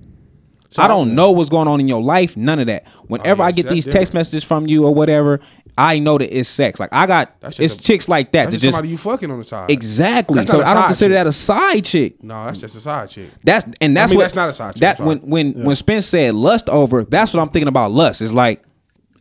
I 0.76 0.86
don't 0.86 1.14
know 1.14 1.30
what's 1.30 1.48
going 1.48 1.66
on 1.68 1.80
in 1.80 1.88
your 1.88 2.02
life, 2.02 2.36
none 2.36 2.58
of 2.58 2.66
that. 2.66 2.86
Whenever 3.06 3.42
Oh, 3.42 3.44
yeah, 3.44 3.48
I 3.48 3.52
get 3.52 3.68
these 3.68 3.84
different. 3.84 4.00
text 4.02 4.14
messages 4.14 4.44
from 4.44 4.66
you 4.66 4.84
or 4.84 4.94
whatever, 4.94 5.40
I 5.78 5.98
know 6.00 6.18
that 6.18 6.36
it's 6.36 6.48
sex. 6.48 6.78
Like 6.80 6.92
I 6.92 7.06
got, 7.06 7.32
it's 7.42 7.58
a- 7.74 7.78
chicks 7.78 8.08
like 8.08 8.32
that 8.32 8.50
That's 8.50 8.56
that 8.56 8.62
just 8.62 8.74
somebody 8.74 8.90
you 8.90 8.98
fucking 8.98 9.30
on 9.30 9.38
the 9.38 9.44
side. 9.44 9.70
exactly. 9.70 10.44
So 10.44 10.60
I 10.62 10.74
don't 10.74 10.86
consider 10.86 11.14
chick. 11.14 11.18
that 11.20 11.26
a 11.28 11.32
side 11.32 11.84
chick. 11.84 12.22
No, 12.22 12.44
that's 12.46 12.60
just 12.60 12.74
a 12.76 12.80
side 12.80 13.08
chick. 13.08 13.30
That's 13.44 13.64
and 13.80 13.96
that's 13.96 14.10
mean, 14.10 14.18
what 14.18 14.24
that's 14.24 14.34
not 14.34 14.48
a 14.50 14.52
side 14.52 14.74
chick, 14.74 14.80
That 14.80 15.00
I'm 15.00 15.06
when 15.06 15.18
sorry. 15.20 15.30
when 15.30 15.64
when 15.64 15.76
Spence 15.76 16.04
said 16.06 16.34
lust 16.34 16.68
over, 16.68 17.04
that's 17.04 17.32
what 17.32 17.40
I'm 17.40 17.48
thinking 17.48 17.68
about. 17.68 17.92
Lust 17.92 18.20
is 18.20 18.34
like 18.34 18.62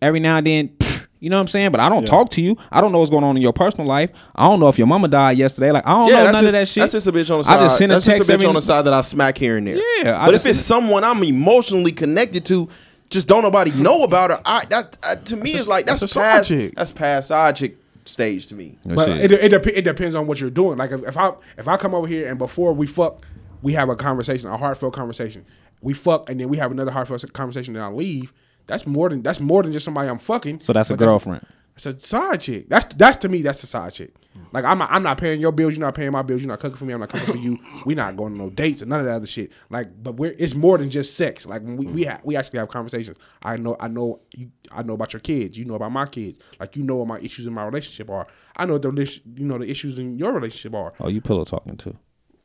every 0.02 0.20
now 0.20 0.38
and 0.38 0.48
then, 0.48 0.68
pfft, 0.70 0.87
you 1.20 1.30
know 1.30 1.38
what 1.38 1.42
I'm 1.42 1.48
saying. 1.48 1.72
But 1.72 1.82
I 1.82 1.90
don't 1.90 2.06
talk 2.06 2.30
to 2.32 2.42
you. 2.42 2.58
I 2.72 2.82
don't 2.82 2.92
know 2.92 3.00
what's 3.00 3.12
going 3.12 3.24
on 3.24 3.36
in 3.36 3.42
your 3.42 3.54
personal 3.54 3.88
life. 3.88 4.12
I 4.36 4.48
don't 4.48 4.60
know 4.60 4.70
if 4.70 4.78
your 4.78 4.88
mama 4.88 5.08
died 5.08 5.38
yesterday. 5.38 5.72
Like 5.72 5.86
I 5.86 5.92
don't 5.92 6.10
know 6.10 6.24
none 6.24 6.34
just, 6.34 6.46
of 6.46 6.52
that 6.52 6.68
shit. 6.68 6.82
That's 6.82 6.92
just 6.94 7.08
a 7.08 7.12
bitch 7.12 7.32
on 7.32 7.40
the 7.40 7.44
side. 7.44 7.60
I 7.60 7.64
just 7.66 7.78
send 7.78 7.92
a 7.92 7.96
that's 7.96 8.06
text 8.06 8.20
just 8.20 8.30
a 8.30 8.32
bitch 8.32 8.36
every- 8.36 8.46
on 8.48 8.56
the 8.56 8.62
side 8.62 8.84
that 8.86 8.94
I 8.94 9.02
smack 9.02 9.38
here 9.38 9.58
and 9.58 9.68
there. 9.68 9.78
Yeah, 10.04 10.22
I 10.22 10.26
but 10.26 10.36
if 10.36 10.46
it's 10.46 10.60
send 10.60 10.84
someone 10.84 11.04
I'm 11.04 11.24
emotionally 11.24 11.92
connected 11.92 12.46
to, 12.48 12.70
just 13.10 13.28
don't 13.28 13.44
nobody 13.44 13.72
know 13.72 14.04
about 14.04 14.32
her. 14.32 14.42
I 14.46 14.66
that 14.70 14.98
uh, 15.04 15.16
to 15.16 15.36
me 15.36 15.54
is 15.54 15.68
like 15.68 15.86
that's, 15.86 16.02
that's 16.02 16.12
a 16.12 16.14
side 16.16 16.22
past 16.22 16.50
chick. 16.50 16.74
that's 16.76 16.92
past 16.92 17.28
side 17.30 17.56
chick 17.56 17.78
stage 18.06 18.48
to 18.48 18.56
me. 18.56 18.78
No 18.86 18.96
But 18.96 19.10
it, 19.10 19.32
it, 19.32 19.50
dep- 19.50 19.68
it 19.68 19.84
depends 19.84 20.16
on 20.16 20.28
what 20.28 20.40
you're 20.40 20.50
doing. 20.50 20.78
Like 20.78 20.92
if, 20.92 21.04
if 21.04 21.18
I 21.18 21.32
if 21.58 21.68
I 21.68 21.78
come 21.78 21.94
over 21.94 22.08
here 22.08 22.30
and 22.30 22.38
before 22.38 22.74
we 22.74 22.88
fuck, 22.88 23.26
we 23.62 23.74
have 23.74 23.90
a 23.90 23.96
conversation, 23.96 24.50
a 24.50 24.58
heartfelt 24.58 24.94
conversation. 24.94 25.46
We 25.82 25.94
fuck 25.94 26.30
and 26.30 26.40
then 26.40 26.50
we 26.50 26.58
have 26.58 26.72
another 26.72 26.92
heartfelt 26.92 27.32
conversation 27.34 27.76
and 27.76 27.84
I 27.84 27.90
leave. 27.90 28.34
That's 28.68 28.86
more 28.86 29.10
than 29.10 29.22
that's 29.22 29.40
more 29.40 29.64
than 29.64 29.72
just 29.72 29.86
somebody 29.86 30.10
I'm 30.10 30.20
fucking. 30.20 30.62
so 30.62 30.74
that's 30.74 30.92
a 30.92 30.98
girlfriend. 30.98 31.46
It's 31.76 31.86
a 31.86 32.00
side 32.00 32.42
chick. 32.42 32.70
That's 32.70 32.96
that's 32.96 33.18
to 33.18 33.30
me. 33.30 33.42
That's 33.44 33.62
a 33.64 33.68
side 33.68 33.94
chick. 33.94 34.14
Like 34.52 34.66
I'm 34.66 34.80
not, 34.80 34.90
I'm 34.92 35.04
not 35.04 35.18
paying 35.20 35.40
your 35.40 35.52
bills. 35.52 35.74
You're 35.76 35.86
not 35.86 35.96
paying 35.96 36.12
my 36.12 36.22
bills. 36.22 36.42
You're 36.42 36.50
not 36.50 36.60
cooking 36.60 36.78
for 36.78 36.86
me. 36.86 36.94
I'm 36.94 37.00
not 37.00 37.10
cooking 37.10 37.28
for 37.34 37.38
you. 37.38 37.58
We're 37.86 37.96
not 37.96 38.18
going 38.18 38.34
on 38.34 38.38
no 38.38 38.50
dates 38.50 38.82
and 38.82 38.90
none 38.90 39.00
of 39.00 39.06
that 39.06 39.14
other 39.14 39.28
shit. 39.28 39.52
Like, 39.70 39.90
but 40.02 40.16
we're 40.16 40.36
it's 40.38 40.54
more 40.56 40.78
than 40.78 40.90
just 40.90 41.16
sex. 41.16 41.46
Like 41.46 41.62
when 41.64 41.78
we 41.78 41.86
we 41.88 42.04
ha- 42.04 42.20
we 42.24 42.36
actually 42.36 42.60
have 42.60 42.70
conversations. 42.70 43.18
I 43.44 43.58
know 43.58 43.76
I 43.80 43.88
know 43.88 44.22
you. 44.36 44.52
I 44.72 44.84
know 44.84 44.94
about 44.94 45.14
your 45.14 45.20
kids. 45.20 45.58
You 45.58 45.66
know 45.66 45.76
about 45.76 45.92
my 45.92 46.06
kids. 46.08 46.40
Like 46.60 46.76
you 46.76 46.84
know 46.84 46.96
what 46.96 47.08
my 47.08 47.20
issues 47.20 47.46
in 47.46 47.54
my 47.54 47.66
relationship 47.66 48.10
are. 48.10 48.28
I 48.56 48.66
know 48.66 48.74
what 48.74 48.82
the 48.82 49.22
you 49.36 49.46
know 49.46 49.58
the 49.58 49.70
issues 49.70 49.98
in 50.00 50.18
your 50.18 50.32
relationship 50.34 50.74
are. 50.74 50.94
Oh, 51.00 51.08
you 51.10 51.22
pillow 51.22 51.46
talking 51.46 51.78
too. 51.78 51.96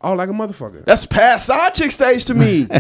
Oh, 0.03 0.15
like 0.15 0.29
a 0.29 0.33
motherfucker. 0.33 0.85
That's 0.85 1.07
past 1.07 1.47
side 1.47 1.75
chick 1.75 1.93
stage 1.93 2.25
to 2.27 2.35
me. 2.35 2.67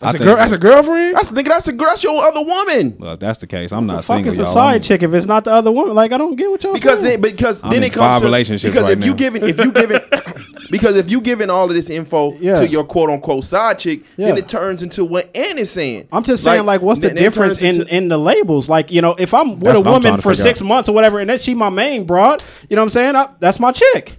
That's 0.00 0.16
a 0.16 0.18
girl. 0.18 0.36
That's 0.36 0.52
a 0.52 0.58
girlfriend. 0.58 1.16
that's 1.16 1.30
nigga. 1.32 1.46
That's 1.46 1.68
a 1.68 1.72
girl. 1.72 1.88
That's 1.88 2.04
your 2.04 2.22
other 2.22 2.42
woman. 2.42 2.94
Well, 2.98 3.14
if 3.14 3.20
that's 3.20 3.38
the 3.38 3.46
case, 3.46 3.72
I'm 3.72 3.86
not 3.86 4.04
fuck 4.04 4.16
single. 4.16 4.30
is 4.32 4.38
a 4.38 4.42
y'all. 4.42 4.52
side 4.52 4.72
I'm- 4.72 4.80
chick 4.82 5.02
if 5.02 5.14
it's 5.14 5.24
not 5.24 5.44
the 5.44 5.52
other 5.52 5.72
woman? 5.72 5.94
Like 5.94 6.12
I 6.12 6.18
don't 6.18 6.36
get 6.36 6.50
what 6.50 6.62
y'all 6.62 6.74
Because 6.74 7.00
saying. 7.00 7.22
then, 7.22 7.32
because 7.32 7.64
I'm 7.64 7.70
then 7.70 7.78
in 7.82 7.84
it 7.84 7.92
comes 7.94 8.02
five 8.04 8.20
to 8.20 8.26
relationships 8.26 8.70
because 8.70 8.84
right 8.84 8.98
if 8.98 9.02
you 9.02 9.12
now. 9.12 9.16
giving 9.16 9.42
if 9.48 9.58
you 9.58 9.72
giving 9.72 9.98
Because 10.70 10.98
if 10.98 11.10
you 11.10 11.22
giving 11.22 11.48
all 11.48 11.64
of 11.70 11.74
this 11.74 11.88
info 11.88 12.34
Yeah. 12.34 12.56
to 12.56 12.68
your 12.68 12.84
quote 12.84 13.08
unquote 13.08 13.44
side 13.44 13.78
chick, 13.78 14.02
then 14.16 14.36
it 14.36 14.46
turns 14.48 14.82
into 14.82 15.06
what 15.06 15.34
Ant 15.34 15.58
is 15.58 15.70
saying. 15.70 16.08
I'm 16.12 16.24
just 16.24 16.44
saying, 16.44 16.66
like, 16.66 16.82
what's 16.82 16.98
the 17.00 17.06
then 17.08 17.16
it 17.16 17.20
difference 17.20 17.60
turns 17.60 17.76
in, 17.76 17.80
into- 17.82 17.96
in 17.96 18.08
the 18.08 18.18
labels? 18.18 18.68
Like, 18.68 18.90
you 18.90 19.00
know, 19.00 19.14
if 19.18 19.32
I'm 19.32 19.52
with 19.52 19.60
That's 19.60 19.78
a 19.78 19.80
what 19.80 19.86
I'm 19.86 19.92
woman 19.94 20.02
trying 20.02 20.16
to 20.16 20.22
for 20.22 20.30
figure 20.32 20.42
six 20.42 20.60
out. 20.60 20.66
months 20.66 20.88
or 20.90 20.92
whatever, 20.92 21.18
and 21.20 21.30
then 21.30 21.38
she 21.38 21.54
my 21.54 21.70
main 21.70 22.04
broad, 22.04 22.42
you 22.68 22.76
know 22.76 22.82
what 22.82 22.86
I'm 22.86 22.88
saying? 22.90 23.16
I, 23.16 23.28
that's 23.38 23.58
my 23.58 23.72
chick. 23.72 24.18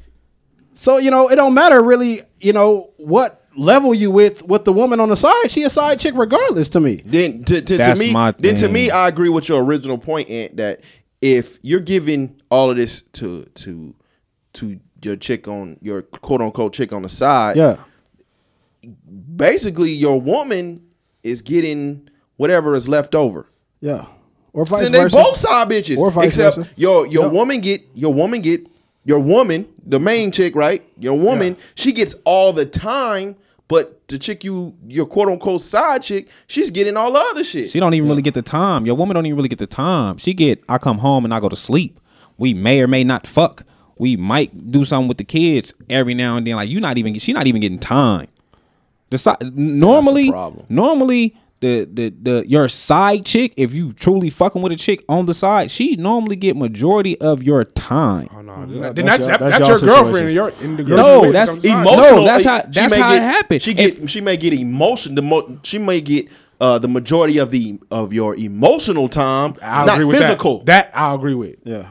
So 0.78 0.98
you 0.98 1.10
know, 1.12 1.30
it 1.30 1.36
don't 1.36 1.54
matter 1.54 1.82
really. 1.82 2.22
You 2.40 2.54
know 2.54 2.91
what 2.98 3.44
level 3.56 3.94
you 3.95 4.12
with 4.12 4.44
with 4.44 4.64
the 4.64 4.72
woman 4.72 4.99
on 4.99 5.10
the 5.10 5.16
side? 5.16 5.49
She 5.49 5.64
a 5.64 5.70
side 5.70 5.99
chick 5.99 6.14
regardless 6.16 6.70
to 6.70 6.80
me. 6.80 7.02
Then 7.04 7.44
to, 7.45 7.62
to, 7.62 7.78
to 7.80 7.95
me, 7.95 8.14
my 8.14 8.32
then 8.38 8.54
to 8.56 8.70
me, 8.70 8.91
I 8.91 9.08
agree 9.08 9.30
with 9.30 9.49
your 9.49 9.64
original 9.64 9.98
point, 9.98 10.30
Ant, 10.30 10.58
that 10.58 10.82
if 11.20 11.58
you're 11.64 11.80
giving 11.80 12.40
all 12.52 12.70
of 12.70 12.78
this 12.78 13.02
to 13.14 13.45
to 13.45 13.95
to 14.54 14.80
your 15.02 15.16
chick 15.16 15.48
on 15.48 15.78
your 15.82 16.04
quote 16.04 16.41
unquote 16.41 16.74
chick 16.74 16.94
on 16.94 17.02
the 17.02 17.10
side, 17.10 17.58
Yeah, 17.58 17.78
basically 19.36 19.91
your 19.91 20.20
woman 20.22 20.82
is 21.24 21.41
getting 21.41 22.08
whatever 22.38 22.76
is 22.76 22.88
left 22.88 23.16
over. 23.16 23.48
yeah. 23.82 24.06
Or 24.54 24.66
vice 24.66 24.82
Then 24.82 24.91
they 24.91 25.02
versa. 25.04 25.16
both 25.16 25.38
side 25.38 25.70
bitches. 25.70 25.98
Or 25.98 26.10
vice 26.10 26.28
except 26.28 26.56
versa. 26.58 26.70
your 26.76 27.06
your 27.08 27.26
Yep. 27.26 27.32
woman 27.32 27.62
get 27.62 27.82
your 27.94 28.12
woman 28.14 28.41
get 28.41 28.66
your 29.08 29.22
woman, 29.22 29.66
the 29.86 30.02
main 30.02 30.32
chick, 30.34 30.54
right? 30.54 30.86
Your 31.00 31.18
woman, 31.18 31.56
she 31.76 31.94
gets 31.94 32.14
all 32.26 32.52
the 32.52 32.66
time, 32.66 33.38
but 33.70 34.06
the 34.10 34.20
chick 34.20 34.44
you 34.44 34.76
your 34.86 35.06
quote 35.06 35.30
unquote 35.30 35.62
side 35.62 36.04
chick, 36.04 36.28
she's 36.48 36.70
getting 36.72 36.98
all 36.98 37.14
the 37.14 37.20
other 37.32 37.46
shit. 37.46 37.72
She 37.72 37.80
don't 37.80 37.94
even 37.94 38.10
really 38.10 38.22
get 38.22 38.34
the 38.34 38.42
time. 38.42 38.86
Your 38.86 38.96
woman 38.96 39.16
don't 39.16 39.26
even 39.26 39.38
really 39.38 39.48
get 39.48 39.60
the 39.60 39.66
time. 39.66 40.18
She 40.18 40.34
get 40.34 40.62
I 40.68 40.78
come 40.78 40.98
home 40.98 41.24
and 41.24 41.34
I 41.34 41.40
go 41.40 41.48
to 41.48 41.56
sleep. 41.56 42.02
We 42.38 42.54
may 42.54 42.82
or 42.82 42.88
may 42.88 43.06
not 43.06 43.26
fuck. 43.26 43.64
We 43.98 44.18
might 44.18 44.72
do 44.72 44.84
something 44.84 45.08
with 45.08 45.20
the 45.20 45.24
kids 45.24 45.74
every 45.90 46.14
now 46.14 46.36
and 46.36 46.46
then. 46.46 46.58
Like 46.58 46.70
you 46.70 46.82
not 46.82 46.98
even 46.98 47.18
she 47.18 47.32
not 47.32 47.48
even 47.48 47.62
getting 47.62 47.80
time. 47.80 48.28
The 49.10 49.18
side 49.18 49.58
normally 49.58 50.30
normally 50.68 51.38
the, 51.60 51.86
the 51.92 52.10
the 52.22 52.46
your 52.48 52.70
side 52.70 53.26
chick, 53.26 53.54
if 53.58 53.74
you 53.74 53.92
truly 53.94 54.30
fucking 54.30 54.62
with 54.62 54.72
a 54.72 54.76
chick 54.76 55.04
on 55.10 55.26
the 55.26 55.34
side, 55.34 55.72
she 55.72 55.96
normally 55.96 56.36
get 56.36 56.56
majority 56.56 57.20
of 57.20 57.42
your 57.42 57.64
time. 57.64 58.30
Oh 58.36 58.42
no, 58.42 58.54
Mm-hmm. 58.54 58.94
then, 58.94 59.06
That's 59.06 59.06
that, 59.06 59.20
your- 59.20 59.28
that, 59.28 59.40
that's 59.40 59.68
that's, 59.68 59.82
y'all 59.82 59.90
your 59.90 60.04
girlfriend. 60.04 60.32
Your, 60.34 60.54
and 60.62 60.78
the 60.80 60.84
girl 60.84 60.98
No, 60.98 61.32
that's 61.32 61.50
comes 61.52 61.62
to 61.64 61.70
mind. 61.70 61.82
emotional. 61.88 62.04
Emotional, 62.20 62.26
that's 62.26 62.44
how- 62.46 62.62
that's 62.72 62.92
may 62.94 63.00
how 63.02 63.14
it 63.14 63.18
get- 63.18 63.22
happened. 63.24 63.62
She 63.62 63.72
If- 63.72 63.78
get 64.00 64.10
she 64.10 64.22
may 64.22 64.38
get 64.38 64.54
emotion. 64.54 65.16
The 65.16 65.22
mo- 65.22 65.60
she 65.64 65.78
may 65.80 66.02
get 66.02 66.28
uh, 66.60 66.80
the 66.80 66.88
majority 66.88 67.38
of 67.38 67.52
the 67.52 67.80
of 67.92 68.14
your 68.14 68.36
emotional 68.36 69.08
time, 69.10 69.54
I'll 69.62 69.86
not 69.86 69.96
agree 69.96 70.06
with 70.06 70.18
physical. 70.20 70.60
That. 70.60 70.92
that 70.92 70.92
I'll 70.94 71.16
agree 71.16 71.36
with. 71.36 71.56
Yeah, 71.64 71.88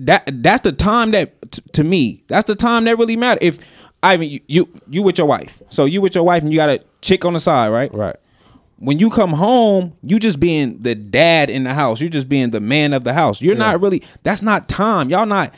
that 0.00 0.24
that's 0.42 0.62
the 0.62 0.72
time 0.72 1.10
that 1.12 1.50
t- 1.52 1.62
to 1.72 1.84
me 1.84 2.22
that's 2.28 2.46
the 2.46 2.54
time 2.54 2.84
that 2.84 2.96
really 2.98 3.16
matter 3.16 3.38
if 3.42 3.58
i 4.04 4.16
mean 4.16 4.30
you, 4.30 4.40
you 4.46 4.68
you 4.88 5.02
with 5.02 5.18
your 5.18 5.26
wife 5.26 5.60
so 5.68 5.84
you 5.86 6.00
with 6.00 6.14
your 6.14 6.22
wife 6.22 6.42
and 6.44 6.52
you 6.52 6.58
got 6.58 6.68
a 6.68 6.78
chick 7.00 7.24
on 7.24 7.32
the 7.32 7.40
side 7.40 7.70
right 7.70 7.92
Right. 7.92 8.14
When 8.84 8.98
you 8.98 9.10
come 9.10 9.30
home 9.30 9.92
you 10.02 10.18
just 10.18 10.38
being 10.40 10.82
the 10.82 10.94
dad 10.94 11.50
in 11.50 11.64
the 11.64 11.74
house. 11.74 12.00
You're 12.00 12.10
just 12.10 12.28
being 12.28 12.50
the 12.50 12.60
man 12.60 12.92
of 12.92 13.04
the 13.04 13.12
house. 13.12 13.40
You're 13.40 13.54
not 13.56 13.80
really 13.80 14.02
that's 14.22 14.42
not 14.42 14.68
time. 14.68 15.10
Y'all 15.10 15.26
not 15.26 15.54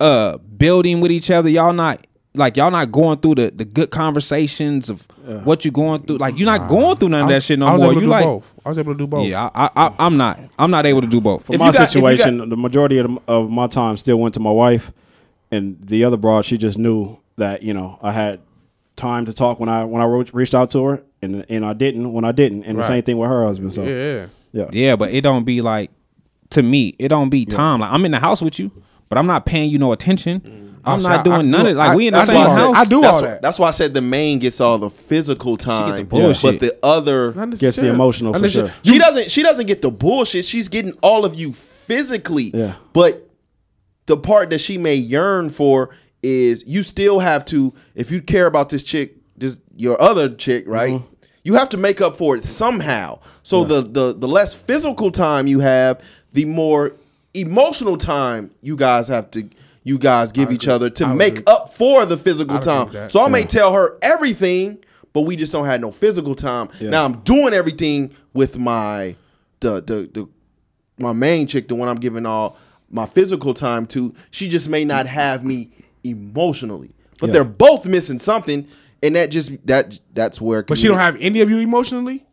uh 0.00 0.38
building 0.38 1.00
with 1.00 1.10
each 1.10 1.30
other. 1.30 1.48
Y'all 1.48 1.72
not 1.72 2.06
like 2.34 2.56
y'all 2.56 2.70
not 2.70 2.92
going 2.92 3.18
through 3.18 3.34
the 3.36 3.50
the 3.50 3.64
good 3.64 3.90
conversations 3.90 4.88
of 4.90 5.06
what 5.44 5.64
you're 5.64 5.72
going 5.72 6.02
through. 6.02 6.18
Like 6.18 6.38
you're 6.38 6.46
not 6.46 6.68
going 6.68 6.96
through 6.98 7.10
none 7.10 7.22
of 7.22 7.28
that 7.28 7.42
shit 7.42 7.58
no 7.58 7.66
I 7.66 7.72
was 7.72 7.82
more. 7.82 7.90
able 7.92 8.00
to 8.00 8.04
you 8.04 8.06
do 8.06 8.10
like 8.12 8.24
both. 8.24 8.44
I 8.64 8.68
was 8.68 8.78
able 8.78 8.92
to 8.94 8.98
do 8.98 9.06
both. 9.06 9.26
yeah 9.26 9.50
I, 9.54 9.70
I 9.76 9.94
i'm 9.98 10.16
not 10.16 10.38
i'm 10.58 10.70
not 10.70 10.86
able 10.86 11.00
to 11.00 11.06
do 11.06 11.20
both. 11.20 11.46
For 11.46 11.54
If 11.54 11.58
my 11.58 11.66
got- 11.66 11.74
you 11.74 11.78
got- 11.80 11.88
situation, 11.90 12.48
the 12.48 12.56
majority 12.56 12.98
of, 12.98 13.08
the, 13.12 13.20
of 13.26 13.50
my 13.50 13.66
time 13.66 13.96
still 13.96 14.18
went 14.18 14.34
to 14.34 14.40
my 14.40 14.50
wife, 14.50 14.92
and 15.50 15.76
the 15.82 16.04
other 16.04 16.16
broad, 16.16 16.44
she 16.44 16.58
just 16.58 16.78
knew 16.78 17.18
that 17.36 17.62
you 17.62 17.74
know 17.74 17.98
I 18.02 18.12
had 18.12 18.40
time 18.96 19.24
to 19.26 19.32
talk 19.32 19.58
when 19.58 19.68
I 19.68 19.84
when 19.84 20.00
I 20.02 20.04
reached 20.32 20.54
out 20.54 20.70
to 20.72 20.84
her, 20.84 21.02
and 21.22 21.44
and 21.48 21.64
I 21.64 21.72
didn't 21.72 22.12
when 22.12 22.24
I 22.24 22.32
didn't, 22.32 22.64
and 22.64 22.76
Right. 22.78 22.82
the 22.84 22.88
same 22.88 23.02
thing 23.02 23.18
with 23.18 23.28
her 23.28 23.44
husband. 23.44 23.72
So 23.72 23.84
Yeah. 23.84 24.26
yeah, 24.52 24.66
Yeah, 24.72 24.96
but 24.96 25.10
it 25.12 25.22
don't 25.22 25.44
be 25.44 25.60
like 25.60 25.90
to 26.50 26.62
me. 26.62 26.94
It 26.98 27.08
don't 27.08 27.28
be 27.30 27.44
time. 27.44 27.80
Like 27.80 27.90
I'm 27.92 28.04
in 28.04 28.12
the 28.12 28.20
house 28.20 28.40
with 28.42 28.58
you, 28.58 28.70
but 29.08 29.18
I'm 29.18 29.26
not 29.26 29.44
paying 29.46 29.70
you 29.70 29.78
no 29.78 29.92
attention. 29.92 30.40
Mm. 30.40 30.64
I'm 30.84 31.00
Oh, 31.00 31.02
so 31.02 31.08
not 31.08 31.24
doing 31.24 31.36
I 31.38 31.42
none 31.42 31.64
do- 31.64 31.70
of 31.72 31.76
it. 31.76 31.78
Like 31.78 31.90
I- 31.90 31.96
we 31.96 32.06
in 32.06 32.14
the 32.14 32.24
same 32.24 32.36
why 32.36 32.42
I 32.42 32.48
said- 32.48 32.56
house. 32.58 32.76
said, 32.76 32.80
I 32.80 32.84
do 32.84 33.00
that's 33.02 33.16
all 33.16 33.22
why- 33.22 33.28
that. 33.28 33.42
That's 33.42 33.58
why 33.58 33.68
I 33.68 33.70
said 33.72 33.94
the 33.94 34.00
main 34.00 34.38
gets 34.38 34.60
all 34.60 34.78
the 34.78 34.88
physical 34.90 35.56
time, 35.58 36.06
bullshit. 36.06 36.42
but 36.42 36.60
the 36.60 36.76
other 36.82 37.32
Gets 37.58 37.76
the 37.76 37.88
emotional 37.88 38.32
for 38.32 38.48
sure. 38.48 38.72
she 38.84 38.96
doesn't. 38.98 39.30
She 39.30 39.42
doesn't 39.42 39.66
get 39.66 39.82
the 39.82 39.90
bullshit. 39.90 40.44
She's 40.46 40.68
getting 40.68 40.92
all 41.02 41.24
of 41.26 41.34
you 41.34 41.52
physically. 41.52 42.52
Yeah. 42.54 42.74
But 42.92 43.28
the 44.06 44.16
part 44.16 44.48
that 44.50 44.60
she 44.60 44.78
may 44.78 44.94
yearn 44.94 45.50
for 45.50 45.90
is 46.22 46.64
you 46.66 46.82
still 46.84 47.18
have 47.18 47.44
to. 47.46 47.74
If 47.94 48.10
you 48.10 48.22
care 48.22 48.46
about 48.46 48.70
this 48.70 48.82
chick, 48.82 49.16
this 49.38 49.60
your 49.76 50.00
other 50.00 50.34
chick, 50.34 50.64
right? 50.66 50.94
Mm-hmm. 50.96 51.14
You 51.44 51.54
have 51.54 51.68
to 51.70 51.76
make 51.78 52.00
up 52.00 52.16
for 52.16 52.36
it 52.36 52.44
somehow. 52.44 53.20
So 53.42 53.64
the 53.64 53.82
the 53.82 54.14
the 54.14 54.28
less 54.28 54.52
physical 54.54 55.10
time 55.10 55.46
you 55.46 55.60
have, 55.60 56.00
the 56.32 56.44
more 56.44 56.92
emotional 57.34 57.96
time 57.96 58.50
you 58.62 58.76
guys 58.76 59.08
have 59.08 59.30
to. 59.32 59.48
You 59.84 59.98
guys 59.98 60.32
give 60.32 60.52
each 60.52 60.68
other 60.68 60.90
to 60.90 61.06
I 61.06 61.14
make 61.14 61.38
agree. 61.38 61.44
up 61.54 61.72
for 61.72 62.04
the 62.04 62.18
physical 62.18 62.58
time. 62.58 62.90
So 63.08 63.24
I 63.24 63.28
may 63.28 63.44
tell 63.44 63.72
her 63.72 63.96
everything, 64.02 64.76
but 65.14 65.22
we 65.22 65.34
just 65.34 65.50
don't 65.50 65.64
have 65.64 65.80
no 65.80 65.90
physical 65.90 66.34
time. 66.34 66.68
Now 66.78 67.06
I'm 67.06 67.20
doing 67.20 67.54
everything 67.54 68.12
with 68.34 68.58
my 68.58 69.16
the 69.60 69.76
the 69.80 70.10
the 70.12 70.28
my 70.98 71.14
main 71.14 71.46
chick, 71.46 71.68
the 71.68 71.74
one 71.74 71.88
I'm 71.88 71.96
giving 72.00 72.26
all 72.26 72.58
my 72.90 73.06
physical 73.06 73.54
time 73.54 73.86
to. 73.86 74.14
She 74.30 74.50
just 74.50 74.68
may 74.68 74.84
not 74.84 75.06
have 75.06 75.42
me 75.42 75.70
emotionally, 76.04 76.90
but 77.18 77.28
Yeah. 77.28 77.32
they're 77.34 77.44
both 77.44 77.86
missing 77.86 78.18
something, 78.18 78.66
and 79.02 79.16
that 79.16 79.30
just 79.30 79.52
that 79.66 79.98
that's 80.12 80.40
where. 80.40 80.62
But 80.62 80.78
she 80.78 80.88
don't 80.88 80.98
have 80.98 81.16
any 81.20 81.40
of 81.40 81.50
you 81.50 81.58
emotionally. 81.58 82.24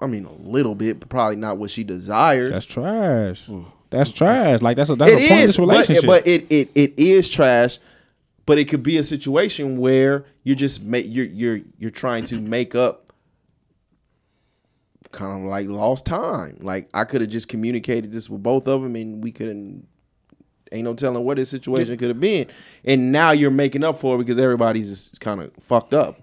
I 0.00 0.06
mean, 0.06 0.24
a 0.24 0.32
little 0.32 0.74
bit, 0.74 1.00
but 1.00 1.08
probably 1.08 1.36
not 1.36 1.58
what 1.58 1.70
she 1.70 1.84
desires. 1.84 2.50
That's 2.50 2.66
trash. 2.66 3.44
Hmm. 3.46 3.62
That's 3.90 4.10
trash. 4.10 4.60
Like 4.60 4.76
that's 4.76 4.90
a 4.90 4.96
that's 4.96 5.12
It 5.12 5.20
a 5.20 5.28
pointless 5.28 5.50
is, 5.50 5.56
but, 5.56 5.62
relationship. 5.68 6.06
but 6.06 6.26
it, 6.26 6.46
it 6.50 6.70
it 6.74 6.94
is 6.98 7.28
trash. 7.28 7.78
But 8.46 8.58
it 8.58 8.68
could 8.68 8.82
be 8.82 8.98
a 8.98 9.02
situation 9.02 9.78
where 9.78 10.26
you're 10.42 10.56
just 10.56 10.82
make 10.82 11.06
you're 11.08 11.26
you're 11.26 11.60
you're 11.78 11.90
trying 11.90 12.24
to 12.24 12.40
make 12.40 12.74
up 12.74 13.12
kind 15.12 15.44
of 15.44 15.48
like 15.48 15.68
lost 15.68 16.04
time. 16.04 16.58
Like 16.60 16.88
I 16.92 17.04
could 17.04 17.20
have 17.22 17.30
just 17.30 17.48
communicated 17.48 18.12
this 18.12 18.28
with 18.28 18.42
both 18.42 18.66
of 18.68 18.82
them, 18.82 18.96
and 18.96 19.22
we 19.22 19.30
couldn't. 19.32 19.86
Ain't 20.74 20.84
no 20.84 20.94
telling 20.94 21.24
what 21.24 21.38
his 21.38 21.48
situation 21.48 21.96
could 21.96 22.08
have 22.08 22.20
been, 22.20 22.46
and 22.84 23.12
now 23.12 23.30
you're 23.30 23.50
making 23.50 23.84
up 23.84 23.98
for 23.98 24.16
it 24.16 24.18
because 24.18 24.38
everybody's 24.38 24.88
just 24.88 25.20
kind 25.20 25.40
of 25.40 25.52
fucked 25.60 25.94
up. 25.94 26.20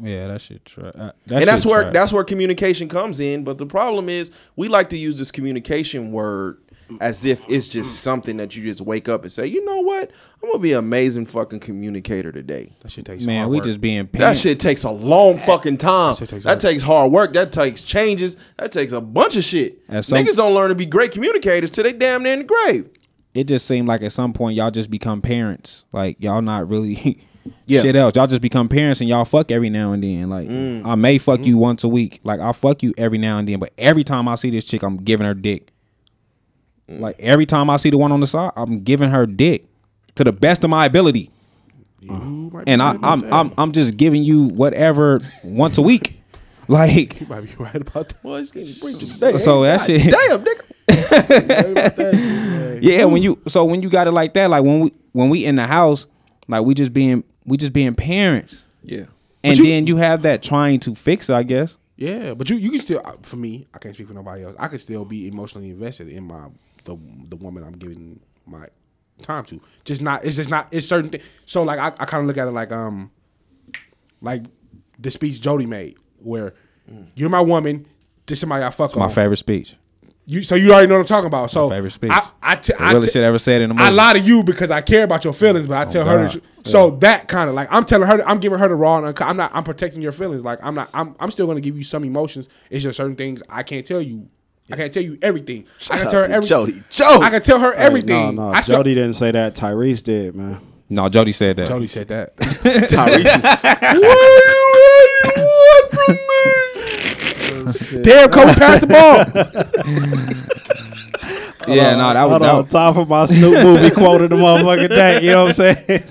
yeah, 0.00 0.28
that 0.28 0.40
shit 0.40 0.64
trash. 0.64 0.92
Uh, 0.94 1.10
that 1.26 1.40
and 1.40 1.44
that's 1.48 1.66
where 1.66 1.82
trash. 1.82 1.94
that's 1.94 2.12
where 2.12 2.22
communication 2.24 2.88
comes 2.88 3.18
in. 3.20 3.42
But 3.44 3.58
the 3.58 3.66
problem 3.66 4.08
is, 4.08 4.30
we 4.56 4.68
like 4.68 4.88
to 4.90 4.96
use 4.96 5.18
this 5.18 5.30
communication 5.32 6.12
word 6.12 6.58
as 7.02 7.26
if 7.26 7.44
it's 7.50 7.68
just 7.68 8.00
something 8.02 8.38
that 8.38 8.56
you 8.56 8.64
just 8.64 8.80
wake 8.80 9.10
up 9.10 9.20
and 9.20 9.30
say, 9.30 9.46
you 9.46 9.62
know 9.66 9.80
what, 9.80 10.10
I'm 10.42 10.48
gonna 10.48 10.58
be 10.62 10.72
an 10.72 10.78
amazing 10.78 11.26
fucking 11.26 11.60
communicator 11.60 12.32
today. 12.32 12.72
That 12.80 12.90
shit 12.90 13.04
takes 13.04 13.24
man. 13.24 13.40
hard 13.40 13.50
We 13.50 13.56
work. 13.58 13.64
just 13.66 13.80
being 13.82 14.08
That 14.12 14.38
shit 14.38 14.58
takes 14.58 14.84
a 14.84 14.90
long 14.90 15.36
fucking 15.36 15.76
time. 15.76 16.16
shit 16.16 16.30
takes 16.30 16.44
That 16.44 16.52
work. 16.52 16.60
takes 16.60 16.82
hard 16.82 17.12
work. 17.12 17.34
That 17.34 17.52
takes 17.52 17.82
changes. 17.82 18.38
That 18.56 18.72
takes 18.72 18.92
a 18.92 19.02
bunch 19.02 19.36
of 19.36 19.44
shit. 19.44 19.82
At 19.90 20.06
some- 20.06 20.16
Niggas 20.16 20.36
don't 20.36 20.54
learn 20.54 20.70
to 20.70 20.74
be 20.74 20.86
great 20.86 21.12
communicators 21.12 21.70
till 21.70 21.84
they 21.84 21.92
damn 21.92 22.22
near 22.22 22.32
in 22.32 22.38
the 22.38 22.44
grave. 22.46 22.88
It 23.34 23.44
just 23.44 23.66
seemed 23.66 23.86
like 23.88 24.02
at 24.02 24.12
some 24.12 24.32
point 24.32 24.56
y'all 24.56 24.70
just 24.70 24.90
become 24.90 25.20
parents. 25.22 25.84
Like 25.92 26.16
y'all 26.20 26.42
not 26.42 26.68
really 26.68 27.24
Yeah. 27.66 27.80
shit 27.82 27.96
else. 27.96 28.14
Y'all 28.16 28.26
just 28.26 28.42
become 28.42 28.68
parents 28.68 29.00
and 29.00 29.08
y'all 29.08 29.24
fuck 29.24 29.50
every 29.50 29.70
now 29.70 29.92
and 29.92 30.02
then. 30.02 30.28
Like 30.28 30.48
Mm. 30.48 30.84
I 30.84 30.94
may 30.96 31.18
fuck 31.18 31.44
you 31.46 31.56
once 31.56 31.82
a 31.84 31.88
week. 31.88 32.20
Like 32.24 32.40
I'll 32.40 32.52
fuck 32.52 32.82
you 32.82 32.92
every 32.98 33.18
now 33.18 33.38
and 33.38 33.48
then. 33.48 33.58
But 33.58 33.72
every 33.78 34.04
time 34.04 34.28
I 34.28 34.34
see 34.34 34.50
this 34.50 34.64
chick, 34.64 34.82
I'm 34.82 34.96
giving 34.98 35.26
her 35.26 35.34
dick. 35.34 35.70
Mm. 36.90 37.00
Like 37.00 37.16
every 37.20 37.46
time 37.46 37.70
I 37.70 37.76
see 37.76 37.90
the 37.90 37.98
one 37.98 38.12
on 38.12 38.20
the 38.20 38.26
side, 38.26 38.52
I'm 38.56 38.82
giving 38.82 39.10
her 39.10 39.24
dick 39.26 39.66
to 40.16 40.24
the 40.24 40.32
best 40.32 40.64
of 40.64 40.70
my 40.70 40.84
ability. 40.86 41.30
You 42.00 42.10
might 42.12 42.64
be 42.64 42.72
and 42.72 42.82
I, 42.82 42.88
right 42.92 42.96
about 42.98 43.12
I'm. 43.24 43.32
I'm 43.32 43.52
I'm 43.58 43.72
just 43.72 43.96
giving 43.96 44.22
you 44.24 44.44
whatever 44.44 45.20
once 45.44 45.78
a 45.78 45.82
week. 45.82 46.14
Like 46.70 47.18
You 47.18 47.26
might 47.28 47.40
be 47.40 47.54
right 47.58 47.74
about 47.76 48.10
that. 48.10 48.22
Well, 48.22 48.36
it's 48.36 48.50
getting 48.50 48.74
preached 48.78 49.00
today. 49.14 49.38
so 49.38 49.62
that 49.62 49.80
shit. 49.86 50.02
Damn, 50.02 50.44
nigga. 50.44 50.64
Yeah, 52.82 53.04
when 53.04 53.22
you 53.22 53.40
so 53.48 53.64
when 53.64 53.82
you 53.82 53.88
got 53.90 54.06
it 54.06 54.12
like 54.12 54.34
that, 54.34 54.50
like 54.50 54.64
when 54.64 54.80
we 54.80 54.92
when 55.12 55.28
we 55.30 55.44
in 55.44 55.56
the 55.56 55.66
house, 55.66 56.06
like 56.48 56.64
we 56.64 56.74
just 56.74 56.92
being 56.92 57.24
we 57.46 57.56
just 57.56 57.72
being 57.72 57.94
parents, 57.94 58.66
Yeah. 58.82 59.04
and 59.44 59.56
you- 59.58 59.64
then 59.66 59.86
you 59.86 59.96
have 59.96 60.22
that 60.22 60.42
trying 60.42 60.80
to 60.80 60.94
fix 60.94 61.28
it. 61.30 61.34
I 61.34 61.42
guess. 61.42 61.76
Yeah, 61.96 62.34
but 62.34 62.48
you 62.50 62.56
you 62.56 62.70
can 62.70 62.80
still 62.80 63.02
for 63.22 63.36
me, 63.36 63.66
I 63.74 63.78
can't 63.78 63.94
speak 63.94 64.06
for 64.08 64.14
nobody 64.14 64.44
else. 64.44 64.54
I 64.58 64.68
can 64.68 64.78
still 64.78 65.04
be 65.04 65.26
emotionally 65.26 65.70
invested 65.70 66.08
in 66.08 66.24
my 66.24 66.46
the 66.84 66.96
the 67.28 67.36
woman 67.36 67.64
I'm 67.64 67.72
giving 67.72 68.20
my 68.46 68.66
time 69.22 69.44
to. 69.46 69.60
Just 69.84 70.00
not 70.00 70.24
it's 70.24 70.36
just 70.36 70.48
not 70.50 70.68
it's 70.70 70.86
certain 70.86 71.10
things. 71.10 71.24
So 71.44 71.62
like 71.64 71.78
I, 71.80 71.88
I 71.88 72.04
kind 72.04 72.20
of 72.22 72.26
look 72.28 72.36
at 72.38 72.46
it 72.46 72.52
like 72.52 72.70
um 72.70 73.10
like 74.20 74.44
the 74.98 75.10
speech 75.10 75.40
Jody 75.40 75.66
made 75.66 75.96
where 76.20 76.54
you're 77.14 77.28
my 77.30 77.40
woman, 77.40 77.86
this 78.26 78.40
somebody 78.40 78.64
I 78.64 78.70
fuck 78.70 78.96
My 78.96 79.04
on. 79.04 79.10
favorite 79.10 79.36
speech. 79.36 79.74
You 80.30 80.42
so 80.42 80.56
you 80.56 80.72
already 80.72 80.88
know 80.88 80.96
what 80.96 81.00
I'm 81.00 81.06
talking 81.06 81.26
about. 81.26 81.50
So 81.50 81.70
favorite 81.70 81.90
speech. 81.90 82.10
I, 82.12 82.30
I, 82.42 82.54
t- 82.56 82.74
The 82.74 82.82
I 82.82 82.90
realest 82.90 83.08
t- 83.08 83.12
shit 83.14 83.24
ever 83.24 83.38
said 83.38 83.62
it 83.62 83.64
in 83.64 83.70
a 83.70 83.74
movie. 83.74 83.84
I 83.84 83.88
lie 83.88 84.12
to 84.12 84.18
you 84.18 84.42
because 84.42 84.70
I 84.70 84.82
care 84.82 85.04
about 85.04 85.24
your 85.24 85.32
feelings, 85.32 85.66
but 85.66 85.78
I 85.78 85.86
oh, 85.86 85.88
tell 85.88 86.04
her. 86.04 86.18
God. 86.18 86.32
The, 86.32 86.40
tr- 86.40 86.68
So 86.68 86.90
that 86.98 87.28
kind 87.28 87.48
of 87.48 87.54
like 87.54 87.66
I'm 87.70 87.82
telling 87.86 88.06
her, 88.06 88.22
I'm 88.28 88.38
giving 88.38 88.58
her 88.58 88.68
the 88.68 88.74
raw. 88.74 88.98
And 88.98 89.06
uncut- 89.06 89.26
I'm 89.26 89.38
not. 89.38 89.52
I'm 89.54 89.64
protecting 89.64 90.02
your 90.02 90.12
feelings. 90.12 90.44
Like 90.44 90.58
I'm 90.62 90.74
not. 90.74 90.90
I'm. 90.92 91.16
I'm 91.18 91.30
still 91.30 91.46
going 91.46 91.56
to 91.56 91.62
give 91.62 91.78
you 91.78 91.82
some 91.82 92.04
emotions. 92.04 92.50
It's 92.68 92.84
just 92.84 92.98
certain 92.98 93.16
things 93.16 93.42
I 93.48 93.62
can't 93.62 93.86
tell 93.86 94.02
you. 94.02 94.28
I 94.70 94.76
can't 94.76 94.92
tell 94.92 95.02
you 95.02 95.16
everything. 95.22 95.64
I 95.90 95.96
can 95.96 96.10
tell 96.10 96.22
her 96.24 96.30
everything. 96.30 96.46
Jody. 96.46 96.72
Jody. 96.90 97.24
I 97.24 97.30
can 97.30 97.40
tell 97.40 97.58
her 97.60 97.72
everything. 97.72 98.34
No, 98.36 98.50
no, 98.50 98.52
I 98.52 98.60
still- 98.60 98.76
Jody 98.76 98.94
didn't 98.94 99.14
say 99.14 99.30
that. 99.30 99.54
Tyrese 99.54 100.04
did, 100.04 100.34
man. 100.34 100.60
No, 100.90 101.08
Jody 101.08 101.32
said 101.32 101.56
that. 101.56 101.68
Jody 101.68 101.86
said 101.86 102.08
that. 102.08 102.36
Tyrese 102.36 103.24
is, 107.22 107.24
Damn, 108.02 108.30
Kobe 108.30 108.54
passed 108.54 108.86
the 108.86 110.34
ball. 110.34 110.44
Yeah, 111.66 111.96
no, 111.96 112.14
that 112.14 112.22
was 112.24 112.32
on, 112.40 112.56
was- 112.62 112.70
time 112.72 112.94
for 112.94 113.04
my 113.04 113.26
Snoop 113.26 113.62
movie 113.62 113.90
quote 113.90 114.22
of 114.22 114.30
the 114.30 114.36
motherfucking 114.36 114.88
day. 114.88 115.20
You 115.22 115.32
know 115.32 115.44
what 115.44 115.60
I'm 115.60 115.74
saying? 115.76 116.02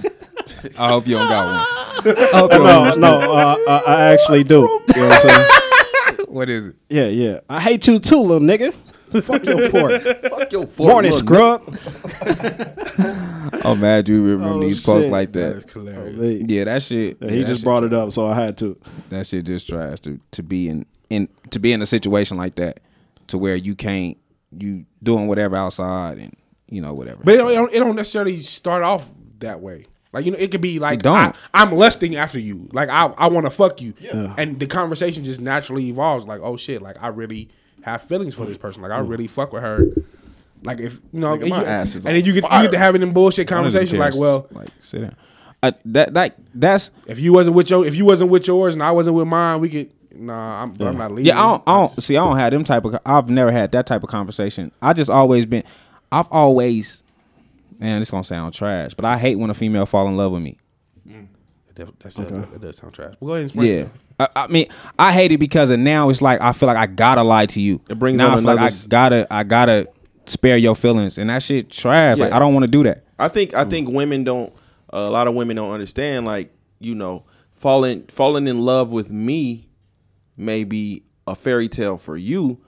I 0.78 0.90
hope 0.90 1.08
you 1.08 1.16
don't 1.18 1.28
got 1.28 1.46
one. 2.06 2.16
I 2.34 2.58
no, 2.58 2.92
no, 2.92 3.32
uh, 3.34 3.56
uh, 3.68 3.82
I 3.88 4.02
actually 4.14 4.44
do. 4.44 4.56
You 4.90 5.02
know 5.02 5.10
what 5.10 5.14
I'm 5.14 5.20
saying? 5.22 6.28
What 6.28 6.50
is 6.50 6.66
it? 6.68 6.76
Yeah, 6.90 7.08
yeah. 7.08 7.40
I 7.50 7.60
hate 7.60 7.88
you 7.88 7.98
too, 7.98 8.20
little 8.20 8.40
nigga. 8.48 8.72
Fuck 9.24 9.46
your 9.46 9.70
fork. 9.70 10.02
fuck 10.30 10.52
your 10.52 10.68
fork, 10.68 10.90
Morning, 10.92 11.12
little 11.12 11.26
scrub. 11.26 11.78
I'm 13.66 13.80
mad 13.80 14.08
you 14.08 14.22
remember 14.24 14.56
Oh, 14.56 14.60
these 14.62 14.84
quotes 14.84 15.06
shit. 15.06 15.12
like 15.12 15.32
That 15.34 15.56
that. 15.56 15.66
is 15.68 15.74
hilarious. 15.74 16.44
Yeah, 16.48 16.64
that 16.66 16.82
shit. 16.84 17.18
he 17.22 17.28
that 17.40 17.48
just 17.48 17.60
shit 17.62 17.64
brought 17.64 17.84
it 17.84 17.94
up, 17.94 18.12
so 18.12 18.28
I 18.28 18.36
had 18.36 18.58
to. 18.60 18.78
that 19.10 19.26
shit 19.26 19.46
just 19.46 19.68
trash 19.70 20.02
to 20.02 20.20
to 20.32 20.44
be 20.44 20.70
in 20.70 20.86
in 21.10 21.30
to 21.52 21.60
be 21.60 21.72
in 21.72 21.82
a 21.82 21.86
situation 21.86 22.38
like 22.38 22.56
that 22.56 22.80
to 23.28 23.38
where 23.38 23.56
you 23.56 23.76
can't 23.76 24.18
you 24.58 24.86
doing 25.04 25.28
whatever 25.28 25.56
outside 25.56 26.18
and 26.18 26.36
you 26.70 26.82
know 26.82 26.94
whatever. 26.94 27.24
But 27.24 27.36
it 27.36 27.38
don't, 27.38 27.74
it 27.74 27.80
don't, 27.80 27.96
necessarily 27.96 28.42
start 28.42 28.84
off 28.84 29.12
that 29.40 29.62
way. 29.62 29.86
Like 30.14 30.26
you 30.26 30.32
know, 30.32 30.38
it 30.38 30.52
could 30.52 30.62
be 30.62 30.80
like 30.80 31.02
don't. 31.02 31.36
I, 31.54 31.62
am 31.62 31.72
lusting 31.74 32.16
after 32.16 32.40
you. 32.40 32.70
Like 32.72 32.90
I, 32.90 33.06
I 33.18 33.28
want 33.28 33.46
to 33.46 33.50
fuck 33.50 33.82
you, 33.82 33.94
yeah. 34.00 34.34
and 34.38 34.60
the 34.60 34.68
conversation 34.68 35.24
just 35.24 35.40
naturally 35.40 35.88
evolves. 35.88 36.26
Like 36.26 36.42
oh 36.42 36.58
shit, 36.58 36.82
like 36.82 37.02
I 37.02 37.10
really 37.10 37.50
have 37.84 38.02
feelings 38.02 38.34
for 38.34 38.46
this 38.46 38.58
person. 38.58 38.82
Like 38.82 38.92
I 38.92 39.00
really 39.00 39.28
fuck 39.28 39.54
with 39.54 39.64
her. 39.64 39.86
Like 40.64 40.80
if 40.80 41.00
you 41.14 41.20
know, 41.20 41.38
Nigga, 41.38 41.42
and, 41.42 41.50
my 41.50 41.62
you- 41.62 41.68
ass 41.68 41.96
is 41.96 42.06
and 42.06 42.16
then 42.16 42.26
you 42.26 42.34
get 42.34 42.44
you 42.44 42.50
fire. 42.50 42.64
get 42.64 42.72
to 42.72 42.78
having 42.78 43.02
them 43.02 43.14
bullshit 43.14 43.50
One 43.52 43.66
of 43.66 43.72
them 43.72 43.80
conversations. 43.82 44.00
Like 44.00 44.16
well, 44.16 44.48
like 44.52 44.70
sit 44.80 45.02
down. 45.02 45.16
Uh, 45.64 45.72
that 45.86 46.14
like 46.14 46.36
that's 46.54 46.92
if 47.08 47.20
you 47.20 47.34
wasn't 47.34 47.56
with 47.56 47.70
your 47.70 47.86
if 47.86 47.96
you 47.96 48.06
wasn't 48.06 48.30
with 48.30 48.48
yours 48.48 48.74
and 48.74 48.84
I 48.84 48.92
wasn't 48.92 49.16
with 49.16 49.28
mine, 49.28 49.60
we 49.60 49.70
could. 49.70 49.92
Nah, 50.18 50.64
I'm, 50.64 50.76
I'm 50.82 50.98
not 50.98 51.12
leaving. 51.12 51.26
yeah. 51.26 51.40
I 51.40 51.44
don't, 51.44 51.64
I 51.68 51.72
don't 51.74 52.04
see. 52.04 52.18
I 52.18 52.26
don't 52.26 52.38
have 52.38 52.52
them 52.52 52.64
type 52.64 52.86
of. 52.86 52.98
I've 53.06 53.30
never 53.30 53.52
had 53.52 53.72
that 53.74 53.86
type 53.86 54.04
of 54.04 54.10
conversation. 54.10 54.72
I 54.82 54.94
just 54.94 55.10
always 55.10 55.46
been. 55.46 55.64
I've 56.12 56.28
always. 56.32 57.04
Man, 57.80 58.02
it's 58.02 58.10
gonna 58.10 58.24
sound 58.24 58.56
trash, 58.56 58.96
but 58.96 59.06
I 59.06 59.18
hate 59.18 59.36
when 59.36 59.52
a 59.52 59.54
female 59.54 59.86
fall 59.86 60.08
in 60.08 60.18
love 60.18 60.32
with 60.32 60.42
me. 60.42 60.58
Mm. 61.08 61.28
That, 61.76 62.00
that's 62.00 62.16
that, 62.16 62.30
that 62.30 62.62
does 62.62 62.78
sound 62.78 62.94
trash. 62.94 63.14
Well, 63.20 63.28
go 63.28 63.34
ahead 63.34 63.42
and 63.42 63.52
explain 63.52 63.78
Yeah. 63.78 63.88
I, 64.20 64.44
I 64.44 64.48
mean, 64.48 64.68
I 64.98 65.14
hate 65.14 65.32
it 65.32 65.38
because 65.38 65.70
of 65.70 65.80
now 65.80 66.10
it's 66.10 66.22
like 66.22 66.42
I 66.42 66.54
feel 66.54 66.66
like 66.66 66.78
I 66.78 66.88
gotta 66.88 67.22
lie 67.22 67.46
to 67.48 67.62
you. 67.62 67.80
It 67.88 68.00
brings 68.00 68.18
now 68.18 68.32
on 68.32 68.34
I 68.34 68.36
feel 68.38 68.56
like 68.56 68.74
I 68.74 68.88
gotta 68.88 69.28
I 69.30 69.44
gotta 69.44 69.88
spare 70.26 70.58
your 70.58 70.76
feelings 70.76 71.20
and 71.20 71.30
that 71.30 71.44
shit 71.44 71.70
trash. 71.70 72.18
Like 72.18 72.32
I 72.32 72.40
don't 72.40 72.54
want 72.56 72.64
to 72.64 72.72
do 72.72 72.82
that. 72.84 73.04
I 73.20 73.28
think 73.28 73.54
I 73.54 73.64
mm. 73.64 73.70
think 73.70 73.90
women 73.90 74.24
don't. 74.24 74.52
a 74.90 75.10
lot 75.12 75.28
of 75.28 75.36
women 75.36 75.56
don't 75.56 75.72
understand. 75.72 76.26
Like 76.26 76.52
you 76.80 76.96
know, 76.96 77.26
falling 77.58 78.08
falling 78.08 78.48
in 78.48 78.60
love 78.62 78.92
with 78.92 79.12
me 79.12 79.67
may 80.38 80.64
be 80.64 81.04
a 81.26 81.36
fairy 81.36 81.68
tale 81.68 81.98
for 81.98 82.16
you, 82.16 82.60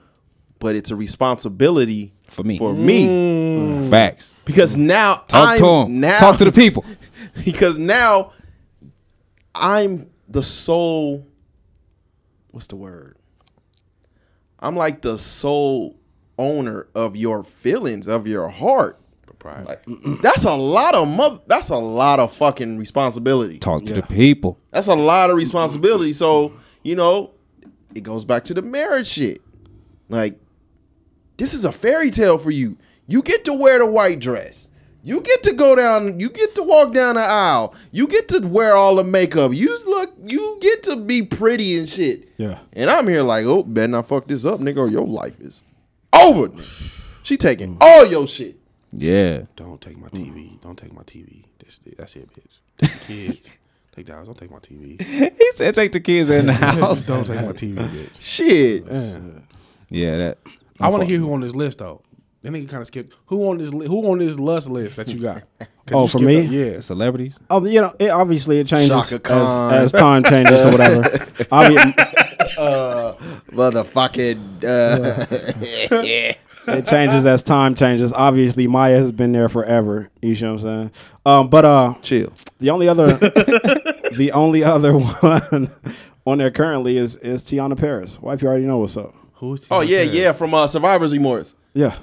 but 0.58 0.76
it's 0.76 0.90
a 0.90 0.96
responsibility 0.96 2.12
For 2.28 2.42
me. 2.42 2.58
For 2.58 2.74
me, 2.74 3.08
mm. 3.08 3.90
Facts. 3.90 4.34
because 4.44 4.76
now 4.76 5.14
Talk 5.28 5.50
I'm, 5.50 5.58
to 5.58 5.64
them. 5.64 6.00
Now 6.00 6.18
Talk 6.18 6.36
to 6.38 6.44
the 6.44 6.52
people. 6.52 6.84
because 7.44 7.78
now 7.78 8.32
I'm 9.54 10.10
the 10.28 10.42
sole. 10.42 11.26
What's 12.50 12.66
the 12.66 12.76
word? 12.76 13.16
I'm 14.58 14.76
like 14.76 15.00
the 15.00 15.16
sole 15.16 15.96
owner 16.38 16.88
of 16.94 17.16
your 17.16 17.44
feelings, 17.44 18.08
of 18.08 18.26
your 18.26 18.48
heart. 18.48 19.00
Like, 19.42 19.82
that's 20.22 20.44
a 20.44 20.54
lot 20.54 20.94
of 20.94 21.08
mother. 21.08 21.40
That's 21.46 21.70
a 21.70 21.76
lot 21.76 22.20
of 22.20 22.34
fucking 22.34 22.76
responsibility. 22.76 23.58
Talk 23.58 23.86
to 23.86 23.94
the 23.94 24.02
people. 24.02 24.58
That's 24.70 24.88
a 24.88 24.94
lot 24.94 25.30
of 25.30 25.36
responsibility. 25.36 26.12
So 26.12 26.52
you 26.82 26.94
know, 26.94 27.30
it 27.94 28.02
goes 28.02 28.24
back 28.24 28.44
to 28.44 28.54
the 28.54 28.62
marriage 28.62 29.08
shit. 29.08 29.40
Like, 30.08 30.38
this 31.36 31.54
is 31.54 31.64
a 31.64 31.72
fairy 31.72 32.10
tale 32.10 32.38
for 32.38 32.50
you. 32.50 32.76
You 33.06 33.22
get 33.22 33.44
to 33.44 33.54
wear 33.54 33.78
the 33.78 33.86
white 33.86 34.20
dress. 34.20 34.68
You 35.02 35.22
get 35.22 35.42
to 35.44 35.52
go 35.54 35.74
down. 35.74 36.20
You 36.20 36.28
get 36.28 36.54
to 36.56 36.62
walk 36.62 36.92
down 36.92 37.14
the 37.14 37.22
aisle. 37.22 37.74
You 37.90 38.06
get 38.06 38.28
to 38.28 38.46
wear 38.46 38.74
all 38.74 38.96
the 38.96 39.04
makeup. 39.04 39.52
You 39.54 39.76
look. 39.86 40.12
You 40.26 40.58
get 40.60 40.82
to 40.84 40.96
be 40.96 41.22
pretty 41.22 41.78
and 41.78 41.88
shit. 41.88 42.28
Yeah. 42.36 42.58
And 42.74 42.90
I'm 42.90 43.08
here 43.08 43.22
like, 43.22 43.46
oh, 43.46 43.62
better 43.62 43.88
not 43.88 44.06
fuck 44.06 44.28
this 44.28 44.44
up, 44.44 44.60
nigga, 44.60 44.78
or 44.78 44.88
your 44.88 45.06
life 45.06 45.40
is 45.40 45.62
over. 46.12 46.50
She 47.22 47.36
taking 47.36 47.76
mm. 47.76 47.78
all 47.80 48.06
your 48.06 48.26
shit. 48.26 48.56
Yeah. 48.92 49.42
Don't 49.56 49.80
take 49.80 49.98
my 49.98 50.08
TV. 50.08 50.60
Don't 50.60 50.76
take 50.76 50.92
my 50.92 51.02
TV. 51.02 51.44
That's, 51.58 51.80
that's 51.96 52.16
it, 52.16 52.28
bitch. 52.34 52.58
The 52.78 53.04
kids. 53.06 53.50
Take 54.00 54.06
the 54.06 54.12
house. 54.14 54.26
Don't 54.26 54.38
take 54.38 54.50
my 54.50 54.58
TV. 54.58 55.00
He 55.38 55.52
said 55.56 55.74
take 55.74 55.92
the 55.92 56.00
kids 56.00 56.30
in 56.30 56.46
the 56.46 56.52
house. 56.54 57.06
Don't 57.06 57.26
take 57.26 57.36
my 57.44 57.52
TV, 57.52 57.76
bitch. 57.88 58.10
Shit. 58.20 58.86
yeah, 59.90 60.16
that 60.16 60.38
I 60.80 60.88
want 60.88 61.02
to 61.02 61.06
hear 61.08 61.18
who 61.18 61.32
on 61.32 61.40
this 61.40 61.54
list 61.54 61.78
though. 61.78 62.02
Then 62.42 62.54
nigga 62.54 62.70
kind 62.70 62.80
of 62.80 62.86
skip. 62.86 63.12
Who 63.26 63.48
on 63.50 63.58
this? 63.58 63.68
Li- 63.72 63.86
who 63.86 64.10
on 64.10 64.18
this 64.18 64.38
lust 64.38 64.68
list 64.70 64.96
that 64.96 65.08
you 65.08 65.20
got? 65.20 65.42
Oh, 65.92 66.02
you 66.04 66.08
for 66.08 66.18
skipped 66.18 66.24
me? 66.24 66.46
up- 66.46 66.50
Yeah. 66.74 66.80
celebrities. 66.80 67.38
Oh, 67.50 67.62
you 67.66 67.82
know, 67.82 67.94
it, 67.98 68.08
obviously 68.08 68.58
it 68.60 68.66
changes 68.66 69.10
Shaka 69.10 69.34
as, 69.34 69.92
as 69.92 69.92
time 69.92 70.24
changes 70.24 70.64
or 70.64 70.70
whatever. 70.70 71.02
Obvi- 71.02 71.94
Motherfucking. 73.52 74.64
Uh, 75.92 76.34
it 76.68 76.86
changes 76.86 77.26
as 77.26 77.42
time 77.42 77.74
changes. 77.74 78.12
Obviously, 78.12 78.66
Maya 78.66 78.96
has 78.98 79.12
been 79.12 79.32
there 79.32 79.48
forever. 79.48 80.10
You 80.22 80.34
see 80.34 80.44
what 80.46 80.52
I'm 80.52 80.58
saying? 80.58 80.90
Um, 81.26 81.48
but 81.48 81.64
uh, 81.64 81.94
chill. 82.02 82.32
the 82.58 82.70
only 82.70 82.88
other, 82.88 83.14
the 84.16 84.30
only 84.34 84.64
other 84.64 84.96
one 84.98 85.70
on 86.26 86.38
there 86.38 86.50
currently 86.50 86.96
is 86.96 87.16
is 87.16 87.42
Teyonah 87.42 87.78
Parris. 87.78 88.20
Wife, 88.20 88.42
you 88.42 88.48
already 88.48 88.66
know 88.66 88.78
what's 88.78 88.96
up. 88.96 89.14
Who's 89.34 89.66
Oh 89.70 89.80
yeah, 89.80 89.98
Parris? 89.98 90.14
yeah, 90.14 90.32
from 90.32 90.54
uh, 90.54 90.66
Survivor's 90.66 91.12
Remorse. 91.12 91.54
Yeah, 91.72 91.96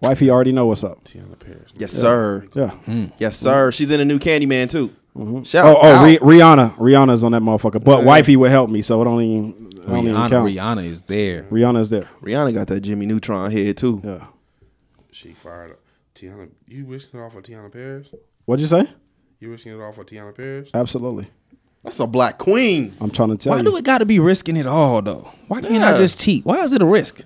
wife, 0.00 0.20
you 0.20 0.30
already 0.30 0.52
know 0.52 0.66
what's 0.66 0.84
up. 0.84 1.02
Teyonah 1.04 1.38
Parris. 1.38 1.70
Yes, 1.76 1.92
sir. 1.92 2.46
Yeah. 2.54 2.74
Yes, 3.18 3.36
sir. 3.36 3.72
She's 3.72 3.90
in 3.90 4.00
a 4.00 4.04
new 4.04 4.18
Candyman 4.18 4.68
too. 4.70 4.94
Oh, 5.14 5.42
Shout 5.44 5.66
oh, 5.66 5.82
out. 5.82 6.04
Ri- 6.06 6.18
Rihanna, 6.18 6.74
Rihanna's 6.76 7.22
on 7.22 7.32
that 7.32 7.42
motherfucker. 7.42 7.82
But 7.84 8.04
wifey 8.04 8.34
would 8.36 8.50
help 8.50 8.70
me, 8.70 8.80
so 8.80 9.00
it 9.02 9.04
don't 9.04 9.20
even, 9.20 9.66
it 9.71 9.71
don't 9.86 9.98
even 10.04 10.14
Rihanna, 10.16 10.30
count. 10.30 10.48
Rihanna 10.50 10.84
is 10.88 11.02
there. 11.02 11.42
Rihanna's 11.44 11.90
there. 11.90 12.08
Rihanna 12.22 12.54
got 12.54 12.66
that 12.68 12.80
Jimmy 12.80 13.06
Neutron 13.06 13.50
head 13.50 13.76
too. 13.76 14.00
Yeah. 14.04 14.26
She 15.10 15.32
fired 15.32 15.72
up. 15.72 15.78
Teyonah, 16.14 16.50
you 16.68 16.84
risking 16.84 17.20
it 17.20 17.22
off 17.22 17.34
of 17.34 17.42
Teyonah 17.42 17.72
Parris? 17.72 18.08
What'd 18.44 18.60
you 18.60 18.66
say? 18.66 18.86
You 19.40 19.50
risking 19.50 19.72
it 19.72 19.80
off 19.80 19.98
of 19.98 20.06
Teyonah 20.06 20.34
Parris? 20.36 20.70
Absolutely. 20.74 21.26
That's 21.84 21.98
a 22.00 22.06
black 22.06 22.38
queen. 22.38 22.94
I'm 23.00 23.10
trying 23.10 23.30
to 23.30 23.36
tell 23.36 23.52
you. 23.52 23.56
Why 23.56 23.58
you. 23.58 23.64
do 23.70 23.76
it 23.76 23.84
got 23.84 23.98
to 23.98 24.06
be 24.06 24.20
risking 24.20 24.56
it 24.56 24.66
all 24.66 25.02
though? 25.02 25.28
Why 25.48 25.60
can't 25.60 25.82
I 25.82 25.92
Yeah. 25.92 25.98
just 25.98 26.20
cheat? 26.20 26.44
Why 26.44 26.62
is 26.62 26.72
it 26.72 26.80
a 26.82 26.86
risk? 26.86 27.22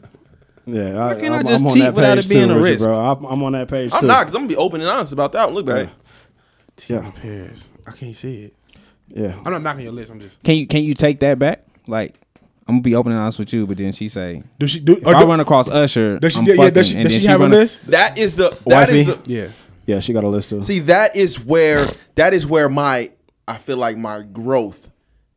Yeah, 0.69 1.07
I, 1.07 1.15
can't 1.15 1.33
I 1.35 1.39
I'm, 1.39 1.47
just 1.47 1.61
I'm 1.61 1.67
on 1.69 1.75
cheat 1.75 1.83
that 1.85 1.95
without 1.95 2.17
page 2.17 2.27
it 2.27 2.33
being 2.33 2.49
too, 2.49 2.55
a 2.55 2.59
Richard, 2.61 2.73
risk? 2.75 2.85
bro. 2.87 2.99
I'm, 2.99 3.25
I'm 3.25 3.43
on 3.45 3.53
that 3.53 3.69
page 3.69 3.93
I'm 3.93 4.01
too. 4.01 4.07
not, 4.09 4.27
cause 4.27 4.35
I'm 4.35 4.43
gonna 4.43 4.49
be 4.49 4.57
open 4.57 4.81
and 4.81 4.91
honest 4.91 5.13
about 5.13 5.31
that. 5.33 5.45
one. 5.47 5.55
Look 5.55 5.67
back. 5.67 5.89
Yeah, 6.89 7.11
Parris. 7.15 7.69
I 7.87 7.93
can't 7.93 8.17
see 8.17 8.45
it. 8.45 8.55
yeah. 9.09 9.37
I'm 9.45 9.53
not 9.53 9.63
knocking 9.63 9.85
your 9.85 9.93
list. 9.93 10.11
I'm 10.11 10.19
just. 10.21 10.43
Can 10.43 10.57
you 10.57 10.67
can 10.67 10.83
you 10.83 10.95
take 10.95 11.21
that 11.21 11.39
back? 11.39 11.65
Like 11.87 12.17
I'm 12.69 12.75
gonna 12.77 12.83
be 12.83 12.95
open 12.97 13.13
and 13.13 13.21
honest 13.21 13.39
with 13.39 13.53
you, 13.53 13.67
but 13.67 13.79
then 13.79 13.93
she 13.93 14.09
say 14.09 14.43
"Do 14.59 14.67
she 14.67 14.81
do? 14.81 14.97
if 14.97 15.07
I 15.07 15.23
run 15.25 15.39
across 15.41 15.69
Usher, 15.69 16.19
Does 16.19 16.33
she? 16.33 16.41
I'm 16.41 16.47
yeah, 16.47 16.55
fucking, 16.57 16.75
does 16.75 16.89
she, 16.89 17.03
does 17.03 17.13
then 17.13 17.21
she 17.21 17.27
have 17.29 17.41
a 17.41 17.45
run 17.45 17.53
list? 17.53 17.81
That 17.87 18.19
is 18.19 18.35
the. 18.37 18.51
That 18.67 18.89
is 18.91 19.07
Wifey? 19.07 19.21
the. 19.23 19.33
Yeah. 19.33 19.49
Yeah, 19.87 20.01
she 20.01 20.13
got 20.13 20.25
a 20.25 20.29
list 20.29 20.51
too. 20.51 20.63
See, 20.63 20.81
that 20.81 21.15
is 21.15 21.39
where 21.39 21.87
that 22.17 22.35
is 22.35 22.45
where 22.45 22.69
my 22.69 23.13
I 23.47 23.59
feel 23.59 23.77
like 23.77 23.97
my 23.97 24.23
growth 24.23 24.91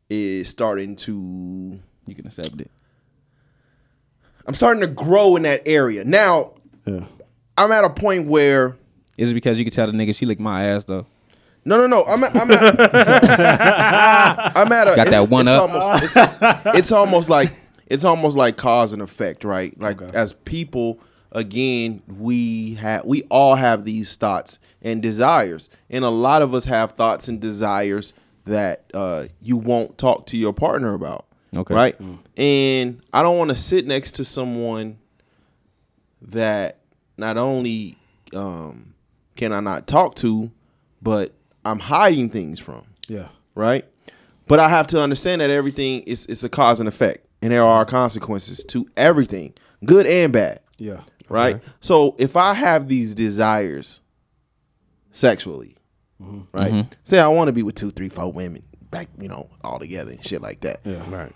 is 0.08 0.48
starting 0.48 0.96
to. 0.96 1.78
You 2.06 2.14
can 2.16 2.26
accept 2.26 2.60
it. 2.60 2.70
I'm 4.46 4.54
starting 4.54 4.80
to 4.80 4.88
grow 4.88 5.36
in 5.36 5.42
that 5.42 5.62
area 5.66 6.02
now. 6.04 6.54
yeah. 6.84 7.04
I'm 7.56 7.70
at 7.70 7.84
a 7.84 7.90
point 7.90 8.26
where 8.26 8.76
Is 9.16 9.30
it 9.30 9.34
because 9.34 9.58
you 9.58 9.64
can 9.64 9.72
tell 9.72 9.86
the 9.86 9.92
nigga 9.92 10.16
she 10.16 10.26
licked 10.26 10.40
my 10.40 10.64
ass 10.64 10.84
though? 10.84 11.06
No, 11.64 11.76
no, 11.76 11.86
no. 11.86 12.04
I'm 12.04 12.24
at, 12.24 12.36
I'm 12.36 12.50
at, 12.50 12.62
I'm 14.56 14.72
at 14.72 14.88
a. 14.88 14.96
Got 14.96 15.06
it's, 15.08 15.16
that 15.16 15.28
one 15.28 15.42
it's 15.42 15.50
up? 15.50 15.70
Almost, 15.70 16.04
it's, 16.04 16.16
it's 16.78 16.92
almost 16.92 17.28
like 17.28 17.52
it's 17.86 18.04
almost 18.04 18.36
like 18.36 18.56
cause 18.56 18.92
and 18.92 19.02
effect, 19.02 19.44
right? 19.44 19.78
Like 19.78 20.00
as 20.00 20.32
people, 20.32 21.00
again, 21.32 22.02
we 22.06 22.74
have 22.74 23.04
we 23.04 23.24
all 23.24 23.56
have 23.56 23.84
these 23.84 24.16
thoughts 24.16 24.58
and 24.80 25.02
desires, 25.02 25.68
and 25.90 26.04
a 26.04 26.08
lot 26.08 26.40
of 26.40 26.54
us 26.54 26.64
have 26.64 26.92
thoughts 26.92 27.28
and 27.28 27.40
desires 27.40 28.14
that 28.46 28.84
uh, 28.94 29.26
you 29.42 29.56
won't 29.56 29.98
talk 29.98 30.26
to 30.26 30.36
your 30.36 30.52
partner 30.52 30.94
about. 30.94 31.26
Okay. 31.54 31.74
Right. 31.74 31.96
And 32.36 33.00
I 33.12 33.22
don't 33.22 33.36
want 33.36 33.50
to 33.50 33.56
sit 33.56 33.86
next 33.86 34.12
to 34.12 34.24
someone 34.24 34.98
that 36.22 36.78
not 37.16 37.36
only 37.36 37.98
um, 38.34 38.94
can 39.36 39.52
I 39.52 39.60
not 39.60 39.86
talk 39.86 40.14
to, 40.16 40.50
but 41.02 41.34
I'm 41.64 41.78
hiding 41.78 42.30
things 42.30 42.58
from, 42.58 42.84
Yeah. 43.08 43.28
right? 43.54 43.84
But 44.46 44.60
I 44.60 44.68
have 44.68 44.86
to 44.88 45.00
understand 45.00 45.40
that 45.40 45.50
everything 45.50 46.02
is 46.02 46.26
is 46.26 46.42
a 46.42 46.48
cause 46.48 46.80
and 46.80 46.88
effect, 46.88 47.26
and 47.42 47.52
there 47.52 47.62
are 47.62 47.84
consequences 47.84 48.64
to 48.64 48.88
everything, 48.96 49.54
good 49.84 50.06
and 50.06 50.32
bad 50.32 50.60
Yeah. 50.78 51.02
right? 51.28 51.60
So 51.80 52.16
if 52.18 52.36
I 52.36 52.54
have 52.54 52.88
these 52.88 53.14
desires 53.14 54.00
sexually, 55.12 55.76
mm-hmm. 56.20 56.40
right? 56.56 56.72
Mm-hmm. 56.72 56.92
Say 57.04 57.18
I 57.18 57.28
want 57.28 57.48
to 57.48 57.52
be 57.52 57.62
with 57.62 57.74
two, 57.76 57.90
three, 57.90 58.08
four 58.08 58.32
women 58.32 58.62
back, 58.90 59.08
you 59.18 59.28
know, 59.28 59.48
all 59.62 59.78
together 59.78 60.10
and 60.10 60.24
shit 60.26 60.42
like 60.42 60.60
that. 60.60 60.80
Yeah. 60.84 61.02
Right. 61.08 61.32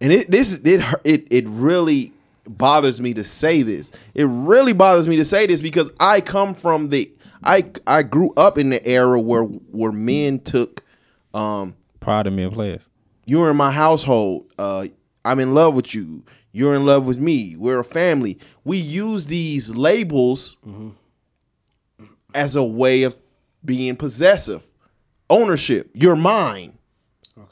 And 0.00 0.12
it 0.12 0.30
this 0.30 0.58
it 0.64 0.82
it 1.04 1.26
it 1.30 1.48
really 1.48 2.12
bothers 2.46 3.00
me 3.00 3.14
to 3.14 3.24
say 3.24 3.62
this. 3.62 3.90
It 4.14 4.24
really 4.24 4.72
bothers 4.72 5.08
me 5.08 5.16
to 5.16 5.24
say 5.24 5.46
this 5.46 5.60
because 5.60 5.90
I 6.00 6.20
come 6.20 6.54
from 6.54 6.88
the 6.88 7.12
I 7.44 7.70
I 7.86 8.02
grew 8.02 8.32
up 8.36 8.58
in 8.58 8.70
the 8.70 8.84
era 8.86 9.20
where 9.20 9.42
where 9.44 9.92
men 9.92 10.38
took 10.40 10.82
um 11.34 11.74
Proud 12.00 12.26
of 12.26 12.32
me 12.32 12.48
players. 12.48 12.88
you're 13.26 13.50
in 13.50 13.56
my 13.56 13.70
household. 13.70 14.46
Uh, 14.58 14.88
I'm 15.24 15.38
in 15.38 15.54
love 15.54 15.76
with 15.76 15.94
you. 15.94 16.24
You're 16.50 16.74
in 16.74 16.84
love 16.84 17.06
with 17.06 17.18
me. 17.18 17.54
We're 17.56 17.78
a 17.78 17.84
family. 17.84 18.38
We 18.64 18.76
use 18.76 19.26
these 19.26 19.70
labels 19.70 20.56
as 22.34 22.56
a 22.56 22.62
way 22.64 23.04
of 23.04 23.14
being 23.64 23.96
possessive. 23.96 24.64
Ownership. 25.30 25.90
You're 25.94 26.16
mine. 26.16 26.76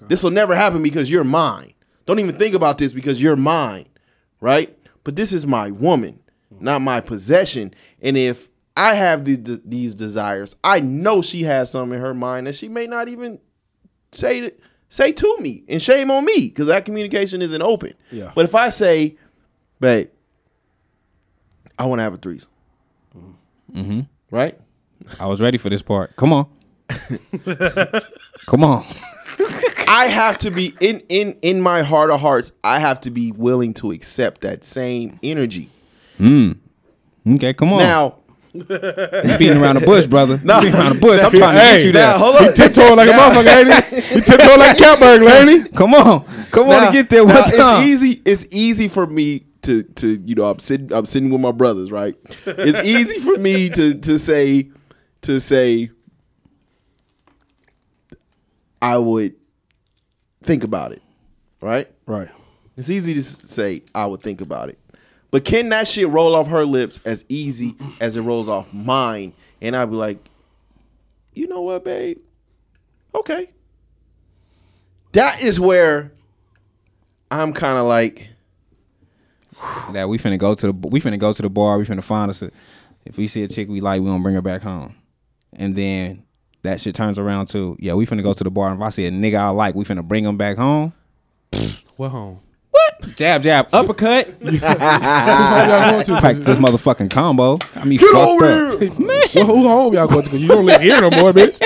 This 0.08 0.22
will 0.22 0.30
never 0.32 0.54
happen 0.54 0.82
because 0.82 1.10
you're 1.10 1.24
mine. 1.24 1.72
Don't 2.06 2.18
even 2.18 2.36
think 2.36 2.54
about 2.54 2.78
this 2.78 2.92
because 2.92 3.22
you're 3.22 3.36
mine, 3.36 3.86
right? 4.40 4.76
But 5.04 5.16
this 5.16 5.32
is 5.32 5.46
my 5.46 5.70
woman, 5.70 6.18
not 6.60 6.80
my 6.82 7.00
possession. 7.00 7.74
And 8.02 8.16
if 8.16 8.48
I 8.76 8.94
have 8.94 9.24
the, 9.24 9.36
the- 9.36 9.62
these 9.64 9.94
desires, 9.94 10.54
I 10.64 10.80
know 10.80 11.22
she 11.22 11.42
has 11.42 11.70
some 11.70 11.92
in 11.92 12.00
her 12.00 12.14
mind 12.14 12.46
that 12.46 12.54
she 12.54 12.68
may 12.68 12.86
not 12.86 13.08
even 13.08 13.38
say 14.12 14.40
to, 14.42 14.52
say 14.88 15.12
to 15.12 15.36
me 15.40 15.64
and 15.68 15.80
shame 15.80 16.10
on 16.10 16.24
me 16.24 16.48
because 16.48 16.66
that 16.68 16.84
communication 16.84 17.40
isn't 17.42 17.62
open. 17.62 17.94
Yeah. 18.10 18.32
But 18.34 18.44
if 18.44 18.54
I 18.54 18.68
say, 18.70 19.16
babe, 19.80 20.10
I 21.78 21.86
want 21.86 21.98
to 22.00 22.02
have 22.02 22.14
a 22.14 22.18
threesome, 22.18 22.50
Mm-hmm. 23.72 24.00
right? 24.30 24.58
I 25.18 25.26
was 25.26 25.40
ready 25.40 25.56
for 25.58 25.70
this 25.70 25.80
part. 25.82 26.14
Come 26.16 26.32
on. 26.32 26.46
Come 28.46 28.64
on. 28.64 28.84
I 29.88 30.06
have 30.06 30.38
to 30.38 30.50
be 30.50 30.74
in 30.80 31.00
in 31.08 31.36
in 31.42 31.60
my 31.60 31.82
heart 31.82 32.10
of 32.10 32.20
hearts. 32.20 32.52
I 32.64 32.78
have 32.80 33.00
to 33.02 33.10
be 33.10 33.32
willing 33.32 33.74
to 33.74 33.90
accept 33.92 34.42
that 34.42 34.64
same 34.64 35.18
energy. 35.22 35.68
Mm. 36.18 36.58
Okay, 37.26 37.52
come 37.54 37.72
on. 37.72 37.78
Now, 37.80 38.16
beating 38.52 39.56
around 39.58 39.76
the 39.76 39.82
bush, 39.84 40.06
brother. 40.06 40.40
No. 40.42 40.60
Beating 40.60 40.74
around 40.78 40.94
the 40.94 41.00
bush. 41.00 41.20
I'm 41.22 41.30
trying 41.30 41.54
to 41.56 41.60
Hey, 41.60 41.78
get 41.78 41.86
you 41.86 41.92
now 41.92 42.10
there. 42.10 42.18
hold 42.18 42.36
on. 42.36 42.54
Tiptoeing 42.54 42.96
like 42.96 43.08
a 43.08 43.12
motherfucker, 43.12 43.74
ain't 43.74 43.84
he? 43.86 44.00
He 44.14 44.20
tiptoeing 44.20 44.58
like 44.58 44.80
ain't 45.48 45.66
he? 45.68 45.72
Come 45.72 45.94
on. 45.94 46.24
Come 46.50 46.64
on 46.64 46.68
Now- 46.70 46.86
to 46.86 46.92
get 46.92 47.10
there 47.10 47.24
now, 47.24 47.34
time. 47.42 47.82
It's 47.82 47.86
easy. 47.86 48.22
It's 48.24 48.46
easy 48.50 48.88
for 48.88 49.06
me 49.06 49.44
to 49.62 49.82
to 49.82 50.20
you 50.24 50.34
know 50.34 50.44
I'm 50.50 50.58
sitting 50.58 50.92
I'm 50.92 51.04
sitting 51.06 51.30
with 51.30 51.40
my 51.40 51.52
brothers, 51.52 51.90
right? 51.92 52.16
It's 52.46 52.80
easy 52.84 53.20
for 53.20 53.36
me 53.36 53.68
to 53.70 53.94
to 53.94 54.18
say 54.18 54.70
to 55.22 55.38
say 55.40 55.90
I 58.82 58.98
would 58.98 59.34
think 60.42 60.64
about 60.64 60.92
it, 60.92 61.02
right? 61.60 61.88
Right. 62.06 62.28
It's 62.76 62.90
easy 62.90 63.14
to 63.14 63.22
say 63.22 63.82
I 63.94 64.06
would 64.06 64.22
think 64.22 64.40
about 64.40 64.68
it. 64.70 64.78
But 65.30 65.44
can 65.44 65.68
that 65.68 65.86
shit 65.86 66.08
roll 66.08 66.34
off 66.34 66.48
her 66.48 66.64
lips 66.64 66.98
as 67.04 67.24
easy 67.28 67.76
as 68.00 68.16
it 68.16 68.22
rolls 68.22 68.48
off 68.48 68.72
mine? 68.72 69.32
And 69.60 69.76
I'd 69.76 69.90
be 69.90 69.96
like, 69.96 70.30
you 71.34 71.46
know 71.46 71.60
what, 71.60 71.84
babe? 71.84 72.18
Okay. 73.14 73.48
That 75.12 75.42
is 75.42 75.60
where 75.60 76.12
I'm 77.30 77.52
kind 77.52 77.78
of 77.78 77.86
like, 77.86 78.28
that 79.92 80.08
we 80.08 80.18
finna 80.18 80.38
go 80.38 80.54
to 80.54 80.72
the 80.72 80.72
we 80.72 81.00
finna 81.00 81.18
go 81.18 81.32
to 81.32 81.42
the 81.42 81.50
bar. 81.50 81.78
We 81.78 81.84
finna 81.84 82.02
find 82.02 82.30
us. 82.30 82.40
A, 82.42 82.50
if 83.04 83.18
we 83.18 83.26
see 83.26 83.42
a 83.42 83.48
chick 83.48 83.68
we 83.68 83.80
like, 83.80 84.00
we 84.00 84.06
gonna 84.06 84.22
bring 84.22 84.34
her 84.34 84.42
back 84.42 84.62
home. 84.62 84.94
And 85.52 85.76
then 85.76 86.24
that 86.62 86.80
shit 86.80 86.94
turns 86.94 87.18
around 87.18 87.46
to 87.48 87.76
yeah, 87.80 87.94
we 87.94 88.06
finna 88.06 88.22
go 88.22 88.32
to 88.32 88.44
the 88.44 88.50
bar. 88.50 88.70
And 88.70 88.80
if 88.80 88.84
I 88.84 88.90
see 88.90 89.06
a 89.06 89.10
nigga 89.10 89.38
I 89.38 89.48
like, 89.50 89.74
we 89.74 89.84
finna 89.84 90.06
bring 90.06 90.24
him 90.24 90.36
back 90.36 90.56
home. 90.56 90.92
What 91.96 92.10
home? 92.10 92.40
What? 92.70 93.16
Jab, 93.16 93.42
jab, 93.42 93.68
uppercut. 93.72 94.26
Who 94.40 94.50
y'all 94.50 95.90
going 95.92 96.04
to? 96.04 96.20
Practice 96.20 96.44
this 96.46 96.58
motherfucking 96.58 97.10
combo. 97.10 97.58
I 97.76 97.84
mean, 97.84 97.98
get 97.98 98.08
fucked 98.10 98.16
over 98.16 98.72
up. 98.74 98.80
here. 98.80 98.90
Well, 99.34 99.46
who 99.46 99.68
home 99.68 99.94
y'all 99.94 100.06
going 100.08 100.24
to? 100.24 100.30
'Cause 100.30 100.40
you 100.40 100.48
don't 100.48 100.64
live 100.66 100.80
here 100.80 101.00
no 101.00 101.10
more, 101.10 101.32
bitch. 101.32 101.60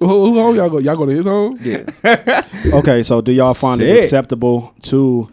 Who, 0.00 0.06
who 0.06 0.34
home 0.40 0.56
y'all 0.56 0.70
go? 0.70 0.78
Y'all 0.78 0.96
go 0.96 1.06
to 1.06 1.12
his 1.12 1.26
home? 1.26 1.58
Yeah. 1.60 1.84
Okay, 2.72 3.02
so 3.02 3.20
do 3.20 3.30
y'all 3.32 3.54
find 3.54 3.80
it 3.80 3.98
acceptable 3.98 4.74
to 4.82 5.30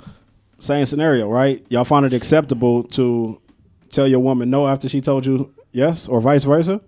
same 0.60 0.86
scenario, 0.86 1.28
right? 1.30 1.66
Y'all 1.70 1.84
find 1.86 2.06
it 2.06 2.14
acceptable 2.14 2.84
to 2.90 3.42
tell 3.90 4.08
your 4.08 4.20
woman 4.20 4.50
no 4.50 4.68
after 4.68 4.88
she 4.88 5.02
told 5.02 5.26
you 5.26 5.54
yes, 5.72 6.08
or 6.08 6.22
vice 6.22 6.44
versa? 6.44 6.80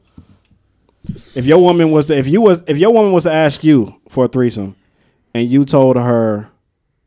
If 1.35 1.45
your 1.45 1.59
woman 1.59 1.91
was 1.91 2.05
to, 2.07 2.17
if 2.17 2.27
you 2.27 2.41
was 2.41 2.63
if 2.67 2.77
your 2.77 2.93
woman 2.93 3.11
was 3.11 3.23
to 3.23 3.31
ask 3.31 3.63
you 3.63 3.93
for 4.09 4.25
a 4.25 4.27
threesome, 4.27 4.75
and 5.33 5.47
you 5.49 5.65
told 5.65 5.95
her 5.97 6.49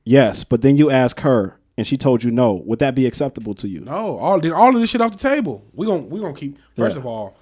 yes, 0.04 0.44
but 0.44 0.62
then 0.62 0.76
you 0.76 0.90
ask 0.90 1.20
her 1.20 1.58
and 1.76 1.86
she 1.86 1.96
told 1.96 2.24
you 2.24 2.30
no, 2.30 2.54
would 2.66 2.78
that 2.80 2.94
be 2.94 3.06
acceptable 3.06 3.54
to 3.54 3.68
you? 3.68 3.80
No, 3.80 4.16
all 4.18 4.52
all 4.54 4.74
of 4.74 4.80
this 4.80 4.90
shit 4.90 5.00
off 5.00 5.12
the 5.12 5.18
table. 5.18 5.64
We 5.74 5.86
gon' 5.86 6.10
we 6.10 6.20
gonna 6.20 6.34
keep. 6.34 6.58
First 6.76 6.94
Yeah. 6.96 7.00
of 7.00 7.06
all, 7.06 7.36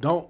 don't. 0.00 0.26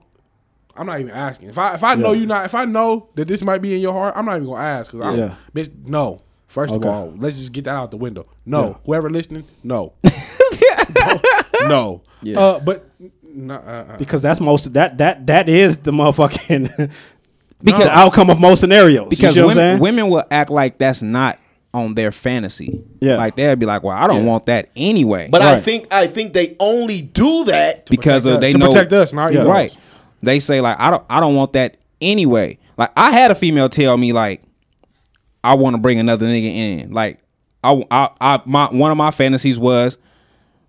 I'm 0.76 0.86
not 0.86 1.00
even 1.00 1.12
asking. 1.12 1.50
If 1.50 1.58
I 1.58 1.74
if 1.74 1.84
I 1.84 1.94
know 1.94 2.12
Yeah. 2.12 2.20
you 2.20 2.26
not 2.26 2.44
if 2.46 2.54
I 2.54 2.64
know 2.64 3.08
that 3.14 3.28
this 3.28 3.42
might 3.42 3.60
be 3.62 3.74
in 3.74 3.80
your 3.80 3.92
heart, 3.92 4.14
I'm 4.16 4.24
not 4.24 4.36
even 4.36 4.46
gonna 4.48 4.60
ask 4.62 4.90
because 4.90 5.06
I'm 5.06 5.18
Yeah. 5.18 5.34
bitch. 5.54 5.70
No. 5.86 6.20
First 6.48 6.74
Okay. 6.74 6.86
of 6.86 6.94
all, 6.94 7.14
let's 7.18 7.38
just 7.38 7.52
get 7.52 7.64
that 7.64 7.70
out 7.76 7.90
the 7.90 7.96
window. 7.96 8.26
No, 8.44 8.62
Yeah. 8.66 8.74
whoever 8.84 9.08
listening, 9.08 9.44
no, 9.64 9.94
no. 11.66 12.02
Yeah. 12.22 12.38
Uh, 12.38 12.60
but 12.60 12.88
no, 13.34 13.54
uh, 13.54 13.58
uh. 13.58 13.96
Because 13.96 14.22
that's 14.22 14.40
most 14.40 14.72
that 14.74 14.98
that 14.98 15.26
that 15.26 15.48
is 15.48 15.78
the 15.78 15.90
motherfucking 15.92 16.92
Because- 17.62 17.84
the 17.84 17.90
outcome 17.96 18.28
of 18.30 18.40
most 18.40 18.60
scenarios. 18.60 19.08
Because 19.08 19.36
you 19.36 19.42
see 19.42 19.46
what 19.46 19.56
I'm 19.56 19.56
women, 19.56 19.70
saying? 19.72 19.80
women 19.80 20.08
will 20.10 20.24
act 20.30 20.50
like 20.50 20.78
that's 20.78 21.00
not 21.02 21.38
on 21.74 21.94
their 21.94 22.12
fantasy. 22.12 22.82
Yeah. 23.00 23.16
Like 23.16 23.36
they'll 23.36 23.56
be 23.56 23.64
like, 23.66 23.82
well, 23.82 23.96
I 23.96 24.06
don't 24.06 24.24
Yeah. 24.24 24.30
want 24.30 24.46
that 24.46 24.68
anyway. 24.76 25.28
But 25.30 25.42
I 25.42 25.60
think 25.60 25.86
I 25.92 26.06
think 26.06 26.32
they 26.34 26.56
only 26.60 27.02
do 27.02 27.44
that 27.44 27.86
because 27.86 28.26
of 28.26 28.40
they 28.40 28.52
to 28.52 28.58
know 28.58 28.66
protect 28.68 28.92
us, 28.92 29.12
not 29.12 29.32
Yeah. 29.32 29.42
right. 29.44 29.76
They 30.22 30.38
say 30.38 30.60
like 30.60 30.78
I 30.78 30.90
don't 30.90 31.04
I 31.08 31.20
don't 31.20 31.34
want 31.34 31.52
that 31.54 31.78
anyway. 32.00 32.58
Like 32.76 32.90
I 32.96 33.12
had 33.12 33.30
a 33.30 33.34
female 33.34 33.68
tell 33.68 33.96
me 33.96 34.12
like 34.12 34.42
I 35.44 35.54
want 35.54 35.74
to 35.74 35.78
bring 35.80 35.98
another 35.98 36.26
nigga 36.26 36.44
in. 36.54 36.92
Like 36.92 37.20
I, 37.64 37.82
I 37.90 38.08
I 38.20 38.40
my 38.44 38.66
one 38.66 38.90
of 38.90 38.96
my 38.96 39.10
fantasies 39.12 39.58
was 39.58 39.98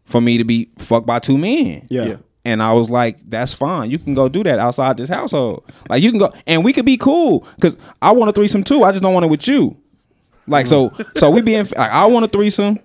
for 0.05 0.21
me 0.21 0.37
to 0.37 0.43
be 0.43 0.69
fucked 0.77 1.05
by 1.07 1.19
two 1.19 1.37
men. 1.37 1.85
Yeah. 1.89 2.05
Yeah. 2.05 2.15
And 2.45 2.61
I 2.61 2.73
was 2.73 2.89
like, 2.89 3.19
that's 3.29 3.53
fine. 3.53 3.89
You 3.89 3.97
can 3.97 4.13
go 4.13 4.27
do 4.27 4.43
that 4.43 4.59
outside 4.59 4.97
this 4.97 5.07
household. 5.09 5.63
Like 5.89 6.03
you 6.03 6.11
can 6.11 6.19
go 6.19 6.31
and 6.45 6.63
we 6.63 6.73
could 6.73 6.85
be 6.85 6.97
cool. 6.97 7.47
Cause 7.61 7.77
I 8.01 8.11
want 8.11 8.29
a 8.29 8.33
threesome 8.33 8.63
too. 8.65 8.83
I 8.83 8.91
just 8.91 9.01
don't 9.01 9.13
want 9.13 9.25
it 9.25 9.29
with 9.29 9.47
you. 9.47 9.77
Like 10.47 10.67
so 10.67 10.91
so 11.17 11.29
we 11.31 11.41
being 11.41 11.63
like 11.63 11.77
I 11.77 12.05
want 12.05 12.25
a 12.25 12.27
threesome. 12.27 12.79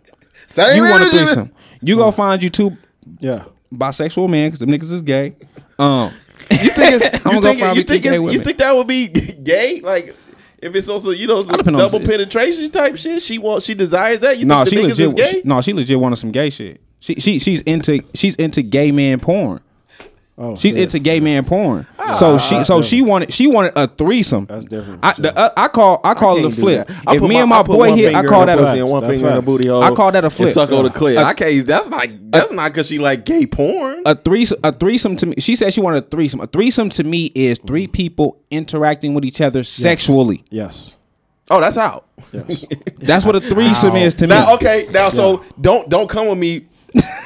Same 0.47 0.77
You 0.77 0.83
want 0.89 1.03
a 1.03 1.11
threesome. 1.11 1.53
You 1.83 1.97
go 1.97 2.11
find 2.13 2.41
you 2.43 2.51
two 2.51 2.77
yeah. 3.19 3.45
bisexual 3.75 4.29
men 4.31 4.47
because 4.49 4.61
the 4.61 4.67
niggas 4.67 4.93
is 4.93 5.03
gay. 5.03 5.35
Um 5.79 6.13
You 6.51 6.71
think 6.71 7.03
it's, 7.03 7.05
I'm 7.27 7.35
you 7.37 7.41
gonna 7.41 7.41
go 7.41 7.49
think, 7.49 7.61
find 7.61 7.77
you 7.77 7.83
think, 7.83 8.03
gay 8.05 8.15
you 8.15 8.39
think 8.39 8.59
that 8.59 8.77
would 8.77 8.87
be 8.87 9.09
gay? 9.43 9.81
Like 9.81 10.15
if 10.63 10.75
it's 10.77 10.89
also 10.89 11.11
you 11.11 11.27
know 11.27 11.43
some 11.43 11.57
double 11.57 11.99
penetration 12.01 12.71
type 12.71 12.97
shit. 12.97 13.23
She 13.23 13.39
wants 13.39 13.67
she 13.67 13.75
desires 13.75 14.21
that. 14.21 14.39
You 14.39 14.45
No, 14.47 14.65
think 14.65 14.77
she 14.77 14.83
legit. 14.87 15.01
is 15.01 15.15
gay? 15.15 15.31
she- 15.33 15.43
no, 15.45 15.61
she 15.63 15.73
legit 15.73 15.99
wanted 15.99 16.17
some 16.17 16.31
gay 16.31 16.51
shit. 16.51 16.81
She 17.01 17.15
she 17.17 17.39
she's 17.39 17.63
into 17.63 18.01
she's 18.15 18.37
into 18.37 18.63
gay 18.63 18.91
man 18.91 19.21
porn. 19.21 19.61
Oh, 20.41 20.55
She's 20.55 20.75
shit. 20.75 20.83
into 20.85 21.01
gay 21.01 21.19
man 21.19 21.45
porn. 21.45 21.85
so 22.17 22.39
she 22.39 22.63
so 22.63 22.81
she 22.81 23.03
wanted 23.03 23.33
she 23.33 23.49
wanted 23.49 23.73
a 23.75 23.89
threesome. 23.89 24.47
That's 24.47 24.65
different. 24.65 25.01
I, 25.03 25.13
the, 25.19 25.37
uh, 25.37 25.51
I 25.57 25.67
call 25.67 26.01
I 26.05 26.15
call 26.15 26.37
it 26.39 26.45
a 26.45 26.51
flip. 26.51 26.89
If 26.89 27.05
put 27.05 27.23
me 27.29 27.39
and 27.39 27.51
my 27.51 27.65
boy 27.65 27.91
one 27.91 27.99
here, 27.99 28.17
I 28.17 28.25
call 28.25 28.47
that 28.47 28.55
the 28.55 28.63
a 28.63 28.67
pussy 28.67 28.79
and 28.79 28.89
one 28.89 29.03
finger 29.11 29.29
in 29.31 29.35
the 29.35 29.43
booty 29.43 29.67
hole. 29.67 29.83
I 29.83 29.91
call 29.93 30.13
that 30.13 30.25
a 30.25 30.31
flip. 30.31 30.47
And 30.47 30.55
suck 30.55 30.71
on 30.71 30.85
the 30.85 30.91
clit. 30.91 31.17
I 31.17 31.35
can't. 31.35 31.67
That's 31.67 31.89
not. 31.89 32.07
That's 32.31 32.53
not 32.53 32.71
because 32.71 32.87
she 32.87 32.99
like 33.01 33.25
gay 33.25 33.47
porn. 33.47 34.03
a 34.07 34.15
threesome 34.15 34.61
a 34.63 34.71
threesome 34.71 35.17
to 35.17 35.27
me. 35.27 35.35
She 35.41 35.57
said 35.57 35.73
she 35.73 35.81
wanted 35.81 36.05
a 36.05 36.07
threesome. 36.09 36.41
A 36.41 36.47
threesome 36.47 36.91
to 36.91 37.03
me 37.03 37.33
is 37.35 37.59
three 37.59 37.89
people 37.89 38.41
interacting 38.53 39.15
with 39.15 39.25
each 39.25 39.41
other 39.41 39.65
sexually. 39.65 40.45
yes. 40.51 40.95
Oh, 41.51 41.61
that's 41.61 41.79
out. 41.79 42.07
Yes. 42.31 42.65
That's 42.99 43.25
what 43.25 43.35
a 43.35 43.41
threesome 43.41 43.97
is 43.97 44.13
to 44.15 44.27
me. 44.27 44.35
Now, 44.35 44.55
okay. 44.55 44.87
Now, 44.93 45.09
so 45.09 45.43
don't 45.61 45.89
don't 45.89 46.09
come 46.09 46.29
with 46.29 46.39
me. 46.39 46.67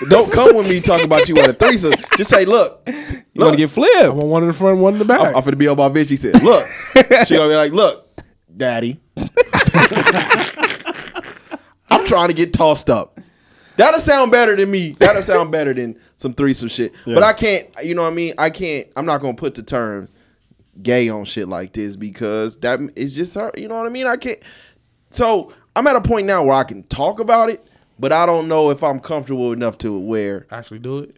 Don't 0.09 0.33
come 0.33 0.57
with 0.57 0.69
me 0.69 0.81
talking 0.81 1.07
about 1.07 1.29
you 1.29 1.35
want 1.35 1.49
a 1.49 1.53
threesome. 1.53 1.93
Just 2.17 2.31
say, 2.31 2.45
look, 2.45 2.83
You 2.87 2.95
want 2.95 3.37
look. 3.37 3.51
to 3.53 3.57
get 3.59 3.71
I 3.71 3.73
flipped? 3.73 4.15
want 4.15 4.29
one 4.29 4.43
in 4.43 4.49
the 4.49 4.55
front, 4.55 4.79
one 4.79 4.95
in 4.95 4.99
the 4.99 5.05
back. 5.05 5.21
I'm, 5.21 5.37
I'm 5.37 5.43
finna 5.43 5.59
be 5.59 5.69
on 5.69 5.77
my 5.77 5.89
bitch. 5.89 6.11
He 6.11 6.17
said, 6.17 6.43
look. 6.43 6.65
she 7.27 7.37
gonna 7.37 7.49
be 7.49 7.55
like, 7.57 7.73
look, 7.73 8.09
daddy. 8.57 9.01
I'm 9.17 9.29
I'm 11.91 12.07
trying 12.07 12.29
to 12.29 12.35
get 12.35 12.53
tossed 12.53 12.91
up. 12.91 13.21
That'll 13.77 14.01
sound 14.01 14.31
better 14.31 14.55
than 14.57 14.71
me. 14.71 14.93
That'll 14.99 15.23
sound 15.23 15.51
better 15.51 15.73
than 15.73 15.99
some 16.17 16.35
threesome 16.35 16.69
shit. 16.69 16.93
But 17.05 17.23
I 17.23 17.33
can't. 17.33 17.69
You 17.83 17.95
know 17.95 18.03
what 18.03 18.09
I 18.13 18.15
mean? 18.15 18.35
I 18.39 18.51
can't. 18.51 18.87
I'm 18.97 19.07
not 19.07 19.21
gonna 19.21 19.35
put 19.35 19.55
the 19.55 19.63
term 19.63 20.09
gay 20.83 21.09
on 21.09 21.25
shit 21.25 21.49
like 21.49 21.73
this 21.73 21.97
because 21.97 22.59
that 22.59 22.81
is 22.97 23.15
just 23.15 23.35
her. 23.35 23.51
You 23.57 23.69
know 23.69 23.77
what 23.77 23.87
I 23.87 23.91
mean? 23.91 24.07
I 24.07 24.17
can't. 24.17 24.39
So 25.11 25.53
I'm 25.77 25.87
at 25.87 25.97
a 25.97 26.01
point 26.01 26.27
now 26.27 26.45
where 26.45 26.55
I 26.55 26.65
can 26.65 26.83
talk 26.85 27.19
about 27.21 27.49
it, 27.51 27.67
but 28.03 28.13
I 28.13 28.27
don't 28.27 28.49
know 28.49 28.71
if 28.71 28.83
I'm 28.83 28.99
comfortable 28.99 29.53
enough 29.53 29.79
to 29.79 29.97
where 29.97 30.49
Actually, 30.51 30.81
do 30.81 30.99
it. 30.99 31.17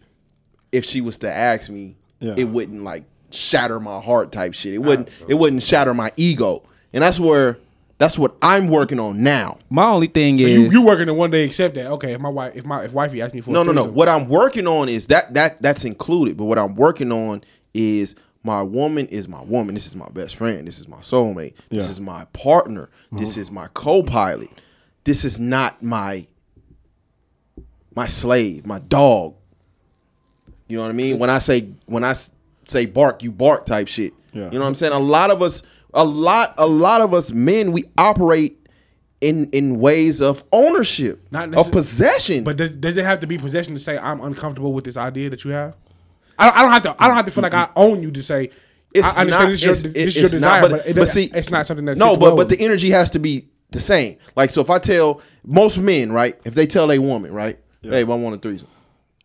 if 0.70 0.84
she 0.84 1.00
was 1.00 1.16
to 1.18 1.32
ask 1.32 1.70
me, 1.70 1.96
Yeah. 2.20 2.34
it 2.36 2.44
wouldn't 2.44 2.84
like 2.84 3.04
shatter 3.30 3.80
my 3.80 4.00
heart 4.02 4.32
type 4.32 4.52
shit. 4.52 4.74
It 4.74 4.78
wouldn't. 4.82 5.08
It 5.26 5.34
wouldn't 5.34 5.62
shatter 5.62 5.94
my 5.94 6.12
ego, 6.16 6.62
and 6.92 7.02
that's 7.02 7.18
where. 7.18 7.58
That's 7.96 8.18
what 8.18 8.34
I'm 8.42 8.66
working 8.66 8.98
on 8.98 9.22
now. 9.22 9.58
My 9.70 9.84
only 9.84 10.08
thing 10.08 10.36
So 10.36 10.44
is 10.46 10.52
you 10.52 10.80
you 10.80 10.82
working 10.84 11.06
to 11.06 11.14
one 11.14 11.30
day 11.30 11.44
accept 11.44 11.76
that? 11.76 11.86
Okay, 11.92 12.12
if 12.12 12.20
my 12.20 12.28
wife, 12.28 12.54
if 12.56 12.64
my 12.64 12.84
if 12.84 12.92
wifey 12.92 13.22
asked 13.22 13.34
me 13.34 13.40
for 13.40 13.52
No, 13.52 13.60
a 13.60 13.64
no, 13.64 13.70
no. 13.72 13.84
What 13.84 14.08
I'm 14.08 14.28
working 14.28 14.66
on 14.66 14.88
is 14.88 15.06
that 15.06 15.32
that 15.34 15.62
that's 15.62 15.84
included. 15.84 16.36
But 16.36 16.46
what 16.46 16.58
I'm 16.58 16.74
working 16.74 17.12
on 17.12 17.44
is 17.72 18.16
my 18.42 18.62
woman 18.62 19.06
is 19.06 19.28
my 19.28 19.42
woman. 19.42 19.74
This 19.74 19.86
is 19.86 19.94
my 19.94 20.08
best 20.08 20.34
friend. 20.34 20.66
This 20.66 20.80
is 20.80 20.88
my 20.88 20.98
soulmate. 20.98 21.54
This 21.70 21.84
Yeah. 21.84 21.92
is 21.92 22.00
my 22.00 22.24
partner. 22.32 22.90
This 23.12 23.32
mm-hmm. 23.32 23.40
is 23.42 23.50
my 23.52 23.68
co-pilot. 23.74 24.50
This 25.04 25.24
is 25.24 25.38
not 25.38 25.80
my 25.80 26.26
my 27.94 28.06
slave, 28.06 28.66
my 28.66 28.78
dog. 28.78 29.34
You 30.68 30.76
know 30.76 30.82
what 30.82 30.90
I 30.90 30.92
mean? 30.92 31.18
When 31.18 31.30
I 31.30 31.38
say 31.38 31.68
when 31.86 32.04
I 32.04 32.14
say 32.66 32.86
bark, 32.86 33.22
you 33.22 33.30
bark 33.30 33.66
type 33.66 33.88
shit. 33.88 34.12
Yeah. 34.32 34.46
You 34.46 34.58
know 34.58 34.60
what 34.60 34.66
I'm 34.66 34.74
saying? 34.74 34.92
A 34.92 34.98
lot 34.98 35.30
of 35.30 35.42
us, 35.42 35.62
a 35.92 36.04
lot, 36.04 36.54
a 36.58 36.66
lot 36.66 37.00
of 37.00 37.14
us 37.14 37.30
men, 37.30 37.72
we 37.72 37.84
operate 37.98 38.58
in 39.20 39.48
in 39.50 39.78
ways 39.78 40.20
of 40.20 40.44
ownership, 40.52 41.26
Not 41.30 41.54
of 41.54 41.70
possession. 41.70 42.44
But 42.44 42.56
does, 42.56 42.74
does 42.76 42.96
it 42.96 43.04
have 43.04 43.20
to 43.20 43.26
be 43.26 43.38
possession 43.38 43.74
to 43.74 43.80
say 43.80 43.96
I'm 43.98 44.20
uncomfortable 44.20 44.72
with 44.72 44.84
this 44.84 44.96
idea 44.96 45.30
that 45.30 45.44
you 45.44 45.52
have? 45.52 45.76
I 46.38 46.46
don't, 46.46 46.56
I 46.56 46.62
don't 46.62 46.72
have 46.72 46.82
to. 46.82 47.02
I 47.02 47.06
don't 47.06 47.16
have 47.16 47.26
to 47.26 47.30
feel 47.30 47.42
like 47.42 47.54
I 47.54 47.68
own 47.76 48.02
you 48.02 48.10
to 48.10 48.22
say. 48.22 48.50
it's 48.92 49.16
I 49.16 49.22
understand 49.22 49.30
not, 49.30 49.50
this 49.50 49.58
is 49.58 49.62
your, 49.62 49.72
it's, 49.72 49.82
this 49.82 49.94
it's 49.94 50.16
your 50.16 50.24
desire, 50.24 50.60
not, 50.62 50.70
but, 50.70 50.86
it 50.86 50.96
but 50.96 51.08
see, 51.08 51.30
it's 51.32 51.50
not 51.50 51.66
something 51.66 51.84
that 51.86 51.96
no, 51.96 52.16
but 52.16 52.36
but 52.36 52.48
the 52.48 52.60
energy 52.60 52.90
has 52.90 53.10
to 53.10 53.18
be 53.18 53.46
the 53.70 53.80
same. 53.80 54.18
Like 54.34 54.50
so, 54.50 54.60
if 54.60 54.70
I 54.70 54.78
tell 54.78 55.20
most 55.44 55.78
men, 55.78 56.10
right, 56.12 56.38
if 56.44 56.54
they 56.54 56.66
tell 56.66 56.90
a 56.90 56.98
woman, 56.98 57.32
right, 57.32 57.58
babe, 57.90 58.10
I 58.10 58.14
want 58.14 58.36
a 58.36 58.38
threesome, 58.38 58.68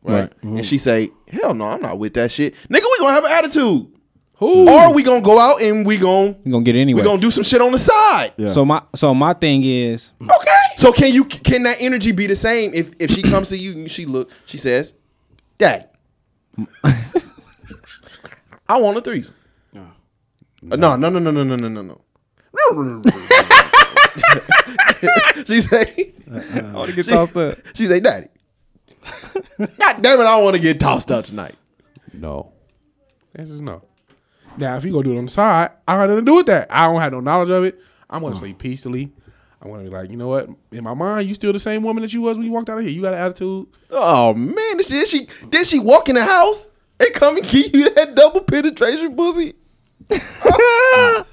right, 0.03 0.21
Right. 0.21 0.33
and 0.41 0.51
mm-hmm. 0.51 0.61
she 0.61 0.77
say, 0.77 1.11
hell 1.27 1.53
no, 1.53 1.65
I'm 1.65 1.81
not 1.81 1.99
with 1.99 2.13
that 2.15 2.31
shit, 2.31 2.55
nigga, 2.69 2.81
we 2.83 2.97
gonna 2.99 3.13
have 3.13 3.25
an 3.25 3.31
attitude, 3.31 3.87
Who? 4.35 4.69
or 4.69 4.93
we 4.93 5.03
gonna 5.03 5.21
go 5.21 5.39
out 5.39 5.61
and 5.61 5.85
we 5.85 5.97
gonna 5.97 6.35
you 6.43 6.51
gonna 6.51 6.63
get 6.63 6.75
it 6.75 6.81
anyway. 6.81 7.01
we 7.01 7.07
gonna 7.07 7.21
do 7.21 7.31
some 7.31 7.43
shit 7.43 7.61
on 7.61 7.71
the 7.71 7.79
side. 7.79 8.33
Yeah. 8.37 8.51
So 8.51 8.65
my 8.65 8.81
so 8.95 9.13
my 9.13 9.33
thing 9.33 9.63
is 9.63 10.11
Okay. 10.21 10.49
So 10.77 10.91
can 10.93 11.13
you 11.13 11.25
can 11.25 11.63
that 11.63 11.77
energy 11.81 12.11
be 12.13 12.27
the 12.27 12.35
same 12.35 12.71
if 12.73 12.91
if 12.99 13.11
she 13.11 13.21
comes 13.21 13.49
to 13.49 13.57
you 13.57 13.73
and 13.73 13.91
she 13.91 14.05
look, 14.05 14.31
she 14.45 14.57
says, 14.57 14.93
Dad, 15.57 15.89
I 18.69 18.79
want 18.79 18.97
a 18.97 19.01
threesome. 19.01 19.35
No, 20.61 20.95
no, 20.95 21.09
no, 21.09 21.19
no, 21.19 21.31
no, 21.31 21.43
no, 21.43 21.55
no, 21.55 21.67
no, 21.67 21.81
no. 21.81 22.01
she 25.45 25.61
say, 25.61 26.13
I 26.29 26.61
want 26.73 26.89
to 26.89 26.95
get 26.95 27.05
she, 27.05 27.11
tossed 27.11 27.35
up. 27.37 27.53
she 27.73 27.85
say, 27.85 28.01
Daddy, 28.01 28.27
God 29.59 30.01
damn 30.01 30.19
it, 30.19 30.23
I 30.23 30.35
don't 30.35 30.43
want 30.43 30.55
to 30.55 30.61
get 30.61 30.79
tossed 30.79 31.11
up 31.11 31.25
tonight. 31.25 31.55
No. 32.13 32.51
This 33.33 33.49
is 33.49 33.61
no. 33.61 33.81
Now, 34.57 34.75
if 34.77 34.85
you 34.85 34.91
go 34.91 35.03
do 35.03 35.13
it 35.13 35.17
on 35.17 35.25
the 35.25 35.31
side, 35.31 35.71
I 35.87 35.95
don't 35.95 36.09
nothing 36.09 36.25
to 36.25 36.31
do 36.31 36.35
with 36.35 36.47
that. 36.47 36.67
I 36.69 36.85
don't 36.85 36.99
have 36.99 37.11
no 37.11 37.19
knowledge 37.19 37.49
of 37.49 37.63
it. 37.63 37.79
I'm 38.09 38.21
gonna 38.21 38.35
sleep 38.35 38.57
peacefully. 38.57 39.11
I'm 39.61 39.69
gonna 39.69 39.83
be 39.83 39.89
like, 39.89 40.09
you 40.09 40.17
know 40.17 40.27
what? 40.27 40.49
In 40.71 40.83
my 40.83 40.93
mind, 40.93 41.27
you 41.27 41.33
still 41.33 41.53
the 41.53 41.59
same 41.59 41.83
woman 41.83 42.01
that 42.01 42.13
you 42.13 42.21
was 42.21 42.37
when 42.37 42.45
you 42.45 42.51
walked 42.51 42.69
out 42.69 42.77
of 42.77 42.83
here. 42.83 42.91
You 42.91 43.01
got 43.01 43.13
an 43.13 43.19
attitude. 43.19 43.67
Oh 43.89 44.33
man, 44.33 44.77
did 44.77 44.85
she 44.85 44.93
did 44.93 45.07
she, 45.07 45.27
did 45.49 45.67
she 45.67 45.79
walk 45.79 46.09
in 46.09 46.15
the 46.15 46.23
house 46.23 46.67
and 46.99 47.13
come 47.13 47.37
and 47.37 47.47
give 47.47 47.75
you 47.75 47.93
that 47.93 48.15
double 48.15 48.41
penetration 48.41 49.15
pussy? 49.15 49.53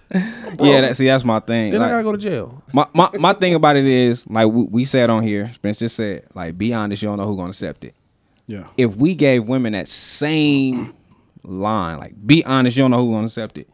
Yeah, 0.58 0.80
that, 0.82 0.96
see 0.96 1.06
that's 1.06 1.24
my 1.24 1.40
thing. 1.40 1.72
Then 1.72 1.82
I 1.82 1.90
gotta 1.90 2.02
go 2.04 2.12
to 2.12 2.18
jail. 2.18 2.62
my, 2.72 2.86
my 2.94 3.10
my 3.18 3.32
thing 3.34 3.54
about 3.54 3.76
it 3.76 3.86
is 3.86 4.26
like 4.28 4.46
we, 4.48 4.62
we 4.64 4.84
said 4.84 5.10
on 5.10 5.22
here, 5.22 5.50
Spence 5.52 5.78
just 5.80 5.96
said, 5.96 6.24
like 6.34 6.56
be 6.56 6.72
honest, 6.72 7.02
you 7.02 7.08
don't 7.08 7.18
know 7.18 7.26
who's 7.26 7.36
gonna 7.36 7.50
accept 7.50 7.84
it. 7.84 7.94
yeah. 8.46 8.68
If 8.78 8.96
we 8.96 9.14
gave 9.14 9.46
women 9.46 9.72
that 9.74 9.88
same 9.88 10.94
line, 11.42 11.98
like 11.98 12.14
be 12.26 12.44
honest, 12.46 12.76
you 12.76 12.84
don't 12.84 12.92
know 12.92 13.04
who's 13.04 13.14
gonna 13.14 13.26
accept 13.26 13.58
it. 13.58 13.68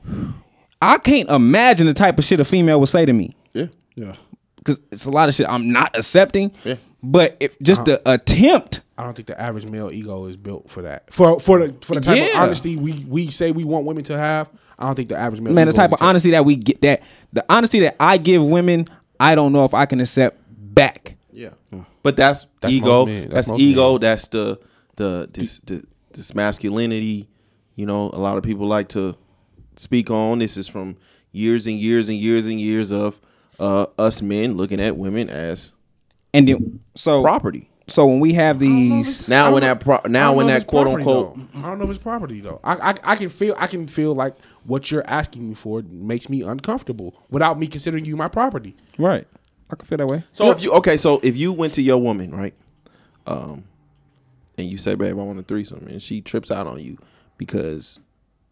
I 0.80 0.98
can't 0.98 1.30
imagine 1.30 1.86
the 1.86 1.94
type 1.94 2.18
of 2.18 2.24
shit 2.24 2.40
a 2.40 2.44
female 2.44 2.80
would 2.80 2.88
say 2.88 3.06
to 3.06 3.12
me. 3.12 3.36
Yeah. 3.52 3.66
Yeah. 3.94 4.16
Cause 4.64 4.80
it's 4.90 5.04
a 5.04 5.10
lot 5.10 5.28
of 5.28 5.34
shit 5.36 5.46
I'm 5.48 5.70
not 5.70 5.96
accepting. 5.96 6.50
Yeah. 6.64 6.76
But 7.04 7.36
if 7.38 7.56
just 7.60 7.84
the 7.84 8.00
attempt, 8.10 8.80
I 8.96 9.04
don't 9.04 9.14
think 9.14 9.26
the 9.28 9.40
average 9.40 9.66
male 9.66 9.90
ego 9.92 10.26
is 10.26 10.36
built 10.36 10.70
for 10.70 10.82
that. 10.82 11.12
For 11.12 11.38
for 11.38 11.58
the 11.60 11.74
for 11.82 11.94
the 11.94 12.00
type 12.00 12.18
of 12.34 12.40
honesty 12.40 12.76
we 12.76 13.04
we 13.08 13.30
say 13.30 13.52
we 13.52 13.64
want 13.64 13.84
women 13.84 14.02
to 14.04 14.16
have. 14.18 14.48
I 14.82 14.86
don't 14.86 14.96
think 14.96 15.10
the 15.10 15.16
average 15.16 15.40
male. 15.40 15.54
man, 15.54 15.68
the 15.68 15.72
type 15.72 15.92
of 15.92 16.02
honesty 16.02 16.32
that 16.32 16.44
we 16.44 16.56
get 16.56 16.80
that 16.82 17.02
the 17.32 17.44
honesty 17.48 17.80
that 17.80 17.96
I 18.00 18.18
give 18.18 18.44
women, 18.44 18.88
I 19.20 19.36
don't 19.36 19.52
know 19.52 19.64
if 19.64 19.74
I 19.74 19.86
can 19.86 20.00
accept 20.00 20.38
back. 20.48 21.16
Yeah. 21.30 21.50
But 22.02 22.16
that's, 22.16 22.46
That's 22.60 22.74
ego. 22.74 23.06
most. 23.06 23.30
That's, 23.30 23.48
That's 23.48 23.60
ego. 23.60 23.92
men. 23.92 24.00
That's 24.00 24.28
the 24.28 24.58
the 24.96 25.30
this 25.32 25.58
the, 25.60 25.84
this 26.12 26.34
masculinity. 26.34 27.28
You 27.76 27.86
know, 27.86 28.10
a 28.12 28.18
lot 28.18 28.36
of 28.36 28.42
people 28.42 28.66
like 28.66 28.88
to 28.88 29.16
speak 29.76 30.10
on. 30.10 30.40
This 30.40 30.56
is 30.56 30.66
from 30.66 30.96
years 31.30 31.66
and 31.66 31.78
years 31.78 32.08
and 32.08 32.18
years 32.18 32.46
and 32.46 32.60
years 32.60 32.90
of 32.90 33.20
uh, 33.60 33.86
us 33.98 34.20
men 34.20 34.56
looking 34.56 34.80
at 34.80 34.96
women 34.96 35.30
as 35.30 35.72
And 36.34 36.48
then 36.48 36.80
so 36.96 37.22
property. 37.22 37.70
So 37.92 38.06
when 38.06 38.20
we 38.20 38.32
have 38.34 38.58
these 38.58 39.28
Now 39.28 39.44
don't 39.44 39.54
when 39.54 39.62
that 39.62 39.80
pro- 39.80 40.00
now 40.08 40.34
when 40.34 40.46
that 40.46 40.66
quote 40.66 40.86
unquote 40.86 41.36
though. 41.36 41.58
I 41.58 41.62
don't 41.68 41.78
know 41.78 41.84
if 41.84 41.90
it's 41.90 41.98
property 41.98 42.40
though. 42.40 42.60
I, 42.64 42.90
I 42.90 42.94
I 43.04 43.16
can 43.16 43.28
feel 43.28 43.54
I 43.58 43.66
can 43.66 43.86
feel 43.86 44.14
like 44.14 44.34
what 44.64 44.90
you're 44.90 45.06
asking 45.06 45.48
me 45.48 45.54
for 45.54 45.82
makes 45.82 46.28
me 46.28 46.42
uncomfortable 46.42 47.14
without 47.30 47.58
me 47.58 47.66
considering 47.66 48.04
you 48.04 48.16
my 48.16 48.28
property. 48.28 48.74
right, 48.98 49.26
I 49.70 49.76
can 49.76 49.86
feel 49.86 49.98
that 49.98 50.06
way. 50.06 50.24
So 50.32 50.50
if 50.50 50.62
you 50.62 50.72
okay, 50.74 50.96
so 50.96 51.20
if 51.22 51.36
you 51.36 51.52
went 51.52 51.74
to 51.74 51.82
your 51.82 51.98
woman, 51.98 52.34
right, 52.34 52.54
um, 53.26 53.64
and 54.56 54.68
you 54.68 54.78
say, 54.78 54.94
"Babe, 54.94 55.18
I 55.18 55.22
want 55.22 55.38
a 55.38 55.42
threesome," 55.42 55.86
and 55.88 56.02
she 56.02 56.20
trips 56.20 56.50
out 56.50 56.66
on 56.66 56.80
you 56.80 56.98
because 57.36 57.98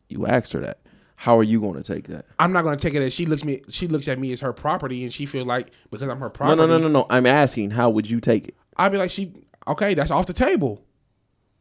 you 0.09 0.27
asked 0.27 0.53
her 0.53 0.61
that, 0.61 0.79
how 1.21 1.39
are 1.39 1.43
you 1.43 1.61
going 1.61 1.81
to 1.81 1.83
take 1.83 2.09
that? 2.09 2.25
I'm 2.39 2.53
not 2.53 2.65
gonna 2.65 2.79
take 2.79 2.95
it 2.95 3.03
as 3.03 3.12
she 3.12 3.27
looks 3.27 3.45
me 3.45 3.62
she 3.69 3.87
looks 3.87 4.09
at 4.09 4.19
me 4.19 4.33
as 4.33 4.41
her 4.41 4.53
property 4.53 5.05
and 5.05 5.12
she 5.12 5.27
feels 5.27 5.47
like 5.47 5.71
because 5.91 6.09
I'm 6.09 6.19
her 6.19 6.31
property. 6.31 6.57
No, 6.57 6.67
property. 6.67 6.83
no, 6.83 6.89
no, 6.89 6.93
no, 6.93 7.01
no. 7.01 7.07
I'm 7.11 7.27
asking, 7.27 7.71
how 7.71 7.91
would 7.91 8.09
you 8.09 8.21
take 8.21 8.49
it? 8.49 8.55
I'd 8.81 8.93
be 8.93 8.98
like 8.98 9.11
she 9.11 9.32
okay, 9.69 9.94
that's 9.94 10.11
off 10.11 10.27
the 10.27 10.32
table. 10.32 10.82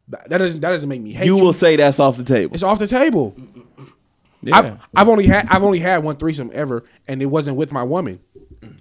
That, 0.08 0.28
that 0.28 0.38
doesn't 0.38 0.60
that 0.60 0.70
doesn't 0.70 0.88
make 0.88 1.00
me 1.00 1.12
hate 1.12 1.26
You 1.26 1.36
you. 1.36 1.44
will 1.44 1.52
say 1.52 1.76
that's 1.76 2.00
off 2.00 2.16
the 2.16 2.24
table. 2.24 2.54
It's 2.54 2.62
off 2.62 2.78
the 2.78 2.86
table. 2.88 3.34
Yeah, 4.42 4.56
I've, 4.56 4.78
I've 4.96 5.08
only 5.08 5.26
had 5.26 5.46
I've 5.48 5.62
only 5.62 5.80
had 5.80 6.02
one 6.02 6.16
threesome 6.16 6.50
ever, 6.54 6.84
and 7.06 7.20
it 7.20 7.26
wasn't 7.26 7.56
with 7.56 7.72
my 7.72 7.82
woman. 7.82 8.20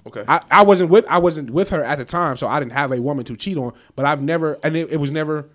Okay. 0.08 0.24
I, 0.28 0.42
I 0.50 0.64
wasn't 0.64 0.90
with 0.90 1.06
I 1.08 1.18
wasn't 1.18 1.50
with 1.52 1.70
her 1.70 1.84
at 1.84 1.98
the 1.98 2.06
time, 2.06 2.38
so 2.38 2.48
I 2.48 2.60
didn't 2.60 2.72
have 2.72 2.92
a 2.92 3.02
woman 3.02 3.26
to 3.26 3.36
cheat 3.36 3.58
on. 3.58 3.74
But 3.96 4.06
I've 4.06 4.22
never, 4.22 4.58
and 4.64 4.76
it, 4.78 4.92
it 4.92 4.98
was 4.98 5.12
never, 5.12 5.50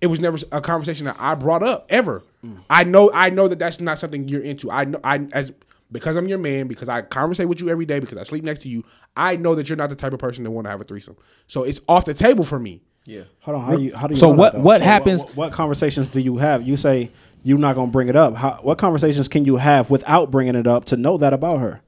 it 0.00 0.08
was 0.08 0.18
never 0.20 0.38
a 0.52 0.60
conversation 0.60 1.06
that 1.06 1.16
I 1.18 1.34
brought 1.36 1.62
up 1.62 1.86
ever. 1.88 2.22
Mm. 2.44 2.58
I 2.68 2.84
know 2.84 3.10
I 3.14 3.30
know 3.30 3.46
that 3.48 3.58
that's 3.60 3.80
not 3.80 3.98
something 3.98 4.28
you're 4.28 4.42
into. 4.42 4.70
I 4.70 4.84
know 4.84 5.00
I 5.04 5.26
as 5.32 5.52
because 5.92 6.16
I'm 6.16 6.26
your 6.28 6.38
man, 6.38 6.66
because 6.66 6.88
I 6.88 7.02
conversate 7.02 7.48
with 7.48 7.60
you 7.60 7.68
every 7.68 7.86
day, 7.86 8.00
because 8.00 8.18
I 8.18 8.22
sleep 8.24 8.44
next 8.44 8.62
to 8.62 8.68
you. 8.68 8.84
I 9.16 9.36
know 9.36 9.54
that 9.54 9.68
you're 9.68 9.76
not 9.76 9.90
the 9.90 9.96
type 9.96 10.12
of 10.12 10.18
person 10.18 10.44
that 10.44 10.50
want 10.50 10.64
to 10.66 10.70
have 10.70 10.80
a 10.80 10.84
threesome. 10.84 11.16
So 11.46 11.62
it's 11.62 11.80
off 11.88 12.04
the 12.04 12.14
table 12.14 12.44
for 12.44 12.58
me. 12.58 12.82
yeah. 13.04 13.22
Hold 13.40 13.58
on. 13.58 13.64
How 13.64 13.76
do 13.76 13.82
you? 13.82 13.94
How 13.94 14.06
do 14.06 14.14
you? 14.14 14.16
So 14.20 14.30
know 14.30 14.32
that, 14.32 14.38
what- 14.40 14.52
though? 14.54 14.60
what 14.60 14.80
happens- 14.80 15.22
What, 15.24 15.36
what 15.36 15.52
conversations 15.52 16.08
do 16.10 16.20
you 16.20 16.38
have? 16.38 16.66
You 16.66 16.76
say 16.76 17.10
you're 17.42 17.58
not 17.58 17.74
gonna 17.76 17.90
bring 17.90 18.08
it 18.08 18.16
up. 18.16 18.34
How, 18.36 18.58
what 18.62 18.78
conversations 18.78 19.28
can 19.28 19.44
you 19.44 19.56
have 19.56 19.90
without 19.90 20.30
bringing 20.30 20.54
it 20.54 20.66
up 20.66 20.86
to 20.86 20.96
know 20.96 21.16
that 21.18 21.32
about 21.32 21.60
her? 21.60 21.80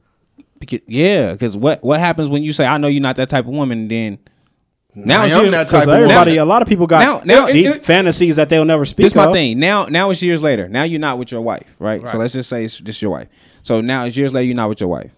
Because, 0.59 0.81
yeah, 0.87 1.33
because 1.33 1.57
what 1.57 1.83
what 1.83 1.99
happens 2.01 2.29
when 2.29 2.43
you 2.43 2.53
say 2.53 2.65
I 2.67 2.79
know 2.79 2.89
you're 2.89 3.03
not 3.03 3.17
that 3.17 3.29
type 3.29 3.45
of 3.47 3.51
woman, 3.53 3.79
and 3.81 3.91
then 3.91 4.19
now 5.05 5.23
I 5.23 5.27
it's 5.27 5.35
am 5.35 5.41
years, 5.43 5.51
that 5.53 5.69
type 5.69 5.83
of 5.85 5.89
everybody, 5.91 6.33
woman. 6.33 6.43
a 6.43 6.45
lot 6.47 6.63
of 6.63 6.69
people 6.69 6.87
got 6.87 7.01
Now- 7.01 7.21
now- 7.25 7.47
deep 7.47 7.67
it- 7.67 7.77
it- 7.77 7.85
fantasies 7.85 8.37
that 8.37 8.49
they'll 8.49 8.65
never 8.65 8.85
speak. 8.85 9.05
This 9.07 9.15
my 9.15 9.27
of. 9.27 9.33
thing. 9.33 9.59
Now 9.59 9.85
now 9.87 10.11
it's 10.11 10.23
years 10.23 10.43
later. 10.43 10.69
Now 10.69 10.83
you're 10.85 10.99
not 11.01 11.19
with 11.19 11.31
your 11.31 11.41
wife, 11.43 11.65
right? 11.79 12.03
So 12.09 12.17
let's 12.19 12.33
just 12.33 12.49
say 12.49 12.65
it's 12.65 12.79
just 12.79 13.01
your 13.03 13.11
wife. 13.11 13.29
So 13.63 13.81
now 13.81 14.05
it's 14.05 14.17
years 14.17 14.33
later. 14.35 14.47
You're 14.47 14.57
not 14.57 14.69
with 14.71 14.81
your 14.81 14.89
wife. 14.89 15.11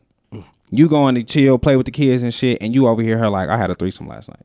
You 0.71 0.87
going 0.89 1.15
to 1.15 1.23
chill, 1.23 1.59
play 1.59 1.77
with 1.77 1.87
the 1.87 1.93
kids 1.93 2.23
and 2.23 2.35
shit, 2.35 2.59
and 2.61 2.75
you 2.75 2.89
over 2.89 3.01
here 3.03 3.17
her 3.17 3.31
like 3.31 3.49
I 3.49 3.57
had 3.57 3.71
a 3.71 3.75
threesome 3.75 4.07
last 4.07 4.29
night, 4.29 4.45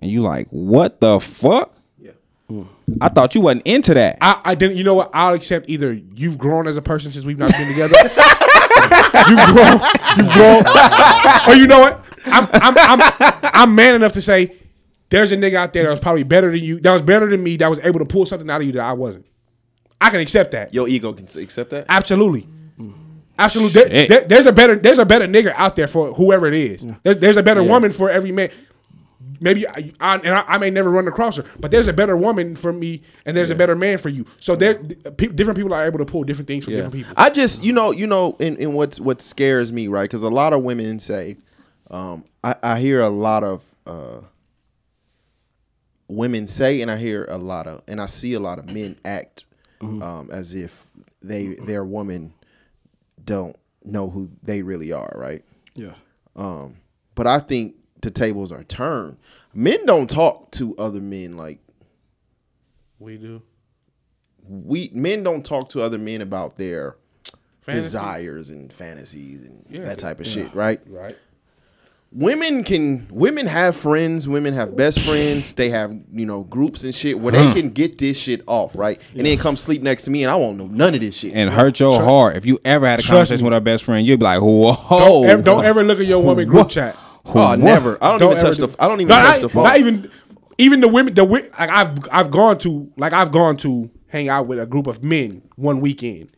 and 0.00 0.10
you 0.10 0.20
like 0.22 0.48
what 0.50 1.00
the 1.00 1.18
fuck? 1.20 1.72
Yeah. 1.98 2.10
I 3.00 3.08
thought 3.08 3.34
you 3.34 3.40
wasn't 3.42 3.66
into 3.66 3.94
that. 3.94 4.18
I, 4.20 4.40
I 4.44 4.54
didn't. 4.54 4.76
You 4.76 4.84
know 4.84 4.94
what? 4.94 5.10
I'll 5.14 5.32
accept 5.34 5.70
either 5.70 5.92
you've 6.14 6.36
grown 6.36 6.66
as 6.66 6.76
a 6.76 6.82
person 6.82 7.12
since 7.12 7.24
we've 7.24 7.38
not 7.38 7.52
been 7.52 7.68
together. 7.68 7.94
you've 9.28 9.46
grown. 9.54 9.80
You've 10.18 10.32
grown. 10.32 10.62
or 11.48 11.54
you 11.54 11.66
know 11.66 11.80
what? 11.80 12.04
I'm, 12.26 12.48
I'm 12.52 12.74
I'm 12.78 13.50
I'm 13.54 13.74
man 13.74 13.94
enough 13.94 14.12
to 14.12 14.22
say 14.22 14.56
there's 15.08 15.32
a 15.32 15.36
nigga 15.36 15.54
out 15.54 15.72
there 15.72 15.84
that 15.84 15.90
was 15.90 16.00
probably 16.00 16.22
better 16.24 16.50
than 16.50 16.60
you. 16.60 16.80
That 16.80 16.92
was 16.92 17.02
better 17.02 17.28
than 17.28 17.42
me. 17.42 17.56
That 17.56 17.68
was 17.70 17.78
able 17.80 17.98
to 18.00 18.06
pull 18.06 18.26
something 18.26 18.48
out 18.50 18.60
of 18.60 18.66
you 18.66 18.72
that 18.74 18.82
I 18.84 18.92
wasn't. 18.92 19.26
I 20.00 20.10
can 20.10 20.20
accept 20.20 20.52
that. 20.52 20.72
Your 20.72 20.88
ego 20.88 21.12
can 21.12 21.26
accept 21.40 21.70
that? 21.70 21.86
Absolutely. 21.88 22.46
Mm. 22.78 22.94
Absolutely. 23.38 23.82
There- 23.82 24.08
there- 24.08 24.28
there's 24.28 24.46
a 24.46 24.52
better 24.52 24.76
there's 24.76 24.98
a 24.98 25.04
better 25.06 25.26
nigga 25.26 25.52
out 25.56 25.76
there 25.76 25.88
for 25.88 26.12
whoever 26.14 26.46
it 26.46 26.54
is. 26.54 26.86
There's, 27.02 27.16
there's 27.18 27.36
a 27.36 27.42
better 27.42 27.62
woman 27.62 27.90
for 27.90 28.08
every 28.10 28.32
man. 28.32 28.50
maybe 29.40 29.66
I, 29.66 29.90
I 30.00 30.16
and 30.16 30.28
I, 30.28 30.44
I 30.46 30.58
may 30.58 30.70
never 30.70 30.90
run 30.90 31.08
across 31.08 31.36
her, 31.36 31.44
but 31.58 31.70
there's 31.70 31.88
a 31.88 31.92
better 31.92 32.16
woman 32.16 32.54
for 32.56 32.72
me, 32.72 33.02
and 33.26 33.34
there's 33.36 33.48
a 33.50 33.54
better 33.54 33.74
man 33.74 33.98
for 33.98 34.08
you. 34.10 34.26
So 34.38 34.54
there, 34.56 34.74
pe- 34.74 35.28
different 35.28 35.56
people 35.58 35.72
are 35.74 35.84
able 35.86 35.98
to 35.98 36.04
pull 36.06 36.24
different 36.24 36.46
things 36.48 36.64
from 36.64 36.74
different 36.82 36.94
people. 36.94 37.14
I 37.16 37.30
just, 37.30 37.62
you 37.64 37.72
know, 37.72 37.90
you 37.90 38.06
know, 38.06 38.36
in, 38.38 38.56
in 38.56 38.74
what's 38.74 39.00
what 39.00 39.20
scares 39.22 39.72
me, 39.72 39.88
right? 39.88 40.02
Because 40.04 40.22
a 40.22 40.28
lot 40.30 40.52
of 40.52 40.62
women 40.62 40.98
say, 41.00 41.36
um, 41.90 42.24
I, 42.44 42.54
I 42.62 42.78
hear 42.80 43.00
a 43.00 43.08
lot 43.08 43.42
of 43.44 43.64
uh, 43.86 44.20
women 46.08 46.46
say, 46.46 46.80
and 46.82 46.90
I 46.90 46.96
hear 46.96 47.24
a 47.28 47.38
lot 47.38 47.66
of, 47.66 47.82
and 47.88 48.00
I 48.00 48.06
see 48.06 48.34
a 48.34 48.40
lot 48.40 48.58
of 48.58 48.72
men 48.72 48.96
act 49.04 49.44
um, 49.80 50.28
as 50.30 50.54
if 50.54 50.86
they 51.22 51.54
their 51.54 51.84
woman 51.84 52.34
don't 53.24 53.56
know 53.84 54.10
who 54.10 54.30
they 54.42 54.60
really 54.62 54.92
are, 54.92 55.10
right? 55.16 55.42
Yeah. 55.74 55.94
Um, 56.36 56.76
but 57.14 57.26
I 57.26 57.38
think 57.38 57.76
the 58.02 58.10
tables 58.10 58.52
are 58.52 58.64
turned. 58.64 59.16
Men 59.54 59.86
don't 59.86 60.08
talk 60.08 60.50
to 60.52 60.76
other 60.76 61.00
men 61.00 61.36
like 61.36 61.58
We 62.98 63.16
do. 63.16 63.40
we 64.48 64.90
men 64.92 65.22
don't 65.22 65.44
talk 65.44 65.70
to 65.70 65.80
other 65.82 65.98
men 65.98 66.20
about 66.20 66.56
their 66.58 66.96
Fantasy. 67.62 67.82
desires 67.86 68.50
and 68.50 68.70
fantasies 68.72 69.44
and 69.44 69.64
Yeah. 69.70 69.84
that 69.84 69.98
type 69.98 70.20
of 70.20 70.26
shit, 70.26 70.54
right? 70.54 70.80
Right. 70.86 71.16
Women 72.12 72.64
can 72.64 73.06
women 73.12 73.46
have 73.46 73.76
friends, 73.76 74.26
women 74.26 74.52
have 74.52 74.76
best 74.76 74.98
friends, 74.98 75.52
they 75.52 75.70
have, 75.70 75.96
you 76.12 76.26
know, 76.26 76.42
groups 76.42 76.82
and 76.82 76.92
shit 76.92 77.20
where 77.20 77.30
they 77.30 77.46
hmm. 77.46 77.52
can 77.52 77.70
get 77.70 77.98
this 77.98 78.18
shit 78.18 78.42
off, 78.48 78.74
right? 78.74 79.00
And 79.14 79.24
then 79.24 79.38
come 79.38 79.54
sleep 79.54 79.80
next 79.80 80.02
to 80.04 80.10
me 80.10 80.24
and 80.24 80.30
I 80.30 80.34
won't 80.34 80.58
know 80.58 80.66
none 80.66 80.96
of 80.96 81.00
this 81.00 81.14
shit. 81.14 81.34
and 81.34 81.48
hurt 81.48 81.78
your 81.78 82.02
heart. 82.02 82.36
If 82.36 82.46
you 82.46 82.58
ever 82.64 82.84
had 82.84 82.98
a 82.98 83.02
Trust 83.02 83.10
conversation 83.10 83.44
me. 83.44 83.46
with 83.50 83.54
our 83.54 83.60
best 83.60 83.84
friend, 83.84 84.04
you'd 84.04 84.18
be 84.18 84.24
like, 84.24 84.40
"Whoa, 84.40 84.74
Don't, 84.90 85.26
ever, 85.26 85.42
don't 85.42 85.64
ever 85.64 85.84
look 85.84 86.00
at 86.00 86.06
your 86.06 86.20
woman 86.20 86.48
group 86.48 86.68
chat. 86.68 86.96
oh, 87.26 87.54
never. 87.54 87.96
I 88.02 88.10
don't, 88.10 88.18
Don't 88.18 88.30
even 88.32 88.44
touch 88.44 88.58
ever 88.58 88.66
the 88.66 88.82
I 88.82 88.88
don't 88.88 89.00
even 89.00 89.08
No, 89.08 89.14
touch 89.14 89.32
not, 89.34 89.40
the 89.42 89.48
phone. 89.48 89.64
Not 89.64 89.78
even, 89.78 90.10
even 90.58 90.80
the 90.80 90.88
women. 90.88 91.14
The 91.14 91.22
wi- 91.24 91.48
like 91.58 91.70
I've 91.70 91.98
I've 92.10 92.30
gone 92.32 92.58
to 92.58 92.92
like 92.96 93.12
I've 93.12 93.30
gone 93.30 93.56
to 93.58 93.88
hang 94.08 94.28
out 94.28 94.48
with 94.48 94.58
a 94.58 94.66
group 94.66 94.88
of 94.88 95.04
men 95.04 95.42
one 95.54 95.80
weekend, 95.80 96.32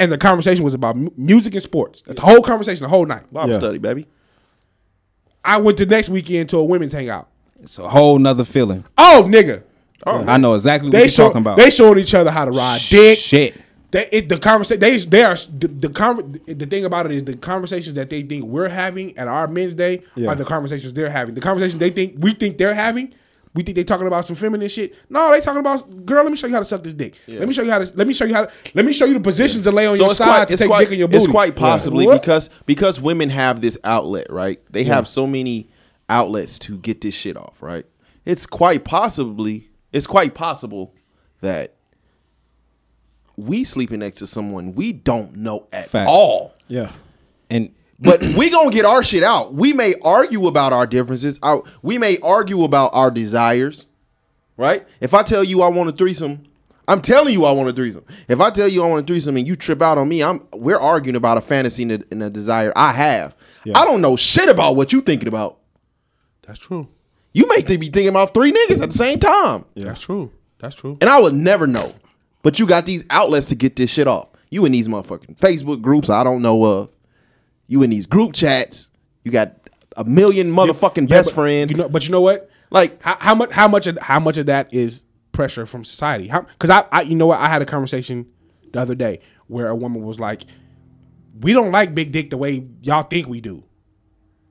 and 0.00 0.10
the 0.10 0.18
conversation 0.18 0.64
was 0.64 0.74
about 0.74 0.96
mu- 0.96 1.10
music 1.16 1.54
and 1.54 1.62
sports. 1.62 2.02
The 2.02 2.20
whole 2.20 2.42
conversation, 2.42 2.82
the 2.82 2.88
whole 2.88 3.06
night. 3.06 3.32
Bible 3.32 3.52
Yeah. 3.52 3.58
study, 3.58 3.78
baby. 3.78 4.08
I 5.44 5.58
went 5.58 5.78
the 5.78 5.86
next 5.86 6.08
weekend 6.08 6.50
to 6.50 6.58
a 6.58 6.64
women's 6.64 6.92
hangout. 6.92 7.28
it's 7.62 7.78
a 7.78 7.88
whole 7.88 8.18
nother 8.18 8.44
feeling." 8.44 8.84
Oh 8.98 9.24
nigga, 9.26 9.62
I 10.06 10.34
oh. 10.34 10.36
know 10.36 10.54
exactly 10.54 10.88
what 10.88 10.92
they 10.92 11.00
you're 11.00 11.08
show, 11.08 11.26
talking 11.28 11.40
about. 11.42 11.56
they 11.56 11.70
showed 11.70 11.98
each 11.98 12.14
other 12.14 12.30
how 12.30 12.44
to 12.44 12.50
ride 12.50 12.80
dick. 12.88 13.18
Shit. 13.18 13.56
They, 13.92 14.08
it, 14.12 14.28
the 14.28 14.38
conversation 14.38 14.78
they 14.80 14.96
they 14.98 15.24
are 15.24 15.34
the 15.34 15.66
the, 15.66 15.88
conver- 15.88 16.58
the 16.58 16.66
thing 16.66 16.84
about 16.84 17.06
it 17.06 17.12
is 17.12 17.24
the 17.24 17.36
conversations 17.36 17.96
that 17.96 18.08
they 18.08 18.22
think 18.22 18.44
we're 18.44 18.68
having 18.68 19.18
at 19.18 19.26
our 19.26 19.48
men's 19.48 19.74
day 19.74 20.02
Yeah. 20.14 20.28
are 20.28 20.36
the 20.36 20.44
conversations 20.44 20.92
they're 20.92 21.10
having. 21.10 21.34
The 21.34 21.40
conversation 21.40 21.80
they 21.80 21.90
think 21.90 22.14
we 22.18 22.32
think 22.32 22.56
they're 22.56 22.74
having, 22.74 23.12
we 23.54 23.62
think 23.64 23.74
they 23.74 23.82
talking 23.84 24.06
about 24.06 24.24
some 24.26 24.36
feminine 24.36 24.68
shit. 24.68 24.94
No, 25.08 25.30
they 25.32 25.40
talking 25.40 25.58
about 25.60 26.06
girl. 26.06 26.22
Let 26.22 26.30
me 26.30 26.36
show 26.36 26.46
you 26.46 26.52
how 26.52 26.60
to 26.60 26.64
suck 26.64 26.82
this 26.84 26.94
dick. 26.94 27.14
Let 27.26 27.48
me 27.48 27.52
show 27.54 27.62
you 27.62 27.70
how 27.70 27.78
to. 27.80 27.96
Let 27.96 28.06
me 28.06 28.12
show 28.14 28.24
you 28.24 28.34
how. 28.34 28.44
To, 28.46 28.52
let 28.74 28.84
me 28.84 28.92
show 28.92 29.04
you 29.06 29.14
the 29.14 29.20
positions 29.20 29.64
to 29.64 29.72
lay 29.72 29.86
on 29.86 29.96
So 29.96 30.02
your 30.04 30.10
it's 30.10 30.18
side 30.18 30.26
quite, 30.26 30.46
to 30.48 30.52
it's 30.54 30.62
take 30.62 30.68
quite, 30.70 30.80
dick 30.84 30.92
in 30.92 30.98
your 31.00 31.08
booty. 31.08 31.16
it's 31.18 31.26
quite 31.26 31.56
possibly 31.56 32.06
What? 32.06 32.20
because 32.22 32.48
because 32.66 33.00
women 33.00 33.28
have 33.30 33.60
this 33.60 33.76
outlet, 33.82 34.28
right? 34.30 34.60
They 34.70 34.84
have 34.84 35.08
so 35.08 35.26
many 35.26 35.68
outlets 36.08 36.58
to 36.60 36.78
get 36.78 37.00
this 37.00 37.14
shit 37.14 37.36
off, 37.36 37.60
right? 37.62 37.84
It's 38.24 38.46
quite 38.46 38.84
possibly 38.84 39.68
it's 39.92 40.06
quite 40.06 40.34
possible 40.34 40.94
that 41.40 41.74
we 43.36 43.64
sleeping 43.64 44.00
next 44.00 44.18
to 44.18 44.26
someone 44.26 44.74
we 44.74 44.92
don't 44.92 45.36
know 45.36 45.66
at 45.72 45.90
Facts. 45.90 46.08
all. 46.08 46.54
Yeah. 46.68 46.92
And 47.48 47.74
But 48.00 48.22
we 48.36 48.50
gonna 48.50 48.70
get 48.70 48.84
our 48.84 49.02
shit 49.04 49.22
out. 49.22 49.54
We 49.54 49.72
may 49.72 49.94
argue 50.02 50.46
about 50.46 50.72
our 50.72 50.86
differences. 50.86 51.38
Our, 51.42 51.62
we 51.82 51.98
may 51.98 52.18
argue 52.22 52.64
about 52.64 52.90
our 52.94 53.10
desires, 53.10 53.86
right? 54.56 54.86
If 55.00 55.14
I 55.14 55.22
tell 55.22 55.44
you 55.44 55.62
I 55.62 55.68
want 55.68 55.88
a 55.90 55.92
threesome, 55.92 56.44
I'm 56.88 57.02
telling 57.02 57.32
you 57.32 57.44
I 57.44 57.52
want 57.52 57.68
a 57.68 57.72
threesome. 57.72 58.04
If 58.26 58.40
I 58.40 58.50
tell 58.50 58.66
you 58.68 58.82
I 58.82 58.88
want 58.88 59.04
a 59.04 59.06
threesome 59.06 59.36
and 59.36 59.46
you 59.46 59.54
trip 59.54 59.80
out 59.82 59.98
on 59.98 60.08
me, 60.08 60.22
I'm 60.22 60.46
we're 60.52 60.78
arguing 60.78 61.16
about 61.16 61.38
a 61.38 61.40
fantasy 61.40 61.82
and 61.84 61.92
a, 61.92 62.00
and 62.10 62.22
a 62.22 62.30
desire 62.30 62.72
I 62.74 62.92
have. 62.92 63.36
I 63.74 63.84
don't 63.84 64.00
know 64.00 64.16
shit 64.16 64.48
about 64.48 64.74
what 64.76 64.92
you 64.92 65.00
thinking 65.02 65.28
about. 65.28 65.58
That's 66.46 66.58
true. 66.58 66.88
You 67.32 67.46
may 67.48 67.62
be 67.62 67.76
thinking 67.76 68.08
about 68.08 68.34
three 68.34 68.50
niggas 68.52 68.82
at 68.82 68.90
the 68.90 68.96
same 68.98 69.18
time, 69.20 69.64
Yeah. 69.74 69.84
That's 69.84 70.00
true. 70.00 70.32
That's 70.58 70.74
true. 70.74 70.98
and 71.00 71.08
I 71.08 71.20
would 71.20 71.34
never 71.34 71.66
know. 71.66 71.94
But 72.42 72.58
you 72.58 72.66
got 72.66 72.86
these 72.86 73.04
outlets 73.10 73.46
to 73.48 73.54
get 73.54 73.76
this 73.76 73.90
shit 73.90 74.08
off. 74.08 74.28
You 74.50 74.64
in 74.64 74.72
these 74.72 74.88
motherfucking 74.88 75.36
Facebook 75.38 75.80
groups 75.82 76.10
I 76.10 76.24
don't 76.24 76.42
know 76.42 76.64
of. 76.64 76.88
You 77.70 77.82
in 77.84 77.90
these 77.90 78.04
group 78.04 78.32
chats. 78.34 78.90
You 79.24 79.30
got 79.30 79.54
a 79.96 80.04
million 80.04 80.50
motherfucking 80.50 81.08
Yeah, 81.08 81.16
best 81.16 81.28
but 81.30 81.34
friends. 81.36 81.70
You 81.70 81.76
know, 81.76 81.88
but 81.88 82.04
you 82.04 82.10
know 82.10 82.20
what? 82.20 82.50
Like 82.70 83.00
how, 83.00 83.16
how 83.20 83.34
much 83.36 83.52
how 83.52 83.68
much 83.68 83.86
of 83.86 83.96
how 83.98 84.18
much 84.20 84.36
of 84.38 84.46
that 84.46 84.74
is 84.74 85.04
pressure 85.32 85.66
from 85.66 85.84
society? 85.84 86.28
Because 86.30 86.68
I, 86.70 86.84
I 86.90 87.02
you 87.02 87.14
know 87.14 87.26
what 87.28 87.38
I 87.38 87.48
had 87.48 87.62
a 87.62 87.66
conversation 87.66 88.26
the 88.72 88.80
other 88.80 88.94
day 88.96 89.20
where 89.46 89.68
a 89.68 89.74
woman 89.76 90.02
was 90.02 90.18
like, 90.18 90.42
"We 91.40 91.52
don't 91.52 91.70
like 91.70 91.94
big 91.94 92.10
dick 92.12 92.30
the 92.30 92.36
way 92.36 92.66
y'all 92.82 93.02
think 93.04 93.28
we 93.28 93.40
do," 93.40 93.62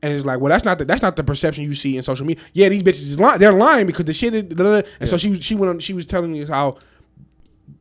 and 0.02 0.14
it's 0.14 0.26
like, 0.26 0.40
well, 0.40 0.50
that's 0.50 0.64
not 0.66 0.78
the, 0.80 0.86
that's 0.86 1.02
not 1.02 1.16
the 1.18 1.24
perception 1.24 1.66
you 1.66 1.74
see 1.76 1.98
in 1.98 2.04
social 2.04 2.26
media. 2.26 2.42
Yeah, 2.54 2.70
these 2.70 2.84
bitches 2.84 3.02
is 3.02 3.20
lying. 3.20 3.40
They're 3.40 3.52
lying 3.52 3.86
because 3.86 4.06
the 4.06 4.14
shit. 4.14 4.34
Is, 4.34 4.44
da, 4.44 4.82
da. 4.82 4.88
And 5.02 5.10
so 5.10 5.18
she 5.18 5.30
was- 5.30 5.44
she 5.44 5.56
went 5.56 5.70
on. 5.70 5.80
She 5.80 5.94
was 5.94 6.06
telling 6.06 6.32
me 6.32 6.46
how. 6.46 6.78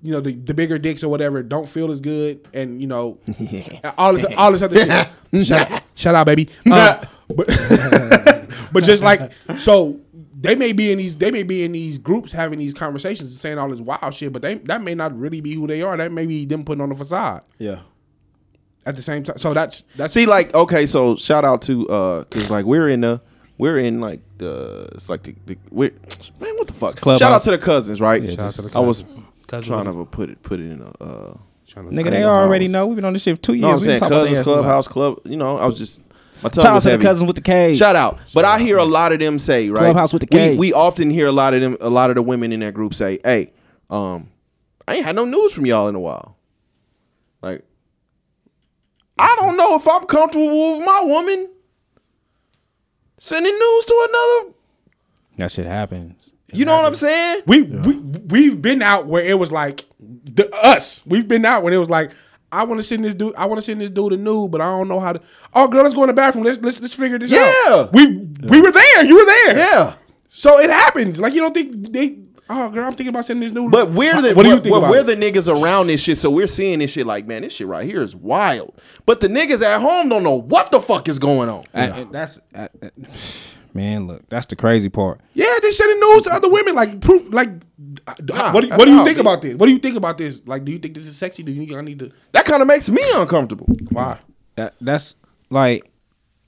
You 0.00 0.12
know 0.12 0.20
the, 0.20 0.34
the 0.34 0.54
bigger 0.54 0.78
dicks 0.78 1.02
or 1.02 1.08
whatever 1.08 1.42
don't 1.42 1.68
feel 1.68 1.90
as 1.90 1.98
good, 2.00 2.46
and 2.52 2.80
you 2.80 2.86
know 2.86 3.18
all 3.98 4.12
this 4.12 4.26
all 4.36 4.52
this 4.52 4.62
other 4.62 4.76
shit. 4.76 5.08
Shout 5.44 5.70
out, 5.70 5.82
shout 5.94 6.14
out, 6.14 6.26
baby. 6.26 6.48
Uh, 6.70 7.04
but, 7.28 7.46
but 8.72 8.82
just 8.84 9.02
like 9.02 9.32
so, 9.56 10.00
they 10.40 10.54
may 10.54 10.72
be 10.72 10.90
in 10.92 10.98
these 10.98 11.16
they 11.16 11.30
may 11.30 11.42
be 11.42 11.64
in 11.64 11.72
these 11.72 11.98
groups 11.98 12.32
having 12.32 12.58
these 12.58 12.72
conversations 12.74 13.30
and 13.30 13.38
saying 13.38 13.58
all 13.58 13.68
this 13.68 13.80
wild 13.80 14.14
shit, 14.14 14.32
but 14.32 14.42
they 14.42 14.54
that 14.56 14.82
may 14.82 14.94
not 14.94 15.18
really 15.18 15.40
be 15.40 15.54
who 15.54 15.66
they 15.66 15.82
are. 15.82 15.96
That 15.96 16.12
may 16.12 16.26
be 16.26 16.46
them 16.46 16.64
putting 16.64 16.80
on 16.82 16.88
the 16.88 16.94
facade 16.94 17.44
Yeah. 17.58 17.80
at 18.86 18.96
the 18.96 19.02
same 19.02 19.24
time. 19.24 19.38
So 19.38 19.52
that's 19.54 19.84
that's 19.96 20.14
see, 20.14 20.26
like 20.26 20.54
okay, 20.54 20.86
so 20.86 21.16
shout 21.16 21.44
out 21.44 21.62
to 21.62 21.88
uh, 21.88 22.24
cause 22.24 22.50
like 22.50 22.64
we're 22.64 22.88
in 22.88 23.00
the 23.02 23.20
we're 23.58 23.78
in 23.78 24.00
like 24.00 24.20
the 24.38 24.88
it's 24.94 25.08
like 25.08 25.24
the, 25.24 25.34
the 25.46 25.58
we're 25.70 25.90
man 26.40 26.56
what 26.56 26.68
the 26.68 26.74
fuck. 26.74 26.96
Clubhouse. 27.00 27.20
Shout 27.20 27.32
out 27.32 27.42
to 27.42 27.50
the 27.50 27.58
cousins, 27.58 28.00
right? 28.00 28.28
shout 28.30 28.38
out 28.40 28.52
to 28.54 28.62
the 28.62 28.78
I 28.78 28.80
was 28.80 29.04
Cousins. 29.46 29.66
trying 29.68 29.84
to 29.86 30.04
put 30.06 30.30
it 30.30 30.42
put 30.42 30.60
it 30.60 30.70
in 30.70 30.80
a. 30.80 31.02
Uh, 31.04 31.36
nigga, 31.84 32.10
they 32.10 32.24
already 32.24 32.68
know. 32.68 32.86
We've 32.86 32.96
been 32.96 33.04
on 33.04 33.12
this 33.12 33.22
shit 33.22 33.36
for 33.36 33.42
two 33.42 33.54
years. 33.54 33.62
No, 33.62 33.68
I'm 33.70 33.78
We 33.78 33.84
saying 33.84 34.00
done 34.00 34.08
cousins, 34.10 34.30
their 34.30 34.40
ass 34.40 34.46
a 34.46 34.50
lot. 34.50 34.54
clubhouse, 34.56 34.88
club. 34.88 35.20
You 35.24 35.36
know, 35.36 35.56
I 35.56 35.66
was 35.66 35.78
just 35.78 36.00
my 36.42 36.48
tongue 36.48 36.62
Shout 36.62 36.66
out 36.70 36.74
was 36.74 36.82
to 36.84 36.88
the 36.88 36.90
heavy. 36.92 37.04
cousins 37.04 37.26
with 37.26 37.36
the 37.36 37.42
K. 37.42 37.74
Shout 37.76 37.96
out, 37.96 38.18
but 38.34 38.44
I 38.44 38.58
hear 38.58 38.76
a 38.78 38.84
lot 38.84 39.12
of 39.12 39.18
them 39.20 39.38
say 39.38 39.68
right. 39.70 39.80
Clubhouse 39.80 40.12
with 40.12 40.22
the 40.22 40.28
we, 40.30 40.38
K. 40.38 40.56
we 40.56 40.72
often 40.72 41.10
hear 41.10 41.26
a 41.26 41.32
lot 41.32 41.54
of 41.54 41.60
them, 41.60 41.76
a 41.80 41.90
lot 41.90 42.10
of 42.10 42.16
the 42.16 42.22
women 42.22 42.52
in 42.52 42.60
that 42.60 42.74
group 42.74 42.94
say, 42.94 43.18
"Hey, 43.24 43.52
um, 43.90 44.28
I 44.86 44.94
ain't 44.96 45.04
had 45.04 45.16
no 45.16 45.24
news 45.24 45.52
from 45.52 45.66
y'all 45.66 45.88
in 45.88 45.94
a 45.94 46.00
while." 46.00 46.36
Like, 47.42 47.64
I 49.18 49.34
don't 49.38 49.56
know 49.56 49.74
if 49.76 49.88
I'm 49.88 50.04
comfortable 50.06 50.78
with 50.78 50.86
my 50.86 51.00
woman 51.04 51.50
sending 53.18 53.52
news 53.52 53.84
to 53.84 54.06
another. 54.08 54.54
That 55.38 55.52
shit 55.52 55.66
happens. 55.66 56.32
You 56.52 56.64
know 56.64 56.76
what 56.76 56.86
I'm 56.86 56.94
saying? 56.94 57.42
we 57.46 57.62
we 57.62 57.96
we've 57.96 58.62
been 58.62 58.80
out 58.80 59.06
where 59.06 59.22
it 59.24 59.38
was 59.38 59.52
like 59.52 59.84
the 60.34 60.54
us. 60.56 61.02
We've 61.06 61.26
been 61.28 61.44
out 61.44 61.62
when 61.62 61.72
it 61.72 61.78
was 61.78 61.88
like. 61.90 62.12
I 62.50 62.64
want 62.64 62.78
to 62.78 62.82
send 62.82 63.04
this 63.04 63.12
dude. 63.12 63.34
I 63.36 63.44
want 63.44 63.58
to 63.58 63.62
send 63.62 63.78
this 63.82 63.90
dude 63.90 64.14
a 64.14 64.16
nude, 64.16 64.50
but 64.50 64.62
I 64.62 64.64
don't 64.70 64.88
know 64.88 65.00
how 65.00 65.12
to. 65.12 65.20
Oh, 65.52 65.68
girl, 65.68 65.82
let's 65.82 65.94
go 65.94 66.04
in 66.04 66.06
the 66.06 66.14
bathroom. 66.14 66.44
Let's 66.44 66.58
let's 66.62 66.80
let's 66.80 66.94
figure 66.94 67.18
this 67.18 67.30
Yeah. 67.30 67.40
out. 67.66 67.90
Yeah, 67.94 68.06
we 68.06 68.16
we 68.48 68.62
were 68.62 68.72
there. 68.72 69.04
You 69.04 69.16
were 69.16 69.26
there. 69.26 69.58
Yeah. 69.58 69.94
So 70.30 70.58
it 70.58 70.70
happens. 70.70 71.20
Like 71.20 71.34
you 71.34 71.42
don't 71.42 71.52
think 71.52 71.92
they. 71.92 72.20
Oh, 72.48 72.70
girl, 72.70 72.84
I'm 72.86 72.92
thinking 72.92 73.08
about 73.08 73.26
sending 73.26 73.46
this 73.46 73.54
nude. 73.54 73.70
But 73.70 73.90
we're 73.90 74.22
the 74.22 74.32
What 74.32 74.44
do 74.44 74.48
you 74.48 74.54
think 74.60 74.70
but 74.72 74.78
about 74.78 74.88
we're 74.88 75.00
it? 75.00 75.04
the 75.04 75.16
niggas 75.16 75.46
around 75.54 75.88
this 75.88 76.00
shit, 76.02 76.16
so 76.16 76.30
we're 76.30 76.46
seeing 76.46 76.78
this 76.78 76.90
shit 76.92 77.06
like, 77.06 77.26
man, 77.26 77.42
this 77.42 77.52
shit 77.52 77.66
right 77.66 77.84
here 77.86 78.00
is 78.00 78.16
wild. 78.16 78.72
But 79.04 79.20
the 79.20 79.28
niggas 79.28 79.62
at 79.62 79.82
home 79.82 80.08
don't 80.08 80.22
know 80.22 80.40
what 80.40 80.72
the 80.72 80.80
fuck 80.80 81.06
is 81.10 81.18
going 81.18 81.50
on. 81.50 81.64
I- 81.74 81.90
I- 82.00 82.06
that's 82.10 82.40
I- 82.54 82.68
I- 82.82 82.90
man. 83.78 84.06
Look, 84.06 84.28
that's 84.28 84.46
the 84.46 84.56
crazy 84.56 84.88
part. 84.88 85.20
Yeah, 85.34 85.58
they 85.62 85.70
sending 85.70 86.00
news 86.00 86.22
to 86.22 86.32
other 86.32 86.48
women. 86.50 86.74
Like 86.74 87.00
proof. 87.00 87.32
Like, 87.32 87.50
Nah, 88.22 88.52
what 88.52 88.62
do, 88.62 88.66
that's 88.68 88.78
what 88.78 88.84
do 88.86 88.92
you 88.92 89.04
think 89.04 89.18
it- 89.18 89.20
about 89.20 89.40
this? 89.42 89.54
What 89.56 89.66
do 89.66 89.72
you 89.72 89.78
think 89.78 89.96
about 89.96 90.18
this? 90.18 90.40
Like, 90.46 90.64
do 90.64 90.72
you 90.72 90.78
think 90.78 90.94
this 90.94 91.06
is 91.06 91.16
sexy? 91.16 91.42
Do 91.42 91.52
you 91.52 91.64
think 91.66 91.78
I 91.78 91.80
need 91.82 91.98
to? 92.00 92.10
That 92.32 92.44
kind 92.44 92.60
of 92.60 92.66
makes 92.68 92.88
me 92.90 93.02
uncomfortable. 93.14 93.66
Why? 93.90 94.18
That 94.56 94.74
that's 94.80 95.14
like, 95.50 95.88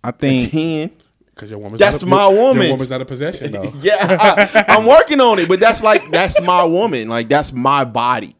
I 0.02 0.11
think 0.11 0.52
Again, 0.52 0.90
Because 1.35 1.51
your 1.51 1.61
woman's 1.61 1.78
That's 1.81 2.02
not 2.02 2.07
a, 2.07 2.11
my 2.11 2.31
your- 2.31 2.43
woman. 2.48 2.62
Your 2.65 2.73
woman's 2.73 2.90
not 2.90 3.01
a 3.01 3.05
possession 3.05 3.52
though. 3.52 3.73
yeah, 3.81 3.94
I, 4.20 4.65
I'm 4.69 4.86
working 4.86 5.20
on 5.20 5.39
it, 5.39 5.48
but 5.48 5.61
that's 5.61 5.82
like 5.82 6.02
that's 6.11 6.40
my 6.40 6.65
woman. 6.65 7.09
Like 7.09 7.28
that's 7.28 7.52
my 7.52 7.85
body. 7.85 8.35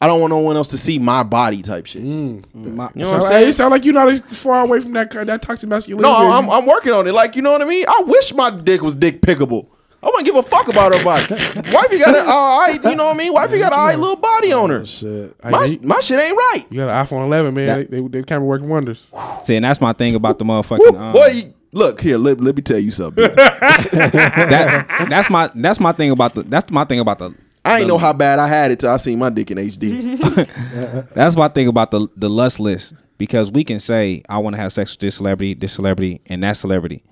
I 0.00 0.06
don't 0.06 0.20
want 0.20 0.30
no 0.30 0.38
one 0.38 0.56
else 0.56 0.68
to 0.68 0.78
see 0.78 0.98
my 0.98 1.22
body 1.22 1.60
type 1.60 1.84
shit. 1.86 2.02
my, 2.02 2.08
You 2.08 2.30
know 2.54 2.78
what 3.10 3.16
I'm 3.16 3.22
saying? 3.22 3.48
it 3.50 3.52
sound 3.52 3.70
like 3.70 3.84
you're 3.84 3.92
not 3.92 4.08
as 4.08 4.20
far 4.20 4.64
away 4.64 4.80
from 4.80 4.92
that 4.94 5.10
that 5.10 5.42
toxic 5.42 5.68
masculinity. 5.68 6.02
No, 6.10 6.16
I'm, 6.30 6.48
I'm 6.48 6.64
working 6.64 6.92
on 6.92 7.06
it. 7.06 7.12
Like, 7.12 7.36
you 7.36 7.42
know 7.42 7.52
what 7.52 7.60
I 7.60 7.66
mean? 7.66 7.84
I 7.86 8.02
wish 8.06 8.32
my 8.34 8.48
dick 8.50 8.80
was 8.82 8.94
dick 8.94 9.20
pickable. 9.20 9.66
I 10.02 10.06
wouldn't 10.06 10.24
give 10.24 10.34
a 10.36 10.42
fuck 10.42 10.66
about 10.68 10.94
her 10.94 11.04
body. 11.04 11.24
Wifey 11.74 11.98
got 11.98 12.16
an 12.16 12.26
alright, 12.26 12.82
you 12.82 12.96
know 12.96 13.04
what 13.04 13.14
I 13.16 13.18
mean? 13.18 13.34
Wifey 13.34 13.58
got 13.58 13.74
an 13.74 13.78
alright 13.78 13.98
little 13.98 14.16
body 14.16 14.50
on 14.50 14.70
her. 14.70 14.86
Shit. 14.86 15.36
My, 15.44 15.66
Hey, 15.66 15.78
my 15.82 16.00
shit 16.00 16.18
ain't 16.18 16.34
right. 16.34 16.64
You 16.70 16.78
got 16.78 16.88
an 16.88 17.06
iPhone 17.06 17.26
11, 17.26 17.52
man. 17.52 17.86
They, 17.90 18.00
they, 18.00 18.08
they 18.08 18.22
camera 18.22 18.46
working 18.46 18.70
wonders. 18.70 19.06
see, 19.42 19.56
and 19.56 19.64
that's 19.66 19.82
my 19.82 19.92
thing 19.92 20.14
about 20.14 20.38
the 20.38 20.46
motherfucking. 20.46 20.98
Um, 20.98 21.12
Boy, 21.12 21.26
you- 21.26 21.54
look 21.72 22.00
here. 22.00 22.16
Let, 22.16 22.40
let 22.40 22.56
me 22.56 22.62
tell 22.62 22.78
you 22.78 22.90
something. 22.90 23.22
that 23.34 25.06
that's 25.10 25.28
my 25.30 25.50
that's 25.54 25.80
my 25.80 25.92
thing 25.92 26.10
about 26.10 26.34
the 26.34 26.42
that's 26.44 26.70
my 26.70 26.84
thing 26.86 27.00
about 27.00 27.18
the 27.18 27.34
I 27.64 27.80
ain't 27.80 27.88
know 27.88 27.98
how 27.98 28.12
bad 28.12 28.38
I 28.38 28.48
had 28.48 28.70
it 28.70 28.80
till 28.80 28.90
I 28.90 28.96
seen 28.96 29.18
my 29.18 29.28
dick 29.30 29.50
in 29.50 29.58
HD. 29.58 31.08
That's 31.14 31.36
my 31.36 31.48
thing 31.48 31.68
about 31.68 31.90
the 31.90 32.08
the 32.16 32.30
lust 32.30 32.58
list 32.60 32.94
because 33.18 33.50
we 33.50 33.64
can 33.64 33.80
say 33.80 34.22
I 34.28 34.38
want 34.38 34.56
to 34.56 34.62
have 34.62 34.72
sex 34.72 34.92
with 34.92 35.00
this 35.00 35.16
celebrity, 35.16 35.54
this 35.54 35.72
celebrity, 35.72 36.20
and 36.26 36.42
that 36.42 36.56
celebrity, 36.56 37.02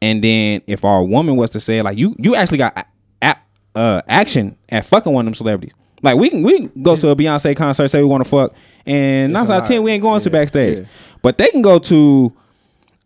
and 0.00 0.24
then 0.24 0.62
if 0.66 0.84
our 0.84 1.04
woman 1.04 1.36
was 1.36 1.50
to 1.50 1.60
say 1.60 1.82
like 1.82 1.98
you 1.98 2.16
you 2.18 2.34
actually 2.34 2.58
got 2.58 2.76
a, 2.78 2.84
a- 3.22 3.36
uh, 3.78 4.02
action 4.08 4.56
at 4.70 4.86
fucking 4.86 5.12
one 5.12 5.26
of 5.26 5.32
them 5.32 5.34
celebrities. 5.34 5.74
Like 6.02 6.16
we 6.18 6.30
can 6.30 6.42
we 6.42 6.58
can 6.68 6.82
go 6.82 6.96
to 6.96 7.10
a 7.10 7.16
Beyonce 7.16 7.56
concert, 7.56 7.88
say 7.88 7.98
we 8.00 8.06
want 8.06 8.24
to 8.24 8.30
fuck, 8.30 8.54
and 8.86 9.32
nine 9.32 9.46
a 9.46 9.52
out 9.52 9.62
of 9.62 9.68
ten 9.68 9.82
we 9.82 9.92
ain't 9.92 10.02
going 10.02 10.20
to 10.20 10.28
Yeah, 10.28 10.32
backstage, 10.32 10.78
yeah. 10.80 10.84
but 11.22 11.38
they 11.38 11.48
can 11.50 11.62
go 11.62 11.78
to. 11.78 12.32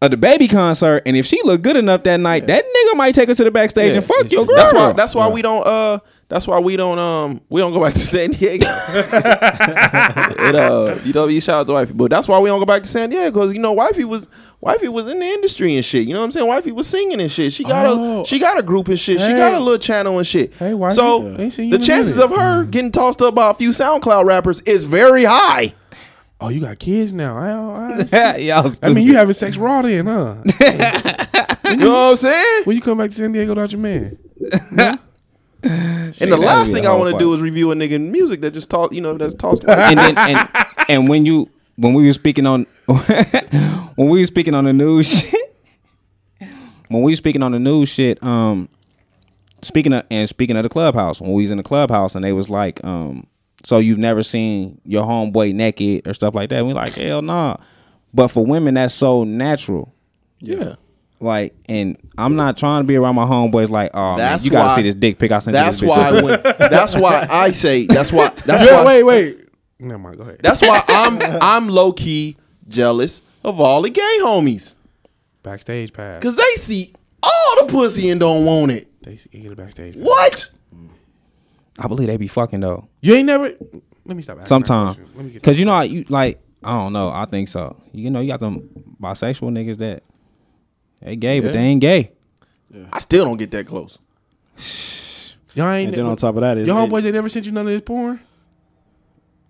A 0.03 0.11
DaBaby 0.11 0.51
concert, 0.51 1.03
and 1.07 1.17
if 1.17 1.25
she 1.25 1.41
look 1.43 1.63
good 1.63 1.75
enough 1.75 2.03
that 2.03 2.21
night, 2.21 2.47
that 2.49 2.63
nigga 2.67 2.97
might 2.99 3.15
take 3.15 3.31
her 3.31 3.35
to 3.35 3.45
the 3.45 3.51
backstage 3.51 3.97
and 3.97 4.05
fuck 4.05 4.31
your 4.31 4.45
girl. 4.45 4.55
That's 4.55 4.73
why. 4.75 4.93
That's 4.93 5.15
why 5.15 5.29
we 5.29 5.41
don't. 5.41 5.67
Uh, 5.67 6.01
that's 6.29 6.47
why 6.47 6.59
we 6.59 6.77
don't. 6.77 6.99
Um, 6.99 7.41
we 7.49 7.61
don't 7.61 7.73
go 7.73 7.81
back 7.83 7.95
to 7.95 8.01
San 8.01 8.31
Diego. 8.33 8.67
and, 8.67 10.57
uh, 10.57 10.99
you 11.05 11.13
know, 11.13 11.27
you 11.29 11.41
shout 11.41 11.61
out 11.61 11.67
to 11.69 11.73
wifey, 11.75 11.93
but 11.95 12.11
that's 12.11 12.29
why 12.29 12.39
we 12.39 12.49
don't 12.49 12.59
go 12.59 12.67
back 12.67 12.83
to 12.83 12.89
San 12.89 13.11
Diego 13.11 13.31
because 13.31 13.53
you 13.53 13.61
know, 13.61 13.73
wifey 13.73 14.05
was 14.05 14.27
wifey 14.61 14.89
was 14.89 15.11
in 15.11 15.19
the 15.21 15.27
industry 15.27 15.77
and 15.77 15.85
shit. 15.85 16.07
You 16.07 16.15
know 16.15 16.21
what 16.21 16.27
I'm 16.27 16.33
saying? 16.33 16.47
Wifey 16.49 16.73
was 16.73 16.87
singing 16.89 17.21
and 17.21 17.31
shit. 17.31 17.53
She 17.53 17.65
got 17.65 17.87
Oh. 17.87 18.23
a 18.23 18.25
she 18.25 18.39
got 18.39 18.59
a 18.59 18.63
group 18.63 18.89
and 18.89 18.99
shit. 18.99 19.21
She 19.21 19.33
got 19.33 19.55
a 19.55 19.59
little 19.61 19.79
channel 19.79 20.19
and 20.19 20.27
shit. 20.27 20.55
Hey, 20.55 20.75
wifey. 20.75 20.97
so 20.97 21.29
Yeah. 21.29 21.41
Ain't 21.41 21.53
seen 21.53 21.71
you 21.71 21.79
the 21.79 21.85
chances 21.85 22.19
of 22.19 22.31
her 22.31 22.65
getting 22.65 22.91
tossed 22.93 23.23
up 23.23 23.35
by 23.35 23.51
a 23.51 23.55
few 23.55 23.71
SoundCloud 23.71 24.25
rappers 24.25 24.63
is 24.63 24.85
very 24.85 25.25
high. 25.25 25.75
Oh, 26.39 26.49
you 26.51 26.61
got 26.61 26.79
kids 26.79 27.13
now. 27.15 27.39
I, 27.39 28.05
I, 28.13 28.37
Y'all 28.37 28.71
I 28.83 28.91
mean, 28.91 29.07
you 29.07 29.15
having 29.17 29.33
sex 29.33 29.57
raw 29.57 29.81
then, 29.83 30.07
huh? 30.07 30.37
You 31.67 31.77
know 31.77 31.91
what 31.91 32.11
I'm 32.11 32.17
saying? 32.17 32.63
when 32.65 32.77
you 32.77 32.83
come 32.83 32.99
back 32.99 33.11
to 33.11 33.17
San 33.17 33.33
Diego 33.33 33.51
without 33.53 33.73
your 33.73 33.81
man? 33.81 34.19
And 36.19 36.33
the 36.33 36.37
last 36.37 36.73
thing 36.73 36.87
I 36.87 36.95
want 36.95 37.13
to 37.13 37.19
do 37.19 37.35
is 37.35 37.41
review 37.41 37.73
a 37.73 37.75
nigga 37.75 38.01
music 38.01 38.41
that 38.43 38.53
just 38.53 38.71
tossed, 38.71 38.93
you 38.93 39.01
know, 39.01 39.17
that's 39.19 39.35
tossed. 39.35 39.65
and 39.69 39.99
then 39.99 40.17
and, 40.17 40.49
and 40.89 41.09
when 41.09 41.27
you 41.27 41.51
when 41.77 41.93
we 41.95 42.07
were 42.07 42.13
speaking 42.13 42.47
on 42.47 42.67
when 42.87 44.09
we 44.09 44.21
were 44.21 44.27
speaking 44.27 44.55
on 44.55 44.65
the 44.65 44.73
news 44.73 45.07
shit 45.07 45.57
when 46.89 47.03
we 47.03 47.13
were 47.13 47.17
speaking 47.17 47.43
on 47.43 47.53
the 47.53 47.59
news 47.59 47.89
shit 47.89 48.23
um 48.23 48.69
speaking 49.63 49.93
of 49.93 50.05
and 50.11 50.29
speaking 50.29 50.57
of 50.57 50.63
the 50.63 50.69
clubhouse 50.69 51.21
when 51.21 51.33
we 51.33 51.43
was 51.43 51.51
in 51.51 51.59
the 51.59 51.63
clubhouse 51.63 52.15
and 52.15 52.25
they 52.25 52.33
was 52.33 52.49
like 52.49 52.83
um 52.85 53.27
so 53.63 53.79
you've 53.79 53.99
never 53.99 54.23
seen 54.23 54.81
your 54.85 55.05
homeboy 55.05 55.53
naked 55.55 56.07
or 56.07 56.15
stuff 56.15 56.35
like 56.35 56.49
that 56.51 56.65
we 56.65 56.73
like 56.73 56.95
hell 56.95 57.21
nah 57.21 57.57
but 58.15 58.29
for 58.29 58.45
women 58.47 58.75
that's 58.75 58.95
so 58.95 59.25
natural 59.25 59.93
yeah. 60.41 60.77
Like 61.27 61.55
and 61.69 61.97
I'm 62.17 62.37
not 62.37 62.57
trying 62.57 62.83
to 62.83 62.87
be 62.87 62.97
around 62.97 63.15
my 63.17 63.25
homeboys 63.27 63.69
like 63.69 63.91
oh 63.95 64.17
man, 64.17 64.39
you 64.41 64.51
gotta 64.51 64.69
why- 64.69 64.77
see 64.77 64.83
this 64.83 64.95
dick 64.95 65.19
pic 65.19 65.31
I 65.33 65.41
sent 65.41 65.53
That's 65.53 65.81
you 65.83 65.89
this 65.89 65.97
why. 65.97 66.11
bitch. 66.13 66.23
When, 66.23 66.41
that's 66.71 66.97
why 66.97 67.27
I 67.31 67.51
say. 67.53 67.87
That's 67.87 68.13
why. 68.13 68.29
That's 68.47 68.65
Yeah, 68.65 68.83
why. 68.83 68.85
wait, 68.85 69.03
wait. 69.03 69.49
Never 69.79 69.99
mind. 69.99 70.17
Go 70.17 70.23
ahead. 70.23 70.39
That's 70.43 70.63
why 70.63 70.83
I'm 70.89 71.21
I'm 71.43 71.69
low 71.69 71.93
key 71.93 72.37
jealous 72.69 73.21
of 73.45 73.61
all 73.61 73.83
the 73.83 73.91
gay 73.91 74.19
homies 74.23 74.75
backstage 75.43 75.93
pass. 75.93 76.17
because 76.17 76.37
they 76.37 76.55
see 76.57 76.93
all 77.23 77.67
the 77.67 77.73
pussy 77.73 78.09
and 78.11 78.19
don't 78.21 78.45
want 78.47 78.73
it. 78.73 78.89
They 79.03 79.17
see- 79.17 79.29
get 79.31 79.53
a 79.53 79.57
backstage. 79.57 79.95
pass. 79.95 80.03
What? 80.03 80.51
I 81.79 81.89
believe 81.89 82.09
they 82.09 82.17
be 82.17 82.29
fucking 82.29 82.61
though 82.61 82.89
You 83.03 83.15
ain't 83.15 83.27
never. 83.27 83.53
Let 84.07 84.17
me 84.17 84.23
stop. 84.23 84.39
asking 84.41 84.43
that 84.43 84.49
Sometimes. 84.49 84.97
Let 85.15 85.25
me 85.27 85.31
get 85.33 85.43
cause 85.43 85.59
you 85.59 85.67
know, 85.67 85.75
how 85.75 85.83
you 85.83 86.05
like 86.09 86.41
I 86.65 86.71
don't 86.71 86.93
know. 86.93 87.11
I 87.11 87.27
think 87.27 87.49
so. 87.49 87.77
You 87.93 88.11
know, 88.11 88.21
you 88.21 88.29
got 88.29 88.41
them 88.41 88.69
bisexual 89.01 89.51
niggas 89.53 89.77
that 89.79 90.03
they 91.03 91.17
gay, 91.17 91.41
but 91.41 91.53
they 91.53 91.59
ain't 91.61 91.81
gay. 91.81 92.13
I 92.93 93.01
still 93.01 93.25
don't 93.25 93.37
get 93.37 93.51
that 93.53 93.67
close. 93.67 93.99
y'all 95.55 95.71
ain't. 95.71 95.91
And 95.91 95.99
then 95.99 96.07
on 96.07 96.17
top 96.17 96.35
of 96.37 96.41
that 96.43 96.59
is 96.59 96.67
your 96.67 96.77
it- 96.83 96.89
homeboys 96.91 97.05
ain't 97.05 97.15
never 97.15 97.29
sent 97.29 97.47
you 97.47 97.53
none 97.53 97.67
of 97.67 97.73
this 97.73 97.83
porn. 97.83 98.21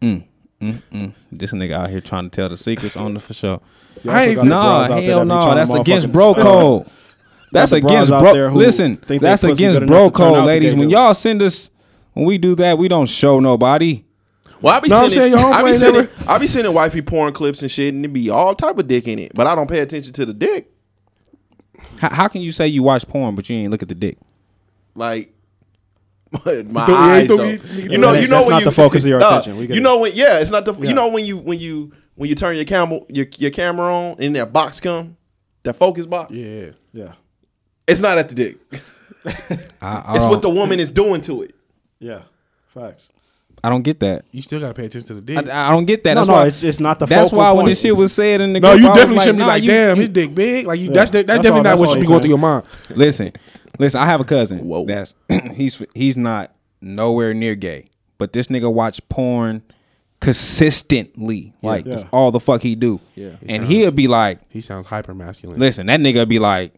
Mm, 0.02 0.24
mm, 0.60 0.82
mm. 0.93 1.12
This 1.32 1.52
nigga 1.52 1.73
out 1.73 1.90
here 1.90 2.01
trying 2.01 2.28
to 2.28 2.36
tell 2.36 2.48
the 2.48 2.56
secrets 2.56 2.97
on 2.97 3.14
the 3.14 3.20
for 3.20 3.35
sure. 3.35 3.60
you 4.05 4.10
I 4.10 4.24
ain't- 4.24 4.36
got 4.36 4.43
the 4.44 4.48
Nah, 4.48 4.62
bras 4.86 4.90
out 4.90 4.94
there 5.01 5.02
hell 5.10 5.18
that 5.18 5.24
be 5.24 5.28
no. 5.28 5.43
trying 5.43 5.66
to 5.66 5.73
That's 5.73 5.81
against 5.81 6.09
motherfucking- 6.09 6.12
bro 6.12 6.35
code. 6.35 6.86
That's 7.52 7.70
the 7.70 7.81
bras 7.81 7.90
against 7.93 8.12
out 8.12 8.20
bro. 8.20 8.48
who 8.51 8.59
Listen, 8.59 8.97
think 8.97 9.06
they 9.09 9.18
that's 9.18 9.43
pussy 9.43 9.52
against 9.64 9.81
good 9.81 9.86
bro 9.89 10.10
to 10.10 10.16
turn 10.16 10.27
out 10.27 10.32
code, 10.35 10.43
the 10.43 10.47
ladies. 10.47 10.73
gay 10.74 10.78
When 10.78 10.89
dude. 10.89 10.93
y'all 10.98 11.14
send 11.14 11.40
us, 11.43 11.70
when 12.12 12.27
we 12.27 12.39
do 12.39 12.55
that, 12.56 12.77
we 12.77 12.89
don't 12.89 13.06
show 13.09 13.40
nobody. 13.40 14.05
Well, 14.60 14.74
I 14.74 14.81
be 14.81 14.89
No, 14.89 14.97
I'm 14.97 15.10
sending, 15.10 15.18
saying 15.18 15.31
your 15.32 15.55
I 15.55 15.62
be 15.62 15.68
homeboy 15.70 15.78
sending, 15.78 16.02
never- 16.02 16.31
I 16.31 16.39
be 16.39 16.47
sending 16.47 16.74
wifey 16.74 17.02
porn 17.02 17.32
clips 17.32 17.62
and 17.62 17.70
shit, 17.70 17.94
and 17.94 18.05
it 18.05 18.09
be 18.12 18.31
all 18.31 18.55
type 18.55 18.78
of 18.78 18.86
dick 18.89 19.06
in 19.09 19.18
it. 19.18 19.32
But 19.35 19.47
I 19.47 19.55
don't 19.55 19.68
pay 19.70 19.81
attention 19.81 20.12
to 20.14 20.27
the 20.27 20.35
dick. 20.35 20.70
How, 21.98 22.14
how 22.14 22.28
can 22.28 22.40
you 22.43 22.52
say 22.52 22.66
you 22.68 22.82
watch 22.82 23.06
porn 23.06 23.35
but 23.35 23.48
you 23.48 23.56
ain't 23.56 23.70
look 23.70 23.82
at 23.82 23.89
the 23.89 23.94
dick? 23.94 24.18
Like 24.94 25.32
my 26.32 26.40
threw- 26.40 26.55
yeah, 26.68 26.85
he 26.85 26.93
eyes, 26.94 27.27
threw- 27.27 27.36
though. 27.36 27.44
he- 27.48 27.56
he 27.59 27.82
You 27.93 27.98
know, 27.98 28.12
threw- 28.12 28.20
you 28.23 28.28
know 28.28 28.36
That's 28.36 28.47
when 28.47 28.51
not 28.55 28.59
you, 28.60 28.64
the 28.64 28.73
focus 28.73 29.02
of 29.05 29.09
your 29.09 29.20
Nah, 29.20 29.28
attention. 29.28 29.56
We 29.56 29.66
get 29.66 29.74
you 29.74 29.81
it. 29.81 29.85
know 29.85 29.98
when, 30.01 30.12
yeah, 30.14 30.40
it's 30.40 30.51
not 30.51 30.64
the. 30.64 30.74
Yeah. 30.74 30.89
You 30.89 30.94
know 30.94 31.09
when 31.09 31.24
you 31.24 31.36
when 31.39 31.59
you 31.59 31.93
when 32.16 32.28
you 32.28 32.35
turn 32.35 32.56
your 32.56 32.64
camera 32.64 33.01
your 33.09 33.27
your 33.39 33.51
camera 33.51 33.93
on 33.94 34.16
and 34.20 34.35
that 34.36 34.52
box 34.52 34.81
come, 34.81 35.16
that 35.62 35.74
focus 35.77 36.06
box. 36.06 36.32
Yeah. 36.32 36.70
Yeah, 36.93 37.12
It's 37.86 38.01
not 38.01 38.16
at 38.18 38.28
the 38.31 38.35
dick. 38.35 38.56
I, 38.70 39.28
I 39.82 40.14
It's 40.14 40.24
don't, 40.24 40.31
what 40.31 40.36
um, 40.36 40.40
the 40.40 40.51
woman 40.51 40.81
is 40.81 40.90
doing 40.90 41.20
to 41.23 41.43
it. 41.43 41.55
yeah, 41.98 42.23
facts. 42.68 43.10
I 43.66 43.68
don't 43.68 43.82
get 43.82 43.98
that. 44.01 44.24
You 44.30 44.43
still 44.43 44.60
gotta 44.60 44.74
pay 44.74 44.84
attention 44.86 45.09
to 45.09 45.14
the 45.14 45.20
dick. 45.20 45.48
I, 45.48 45.68
I 45.68 45.70
don't 45.72 45.86
get 45.86 46.05
that. 46.05 46.14
No, 46.14 46.20
That's 46.20 46.28
no, 46.28 46.34
why. 46.34 46.47
it's 46.47 46.62
it's 46.62 46.78
not 46.78 46.98
the. 47.01 47.06
that's 47.06 47.30
focal 47.30 47.38
why 47.38 47.51
when 47.51 47.56
point. 47.64 47.68
this 47.70 47.80
shit 47.80 47.97
was 47.97 48.12
said 48.12 48.40
in 48.40 48.52
the 48.52 48.60
no, 48.60 48.70
group, 48.72 48.80
you 48.82 48.86
I 48.86 48.90
was 48.90 48.98
definitely 48.98 49.20
shouldn't 49.24 49.38
be 49.38 49.43
nah, 49.43 49.47
like, 49.48 49.62
you- 49.64 49.70
damn, 49.70 49.97
you- 49.97 50.01
his 50.02 50.09
dick 50.10 50.34
big. 50.34 50.66
Like 50.66 50.78
you, 50.78 50.86
Yeah. 50.86 50.93
that's 50.93 51.10
that, 51.10 51.26
that's 51.26 51.38
That's 51.38 51.38
all- 51.38 51.43
definitely 51.43 51.62
not 51.62 51.70
that's 51.70 51.80
what 51.80 51.88
all 51.88 51.94
should 51.94 52.01
be 52.01 52.06
going 52.06 52.20
through 52.20 52.28
your 52.30 52.38
saying. 52.38 52.52
mind. 52.88 52.98
Listen, 52.98 53.32
listen. 53.78 54.01
I 54.01 54.06
have 54.06 54.20
a 54.20 54.24
cousin. 54.24 54.60
Whoa. 54.60 54.84
That's 54.86 55.14
he's 55.55 55.82
he's 55.94 56.16
not 56.16 56.55
nowhere 56.80 57.34
near 57.34 57.55
gay, 57.56 57.86
but 58.18 58.32
this 58.32 58.47
nigga 58.47 58.72
watch 58.72 59.01
porn 59.09 59.62
consistently. 60.20 61.52
Like 61.62 61.86
Yeah. 61.86 61.97
that's 61.97 62.09
all 62.12 62.30
the 62.30 62.40
fuck 62.40 62.62
he 62.62 62.74
do. 62.74 63.01
Yeah. 63.14 63.30
and 63.48 63.64
he'll 63.64 63.90
be 63.90 64.06
like, 64.09 64.38
He 64.51 64.60
sounds 64.60 64.86
hyper 64.86 65.14
masculine. 65.14 65.59
listen, 65.59 65.86
that 65.86 66.01
nigga 66.01 66.28
be 66.28 66.38
like, 66.38 66.72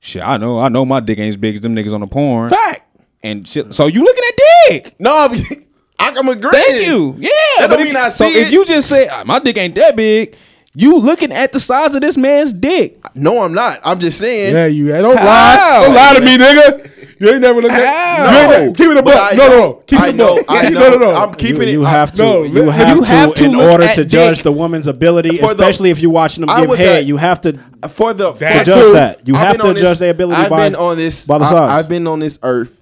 shit. 0.00 0.22
I 0.22 0.36
know, 0.36 0.60
I 0.60 0.68
know 0.68 0.84
my 0.84 1.00
dick 1.00 1.18
ain't 1.18 1.28
as 1.30 1.36
big 1.36 1.56
as 1.56 1.60
them 1.62 1.74
niggas 1.74 1.92
on 1.92 2.00
the 2.00 2.06
porn. 2.06 2.50
Fact. 2.50 2.80
And 3.22 3.46
shit. 3.46 3.72
So 3.74 3.86
you 3.86 4.02
looking 4.02 4.24
at 4.28 4.38
dick? 4.70 4.94
No, 4.98 5.28
I'm, 6.02 6.18
I'm 6.18 6.28
agreeing. 6.28 6.52
Thank 6.52 6.86
you. 6.86 7.16
Yeah. 7.18 7.28
That 7.58 7.66
but 7.68 7.76
don't 7.76 7.80
if, 7.80 7.86
mean 7.86 7.96
I 7.96 8.08
see 8.08 8.24
so 8.24 8.30
see 8.30 8.40
if 8.40 8.50
you 8.50 8.64
just 8.64 8.88
say 8.88 9.08
"Ah, 9.08 9.22
my 9.24 9.38
dick 9.38 9.56
ain't 9.56 9.74
that 9.76 9.96
big, 9.96 10.36
you 10.74 10.98
looking 10.98 11.32
at 11.32 11.52
the 11.52 11.60
size 11.60 11.94
of 11.94 12.00
this 12.00 12.16
man's 12.16 12.52
dick. 12.52 12.98
No, 13.14 13.42
I'm 13.42 13.52
not. 13.52 13.80
I'm 13.84 13.98
just 13.98 14.18
saying. 14.18 14.54
Yeah, 14.54 14.66
you 14.66 14.88
don't 14.88 15.16
How? 15.18 15.24
lie. 15.24 15.84
Don't 15.86 15.94
lie 15.94 16.14
to 16.14 16.20
me, 16.20 16.38
nigga. 16.38 16.88
You 17.20 17.28
ain't 17.30 17.40
never 17.42 17.60
looked 17.62 17.74
at. 17.74 17.84
How? 17.86 18.24
You 18.32 18.38
ain't 18.40 18.50
never, 18.50 18.74
keep 18.74 18.88
it 18.90 18.96
a 18.96 19.02
But 19.02 19.14
buck. 19.14 19.36
No, 19.36 19.48
no, 19.48 19.72
keep 19.86 20.00
I 20.00 20.08
it 20.08 20.14
a 20.14 20.16
know. 20.16 20.36
buck. 20.36 20.44
I 20.48 20.68
No, 20.70 20.80
know. 20.80 20.90
no, 20.90 20.96
no. 20.96 21.10
I'm 21.14 21.34
keeping 21.34 21.62
you, 21.62 21.68
it. 21.68 21.72
You 21.72 21.84
I- 21.84 21.90
have 21.90 22.12
to. 22.14 22.22
no, 22.22 22.42
you 22.42 22.64
you 22.64 22.70
have, 22.70 23.04
have 23.06 23.34
to, 23.34 23.34
to 23.36 23.44
in 23.44 23.52
look 23.52 23.70
order 23.70 23.84
at 23.84 23.94
to 23.96 24.04
judge 24.04 24.36
dick. 24.38 24.44
the 24.44 24.50
woman's 24.52 24.86
ability, 24.88 25.36
For 25.38 25.48
the- 25.54 25.62
especially 25.62 25.90
if 25.90 26.00
you're 26.00 26.10
watching 26.10 26.40
them 26.46 26.50
I 26.50 26.66
give 26.66 26.76
head. 26.78 26.88
at- 27.00 27.04
you 27.04 27.18
have 27.18 27.40
to. 27.42 27.52
for 27.90 28.12
the 28.14 28.32
That 28.32 28.52
for 28.52 28.64
To 28.64 28.64
judge 28.64 28.92
that. 28.94 29.28
You 29.28 29.34
I've 29.34 29.40
have 29.40 29.52
been 29.56 29.60
to 29.60 29.68
on 29.68 29.74
this- 29.74 29.82
judge 29.82 29.98
their 30.00 30.10
ability 30.10 30.42
I've 30.42 30.50
by- 30.50 30.68
been 30.70 30.74
on 30.74 30.96
this. 30.96 31.26
by 31.26 31.38
the 31.38 31.48
size. 31.50 31.70
I've 31.70 31.88
been 31.88 32.06
on 32.08 32.18
this 32.18 32.38
earth, 32.42 32.76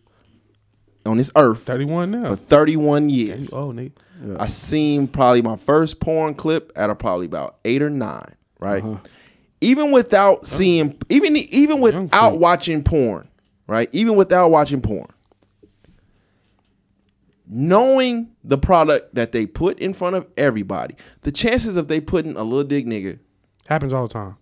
on 1.07 1.17
this 1.17 1.31
earth 1.37 1.63
Thirty-one 1.63 2.11
now. 2.11 2.31
for 2.31 2.37
31 2.37 3.09
years. 3.09 3.53
Oh, 3.53 3.73
nigga. 3.73 3.93
I 4.39 4.47
seen 4.49 5.09
probably 5.09 5.43
my 5.43 5.57
first 5.57 5.99
porn 6.01 6.35
clip 6.35 6.73
at 6.77 6.91
a 6.91 6.95
probably 6.95 7.27
about 7.27 7.57
eight 7.65 7.83
or 7.83 7.91
nine. 7.91 8.35
Right. 8.59 8.83
Uh-huh. 8.83 8.99
Even 9.63 9.93
without 9.93 10.47
seeing, 10.47 10.97
even 11.09 11.37
even 11.37 11.81
without 11.81 12.39
watching 12.39 12.83
porn, 12.83 13.29
right? 13.67 13.89
Even 13.93 14.17
without 14.17 14.51
watching 14.51 14.81
porn, 14.81 15.09
knowing 17.47 18.31
the 18.45 18.57
product 18.57 19.15
that 19.15 19.33
they 19.33 19.47
put 19.47 19.79
in 19.79 19.93
front 19.93 20.17
of 20.17 20.27
everybody, 20.37 20.95
the 21.23 21.33
chances 21.33 21.77
of 21.77 21.89
they 21.89 22.01
putting 22.01 22.37
a 22.37 22.43
little 22.43 22.65
dick 22.65 22.87
nigga. 22.87 23.19
Happens 23.67 23.93
all 23.93 24.07
the 24.07 24.13
time. 24.13 24.37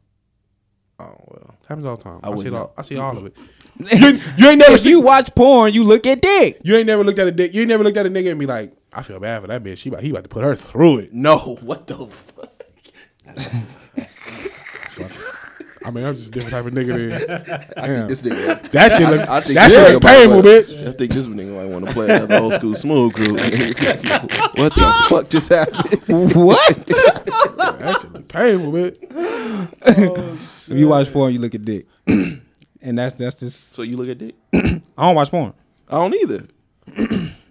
Oh 1.00 1.14
well. 1.28 1.54
Happens 1.68 1.86
all 1.86 1.96
the 1.96 2.02
time. 2.02 2.20
I, 2.22 2.34
see 2.36 2.46
it 2.48 2.54
all. 2.54 2.72
I 2.76 2.82
see 2.82 2.96
all 2.96 3.16
of 3.16 3.26
it. 3.26 3.36
You, 3.78 4.06
ain't- 4.06 4.22
you 4.36 4.48
ain't 4.48 4.58
never 4.58 4.74
If 4.74 4.80
seen. 4.80 4.90
you 4.92 5.00
watch 5.00 5.34
porn, 5.34 5.72
you 5.72 5.84
look 5.84 6.06
at 6.06 6.20
dick. 6.20 6.60
You 6.64 6.76
ain't 6.76 6.86
never 6.86 7.04
looked 7.04 7.18
at 7.18 7.28
a 7.28 7.32
dick. 7.32 7.54
You 7.54 7.62
ain't 7.62 7.68
never 7.68 7.84
looked 7.84 7.96
at 7.96 8.06
a 8.06 8.10
nigga 8.10 8.30
and 8.30 8.40
be 8.40 8.46
like, 8.46 8.72
I 8.92 9.02
feel 9.02 9.20
bad 9.20 9.42
for 9.42 9.48
that 9.48 9.62
bitch. 9.62 9.78
She 9.78 9.88
about, 9.90 10.02
he 10.02 10.10
about 10.10 10.24
to 10.24 10.28
put 10.28 10.42
her 10.44 10.56
through 10.56 10.98
it. 10.98 11.12
No, 11.12 11.38
what 11.60 11.86
the 11.86 12.06
fuck? 12.06 12.64
I 15.84 15.90
mean, 15.90 16.04
I'm 16.04 16.14
just 16.16 16.28
a 16.28 16.30
different 16.32 16.52
type 16.52 16.66
of 16.66 16.72
nigga. 16.74 17.26
Than, 17.26 17.94
Damn. 17.96 18.08
This 18.08 18.22
nigga. 18.22 18.70
that 18.72 18.92
shit 18.92 19.08
look. 19.08 19.28
I 19.28 19.40
think 19.40 19.54
that 19.54 19.70
shit 19.70 19.80
nigga 19.80 19.92
look 19.94 20.02
painful, 20.02 20.36
wanna- 20.36 20.48
bitch. 20.48 20.88
I 20.88 20.92
think 20.92 21.12
this 21.12 21.26
nigga 21.26 21.56
might 21.56 21.72
want 21.72 21.86
to 21.86 21.92
play 21.92 22.04
another 22.14 22.36
old 22.38 22.54
school 22.54 22.74
smooth 22.74 23.14
crew. 23.14 23.32
what 23.34 24.74
the 24.74 25.06
fuck 25.08 25.28
just 25.30 25.48
happened? 25.48 26.02
What? 26.34 26.76
That 26.86 27.98
shit 28.02 28.12
look 28.12 28.28
painful, 28.28 28.72
bitch. 28.72 28.96
Oh, 29.86 30.32
if 30.72 30.78
you 30.78 30.88
watch 30.88 31.10
porn, 31.12 31.32
you 31.32 31.38
look 31.38 31.54
at 31.54 31.64
dick. 31.64 31.86
and 32.82 32.98
that's 32.98 33.16
that's 33.16 33.34
just. 33.36 33.74
So 33.74 33.82
you 33.82 33.96
look 33.96 34.08
at 34.08 34.18
dick? 34.18 34.34
I 34.54 34.80
don't 35.06 35.14
watch 35.14 35.30
porn. 35.30 35.52
I 35.88 35.92
don't 35.96 36.14
either. 36.14 36.46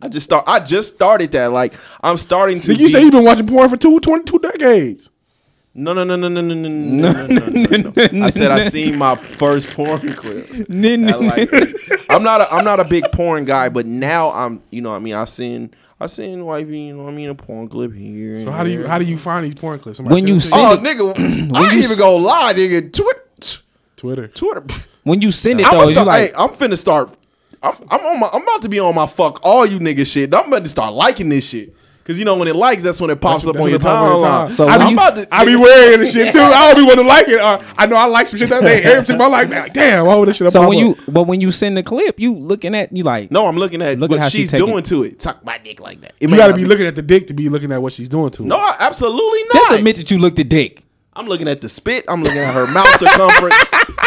I 0.02 0.08
just 0.10 0.24
start. 0.26 0.46
I 0.48 0.60
just 0.60 0.94
started 0.96 1.32
that. 1.32 1.52
Like 1.52 1.74
I'm 2.02 2.18
starting 2.18 2.60
to. 2.62 2.72
Nigga, 2.72 2.78
you 2.80 2.86
be- 2.88 2.92
say 2.92 3.04
you 3.04 3.12
been 3.12 3.24
watching 3.24 3.48
porn 3.48 3.70
for 3.70 3.78
two, 3.78 4.00
22 4.00 4.40
decades. 4.40 5.10
No, 5.80 5.94
no, 5.94 6.04
no, 6.04 6.16
no, 6.16 6.28
no, 6.28 6.42
no, 6.42 6.54
no, 6.56 6.68
no, 6.70 7.12
no, 7.12 7.28
no, 7.28 7.66
no, 7.78 8.08
no. 8.12 8.26
I 8.26 8.30
said 8.32 8.50
I 8.50 8.68
seen 8.68 8.98
my 8.98 9.16
first 9.16 9.70
porn 9.76 10.12
clip. 10.14 10.50
I 10.52 10.56
like 11.16 11.50
it. 11.54 11.76
I'm 12.10 12.24
not 12.24 12.42
a 12.42 12.52
I'm 12.52 12.66
not 12.66 12.80
a 12.80 12.84
big 12.86 13.04
porn 13.12 13.46
guy, 13.46 13.70
but 13.70 13.86
now 13.86 14.32
I'm 14.32 14.64
you 14.72 14.82
know 14.82 14.90
what 14.90 14.96
I 14.96 15.00
mean 15.00 15.14
I 15.14 15.26
seen 15.26 15.70
I 16.00 16.08
seen 16.08 16.44
wifey 16.46 16.80
you 16.80 16.96
know 16.98 17.04
what 17.04 17.12
I 17.12 17.16
mean 17.16 17.30
a 17.30 17.36
porn 17.36 17.68
clip 17.68 17.94
here. 17.94 18.44
So 18.44 18.50
how 18.52 18.64
do 18.64 18.72
you 18.72 18.88
how 18.88 18.98
do 18.98 19.06
you 19.06 19.20
find 19.20 19.46
these 19.46 19.54
porn 19.54 19.78
clips? 19.80 19.98
Somebody 19.98 20.16
When 20.16 20.22
send 20.24 20.30
you 20.30 20.36
it 20.38 20.40
to 20.40 20.48
see- 20.48 20.56
Oh 20.56 21.14
nigga, 21.14 21.56
I 21.56 21.64
ain't 21.66 21.74
you 21.74 21.80
even 21.84 21.98
gonna 22.00 22.24
lie, 22.24 22.54
nigga. 22.56 22.92
Twitter, 22.92 23.62
Twitter. 23.98 24.28
Twitter. 24.30 24.64
When 25.08 25.22
you 25.22 25.32
send 25.32 25.60
it 25.62 25.66
I'm, 25.68 25.72
though, 25.74 25.78
gonna 25.80 25.88
you 25.90 25.94
start, 25.96 26.08
like 26.08 26.30
hey, 26.30 26.36
I'm 26.38 26.50
finna 26.50 26.78
start. 26.78 27.16
I'm, 27.64 27.74
I'm 27.90 28.06
on 28.06 28.20
my. 28.20 28.30
I'm 28.34 28.44
about 28.44 28.62
to 28.64 28.70
be 28.70 28.80
on 28.80 28.94
my 28.94 29.08
fuck 29.08 29.40
all 29.44 29.66
you 29.66 29.80
niggas 29.80 30.12
shit. 30.12 30.34
I'm 30.34 30.48
about 30.48 30.64
to 30.64 30.70
start 30.70 30.94
liking 30.94 31.30
this 31.30 31.48
shit. 31.50 31.74
Cause 32.04 32.18
you 32.18 32.24
know 32.24 32.38
when 32.38 32.48
it 32.48 32.56
likes, 32.56 32.84
that's 32.84 33.02
when 33.02 33.10
it 33.10 33.20
pops 33.20 33.44
That's 33.44 33.50
up 33.50 33.56
on 33.58 33.64
when 33.64 33.72
your 33.72 33.80
it 33.82 33.84
pop 33.84 34.00
on 34.02 34.08
your 34.22 34.26
timeline. 34.26 34.48
time. 34.48 34.52
So 34.52 34.70
I'm 34.70 34.88
you- 34.88 34.94
about 34.96 35.16
to. 35.18 35.28
I 35.30 35.44
be 35.44 35.58
wearing 35.58 36.00
this 36.00 36.14
shit 36.14 36.32
too. 36.32 36.40
I 36.40 36.74
don't 36.74 36.82
be 36.82 36.88
want 36.88 37.00
to 37.00 37.06
like 37.06 37.28
it. 37.28 37.38
Uh, 37.38 37.62
I 37.78 37.86
know 37.86 37.98
I 37.98 38.06
like 38.06 38.28
some 38.28 38.40
shit 38.40 38.48
that 38.48 38.62
day. 38.62 38.82
Every 38.84 39.06
time 39.06 39.22
I 39.22 39.28
like, 39.28 39.50
man, 39.50 39.64
like, 39.64 39.74
damn, 39.74 40.06
why 40.06 40.16
would 40.16 40.30
this 40.30 40.38
shit? 40.38 40.48
Up. 40.48 40.54
So 40.54 40.62
pop 40.62 40.70
when 40.70 40.78
up? 40.78 40.98
you 41.06 41.12
but 41.12 41.24
when 41.24 41.42
you 41.42 41.52
send 41.52 41.76
the 41.76 41.84
clip, 41.84 42.18
you 42.18 42.34
looking 42.34 42.76
at 42.76 42.96
you 42.96 43.04
like 43.04 43.30
no, 43.30 43.46
I'm 43.46 43.58
looking 43.58 43.82
at 43.82 44.00
Look 44.00 44.12
at 44.12 44.14
what 44.16 44.22
how 44.22 44.30
she 44.30 44.38
she's 44.40 44.52
taking- 44.52 44.68
doing 44.68 44.84
to 44.84 45.04
it. 45.04 45.22
Suck 45.22 45.44
my 45.44 45.58
dick 45.58 45.82
like 45.82 46.00
that. 46.00 46.14
It 46.22 46.30
you 46.30 46.38
got 46.38 46.46
to 46.48 46.52
not 46.54 46.58
be 46.58 46.64
looking 46.66 46.86
at 46.86 46.96
the 46.96 47.02
dick 47.02 47.28
to 47.28 47.34
be 47.34 47.50
looking 47.50 47.74
at 47.74 47.82
what 47.82 47.92
she's 47.92 48.08
doing 48.08 48.32
to. 48.32 48.44
it. 48.44 48.46
No, 48.46 48.74
absolutely 48.80 49.40
not. 49.46 49.54
just 49.54 49.70
not. 49.72 49.80
admit 49.80 49.96
that 49.98 50.10
you 50.12 50.18
looked 50.20 50.40
at 50.40 50.48
dick. 50.48 50.84
I'm 51.14 51.26
looking 51.28 51.50
at 51.50 51.60
the 51.60 51.68
spit. 51.68 52.06
I'm 52.08 52.24
looking 52.24 52.38
at 52.38 52.54
her 52.54 52.68
mouth 52.68 52.88
circumference. 53.00 53.70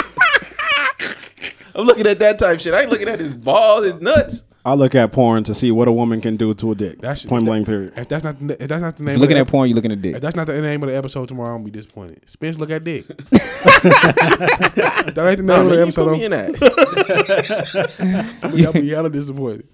I'm 1.74 1.86
looking 1.86 2.06
at 2.06 2.18
that 2.20 2.38
type 2.38 2.60
shit. 2.60 2.74
I 2.74 2.82
ain't 2.82 2.90
looking 2.90 3.08
at 3.08 3.18
his 3.20 3.34
balls, 3.34 3.84
his 3.84 3.94
nuts. 4.00 4.44
I 4.62 4.74
look 4.74 4.94
at 4.94 5.10
porn 5.12 5.42
to 5.44 5.54
see 5.54 5.70
what 5.70 5.88
a 5.88 5.92
woman 5.92 6.20
can 6.20 6.36
do 6.36 6.52
to 6.52 6.72
a 6.72 6.74
dick. 6.74 7.00
That's 7.00 7.24
Point 7.24 7.46
blank. 7.46 7.64
Period. 7.66 7.94
If 7.96 8.08
that's 8.08 8.22
not 8.22 8.46
the, 8.46 8.62
if 8.62 8.68
that's 8.68 8.82
not 8.82 8.98
the 8.98 9.04
name, 9.04 9.14
If 9.14 9.20
looking 9.22 9.38
of 9.38 9.40
at 9.42 9.46
the, 9.46 9.50
porn, 9.50 9.68
you 9.70 9.74
looking 9.74 9.90
at 9.90 9.96
If 9.98 10.02
dick. 10.02 10.20
that's 10.20 10.36
not 10.36 10.46
the 10.48 10.60
name 10.60 10.82
of 10.82 10.90
the 10.90 10.96
episode 10.96 11.28
tomorrow, 11.28 11.54
I'm 11.54 11.62
gonna 11.62 11.64
be 11.72 11.78
disappointed. 11.78 12.28
Spence, 12.28 12.58
look 12.58 12.70
at 12.70 12.84
dick. 12.84 13.06
that 13.30 15.16
ain't 15.16 15.36
the 15.38 15.42
name 15.42 15.46
Nah, 15.46 15.60
of 15.62 15.70
the 15.70 15.80
episode. 15.82 16.04
put 16.10 16.12
me 16.18 16.26
I'm, 16.26 16.32
in 16.32 16.52
that. 16.52 18.38
I'm 18.42 18.56
gonna 18.62 18.72
be 18.80 18.88
hella 18.90 19.08
disappointed. 19.08 19.66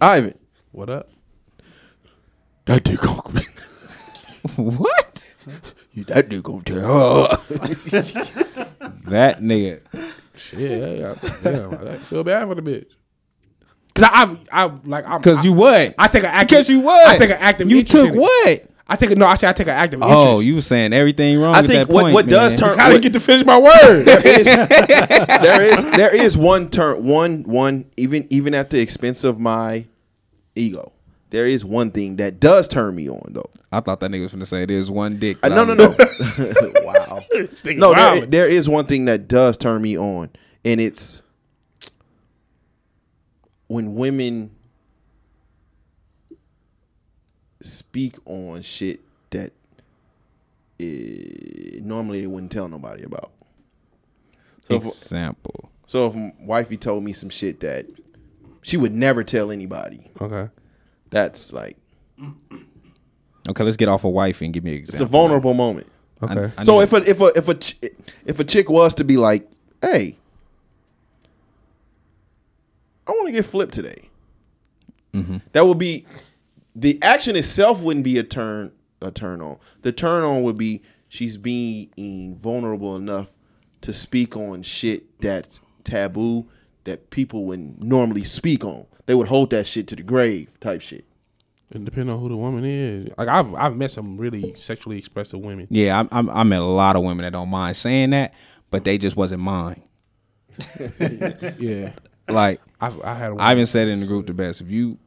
Ivan, 0.00 0.34
What 0.70 0.88
up? 0.90 1.08
that 2.66 2.84
dick 2.84 3.00
gonna 3.00 3.22
what? 4.56 5.24
that 6.06 6.28
dick 6.28 6.42
gonna 6.44 6.62
tear 6.62 6.82
her. 6.82 7.28
That 9.08 9.40
nigga. 9.40 9.80
Shit, 10.38 10.60
yeah, 10.60 11.14
yeah, 11.14 11.14
damn, 11.42 11.74
I 11.88 11.98
feel 11.98 12.24
bad 12.24 12.48
for 12.48 12.54
the 12.54 12.62
bitch. 12.62 12.86
Cause 13.94 14.08
I, 14.12 14.36
I, 14.52 14.64
I 14.64 14.72
like, 14.84 15.06
I'm, 15.06 15.22
Cause 15.22 15.38
I, 15.38 15.42
you 15.42 15.52
what? 15.52 15.94
I 15.98 16.08
take 16.08 16.22
an 16.22 16.30
active. 16.30 16.48
Because 16.48 16.68
you 16.68 16.80
what? 16.80 17.08
I 17.08 17.18
take 17.18 17.30
an 17.30 17.38
active. 17.38 17.70
You 17.70 17.82
took 17.82 18.08
in 18.08 18.14
it. 18.14 18.20
what? 18.20 18.68
I 18.90 18.96
take 18.96 19.10
it. 19.10 19.18
No, 19.18 19.26
I 19.26 19.34
say 19.34 19.48
I 19.48 19.52
take 19.52 19.66
an 19.66 19.74
active. 19.74 20.00
interest. 20.00 20.26
Oh, 20.26 20.40
you 20.40 20.54
were 20.54 20.62
saying 20.62 20.94
everything 20.94 21.38
wrong. 21.40 21.54
I 21.54 21.58
at 21.58 21.66
think 21.66 21.88
that 21.88 21.92
what 21.92 22.02
point, 22.02 22.14
what 22.14 22.26
does 22.26 22.54
turn 22.54 22.80
I 22.80 22.88
didn't 22.88 23.02
get 23.02 23.12
to 23.12 23.20
finish 23.20 23.44
my 23.44 23.58
word. 23.58 24.04
there 24.04 25.62
is 25.62 25.84
there 25.84 26.14
is 26.14 26.38
one 26.38 26.70
turn 26.70 27.04
one 27.04 27.42
one 27.42 27.84
even 27.98 28.26
even 28.30 28.54
at 28.54 28.70
the 28.70 28.80
expense 28.80 29.24
of 29.24 29.38
my 29.38 29.84
ego. 30.54 30.92
There 31.30 31.46
is 31.46 31.64
one 31.64 31.90
thing 31.90 32.16
that 32.16 32.40
does 32.40 32.66
turn 32.66 32.94
me 32.94 33.10
on 33.10 33.32
though. 33.32 33.50
I 33.70 33.80
thought 33.80 34.00
that 34.00 34.10
nigga 34.10 34.22
was 34.22 34.32
gonna 34.32 34.46
say 34.46 34.64
there's 34.64 34.90
one 34.90 35.18
dick. 35.18 35.36
Uh, 35.42 35.50
that 35.50 35.54
no, 35.54 35.64
no, 35.66 35.74
no. 35.74 36.82
wow. 36.86 36.97
No, 37.76 37.94
there, 37.94 38.20
there 38.26 38.48
is 38.48 38.68
one 38.68 38.86
thing 38.86 39.04
that 39.06 39.28
does 39.28 39.56
turn 39.56 39.82
me 39.82 39.98
on, 39.98 40.30
and 40.64 40.80
it's 40.80 41.22
when 43.68 43.94
women 43.94 44.50
speak 47.60 48.16
on 48.24 48.62
shit 48.62 49.00
that 49.30 49.52
eh, 50.80 51.80
normally 51.82 52.20
they 52.20 52.26
wouldn't 52.26 52.52
tell 52.52 52.68
nobody 52.68 53.02
about. 53.04 53.30
So 54.68 54.74
if, 54.76 54.84
Example. 54.84 55.70
so 55.86 56.06
if 56.06 56.14
wifey 56.40 56.76
told 56.76 57.02
me 57.04 57.12
some 57.12 57.30
shit 57.30 57.60
that 57.60 57.86
she 58.62 58.76
would 58.76 58.94
never 58.94 59.24
tell 59.24 59.50
anybody, 59.50 60.10
Okay. 60.20 60.48
that's 61.10 61.52
like 61.52 61.76
Okay, 63.48 63.64
let's 63.64 63.76
get 63.78 63.88
off 63.88 64.04
a 64.04 64.10
wife 64.10 64.40
and 64.42 64.52
give 64.52 64.62
me 64.64 64.72
an 64.72 64.78
example. 64.78 64.94
it's 64.94 65.08
a 65.08 65.10
vulnerable 65.10 65.54
moment. 65.54 65.86
Okay. 66.22 66.52
I 66.56 66.62
so 66.64 66.80
if 66.80 66.92
a 66.92 66.96
if 67.08 67.20
a 67.20 67.26
if 67.36 67.48
a 67.48 67.58
if 68.26 68.40
a 68.40 68.44
chick 68.44 68.68
was 68.70 68.94
to 68.96 69.04
be 69.04 69.16
like, 69.16 69.48
"Hey, 69.82 70.16
I 73.06 73.12
want 73.12 73.26
to 73.26 73.32
get 73.32 73.46
flipped 73.46 73.72
today," 73.74 74.08
that 75.52 75.66
would 75.66 75.78
be 75.78 76.06
the 76.74 76.98
action 77.02 77.36
itself 77.36 77.80
wouldn't 77.82 78.04
be 78.04 78.18
a 78.18 78.22
turn 78.22 78.72
a 79.02 79.10
turn 79.10 79.40
on. 79.40 79.58
The 79.82 79.92
turn 79.92 80.24
on 80.24 80.42
would 80.42 80.58
be 80.58 80.82
she's 81.08 81.36
being 81.36 82.36
vulnerable 82.42 82.96
enough 82.96 83.28
to 83.82 83.92
speak 83.92 84.36
on 84.36 84.62
shit 84.62 85.20
that's 85.20 85.60
taboo 85.84 86.46
that 86.84 87.10
people 87.10 87.44
wouldn't 87.44 87.80
normally 87.82 88.24
speak 88.24 88.64
on. 88.64 88.86
They 89.06 89.14
would 89.14 89.28
hold 89.28 89.50
that 89.50 89.66
shit 89.66 89.86
to 89.88 89.96
the 89.96 90.02
grave, 90.02 90.50
type 90.60 90.80
shit. 90.80 91.04
It 91.70 91.84
depends 91.84 92.10
on 92.10 92.18
who 92.18 92.28
the 92.30 92.36
woman 92.36 92.64
is. 92.64 93.10
Like 93.18 93.28
I've 93.28 93.54
I've 93.54 93.76
met 93.76 93.90
some 93.90 94.16
really 94.16 94.54
sexually 94.54 94.96
expressive 94.98 95.40
women. 95.40 95.66
Yeah, 95.70 96.04
I, 96.10 96.18
I, 96.18 96.40
I 96.40 96.42
met 96.42 96.60
a 96.60 96.64
lot 96.64 96.96
of 96.96 97.02
women 97.02 97.24
that 97.24 97.32
don't 97.32 97.50
mind 97.50 97.76
saying 97.76 98.10
that, 98.10 98.32
but 98.70 98.84
they 98.84 98.96
just 98.98 99.16
wasn't 99.16 99.42
mine. 99.42 99.82
Yeah. 101.58 101.92
Like 102.28 102.60
I've 102.80 103.00
I 103.02 103.14
had 103.14 103.32
a 103.32 103.36
I 103.36 103.52
even 103.52 103.66
said 103.66 103.88
in 103.88 104.00
the 104.00 104.06
group 104.06 104.26
the 104.26 104.34
best. 104.34 104.60
If 104.60 104.70
you 104.70 104.98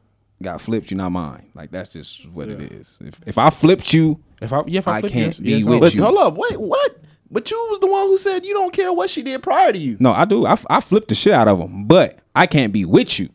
got 0.42 0.60
flipped, 0.60 0.90
you're 0.90 0.98
not 0.98 1.10
mine. 1.10 1.50
Like 1.54 1.70
that's 1.70 1.92
just 1.92 2.28
what 2.30 2.48
it 2.48 2.60
is. 2.60 2.98
If 3.00 3.20
if 3.26 3.38
I 3.38 3.50
flipped 3.50 3.92
you, 3.92 4.20
if 4.40 4.52
I 4.52 4.62
yeah 4.66 4.80
if 4.80 4.88
I, 4.88 4.96
I 4.96 5.00
can't 5.02 5.14
yes, 5.14 5.40
be 5.40 5.52
yes, 5.58 5.64
with. 5.64 5.80
But 5.80 5.94
you. 5.94 6.02
hold 6.02 6.18
up, 6.18 6.34
wait, 6.34 6.60
what? 6.60 6.98
But 7.30 7.50
you 7.50 7.56
was 7.70 7.78
the 7.78 7.86
one 7.86 8.08
who 8.08 8.18
said 8.18 8.44
you 8.44 8.52
don't 8.52 8.72
care 8.72 8.92
what 8.92 9.08
she 9.08 9.22
did 9.22 9.42
prior 9.42 9.72
to 9.72 9.78
you. 9.78 9.96
no, 10.00 10.12
I 10.12 10.24
do. 10.24 10.46
I, 10.46 10.58
I 10.68 10.80
flipped 10.80 11.08
the 11.08 11.14
shit 11.14 11.32
out 11.32 11.48
of 11.48 11.58
them, 11.58 11.84
but 11.84 12.18
I 12.34 12.46
can't 12.46 12.72
be 12.72 12.84
with 12.84 13.18
you. 13.18 13.30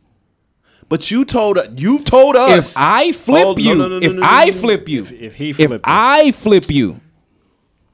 But 0.88 1.10
you 1.10 1.24
told 1.24 1.58
us. 1.58 1.68
you 1.76 2.02
told 2.02 2.34
us. 2.36 2.72
If 2.74 2.80
I 2.80 3.12
flip 3.12 3.46
Oh, 3.46 3.56
you, 3.58 3.74
no, 3.74 3.88
no, 3.88 3.98
no, 3.98 4.06
if 4.06 4.18
I 4.22 4.50
flip 4.52 4.88
you, 4.88 5.04
if 5.04 5.34
he 5.34 5.52
flip, 5.52 5.70
if. 5.72 5.80
I 5.84 6.32
flip 6.32 6.70
you. 6.70 7.00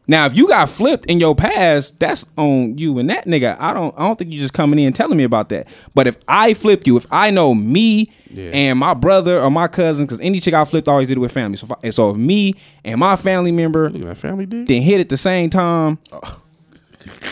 Now, 0.06 0.26
if 0.26 0.36
you 0.36 0.46
got 0.48 0.68
flipped 0.68 1.06
in 1.06 1.18
your 1.18 1.34
past, 1.34 1.98
that's 1.98 2.26
on 2.36 2.76
you 2.76 2.98
and 2.98 3.08
that 3.08 3.24
nigga. 3.24 3.56
I 3.58 3.72
don't. 3.72 3.94
I 3.98 4.02
don't 4.02 4.18
think 4.18 4.30
you 4.32 4.38
just 4.38 4.52
coming 4.52 4.78
in 4.78 4.88
and 4.88 4.94
telling 4.94 5.16
me 5.16 5.24
about 5.24 5.48
that. 5.48 5.66
But 5.94 6.06
if 6.06 6.16
I 6.28 6.52
flip 6.52 6.86
you, 6.86 6.96
if 6.98 7.06
I 7.10 7.30
know 7.30 7.54
me 7.54 8.12
Yeah. 8.30 8.50
and 8.52 8.78
my 8.78 8.92
brother 8.92 9.40
or 9.40 9.50
my 9.50 9.66
cousin, 9.66 10.04
because 10.04 10.20
any 10.20 10.40
chick 10.40 10.52
I 10.52 10.66
flipped 10.66 10.88
I 10.88 10.92
always 10.92 11.08
did 11.08 11.16
it 11.16 11.20
with 11.20 11.32
family. 11.32 11.56
So, 11.56 11.64
if 11.66 11.72
I, 11.72 11.76
and 11.84 11.94
so 11.94 12.10
if 12.10 12.16
me 12.18 12.54
and 12.84 13.00
my 13.00 13.16
family 13.16 13.50
member 13.50 13.88
Look 13.88 14.02
at 14.02 14.08
that 14.08 14.18
family 14.18 14.44
dick. 14.44 14.68
then 14.68 14.82
hit 14.82 15.00
at 15.00 15.08
the 15.08 15.16
same 15.16 15.48
time, 15.48 15.98
oh. 16.12 16.40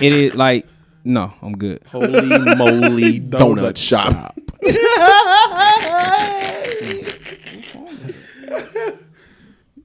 it 0.00 0.12
is 0.14 0.34
like 0.34 0.66
no, 1.04 1.32
I'm 1.42 1.56
good. 1.56 1.82
Holy 1.88 2.38
moly 2.56 3.20
donut 3.20 3.76
shop. 3.76 4.34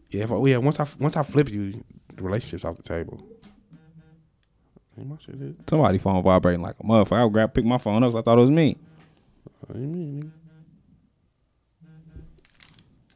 Yeah, 0.09 0.23
if 0.23 0.31
I, 0.31 0.37
yeah. 0.45 0.57
Once 0.57 0.79
I 0.79 0.87
once 0.99 1.17
I 1.17 1.23
flip 1.23 1.49
you, 1.49 1.83
the 2.15 2.23
relationship's 2.23 2.63
off 2.63 2.77
the 2.77 2.83
table. 2.83 3.21
Ain't 4.97 5.07
my 5.07 5.17
shit 5.23 5.35
is. 5.35 5.55
Somebody 5.69 5.97
phone 5.97 6.23
vibrating 6.23 6.61
like 6.61 6.75
a 6.79 6.83
motherfucker. 6.83 7.17
I 7.17 7.23
would 7.25 7.33
grab 7.33 7.53
pick 7.53 7.65
my 7.65 7.77
phone 7.77 8.03
up. 8.03 8.13
So 8.13 8.19
I 8.19 8.21
thought 8.21 8.37
it 8.37 8.41
was 8.41 8.49
me. 8.49 8.77
What 9.59 9.75
do 9.75 9.81
you 9.81 9.87
mean, 9.87 10.23
nigga? 10.23 10.31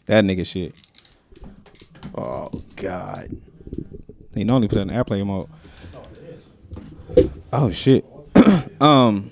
That 0.07 0.25
nigga 0.25 0.45
shit. 0.45 0.75
Oh 2.13 2.49
God. 2.75 3.29
He 4.35 4.43
normally 4.43 4.67
put 4.67 4.79
it 4.79 4.81
in 4.81 4.89
airplane 4.89 5.27
mode. 5.27 5.47
Oh 5.95 7.31
shit. 7.71 8.05
um, 8.81 9.31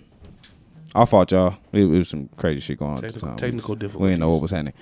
our 0.95 1.05
fault, 1.05 1.31
y'all. 1.31 1.57
It, 1.71 1.81
it 1.81 1.85
was 1.85 2.09
some 2.09 2.29
crazy 2.37 2.59
shit 2.59 2.79
going 2.79 2.91
on 2.91 2.97
at 2.97 3.01
the 3.03 3.07
Technical, 3.19 3.27
time. 3.29 3.37
technical 3.37 3.75
We 3.75 3.79
difficulties. 3.79 4.09
didn't 4.11 4.19
know 4.21 4.29
what 4.31 4.41
was 4.41 4.51
happening. 4.51 4.73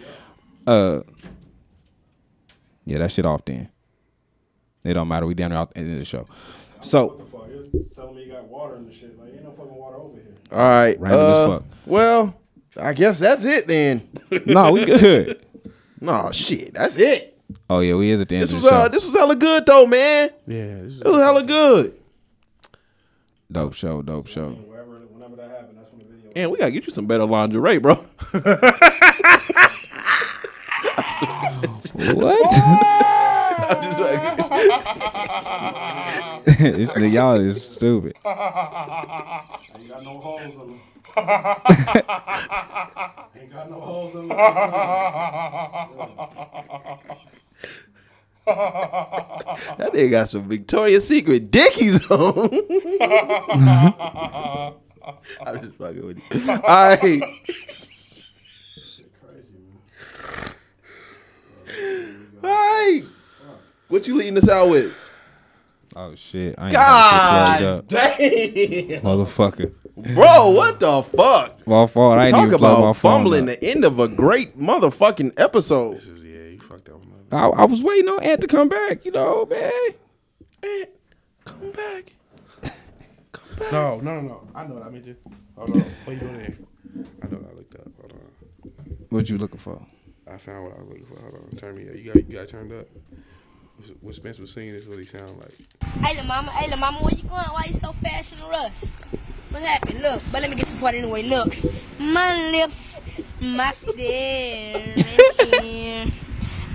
Uh, 0.65 1.01
yeah, 2.85 2.97
that 2.99 3.11
shit 3.11 3.26
off 3.26 3.43
then. 3.45 3.69
It 4.84 4.93
don't 4.93 5.07
matter. 5.07 5.26
We 5.26 5.34
down 5.34 5.49
there 5.51 5.59
out 5.59 5.69
at 5.69 5.73
the 5.76 5.80
end 5.81 5.93
of 5.93 5.99
the 5.99 6.05
show. 6.05 6.26
So 6.81 7.22
Telling 7.95 8.15
me 8.15 8.23
you 8.26 8.31
got 8.31 8.43
water 8.45 8.76
in 8.76 8.85
the 8.88 8.93
shit. 8.93 9.19
Like, 9.19 9.34
ain't 9.34 9.43
no 9.43 9.51
fucking 9.51 9.73
water 9.76 9.97
over 9.97 10.14
here. 10.15 10.34
All 10.51 10.57
right. 10.59 10.99
Random 10.99 11.19
as 11.19 11.35
uh, 11.38 11.47
fuck. 11.49 11.64
Well, 11.85 12.35
I 12.80 12.93
guess 12.93 13.19
that's 13.19 13.43
it 13.45 13.68
then. 13.68 14.07
no, 14.45 14.72
we 14.72 14.85
good. 14.85 15.45
no 16.01 16.30
shit, 16.31 16.73
that's 16.73 16.95
it. 16.95 17.38
Oh 17.69 17.80
yeah, 17.80 17.95
we 17.95 18.11
is 18.11 18.22
at 18.22 18.30
the 18.30 18.35
end 18.35 18.43
This 18.43 18.51
of 18.51 18.55
was 18.55 18.64
the 18.64 18.69
show. 18.69 18.76
uh, 18.76 18.88
this 18.88 19.05
was 19.05 19.15
hella 19.15 19.35
good 19.35 19.65
though, 19.65 19.85
man. 19.85 20.30
Yeah, 20.47 20.81
this 20.84 20.95
This 20.99 21.03
was 21.03 21.18
hella 21.18 21.43
good. 21.43 21.95
Dope 23.51 23.73
show, 23.73 24.01
dope 24.01 24.27
show. 24.27 24.49
Wherever, 24.51 24.91
whenever 24.91 25.35
that 25.37 25.49
happened, 25.51 25.77
that's 25.79 25.89
when 25.91 25.99
the 25.99 26.05
video. 26.05 26.31
Man, 26.35 26.49
we 26.51 26.57
gotta 26.57 26.71
get 26.71 26.85
you 26.85 26.91
some 26.91 27.07
better 27.07 27.25
lingerie, 27.25 27.77
bro. 27.79 28.03
What? 32.13 32.51
I'm 33.69 33.81
just 33.81 33.99
like- 33.99 34.37
this 36.77 36.91
nigga, 36.91 37.11
y'all 37.11 37.39
is 37.39 37.63
stupid. 37.65 38.13
You 38.23 38.23
got 38.23 40.03
no 40.03 40.19
holes 40.19 40.41
in 40.43 40.51
them. 40.67 40.79
Ain't 41.17 41.27
got 43.51 43.69
no 43.71 43.79
holes 43.79 44.13
in 44.15 44.27
them. 44.27 44.37
That 49.77 49.91
nigga 49.93 50.11
got 50.11 50.29
some 50.29 50.47
Victoria's 50.47 51.05
Secret 51.07 51.51
dickies 51.51 52.09
on. 52.09 52.49
I'm 55.45 55.61
just 55.61 55.77
fucking 55.77 56.05
with 56.05 56.17
you. 56.17 56.51
All 56.51 56.57
right. 56.59 57.21
All 62.43 62.49
right. 62.49 63.03
What 63.89 64.07
you 64.07 64.15
leading 64.15 64.37
us 64.37 64.47
out 64.47 64.69
with? 64.69 64.93
Oh 65.95 66.13
shit! 66.15 66.55
I 66.57 66.65
ain't 66.65 66.73
got 66.73 67.59
God 67.59 67.87
damn. 67.87 68.07
motherfucker. 69.01 69.73
Bro, 69.97 70.51
what 70.51 70.79
the 70.79 71.01
fuck? 71.01 71.67
My 71.67 71.87
fault. 71.87 72.19
I 72.19 72.25
ain't 72.25 72.31
Talk 72.35 72.47
even 72.47 72.59
plug 72.59 72.77
my 72.77 72.83
about 72.83 72.97
phone 72.97 73.23
fumbling 73.23 73.45
the 73.47 73.63
end 73.63 73.83
of 73.83 73.99
a 73.99 74.07
great 74.07 74.57
motherfucking 74.57 75.33
episode. 75.37 75.99
I, 77.31 77.47
I 77.47 77.65
was 77.65 77.83
waiting 77.83 78.09
on 78.09 78.23
Ant 78.23 78.41
to 78.41 78.47
come 78.47 78.69
back. 78.69 79.05
You 79.05 79.11
know, 79.11 79.45
man. 79.45 79.71
Man, 80.63 80.85
come 81.45 81.71
back. 81.71 82.13
Come 83.31 83.55
back. 83.57 83.71
No, 83.71 83.99
no, 83.99 84.15
no, 84.15 84.21
no. 84.21 84.47
I 84.55 84.65
know 84.65 84.75
what 84.75 84.83
I 84.83 84.89
mean. 84.89 85.03
Just, 85.03 85.19
hold 85.55 85.69
on. 85.71 85.79
What 85.79 86.13
you 86.13 86.19
doing 86.19 86.37
there? 86.37 86.49
I 87.21 87.27
know 87.27 87.37
what 87.37 87.51
I 87.51 87.55
looked 87.55 87.75
up. 87.75 87.87
Hold 87.99 88.13
on. 88.13 88.97
What 89.09 89.29
you 89.29 89.37
looking 89.37 89.59
for? 89.59 89.81
I 90.29 90.37
found 90.37 90.65
what 90.65 90.75
I 90.77 90.79
was 90.79 90.89
looking 90.89 91.05
for. 91.05 91.19
Hold 91.21 91.35
on. 91.35 91.57
Turn 91.57 91.75
me 91.75 91.89
up. 91.89 91.95
You 91.95 92.03
got, 92.03 92.15
you 92.15 92.23
got 92.23 92.43
it 92.43 92.49
turned 92.49 92.71
up. 92.73 92.87
What 94.01 94.15
Spence 94.15 94.39
was 94.39 94.51
singing 94.51 94.73
is 94.73 94.87
what 94.87 94.97
he 94.97 95.05
sound 95.05 95.37
like. 95.37 95.53
Hey, 96.03 96.15
little 96.15 96.27
mama, 96.27 96.51
hey, 96.51 96.65
little 96.65 96.79
mama, 96.79 96.97
where 96.99 97.13
you 97.13 97.21
going? 97.23 97.43
Why 97.43 97.65
you 97.67 97.73
so 97.73 97.91
fast 97.91 98.33
in 98.33 98.39
the 98.39 98.45
rush? 98.47 98.85
What 99.51 99.61
happened? 99.61 100.01
Look, 100.01 100.21
but 100.31 100.41
let 100.41 100.49
me 100.49 100.55
get 100.55 100.67
some 100.67 100.79
part 100.79 100.95
anyway. 100.95 101.23
Look, 101.23 101.55
my 101.99 102.49
lips, 102.51 102.99
my 103.39 103.71
stare. 103.71 104.95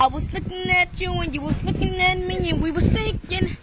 I 0.02 0.06
was 0.08 0.32
looking 0.34 0.68
at 0.68 1.00
you 1.00 1.12
and 1.20 1.32
you 1.32 1.40
was 1.40 1.62
looking 1.62 1.94
at 2.00 2.18
me 2.18 2.50
and 2.50 2.60
we 2.60 2.72
was 2.72 2.86
thinking. 2.88 3.56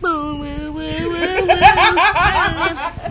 Boo, 0.00 0.38
woo, 0.40 0.72
woo, 0.72 0.72
woo, 0.72 1.10
woo. 1.12 1.46
My 1.46 2.66
lips, 2.68 3.06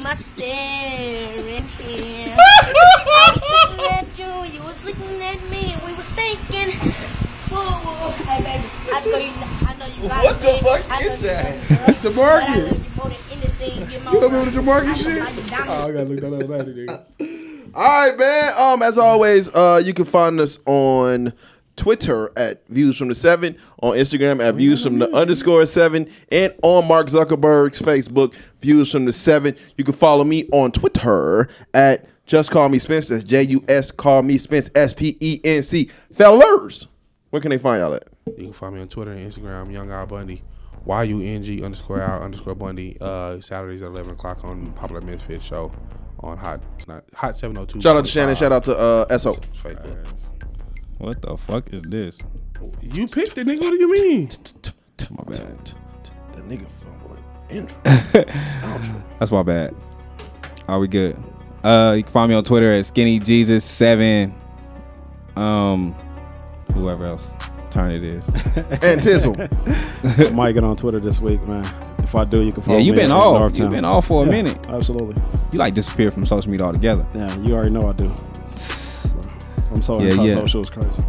my 0.00 0.14
stare 0.14 1.38
in 1.46 1.64
here. 1.64 2.34
I 2.38 3.30
was 3.34 3.44
looking 3.44 3.86
at 3.92 4.18
you, 4.18 4.52
you 4.58 4.62
was 4.64 4.82
looking 4.84 5.22
at 5.22 5.50
me 5.50 5.74
and 5.74 5.82
we 5.82 5.92
was 5.96 6.08
thinking. 6.10 6.70
Whoa, 7.50 7.60
whoa. 7.62 8.10
Hey, 8.24 8.42
baby, 8.42 8.64
I 8.90 9.04
know 9.04 9.18
you, 9.18 9.32
I 9.66 9.76
know 9.76 9.86
you 10.02 10.08
got 10.08 10.24
What 10.24 10.40
the 10.40 10.46
baby. 10.46 10.64
fuck 10.64 10.90
I 10.90 11.02
is 11.02 11.20
you 11.20 11.26
that? 11.26 11.68
got 11.68 12.02
The 12.02 12.10
but 12.10 12.42
I 12.42 12.56
Marcus. 12.56 12.72
love 12.72 12.84
you 12.84 12.90
more 12.96 13.08
than 13.10 13.18
anything. 13.32 13.90
You're 13.90 14.00
my 14.00 14.12
You 14.12 14.20
remember 14.22 14.50
the 14.50 14.62
world. 14.62 14.84
Jamarcus 14.84 14.88
I 14.88 14.94
shit? 14.96 15.06
know 15.18 15.28
you 15.42 15.48
dominant. 15.48 15.68
Oh, 15.68 15.88
I 15.88 15.92
gotta 15.92 16.04
look 16.04 16.20
that 16.20 16.32
up 16.32 16.48
later, 16.48 16.72
nigga. 17.18 17.74
All 17.74 18.08
right, 18.08 18.18
man. 18.18 18.52
Um, 18.58 18.82
as 18.82 18.96
always, 18.96 19.52
uh, 19.52 19.80
you 19.84 19.92
can 19.92 20.06
find 20.06 20.40
us 20.40 20.58
on 20.64 21.34
Twitter 21.78 22.30
at 22.36 22.66
Views 22.68 22.98
from 22.98 23.08
the 23.08 23.14
Seven, 23.14 23.56
on 23.82 23.96
Instagram 23.96 24.44
at 24.46 24.56
Views 24.56 24.82
from 24.84 24.98
the 24.98 25.10
underscore 25.14 25.64
seven, 25.64 26.10
and 26.30 26.52
on 26.62 26.86
Mark 26.86 27.06
Zuckerberg's 27.06 27.80
Facebook, 27.80 28.34
Views 28.60 28.92
from 28.92 29.06
the 29.06 29.12
Seven. 29.12 29.56
You 29.78 29.84
can 29.84 29.94
follow 29.94 30.24
me 30.24 30.44
on 30.52 30.72
Twitter 30.72 31.48
at 31.72 32.06
Just 32.26 32.50
Call 32.50 32.68
Me 32.68 32.78
Spence. 32.78 33.08
That's 33.08 33.24
J 33.24 33.44
U 33.44 33.64
S 33.68 33.90
Call 33.90 34.22
Me 34.22 34.36
Spence 34.36 34.70
S 34.74 34.92
P 34.92 35.16
E 35.20 35.40
N 35.44 35.62
C. 35.62 35.88
Fellers, 36.12 36.88
where 37.30 37.40
can 37.40 37.50
they 37.50 37.58
find 37.58 37.80
y'all 37.80 37.94
at? 37.94 38.04
You 38.26 38.44
can 38.44 38.52
find 38.52 38.74
me 38.74 38.82
on 38.82 38.88
Twitter 38.88 39.12
and 39.12 39.32
Instagram, 39.32 39.72
Young 39.72 39.90
Al 39.90 40.06
Bundy. 40.06 40.42
Y 40.84 41.02
U 41.04 41.22
N 41.22 41.42
G 41.42 41.62
underscore 41.62 42.00
Al 42.00 42.22
underscore 42.22 42.54
Bundy. 42.54 42.96
Uh, 43.00 43.40
Saturdays 43.40 43.82
at 43.82 43.88
eleven 43.88 44.12
o'clock 44.12 44.44
on 44.44 44.72
Popular 44.72 45.00
Misfits 45.00 45.44
show 45.44 45.72
on 46.20 46.36
Hot 46.38 46.60
Hot 47.14 47.36
seven 47.36 47.56
hundred 47.56 47.74
two. 47.74 47.80
Shout 47.80 47.96
out 47.96 48.04
to 48.04 48.10
Shannon. 48.10 48.34
Shout 48.34 48.52
out 48.52 48.64
to 48.64 48.76
uh, 48.76 49.18
SO. 49.18 49.36
Facebook. 50.98 51.06
What 51.06 51.22
the 51.22 51.36
fuck 51.36 51.72
is 51.72 51.82
this? 51.82 52.18
You 52.82 53.06
picked 53.06 53.38
it, 53.38 53.46
nigga. 53.46 53.60
What 53.60 53.70
do 53.70 53.76
you 53.76 53.92
mean? 53.92 54.28
My 55.10 55.24
bad. 55.24 55.72
The 56.34 56.42
nigga 56.42 56.66
fumbling. 56.70 57.22
Intro. 57.50 59.02
That's 59.18 59.30
my 59.30 59.42
bad. 59.42 59.74
Are 60.66 60.78
we 60.78 60.88
good? 60.88 61.16
Uh, 61.64 61.94
you 61.96 62.02
can 62.02 62.12
find 62.12 62.28
me 62.28 62.34
on 62.34 62.44
Twitter 62.44 62.72
at 62.72 62.86
Skinny 62.86 63.18
Jesus 63.18 63.64
Seven. 63.64 64.34
Um, 65.36 65.92
whoever 66.74 67.06
else 67.06 67.32
turn 67.70 67.90
it 67.90 68.02
is. 68.02 68.28
and 68.56 69.00
Tizzle. 69.00 70.28
I 70.28 70.30
might 70.32 70.52
get 70.52 70.64
on 70.64 70.76
Twitter 70.76 71.00
this 71.00 71.20
week, 71.20 71.40
man. 71.46 71.64
If 71.98 72.14
I 72.14 72.24
do, 72.24 72.40
you 72.40 72.52
can 72.52 72.62
follow 72.62 72.78
yeah, 72.78 72.82
me. 72.82 72.86
you 72.86 72.92
been 72.94 73.10
off. 73.10 73.52
Northtown. 73.52 73.58
You 73.64 73.68
been 73.68 73.84
off 73.84 74.06
for 74.06 74.24
a 74.24 74.26
minute. 74.26 74.58
Absolutely. 74.68 75.20
You 75.52 75.58
like 75.58 75.74
disappeared 75.74 76.14
from 76.14 76.26
social 76.26 76.50
media 76.50 76.66
altogether. 76.66 77.06
Yeah, 77.14 77.36
you 77.38 77.54
already 77.54 77.70
know 77.70 77.88
I 77.88 77.92
do. 77.92 78.12
I'm 79.70 79.82
sorry, 79.82 80.08
Yeah, 80.08 80.14
yeah. 80.14 80.38
anti-social. 80.38 80.60
It's 80.60 80.70
crazy. 80.70 81.02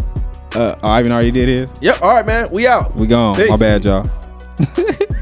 Uh, 0.54 0.76
Ivan 0.84 1.10
already 1.10 1.32
did 1.32 1.48
his. 1.48 1.72
Yep. 1.80 2.00
All 2.00 2.14
right, 2.14 2.24
man. 2.24 2.48
We 2.52 2.68
out. 2.68 2.94
We 2.94 3.08
gone. 3.08 3.36
My 3.48 3.56
bad, 3.56 3.84
y'all. 3.84 4.08